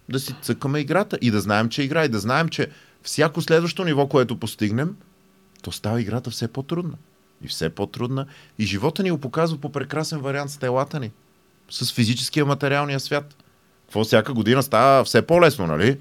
да 0.08 0.20
си 0.20 0.34
цъкаме 0.42 0.80
играта 0.80 1.18
и 1.22 1.30
да 1.30 1.40
знаем, 1.40 1.68
че 1.68 1.82
игра 1.82 2.04
и 2.04 2.08
да 2.08 2.18
знаем, 2.18 2.48
че 2.48 2.70
всяко 3.02 3.42
следващо 3.42 3.84
ниво, 3.84 4.06
което 4.06 4.40
постигнем, 4.40 4.96
то 5.62 5.72
става 5.72 6.00
играта 6.00 6.30
все 6.30 6.48
по-трудна. 6.48 6.94
И 7.42 7.48
все 7.48 7.70
по-трудна. 7.70 8.26
И 8.58 8.66
живота 8.66 9.02
ни 9.02 9.10
го 9.10 9.18
показва 9.18 9.58
по 9.58 9.72
прекрасен 9.72 10.18
вариант 10.18 10.50
с 10.50 10.56
телата 10.56 11.00
ни. 11.00 11.10
С 11.70 11.92
физическия 11.92 12.46
материалния 12.46 13.00
свят. 13.00 13.36
Какво 13.86 14.04
всяка 14.04 14.32
година 14.32 14.62
става 14.62 15.04
все 15.04 15.22
по-лесно, 15.22 15.66
нали? 15.66 15.96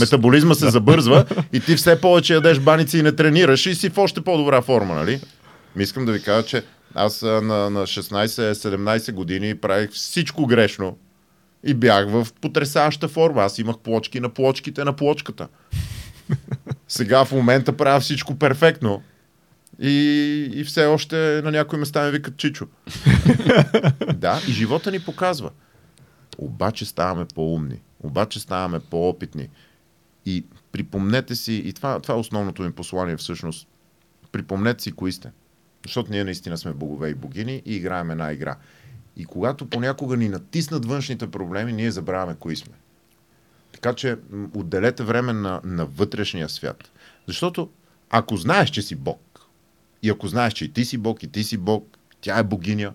Метаболизма 0.00 0.54
се 0.54 0.70
забързва 0.70 1.24
и 1.52 1.60
ти 1.60 1.76
все 1.76 2.00
повече 2.00 2.34
ядеш 2.34 2.58
баници 2.58 2.98
и 2.98 3.02
не 3.02 3.12
тренираш 3.12 3.66
и 3.66 3.74
си 3.74 3.90
в 3.90 3.98
още 3.98 4.20
по-добра 4.20 4.62
форма, 4.62 4.94
нали? 4.94 5.20
Ми 5.76 5.82
искам 5.82 6.06
да 6.06 6.12
ви 6.12 6.22
кажа, 6.22 6.46
че 6.46 6.62
аз 6.94 7.22
на, 7.22 7.40
на 7.40 7.86
16-17 7.86 9.12
години 9.12 9.54
правих 9.54 9.90
всичко 9.90 10.46
грешно 10.46 10.96
и 11.64 11.74
бях 11.74 12.08
в 12.08 12.26
потрясаваща 12.40 13.08
форма. 13.08 13.42
Аз 13.42 13.58
имах 13.58 13.78
плочки 13.78 14.20
на 14.20 14.28
плочките 14.28 14.84
на 14.84 14.92
плочката. 14.92 15.48
Сега 16.88 17.24
в 17.24 17.32
момента 17.32 17.76
правя 17.76 18.00
всичко 18.00 18.38
перфектно 18.38 19.02
и, 19.80 20.50
и 20.54 20.64
все 20.64 20.86
още 20.86 21.16
на 21.44 21.50
някои 21.50 21.78
места 21.78 22.02
ме 22.02 22.10
викат 22.10 22.36
Чичо. 22.36 22.66
да, 24.14 24.40
и 24.48 24.52
живота 24.52 24.90
ни 24.90 25.00
показва. 25.00 25.50
Обаче 26.42 26.84
ставаме 26.84 27.24
по-умни, 27.34 27.80
обаче 28.02 28.40
ставаме 28.40 28.80
по-опитни. 28.80 29.48
И 30.26 30.44
припомнете 30.72 31.36
си, 31.36 31.62
и 31.64 31.72
това, 31.72 32.00
това 32.00 32.14
е 32.14 32.18
основното 32.18 32.62
ми 32.62 32.72
послание 32.72 33.16
всъщност, 33.16 33.68
припомнете 34.32 34.82
си 34.82 34.92
кои 34.92 35.12
сте. 35.12 35.30
Защото 35.86 36.10
ние 36.10 36.24
наистина 36.24 36.58
сме 36.58 36.72
богове 36.72 37.08
и 37.08 37.14
богини 37.14 37.62
и 37.66 37.76
играем 37.76 38.10
една 38.10 38.32
игра. 38.32 38.56
И 39.16 39.24
когато 39.24 39.66
понякога 39.66 40.16
ни 40.16 40.28
натиснат 40.28 40.86
външните 40.86 41.30
проблеми, 41.30 41.72
ние 41.72 41.90
забравяме 41.90 42.36
кои 42.38 42.56
сме. 42.56 42.74
Така 43.72 43.94
че 43.94 44.16
отделете 44.54 45.02
време 45.02 45.32
на, 45.32 45.60
на 45.64 45.86
вътрешния 45.86 46.48
свят. 46.48 46.90
Защото 47.26 47.70
ако 48.10 48.36
знаеш, 48.36 48.70
че 48.70 48.82
си 48.82 48.94
Бог, 48.94 49.46
и 50.02 50.10
ако 50.10 50.28
знаеш, 50.28 50.52
че 50.52 50.64
и 50.64 50.72
ти 50.72 50.84
си 50.84 50.98
Бог, 50.98 51.22
и 51.22 51.28
ти 51.28 51.44
си 51.44 51.56
Бог, 51.56 51.98
тя 52.20 52.38
е 52.38 52.44
богиня, 52.44 52.92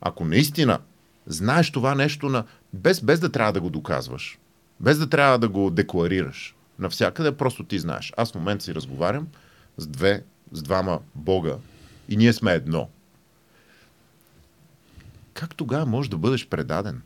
ако 0.00 0.24
наистина 0.24 0.78
знаеш 1.26 1.72
това 1.72 1.94
нещо 1.94 2.28
на, 2.28 2.44
без, 2.74 3.00
без 3.00 3.20
да 3.20 3.32
трябва 3.32 3.52
да 3.52 3.60
го 3.60 3.70
доказваш, 3.70 4.38
без 4.80 4.98
да 4.98 5.08
трябва 5.08 5.38
да 5.38 5.48
го 5.48 5.70
декларираш, 5.70 6.54
навсякъде 6.78 7.36
просто 7.36 7.64
ти 7.64 7.78
знаеш. 7.78 8.12
Аз 8.16 8.32
в 8.32 8.34
момента 8.34 8.64
си 8.64 8.74
разговарям 8.74 9.28
с 9.76 9.86
две, 9.86 10.24
с 10.52 10.62
двама 10.62 11.00
Бога 11.14 11.54
и 12.08 12.16
ние 12.16 12.32
сме 12.32 12.52
едно. 12.52 12.88
Как 15.34 15.54
тогава 15.54 15.86
можеш 15.86 16.10
да 16.10 16.18
бъдеш 16.18 16.48
предаден? 16.48 17.02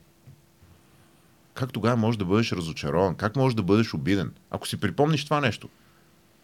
Как 1.54 1.72
тогава 1.72 1.96
можеш 1.96 2.18
да 2.18 2.24
бъдеш 2.24 2.52
разочарован? 2.52 3.14
Как 3.14 3.36
можеш 3.36 3.54
да 3.54 3.62
бъдеш 3.62 3.94
обиден? 3.94 4.32
Ако 4.50 4.68
си 4.68 4.80
припомниш 4.80 5.24
това 5.24 5.40
нещо, 5.40 5.68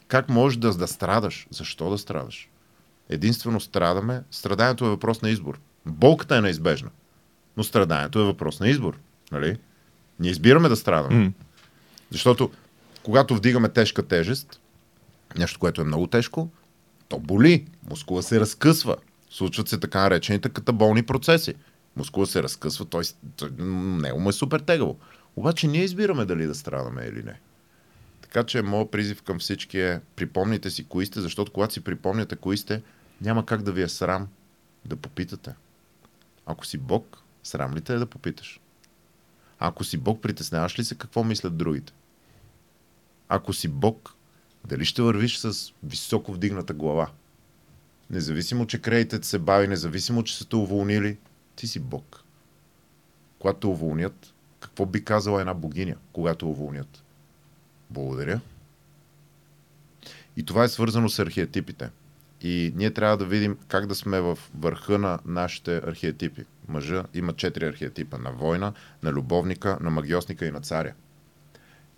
как 0.09 0.29
можеш 0.29 0.59
да, 0.59 0.75
да 0.75 0.89
страдаш? 0.89 1.47
Защо 1.51 1.91
да 1.91 1.99
страдаш? 1.99 2.49
Единствено 3.09 3.61
страдаме. 3.61 4.23
Страданието 4.31 4.85
е 4.85 4.89
въпрос 4.89 5.23
на 5.23 5.31
избор. 5.31 5.61
Болката 5.87 6.37
е 6.37 6.41
неизбежна. 6.41 6.91
Но 7.57 7.65
страданието 7.65 8.19
е 8.19 8.25
въпрос 8.25 8.61
на 8.61 8.69
избор. 8.69 8.99
Нали? 9.35 9.59
Ние 10.21 10.31
избираме 10.31 10.69
да 10.69 10.77
страдаме. 10.77 11.25
М. 11.25 11.33
Защото 12.11 12.51
когато 13.03 13.35
вдигаме 13.35 13.69
тежка 13.69 14.03
тежест, 14.03 14.61
нещо, 15.39 15.59
което 15.59 15.81
е 15.81 15.85
много 15.85 16.07
тежко, 16.07 16.51
то 17.09 17.19
боли. 17.19 17.67
Мускула 17.91 18.23
се 18.23 18.41
разкъсва. 18.41 18.97
Случват 19.31 19.69
се 19.69 19.81
така 19.81 20.01
наречените 20.01 20.49
катаболни 20.49 21.03
процеси. 21.03 21.55
Мускула 21.97 22.27
се 22.27 22.43
разкъсва, 22.43 22.85
той, 22.85 23.05
той 23.37 23.51
него 23.59 24.21
му 24.21 24.29
е 24.29 24.33
супер 24.33 24.61
тегаво. 24.61 24.99
Обаче 25.37 25.67
ние 25.67 25.85
избираме 25.85 26.25
дали 26.25 26.47
да 26.47 26.55
страдаме 26.55 27.05
или 27.05 27.23
не. 27.23 27.41
Така 28.21 28.45
че 28.45 28.63
моят 28.63 28.91
призив 28.91 29.23
към 29.23 29.39
всички 29.39 29.81
е 29.81 30.01
припомните 30.17 30.71
си 30.71 30.85
кои 30.85 31.07
сте, 31.07 31.21
защото 31.21 31.53
когато 31.53 31.73
си 31.73 31.85
припомняте 31.85 32.37
кои 32.37 32.57
сте, 32.57 32.83
няма 33.21 33.47
как 33.47 33.63
да 33.63 33.73
ви 33.73 33.83
е 33.83 33.89
срам 33.89 34.29
да 34.85 34.97
попитате. 34.97 35.55
Ако 36.47 36.67
си 36.67 36.79
Бог, 36.79 37.19
срам 37.43 37.75
ли 37.75 37.81
те 37.81 37.95
е 37.95 37.99
да 37.99 38.07
попиташ? 38.07 38.61
Ако 39.67 39.85
си 39.85 39.97
Бог, 39.97 40.23
притесняваш 40.23 40.79
ли 40.79 40.85
се 40.85 40.95
какво 40.95 41.25
мислят 41.25 41.57
другите? 41.57 41.93
Ако 43.29 43.53
си 43.53 43.69
Бог, 43.69 44.15
дали 44.69 44.85
ще 44.85 45.03
вървиш 45.03 45.39
с 45.39 45.73
високо 45.83 46.33
вдигната 46.33 46.75
глава? 46.75 47.11
Независимо, 48.11 48.67
че 48.67 48.83
кредитът 48.83 49.25
се 49.25 49.39
бави, 49.39 49.69
независимо, 49.69 50.23
че 50.23 50.37
са 50.37 50.49
те 50.49 50.57
уволнили, 50.57 51.19
ти 51.57 51.67
си 51.67 51.81
Бог. 51.81 52.23
Когато 53.39 53.71
уволнят, 53.71 54.35
какво 54.61 54.87
би 54.87 55.05
казала 55.05 55.41
една 55.41 55.55
богиня, 55.55 55.97
когато 56.13 56.51
уволнят? 56.51 57.03
Благодаря. 57.91 58.41
И 60.37 60.45
това 60.45 60.65
е 60.65 60.69
свързано 60.69 61.09
с 61.09 61.19
архетипите. 61.19 61.91
И 62.45 62.73
ние 62.77 62.91
трябва 62.91 63.17
да 63.17 63.25
видим 63.25 63.57
как 63.69 63.87
да 63.87 63.95
сме 63.95 64.21
в 64.21 64.39
върха 64.59 64.99
на 64.99 65.19
нашите 65.25 65.77
архетипи. 65.77 66.45
Мъжа 66.69 67.05
има 67.15 67.33
четири 67.33 67.67
архетипа. 67.67 68.19
На 68.19 68.33
война, 68.33 68.73
на 69.03 69.13
любовника, 69.13 69.79
на 69.81 69.91
магиосника 69.91 70.47
и 70.47 70.51
на 70.51 70.61
царя. 70.61 70.93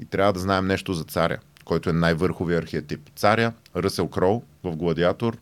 И 0.01 0.05
трябва 0.05 0.33
да 0.33 0.41
знаем 0.41 0.67
нещо 0.67 0.93
за 0.93 1.05
царя, 1.05 1.39
който 1.65 1.91
е 1.91 1.93
най-върховия 1.93 2.59
архетип. 2.59 3.11
Царя, 3.17 3.53
Ръсел 3.77 4.09
Кроу 4.09 4.43
в 4.65 4.77
Гладиатор 4.77 5.39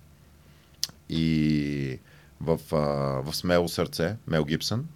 и 1.08 1.98
в, 2.40 2.58
а, 2.72 2.76
в 3.22 3.36
Смело 3.36 3.68
сърце, 3.68 4.16
Мел 4.26 4.44
Гибсън. 4.44 4.86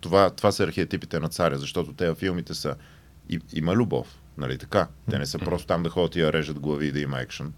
Това, 0.00 0.30
това 0.30 0.52
са 0.52 0.64
архетипите 0.64 1.20
на 1.20 1.28
царя, 1.28 1.58
защото 1.58 1.92
те 1.92 2.14
филмите 2.14 2.54
са 2.54 2.74
и, 3.28 3.40
има 3.52 3.74
любов, 3.74 4.20
нали 4.38 4.58
така? 4.58 4.88
Те 5.10 5.18
не 5.18 5.26
са 5.26 5.38
просто 5.38 5.66
там 5.66 5.82
да 5.82 5.90
ходят 5.90 6.16
и 6.16 6.20
да 6.20 6.32
режат 6.32 6.60
глави 6.60 6.86
и 6.86 6.92
да 6.92 7.00
има 7.00 7.20
екшен. 7.20 7.52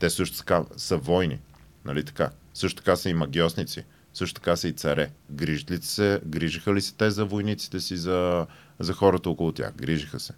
Те 0.00 0.10
също 0.10 0.38
така 0.38 0.64
са 0.76 0.96
войни, 0.96 1.40
нали 1.84 2.04
така? 2.04 2.30
Също 2.54 2.82
така 2.82 2.96
са 2.96 3.08
и 3.08 3.14
магиосници, 3.14 3.84
също 4.14 4.40
така 4.40 4.56
са 4.56 4.68
и 4.68 4.72
царе. 4.72 5.10
Грижат 5.30 5.70
ли 5.70 5.82
се, 5.82 6.20
грижиха 6.26 6.74
ли 6.74 6.80
се 6.80 6.94
те 6.94 7.10
за 7.10 7.24
войниците 7.24 7.80
си, 7.80 7.96
за, 7.96 8.46
за 8.78 8.92
хората 8.92 9.30
около 9.30 9.52
тях? 9.52 9.72
Грижиха 9.76 10.20
се. 10.20 10.32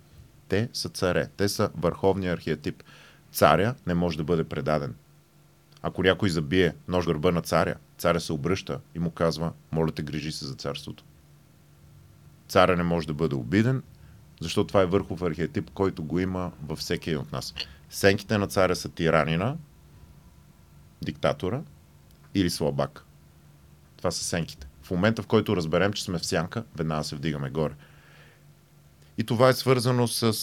Те 0.49 0.69
са 0.73 0.89
царе, 0.89 1.29
те 1.37 1.49
са 1.49 1.71
върховния 1.77 2.33
архетип. 2.33 2.83
Царя 3.33 3.75
не 3.87 3.95
може 3.95 4.17
да 4.17 4.25
бъде 4.25 4.45
предаден. 4.45 4.95
Ако 5.83 6.03
някой 6.03 6.31
забие 6.31 6.75
нож 6.89 7.07
гърба 7.07 7.31
на 7.31 7.43
царя, 7.43 7.75
царя 7.99 8.21
се 8.21 8.33
обръща 8.33 8.81
и 8.95 8.99
му 8.99 9.11
казва, 9.11 9.53
моля 9.73 9.93
те, 9.93 10.03
грижи 10.03 10.33
се 10.33 10.47
за 10.47 10.55
царството. 10.55 11.05
Царя 12.49 12.77
не 12.77 12.83
може 12.83 13.07
да 13.07 13.15
бъде 13.15 13.35
обиден, 13.35 13.83
защото 14.41 14.67
това 14.67 14.83
е 14.83 14.87
върхов 14.87 15.23
архетип, 15.23 15.71
който 15.71 16.05
го 16.05 16.19
има 16.19 16.53
във 16.63 16.79
всеки 16.79 17.11
един 17.11 17.21
от 17.21 17.33
нас. 17.33 17.55
Сенките 17.93 18.39
на 18.39 18.47
царя 18.47 18.77
са 18.77 18.89
тиранина, 18.89 19.57
диктатора 21.03 21.61
или 22.35 22.51
слабак. 22.51 23.05
Това 23.97 24.11
са 24.11 24.25
сенките. 24.25 24.67
В 24.83 24.91
момента, 24.91 25.23
в 25.23 25.27
който 25.27 25.57
разберем, 25.57 25.93
че 25.93 26.05
сме 26.05 26.19
в 26.19 26.27
сянка, 26.27 26.65
веднага 26.77 27.05
се 27.05 27.17
вдигаме 27.17 27.51
горе. 27.51 27.73
И 29.19 29.25
това 29.25 29.49
е 29.49 29.53
свързано 29.53 30.09
с 30.09 30.37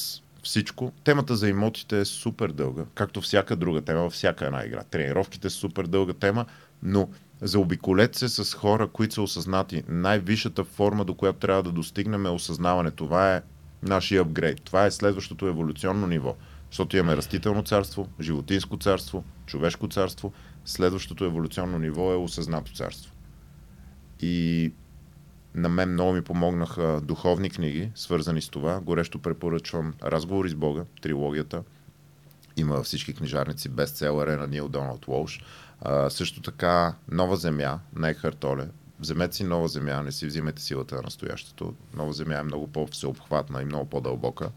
всичко. 0.43 0.93
Темата 1.03 1.35
за 1.35 1.49
имотите 1.49 1.99
е 1.99 2.05
супер 2.05 2.49
дълга, 2.49 2.85
както 2.95 3.21
всяка 3.21 3.55
друга 3.55 3.81
тема 3.81 3.99
във 3.99 4.13
всяка 4.13 4.45
една 4.45 4.65
игра. 4.65 4.83
Тренировките 4.83 5.49
са 5.49 5.57
супер 5.57 5.85
дълга 5.85 6.13
тема, 6.13 6.45
но 6.83 7.09
заобиколете 7.41 8.19
се 8.29 8.43
с 8.43 8.53
хора, 8.53 8.87
които 8.87 9.13
са 9.13 9.21
осъзнати. 9.21 9.83
Най-висшата 9.87 10.63
форма, 10.63 11.05
до 11.05 11.13
която 11.13 11.39
трябва 11.39 11.63
да 11.63 11.71
достигнем 11.71 12.25
е 12.25 12.29
осъзнаване. 12.29 12.91
Това 12.91 13.35
е 13.35 13.41
нашия 13.83 14.21
апгрейд. 14.21 14.61
Това 14.63 14.85
е 14.85 14.91
следващото 14.91 15.47
еволюционно 15.47 16.07
ниво. 16.07 16.35
Защото 16.71 16.97
имаме 16.97 17.17
растително 17.17 17.63
царство, 17.63 18.07
животинско 18.21 18.77
царство, 18.77 19.23
човешко 19.45 19.87
царство. 19.87 20.33
Следващото 20.65 21.25
еволюционно 21.25 21.79
ниво 21.79 22.11
е 22.13 22.15
осъзнато 22.15 22.73
царство. 22.73 23.13
И 24.21 24.71
на 25.55 25.69
мен 25.69 25.93
много 25.93 26.13
ми 26.13 26.21
помогнаха 26.21 27.01
духовни 27.03 27.49
книги, 27.49 27.91
свързани 27.95 28.41
с 28.41 28.49
това. 28.49 28.79
Горещо 28.79 29.19
препоръчвам 29.19 29.93
Разговори 30.03 30.49
с 30.49 30.55
Бога, 30.55 30.83
трилогията. 31.01 31.63
Има 32.57 32.75
във 32.75 32.85
всички 32.85 33.13
книжарници 33.13 33.69
бестселър 33.69 34.27
е 34.27 34.37
на 34.37 34.47
Нил 34.47 34.67
Доналд 34.67 35.07
Уолш. 35.07 35.43
А, 35.81 36.09
също 36.09 36.41
така 36.41 36.95
Нова 37.11 37.35
земя 37.35 37.79
на 37.95 38.09
Ехар. 38.09 38.35
Вземете 38.99 39.35
си 39.35 39.43
нова 39.43 39.67
земя, 39.67 40.01
не 40.03 40.11
си 40.11 40.27
взимайте 40.27 40.61
силата 40.61 40.95
на 40.95 41.01
настоящето. 41.01 41.73
Нова 41.93 42.13
земя 42.13 42.35
е 42.35 42.43
много 42.43 42.67
по-всеобхватна 42.67 43.61
и 43.61 43.65
много 43.65 43.85
по-дълбока. 43.85 44.51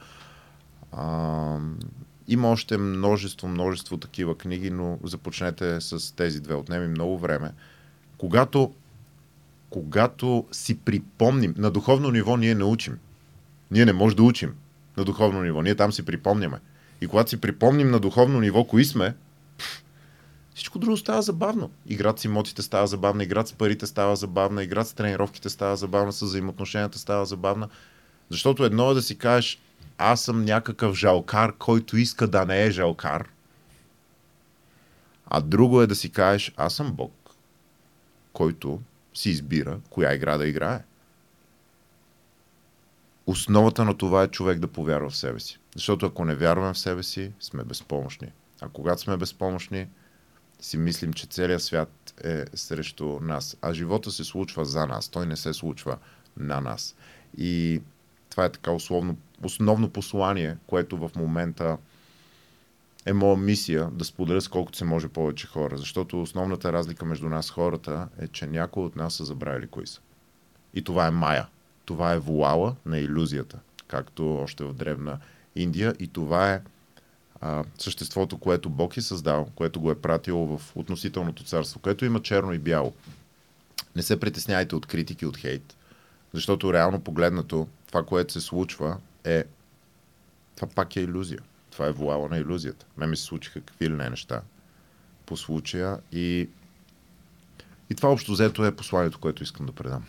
А, 0.93 1.59
има 2.29 2.51
още 2.51 2.77
множество, 2.77 3.49
множество 3.49 3.97
такива 3.97 4.39
книги, 4.39 4.71
но 4.71 4.99
започнете 5.05 5.81
с 5.81 6.17
тези 6.17 6.41
две. 6.41 6.55
Отнеми 6.55 6.89
много 6.89 7.19
време. 7.19 7.53
Когато, 8.19 8.75
когато 9.71 10.47
си 10.53 10.79
припомним, 10.79 11.55
на 11.59 11.71
духовно 11.71 12.11
ниво 12.11 12.37
ние 12.37 12.55
не 12.55 12.65
учим. 12.65 12.99
Ние 13.71 13.85
не 13.85 13.93
можем 13.93 14.17
да 14.17 14.23
учим 14.23 14.55
на 14.97 15.05
духовно 15.05 15.43
ниво. 15.43 15.63
Ние 15.63 15.75
там 15.75 15.93
си 15.93 16.05
припомняме. 16.05 16.59
И 17.01 17.07
когато 17.07 17.31
си 17.31 17.41
припомним 17.41 17.91
на 17.91 18.01
духовно 18.01 18.41
ниво 18.41 18.65
кои 18.65 18.85
сме, 18.85 19.15
всичко 20.55 20.79
друго 20.79 20.97
става 20.97 21.23
забавно. 21.23 21.71
Играта 21.87 22.21
с 22.21 22.25
имотите 22.25 22.63
става 22.63 22.87
забавна, 22.87 23.25
играта 23.25 23.49
с 23.49 23.53
парите 23.53 23.87
става 23.87 24.17
забавна, 24.17 24.63
играта 24.63 24.91
с 24.91 24.95
тренировките 24.95 25.49
става 25.49 25.77
забавна, 25.77 26.13
с 26.13 26.23
взаимоотношенията 26.23 26.99
става 26.99 27.27
забавна. 27.27 27.69
Защото 28.31 28.65
едно 28.65 28.91
е 28.91 28.95
да 28.95 29.03
си 29.03 29.19
кажеш, 29.19 29.59
аз 29.99 30.21
съм 30.21 30.45
някакъв 30.45 30.97
жалкар, 30.97 31.57
който 31.59 31.97
иска 31.97 32.29
да 32.29 32.45
не 32.45 32.65
е 32.65 32.71
жалкар. 32.71 33.29
А 35.27 35.41
друго 35.41 35.83
е 35.83 35.87
да 35.87 35.95
си 35.95 36.11
кажеш, 36.11 36.53
аз 36.57 36.75
съм 36.75 36.93
Бог, 36.93 37.13
който 38.33 38.81
си 39.15 39.31
избира 39.31 39.81
коя 39.91 40.15
игра 40.15 40.39
да 40.39 40.47
играе. 40.47 40.85
Основата 43.27 43.85
на 43.85 43.99
това 43.99 44.23
е 44.23 44.29
човек 44.29 44.59
да 44.59 44.69
повярва 44.69 45.11
в 45.11 45.17
себе 45.17 45.41
си. 45.41 45.59
Защото 45.75 46.07
ако 46.07 46.25
не 46.25 46.35
вярваме 46.35 46.75
в 46.75 46.79
себе 46.79 47.03
си, 47.03 47.33
сме 47.41 47.65
безпомощни. 47.65 48.33
А 48.61 48.69
когато 48.69 49.01
сме 49.01 49.17
безпомощни, 49.17 49.89
си 50.61 50.77
мислим, 50.77 51.13
че 51.13 51.27
целият 51.27 51.63
свят 51.63 52.15
е 52.25 52.45
срещу 52.55 53.19
нас. 53.21 53.57
А 53.63 53.75
живота 53.75 54.11
се 54.11 54.25
случва 54.25 54.65
за 54.65 54.87
нас. 54.87 55.09
Той 55.09 55.27
не 55.27 55.37
се 55.37 55.53
случва 55.53 55.99
на 56.37 56.61
нас. 56.61 56.95
И 57.39 57.83
това 58.33 58.45
е 58.45 58.53
така 58.53 58.71
условно, 58.71 59.17
основно 59.43 59.91
послание, 59.91 60.57
което 60.67 60.97
в 60.97 61.11
момента 61.17 61.79
е 63.07 63.13
моя 63.13 63.37
мисия 63.37 63.91
да 63.93 64.05
споделя 64.05 64.41
с 64.41 64.49
колкото 64.49 64.79
се 64.79 64.85
може 64.85 65.09
повече 65.09 65.47
хора. 65.47 65.79
Защото 65.79 66.23
основната 66.23 66.73
разлика 66.73 67.05
между 67.05 67.29
нас 67.29 67.51
хората 67.51 68.09
е, 68.19 68.29
че 68.29 68.47
някои 68.47 68.85
от 68.85 68.97
нас 68.97 69.15
са 69.15 69.25
забравили 69.25 69.67
кои 69.67 69.87
са. 69.87 70.01
И 70.75 70.85
това 70.85 71.07
е 71.07 71.11
Майя. 71.11 71.47
Това 71.85 72.13
е 72.13 72.19
вуала 72.19 72.77
на 72.87 72.99
иллюзията, 72.99 73.59
както 73.89 74.37
още 74.37 74.65
в 74.65 74.73
древна 74.73 75.19
Индия. 75.57 75.95
И 75.99 76.09
това 76.09 76.53
е 76.53 76.61
а, 77.41 77.65
съществото, 77.79 78.39
което 78.39 78.71
Бог 78.71 78.97
е 78.97 79.01
създал, 79.01 79.49
което 79.55 79.81
го 79.81 79.91
е 79.91 80.01
пратил 80.01 80.37
в 80.37 80.63
относителното 80.75 81.45
царство, 81.45 81.81
което 81.81 82.05
има 82.05 82.23
черно 82.23 82.53
и 82.53 82.59
бяло. 82.59 82.93
Не 83.97 84.03
се 84.03 84.21
притесняйте 84.21 84.77
от 84.77 84.87
критики, 84.87 85.27
от 85.27 85.37
хейт, 85.37 85.77
защото 86.33 86.73
реално 86.73 87.01
погледнато 87.01 87.69
това, 87.93 88.05
което 88.05 88.33
се 88.33 88.41
случва 88.41 88.97
е 89.25 89.45
това 90.57 90.69
пак 90.69 90.97
е 90.97 91.01
иллюзия. 91.01 91.41
Това 91.71 91.87
е 91.87 91.93
вуала 91.93 92.29
на 92.29 92.39
иллюзията. 92.39 92.87
Ме 92.97 93.07
ми 93.07 93.17
се 93.17 93.23
случиха 93.23 93.61
какви 93.61 93.91
ли 93.91 93.93
не 93.93 94.11
неща 94.11 94.41
по 95.27 95.37
случая 95.37 95.99
и 96.13 96.49
и 97.91 97.95
това 97.95 98.09
общо 98.09 98.33
взето 98.33 98.65
е 98.65 98.77
посланието, 98.77 99.19
което 99.19 99.43
искам 99.43 99.67
да 99.67 99.73
предам. 99.73 100.05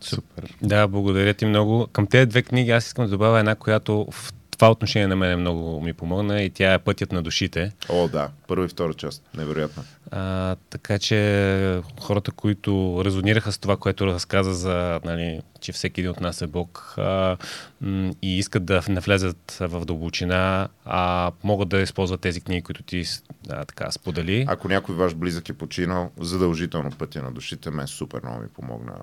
Супер. 0.00 0.56
Да, 0.62 0.88
благодаря 0.88 1.34
ти 1.34 1.46
много. 1.46 1.86
Към 1.92 2.06
тези 2.06 2.26
две 2.26 2.42
книги 2.42 2.70
аз 2.70 2.86
искам 2.86 3.04
да 3.04 3.10
добавя 3.10 3.38
една, 3.38 3.54
която 3.54 4.06
в 4.10 4.32
това 4.56 4.70
отношение 4.70 5.06
на 5.06 5.16
мен 5.16 5.40
много 5.40 5.80
ми 5.80 5.92
помогна 5.92 6.42
и 6.42 6.50
тя 6.50 6.74
е 6.74 6.78
Пътят 6.78 7.12
на 7.12 7.22
душите. 7.22 7.72
О, 7.88 8.08
да. 8.08 8.30
Първа 8.48 8.64
и 8.64 8.68
втора 8.68 8.94
част. 8.94 9.22
Невероятно. 9.36 9.84
А, 10.10 10.56
така 10.70 10.98
че 10.98 11.80
хората, 12.00 12.30
които 12.32 13.02
резонираха 13.04 13.52
с 13.52 13.58
това, 13.58 13.76
което 13.76 14.06
разказа 14.06 14.54
за, 14.54 15.00
нали, 15.04 15.40
че 15.60 15.72
всеки 15.72 16.00
един 16.00 16.10
от 16.10 16.20
нас 16.20 16.42
е 16.42 16.46
Бог 16.46 16.94
а, 16.96 17.36
м- 17.80 18.12
и 18.22 18.38
искат 18.38 18.64
да 18.64 18.82
навлезат 18.88 19.56
в 19.60 19.84
дълбочина, 19.84 20.68
а 20.84 21.32
могат 21.44 21.68
да 21.68 21.80
използват 21.80 22.20
тези 22.20 22.40
книги, 22.40 22.62
които 22.62 22.82
ти 22.82 23.04
а, 23.50 23.64
така 23.64 23.90
сподели. 23.90 24.44
Ако 24.48 24.68
някой 24.68 24.94
ваш 24.94 25.14
близък 25.14 25.48
е 25.48 25.52
починал, 25.52 26.10
задължително 26.20 26.90
Пътя 26.98 27.22
на 27.22 27.32
душите, 27.32 27.70
мен 27.70 27.86
супер 27.86 28.20
много 28.24 28.40
ми 28.40 28.48
помогна 28.48 28.94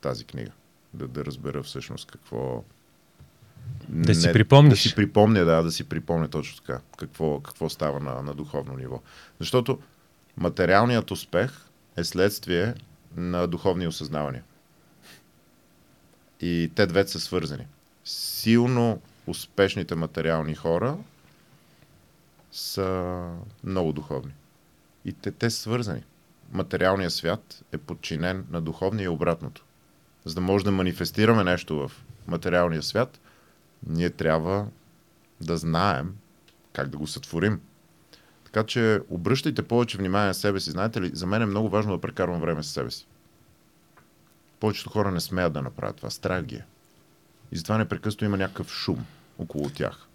тази 0.00 0.24
книга. 0.24 0.50
Да, 0.94 1.08
да 1.08 1.24
разбера 1.24 1.62
всъщност 1.62 2.10
какво, 2.10 2.64
да 3.88 4.14
си 4.14 4.32
припомниш. 4.32 4.82
Да 4.82 4.88
си 4.88 4.94
припомня, 4.94 5.44
да, 5.44 5.62
да 5.62 5.72
си 5.72 5.84
припомня 5.84 6.28
точно 6.28 6.56
така, 6.56 6.80
какво, 6.98 7.40
какво 7.40 7.68
става 7.68 8.00
на, 8.00 8.22
на 8.22 8.34
духовно 8.34 8.76
ниво. 8.76 9.00
Защото 9.40 9.78
материалният 10.36 11.10
успех 11.10 11.50
е 11.96 12.04
следствие 12.04 12.74
на 13.16 13.46
духовни 13.46 13.86
осъзнавания. 13.86 14.42
И 16.40 16.70
те 16.74 16.86
двете 16.86 17.10
са 17.10 17.20
свързани. 17.20 17.66
Силно 18.04 19.00
успешните 19.26 19.94
материални 19.94 20.54
хора 20.54 20.96
са 22.52 23.28
много 23.64 23.92
духовни. 23.92 24.32
И 25.04 25.12
те, 25.12 25.30
те 25.30 25.50
са 25.50 25.60
свързани. 25.60 26.02
Материалният 26.52 27.12
свят 27.12 27.64
е 27.72 27.78
подчинен 27.78 28.46
на 28.50 28.60
духовния 28.60 29.04
и 29.04 29.08
обратното. 29.08 29.64
За 30.24 30.34
да 30.34 30.40
може 30.40 30.64
да 30.64 30.70
манифестираме 30.70 31.44
нещо 31.44 31.76
в 31.76 31.92
материалния 32.26 32.82
свят, 32.82 33.20
ние 33.86 34.10
трябва 34.10 34.66
да 35.40 35.56
знаем 35.56 36.14
как 36.72 36.88
да 36.88 36.98
го 36.98 37.06
сътворим. 37.06 37.60
Така 38.44 38.66
че 38.66 39.00
обръщайте 39.10 39.62
повече 39.62 39.98
внимание 39.98 40.28
на 40.28 40.34
себе 40.34 40.60
си. 40.60 40.70
Знаете 40.70 41.00
ли, 41.00 41.10
за 41.14 41.26
мен 41.26 41.42
е 41.42 41.46
много 41.46 41.68
важно 41.68 41.92
да 41.92 42.00
прекарвам 42.00 42.40
време 42.40 42.62
с 42.62 42.66
себе 42.66 42.90
си. 42.90 43.06
Повечето 44.60 44.90
хора 44.90 45.10
не 45.10 45.20
смеят 45.20 45.52
да 45.52 45.62
направят 45.62 45.96
това. 45.96 46.10
Страх 46.10 46.44
ги 46.44 46.54
е. 46.54 46.64
И 47.52 47.56
затова 47.56 47.78
непрекъснато 47.78 48.24
има 48.24 48.36
някакъв 48.36 48.72
шум 48.72 49.04
около 49.38 49.70
тях. 49.70 50.08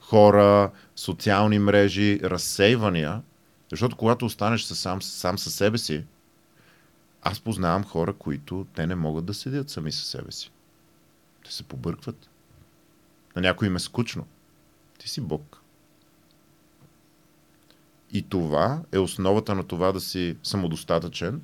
Хора, 0.00 0.70
социални 0.96 1.58
мрежи, 1.58 2.20
разсейвания. 2.22 3.22
Защото 3.70 3.96
когато 3.96 4.26
останеш 4.26 4.62
сам, 4.62 5.02
сам 5.02 5.38
със 5.38 5.54
себе 5.54 5.78
си, 5.78 6.04
аз 7.22 7.40
познавам 7.40 7.84
хора, 7.84 8.12
които 8.12 8.66
те 8.74 8.86
не 8.86 8.94
могат 8.94 9.24
да 9.24 9.34
седят 9.34 9.70
сами 9.70 9.92
със 9.92 10.06
себе 10.06 10.32
си. 10.32 10.52
Те 11.44 11.52
се 11.52 11.62
побъркват. 11.62 12.29
На 13.36 13.42
някой 13.42 13.68
им 13.68 13.76
е 13.76 13.80
скучно. 13.80 14.26
Ти 14.98 15.08
си 15.08 15.20
Бог. 15.20 15.62
И 18.12 18.22
това 18.22 18.82
е 18.92 18.98
основата 18.98 19.54
на 19.54 19.64
това 19.64 19.92
да 19.92 20.00
си 20.00 20.36
самодостатъчен 20.42 21.42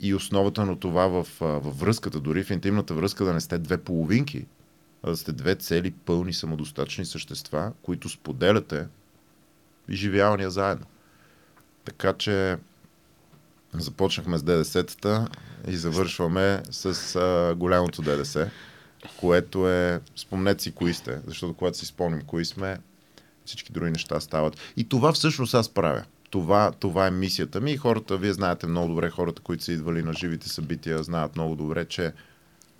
и 0.00 0.14
основата 0.14 0.66
на 0.66 0.78
това 0.78 1.06
в, 1.06 1.26
в 1.40 1.80
връзката, 1.80 2.20
дори 2.20 2.44
в 2.44 2.50
интимната 2.50 2.94
връзка 2.94 3.24
да 3.24 3.32
не 3.32 3.40
сте 3.40 3.58
две 3.58 3.78
половинки, 3.78 4.46
а 5.02 5.10
да 5.10 5.16
сте 5.16 5.32
две 5.32 5.54
цели, 5.54 5.90
пълни, 5.90 6.32
самодостатъчни 6.32 7.04
същества, 7.04 7.72
които 7.82 8.08
споделяте 8.08 8.86
изживявания 9.88 10.50
заедно. 10.50 10.86
Така 11.84 12.12
че 12.12 12.58
започнахме 13.74 14.38
с 14.38 14.42
ДДС-тата 14.42 15.28
и 15.68 15.76
завършваме 15.76 16.62
с 16.70 17.16
а, 17.16 17.54
голямото 17.54 18.02
ДДС, 18.02 18.50
което 19.20 19.68
е, 19.70 20.00
спомнете 20.16 20.62
си 20.62 20.72
кои 20.72 20.94
сте, 20.94 21.20
защото 21.26 21.54
когато 21.54 21.78
си 21.78 21.86
спомним 21.86 22.22
кои 22.26 22.44
сме, 22.44 22.78
всички 23.44 23.72
други 23.72 23.90
неща 23.90 24.20
стават. 24.20 24.56
И 24.76 24.88
това 24.88 25.12
всъщност 25.12 25.54
аз 25.54 25.68
правя. 25.68 26.04
Това, 26.30 26.72
това 26.80 27.06
е 27.06 27.10
мисията 27.10 27.60
ми 27.60 27.72
и 27.72 27.76
хората, 27.76 28.16
вие 28.16 28.32
знаете 28.32 28.66
много 28.66 28.88
добре, 28.88 29.10
хората, 29.10 29.42
които 29.42 29.64
са 29.64 29.72
идвали 29.72 30.02
на 30.02 30.12
живите 30.12 30.48
събития, 30.48 31.02
знаят 31.02 31.36
много 31.36 31.56
добре, 31.56 31.84
че, 31.84 32.12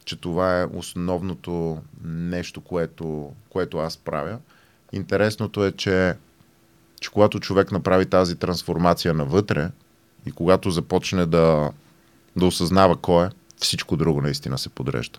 че 0.04 0.16
това 0.16 0.60
е 0.60 0.66
основното 0.66 1.82
нещо, 2.04 2.60
което, 2.60 3.32
което 3.50 3.78
аз 3.78 3.96
правя. 3.96 4.38
Интересното 4.92 5.64
е, 5.64 5.72
че, 5.72 6.16
че 7.00 7.10
когато 7.10 7.40
човек 7.40 7.72
направи 7.72 8.06
тази 8.06 8.36
трансформация 8.36 9.14
навътре 9.14 9.70
и 10.26 10.32
когато 10.32 10.70
започне 10.70 11.26
да, 11.26 11.70
да 12.36 12.46
осъзнава 12.46 12.96
кой 12.96 13.26
е, 13.26 13.30
всичко 13.56 13.96
друго 13.96 14.20
наистина 14.20 14.58
се 14.58 14.68
подрежда. 14.68 15.18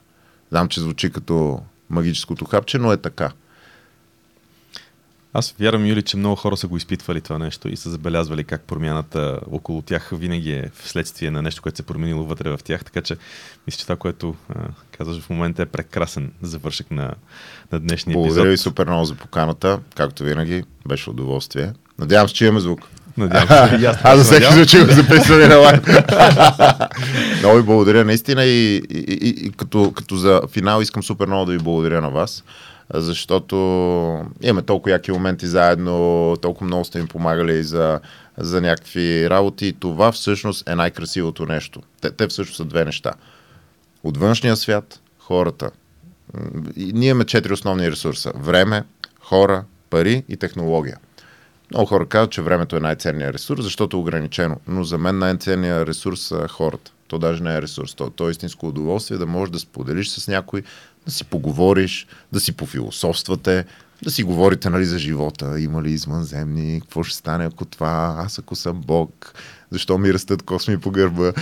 Знам, 0.54 0.68
че 0.68 0.80
звучи 0.80 1.12
като 1.12 1.62
магическото 1.90 2.46
хапче, 2.46 2.78
но 2.78 2.92
е 2.92 2.98
така. 2.98 3.32
Аз 5.34 5.56
вярвам, 5.60 5.86
Юли, 5.86 6.02
че 6.02 6.18
много 6.18 6.36
хора 6.36 6.58
са 6.58 6.68
го 6.68 6.78
изпитвали 6.78 7.22
това 7.22 7.38
нещо 7.38 7.70
и 7.70 7.78
са 7.78 7.90
забелязвали 7.90 8.44
как 8.44 8.62
промяната 8.62 9.40
около 9.52 9.82
тях 9.82 10.10
винаги 10.14 10.52
е 10.52 10.72
вследствие 10.74 11.32
на 11.32 11.42
нещо, 11.42 11.62
което 11.62 11.76
се 11.76 11.82
е 11.82 11.86
променило 11.86 12.24
вътре 12.24 12.50
в 12.50 12.60
тях. 12.64 12.86
Така 12.86 13.02
че 13.02 13.18
мисля, 13.68 13.78
че 13.78 13.86
това, 13.86 13.96
което 13.96 14.36
а, 14.50 14.68
казваш 14.98 15.22
в 15.22 15.30
момента 15.30 15.62
е 15.62 15.66
прекрасен 15.66 16.32
завършък 16.42 16.92
на, 16.92 17.14
на 17.72 17.80
днешния 17.80 18.14
Благодаря 18.14 18.28
епизод. 18.28 18.36
Благодаря 18.36 18.52
ви 18.52 18.58
супер 18.58 18.88
много 18.88 19.06
за 19.06 19.16
поканата. 19.16 19.80
Както 19.96 20.24
винаги, 20.24 20.64
беше 20.88 21.10
удоволствие. 21.10 21.74
Надявам 22.00 22.30
се, 22.30 22.36
че 22.36 22.46
имаме 22.46 22.60
звук. 22.60 22.80
Надявам 23.18 23.48
се. 23.48 23.96
Аз, 24.04 24.18
за 24.18 24.24
всеки 24.24 24.54
случай 24.54 24.86
го 24.86 24.92
записваме 24.92 25.48
на 25.48 25.56
лайв. 25.56 25.82
много 27.40 27.58
ви 27.58 27.64
благодаря 27.64 28.06
наистина 28.06 28.44
и, 28.44 28.76
и, 28.76 29.00
и, 29.00 29.46
и 29.46 29.52
като, 29.52 29.92
като 29.96 30.16
за 30.16 30.42
финал 30.52 30.82
искам 30.82 31.04
супер 31.04 31.28
много 31.28 31.46
да 31.46 31.52
ви 31.52 31.58
благодаря 31.58 32.02
на 32.02 32.10
вас, 32.10 32.44
защото 32.94 33.56
имаме 34.42 34.62
толкова 34.62 34.92
яки 34.92 35.12
моменти 35.12 35.48
заедно, 35.48 36.38
толкова 36.42 36.66
много 36.66 36.86
сте 36.86 37.02
ми 37.02 37.08
помагали 37.08 37.64
за, 37.64 38.00
за 38.38 38.62
някакви 38.62 39.30
работи 39.30 39.68
и 39.68 39.74
това 39.74 40.12
всъщност 40.12 40.70
е 40.70 40.76
най-красивото 40.76 41.46
нещо. 41.46 41.82
Те, 42.02 42.12
те 42.12 42.28
всъщност 42.28 42.58
са 42.58 42.66
две 42.66 42.86
неща. 42.86 43.12
От 44.04 44.18
външния 44.18 44.56
свят, 44.56 45.00
хората. 45.20 45.72
И 46.76 46.92
ние 46.94 47.10
имаме 47.10 47.26
четири 47.26 47.54
основни 47.54 47.92
ресурса. 47.92 48.32
Време, 48.36 48.84
хора, 49.22 49.64
пари 49.90 50.24
и 50.30 50.38
технология. 50.38 50.98
Много 51.74 51.88
хора 51.88 52.06
казват, 52.06 52.32
че 52.32 52.42
времето 52.42 52.76
е 52.76 52.80
най-ценният 52.80 53.36
ресурс, 53.36 53.64
защото 53.64 53.98
е 53.98 54.00
ограничено. 54.00 54.58
Но 54.68 54.84
за 54.84 54.98
мен 54.98 55.18
най-ценният 55.18 55.88
ресурс 55.88 56.22
са 56.22 56.48
хората. 56.48 56.92
То 57.08 57.20
даже 57.20 57.44
не 57.44 57.56
е 57.56 57.62
ресурс. 57.62 57.94
То, 57.94 58.10
то 58.10 58.28
е 58.28 58.32
истинско 58.32 58.68
удоволствие 58.68 59.18
да 59.18 59.26
можеш 59.26 59.52
да 59.52 59.60
споделиш 59.60 60.10
с 60.10 60.28
някой, 60.28 60.64
да 61.06 61.12
си 61.12 61.24
поговориш, 61.24 62.08
да 62.32 62.40
си 62.40 62.52
пофилософствате, 62.52 63.66
да 64.04 64.12
си 64.12 64.24
говорите 64.24 64.70
нали, 64.70 64.86
за 64.86 65.00
живота. 65.00 65.60
Има 65.60 65.84
ли 65.84 65.92
извънземни? 65.92 66.80
Какво 66.82 67.04
ще 67.04 67.18
стане 67.18 67.46
ако 67.46 67.66
това? 67.66 68.16
Аз 68.18 68.40
ако 68.40 68.56
съм 68.56 68.82
Бог? 68.86 69.34
Защо 69.72 69.98
ми 69.98 70.14
растат 70.14 70.44
косми 70.44 70.78
по 70.78 70.92
гърба? 70.92 71.24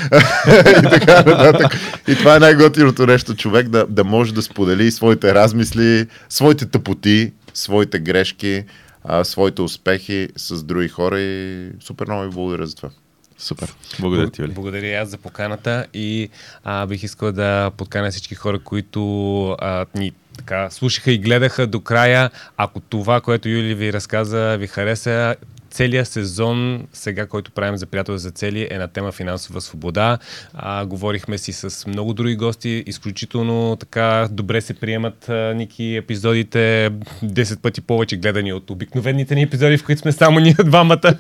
и 0.80 0.90
така 0.90 1.24
нататък. 1.24 1.72
И 2.08 2.16
това 2.16 2.36
е 2.36 2.40
най-готиното 2.40 3.06
нещо. 3.06 3.36
Човек 3.36 3.70
да, 3.70 3.86
да 3.90 4.04
може 4.04 4.34
да 4.34 4.42
сподели 4.42 4.92
своите 4.92 5.34
размисли, 5.34 6.08
своите 6.30 6.66
тъпоти, 6.66 7.32
своите 7.54 8.00
грешки, 8.00 8.64
а, 9.04 9.24
своите 9.24 9.62
успехи 9.62 10.30
с 10.36 10.64
други 10.64 10.88
хора 10.88 11.20
и 11.20 11.70
супер 11.80 12.08
много 12.08 12.24
ви 12.24 12.30
благодаря 12.30 12.68
за 12.68 12.76
това. 12.76 12.90
Супер. 13.38 13.74
Благодаря 14.00 14.30
ти, 14.30 14.42
Юли. 14.42 14.52
Благодаря 14.52 14.88
и 14.88 14.94
аз 14.94 15.10
за 15.10 15.18
поканата 15.18 15.86
и 15.94 16.30
а, 16.64 16.86
бих 16.86 17.04
искал 17.04 17.32
да 17.32 17.72
подканя 17.78 18.12
всички 18.12 18.36
хора, 18.36 18.60
които 18.60 19.52
а, 19.60 19.86
ни 19.96 20.12
така, 20.38 20.70
слушаха 20.70 21.12
и 21.12 21.18
гледаха 21.18 21.68
до 21.68 21.82
края. 21.82 22.30
Ако 22.58 22.80
това, 22.80 23.22
което 23.22 23.50
Юли 23.50 23.76
ви 23.76 23.94
разказа, 23.94 24.58
ви 24.60 24.68
хареса, 24.68 25.36
целият 25.72 26.08
сезон, 26.08 26.88
сега, 26.94 27.26
който 27.28 27.52
правим 27.52 27.78
за 27.78 27.86
приятел 27.86 28.18
за 28.18 28.32
цели, 28.32 28.68
е 28.72 28.78
на 28.78 28.88
тема 28.88 29.12
финансова 29.12 29.62
свобода. 29.62 30.18
А, 30.54 30.86
говорихме 30.86 31.38
си 31.38 31.54
с 31.54 31.88
много 31.88 32.14
други 32.14 32.36
гости. 32.36 32.84
Изключително 32.88 33.76
така 33.80 34.28
добре 34.32 34.62
се 34.62 34.74
приемат 34.74 35.30
а, 35.30 35.54
Ники 35.54 35.96
епизодите. 35.96 36.92
10 37.24 37.60
пъти 37.60 37.82
повече 37.82 38.18
гледани 38.18 38.54
от 38.54 38.70
обикновените 38.70 39.36
ни 39.36 39.42
епизоди, 39.42 39.78
в 39.78 39.86
които 39.86 40.02
сме 40.02 40.12
само 40.12 40.40
ние 40.40 40.56
двамата. 40.66 41.16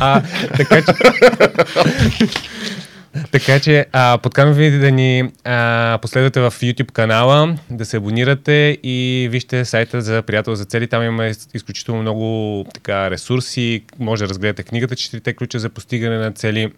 А, 0.00 0.22
така 0.56 0.82
че... 0.82 0.92
Така 3.32 3.60
че 3.60 3.86
а, 3.92 4.18
ви 4.52 4.70
да 4.70 4.90
ни 4.90 5.32
а, 5.44 5.98
последвате 6.02 6.40
в 6.40 6.50
YouTube 6.50 6.92
канала, 6.92 7.56
да 7.70 7.84
се 7.84 7.96
абонирате 7.96 8.78
и 8.82 9.28
вижте 9.30 9.64
сайта 9.64 10.02
за 10.02 10.22
приятел 10.22 10.54
за 10.54 10.64
цели. 10.64 10.86
Там 10.88 11.02
има 11.02 11.26
из- 11.26 11.48
изключително 11.54 12.00
много 12.02 12.64
така, 12.74 13.10
ресурси. 13.10 13.82
Може 13.98 14.24
да 14.24 14.28
разгледате 14.28 14.62
книгата 14.62 14.96
Четирите 14.96 15.32
ключа 15.34 15.58
за 15.58 15.68
постигане 15.68 16.18
на 16.18 16.32
цели. 16.32 16.72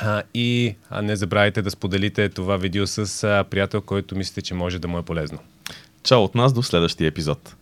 А, 0.00 0.22
и 0.34 0.74
а, 0.90 1.02
не 1.02 1.16
забравяйте 1.16 1.62
да 1.62 1.70
споделите 1.70 2.28
това 2.28 2.56
видео 2.56 2.86
с 2.86 3.24
а, 3.24 3.44
приятел, 3.50 3.80
който 3.80 4.16
мислите, 4.16 4.42
че 4.42 4.54
може 4.54 4.78
да 4.78 4.88
му 4.88 4.98
е 4.98 5.02
полезно. 5.02 5.38
Чао 6.02 6.22
от 6.24 6.34
нас 6.34 6.52
до 6.52 6.62
следващия 6.62 7.08
епизод. 7.08 7.54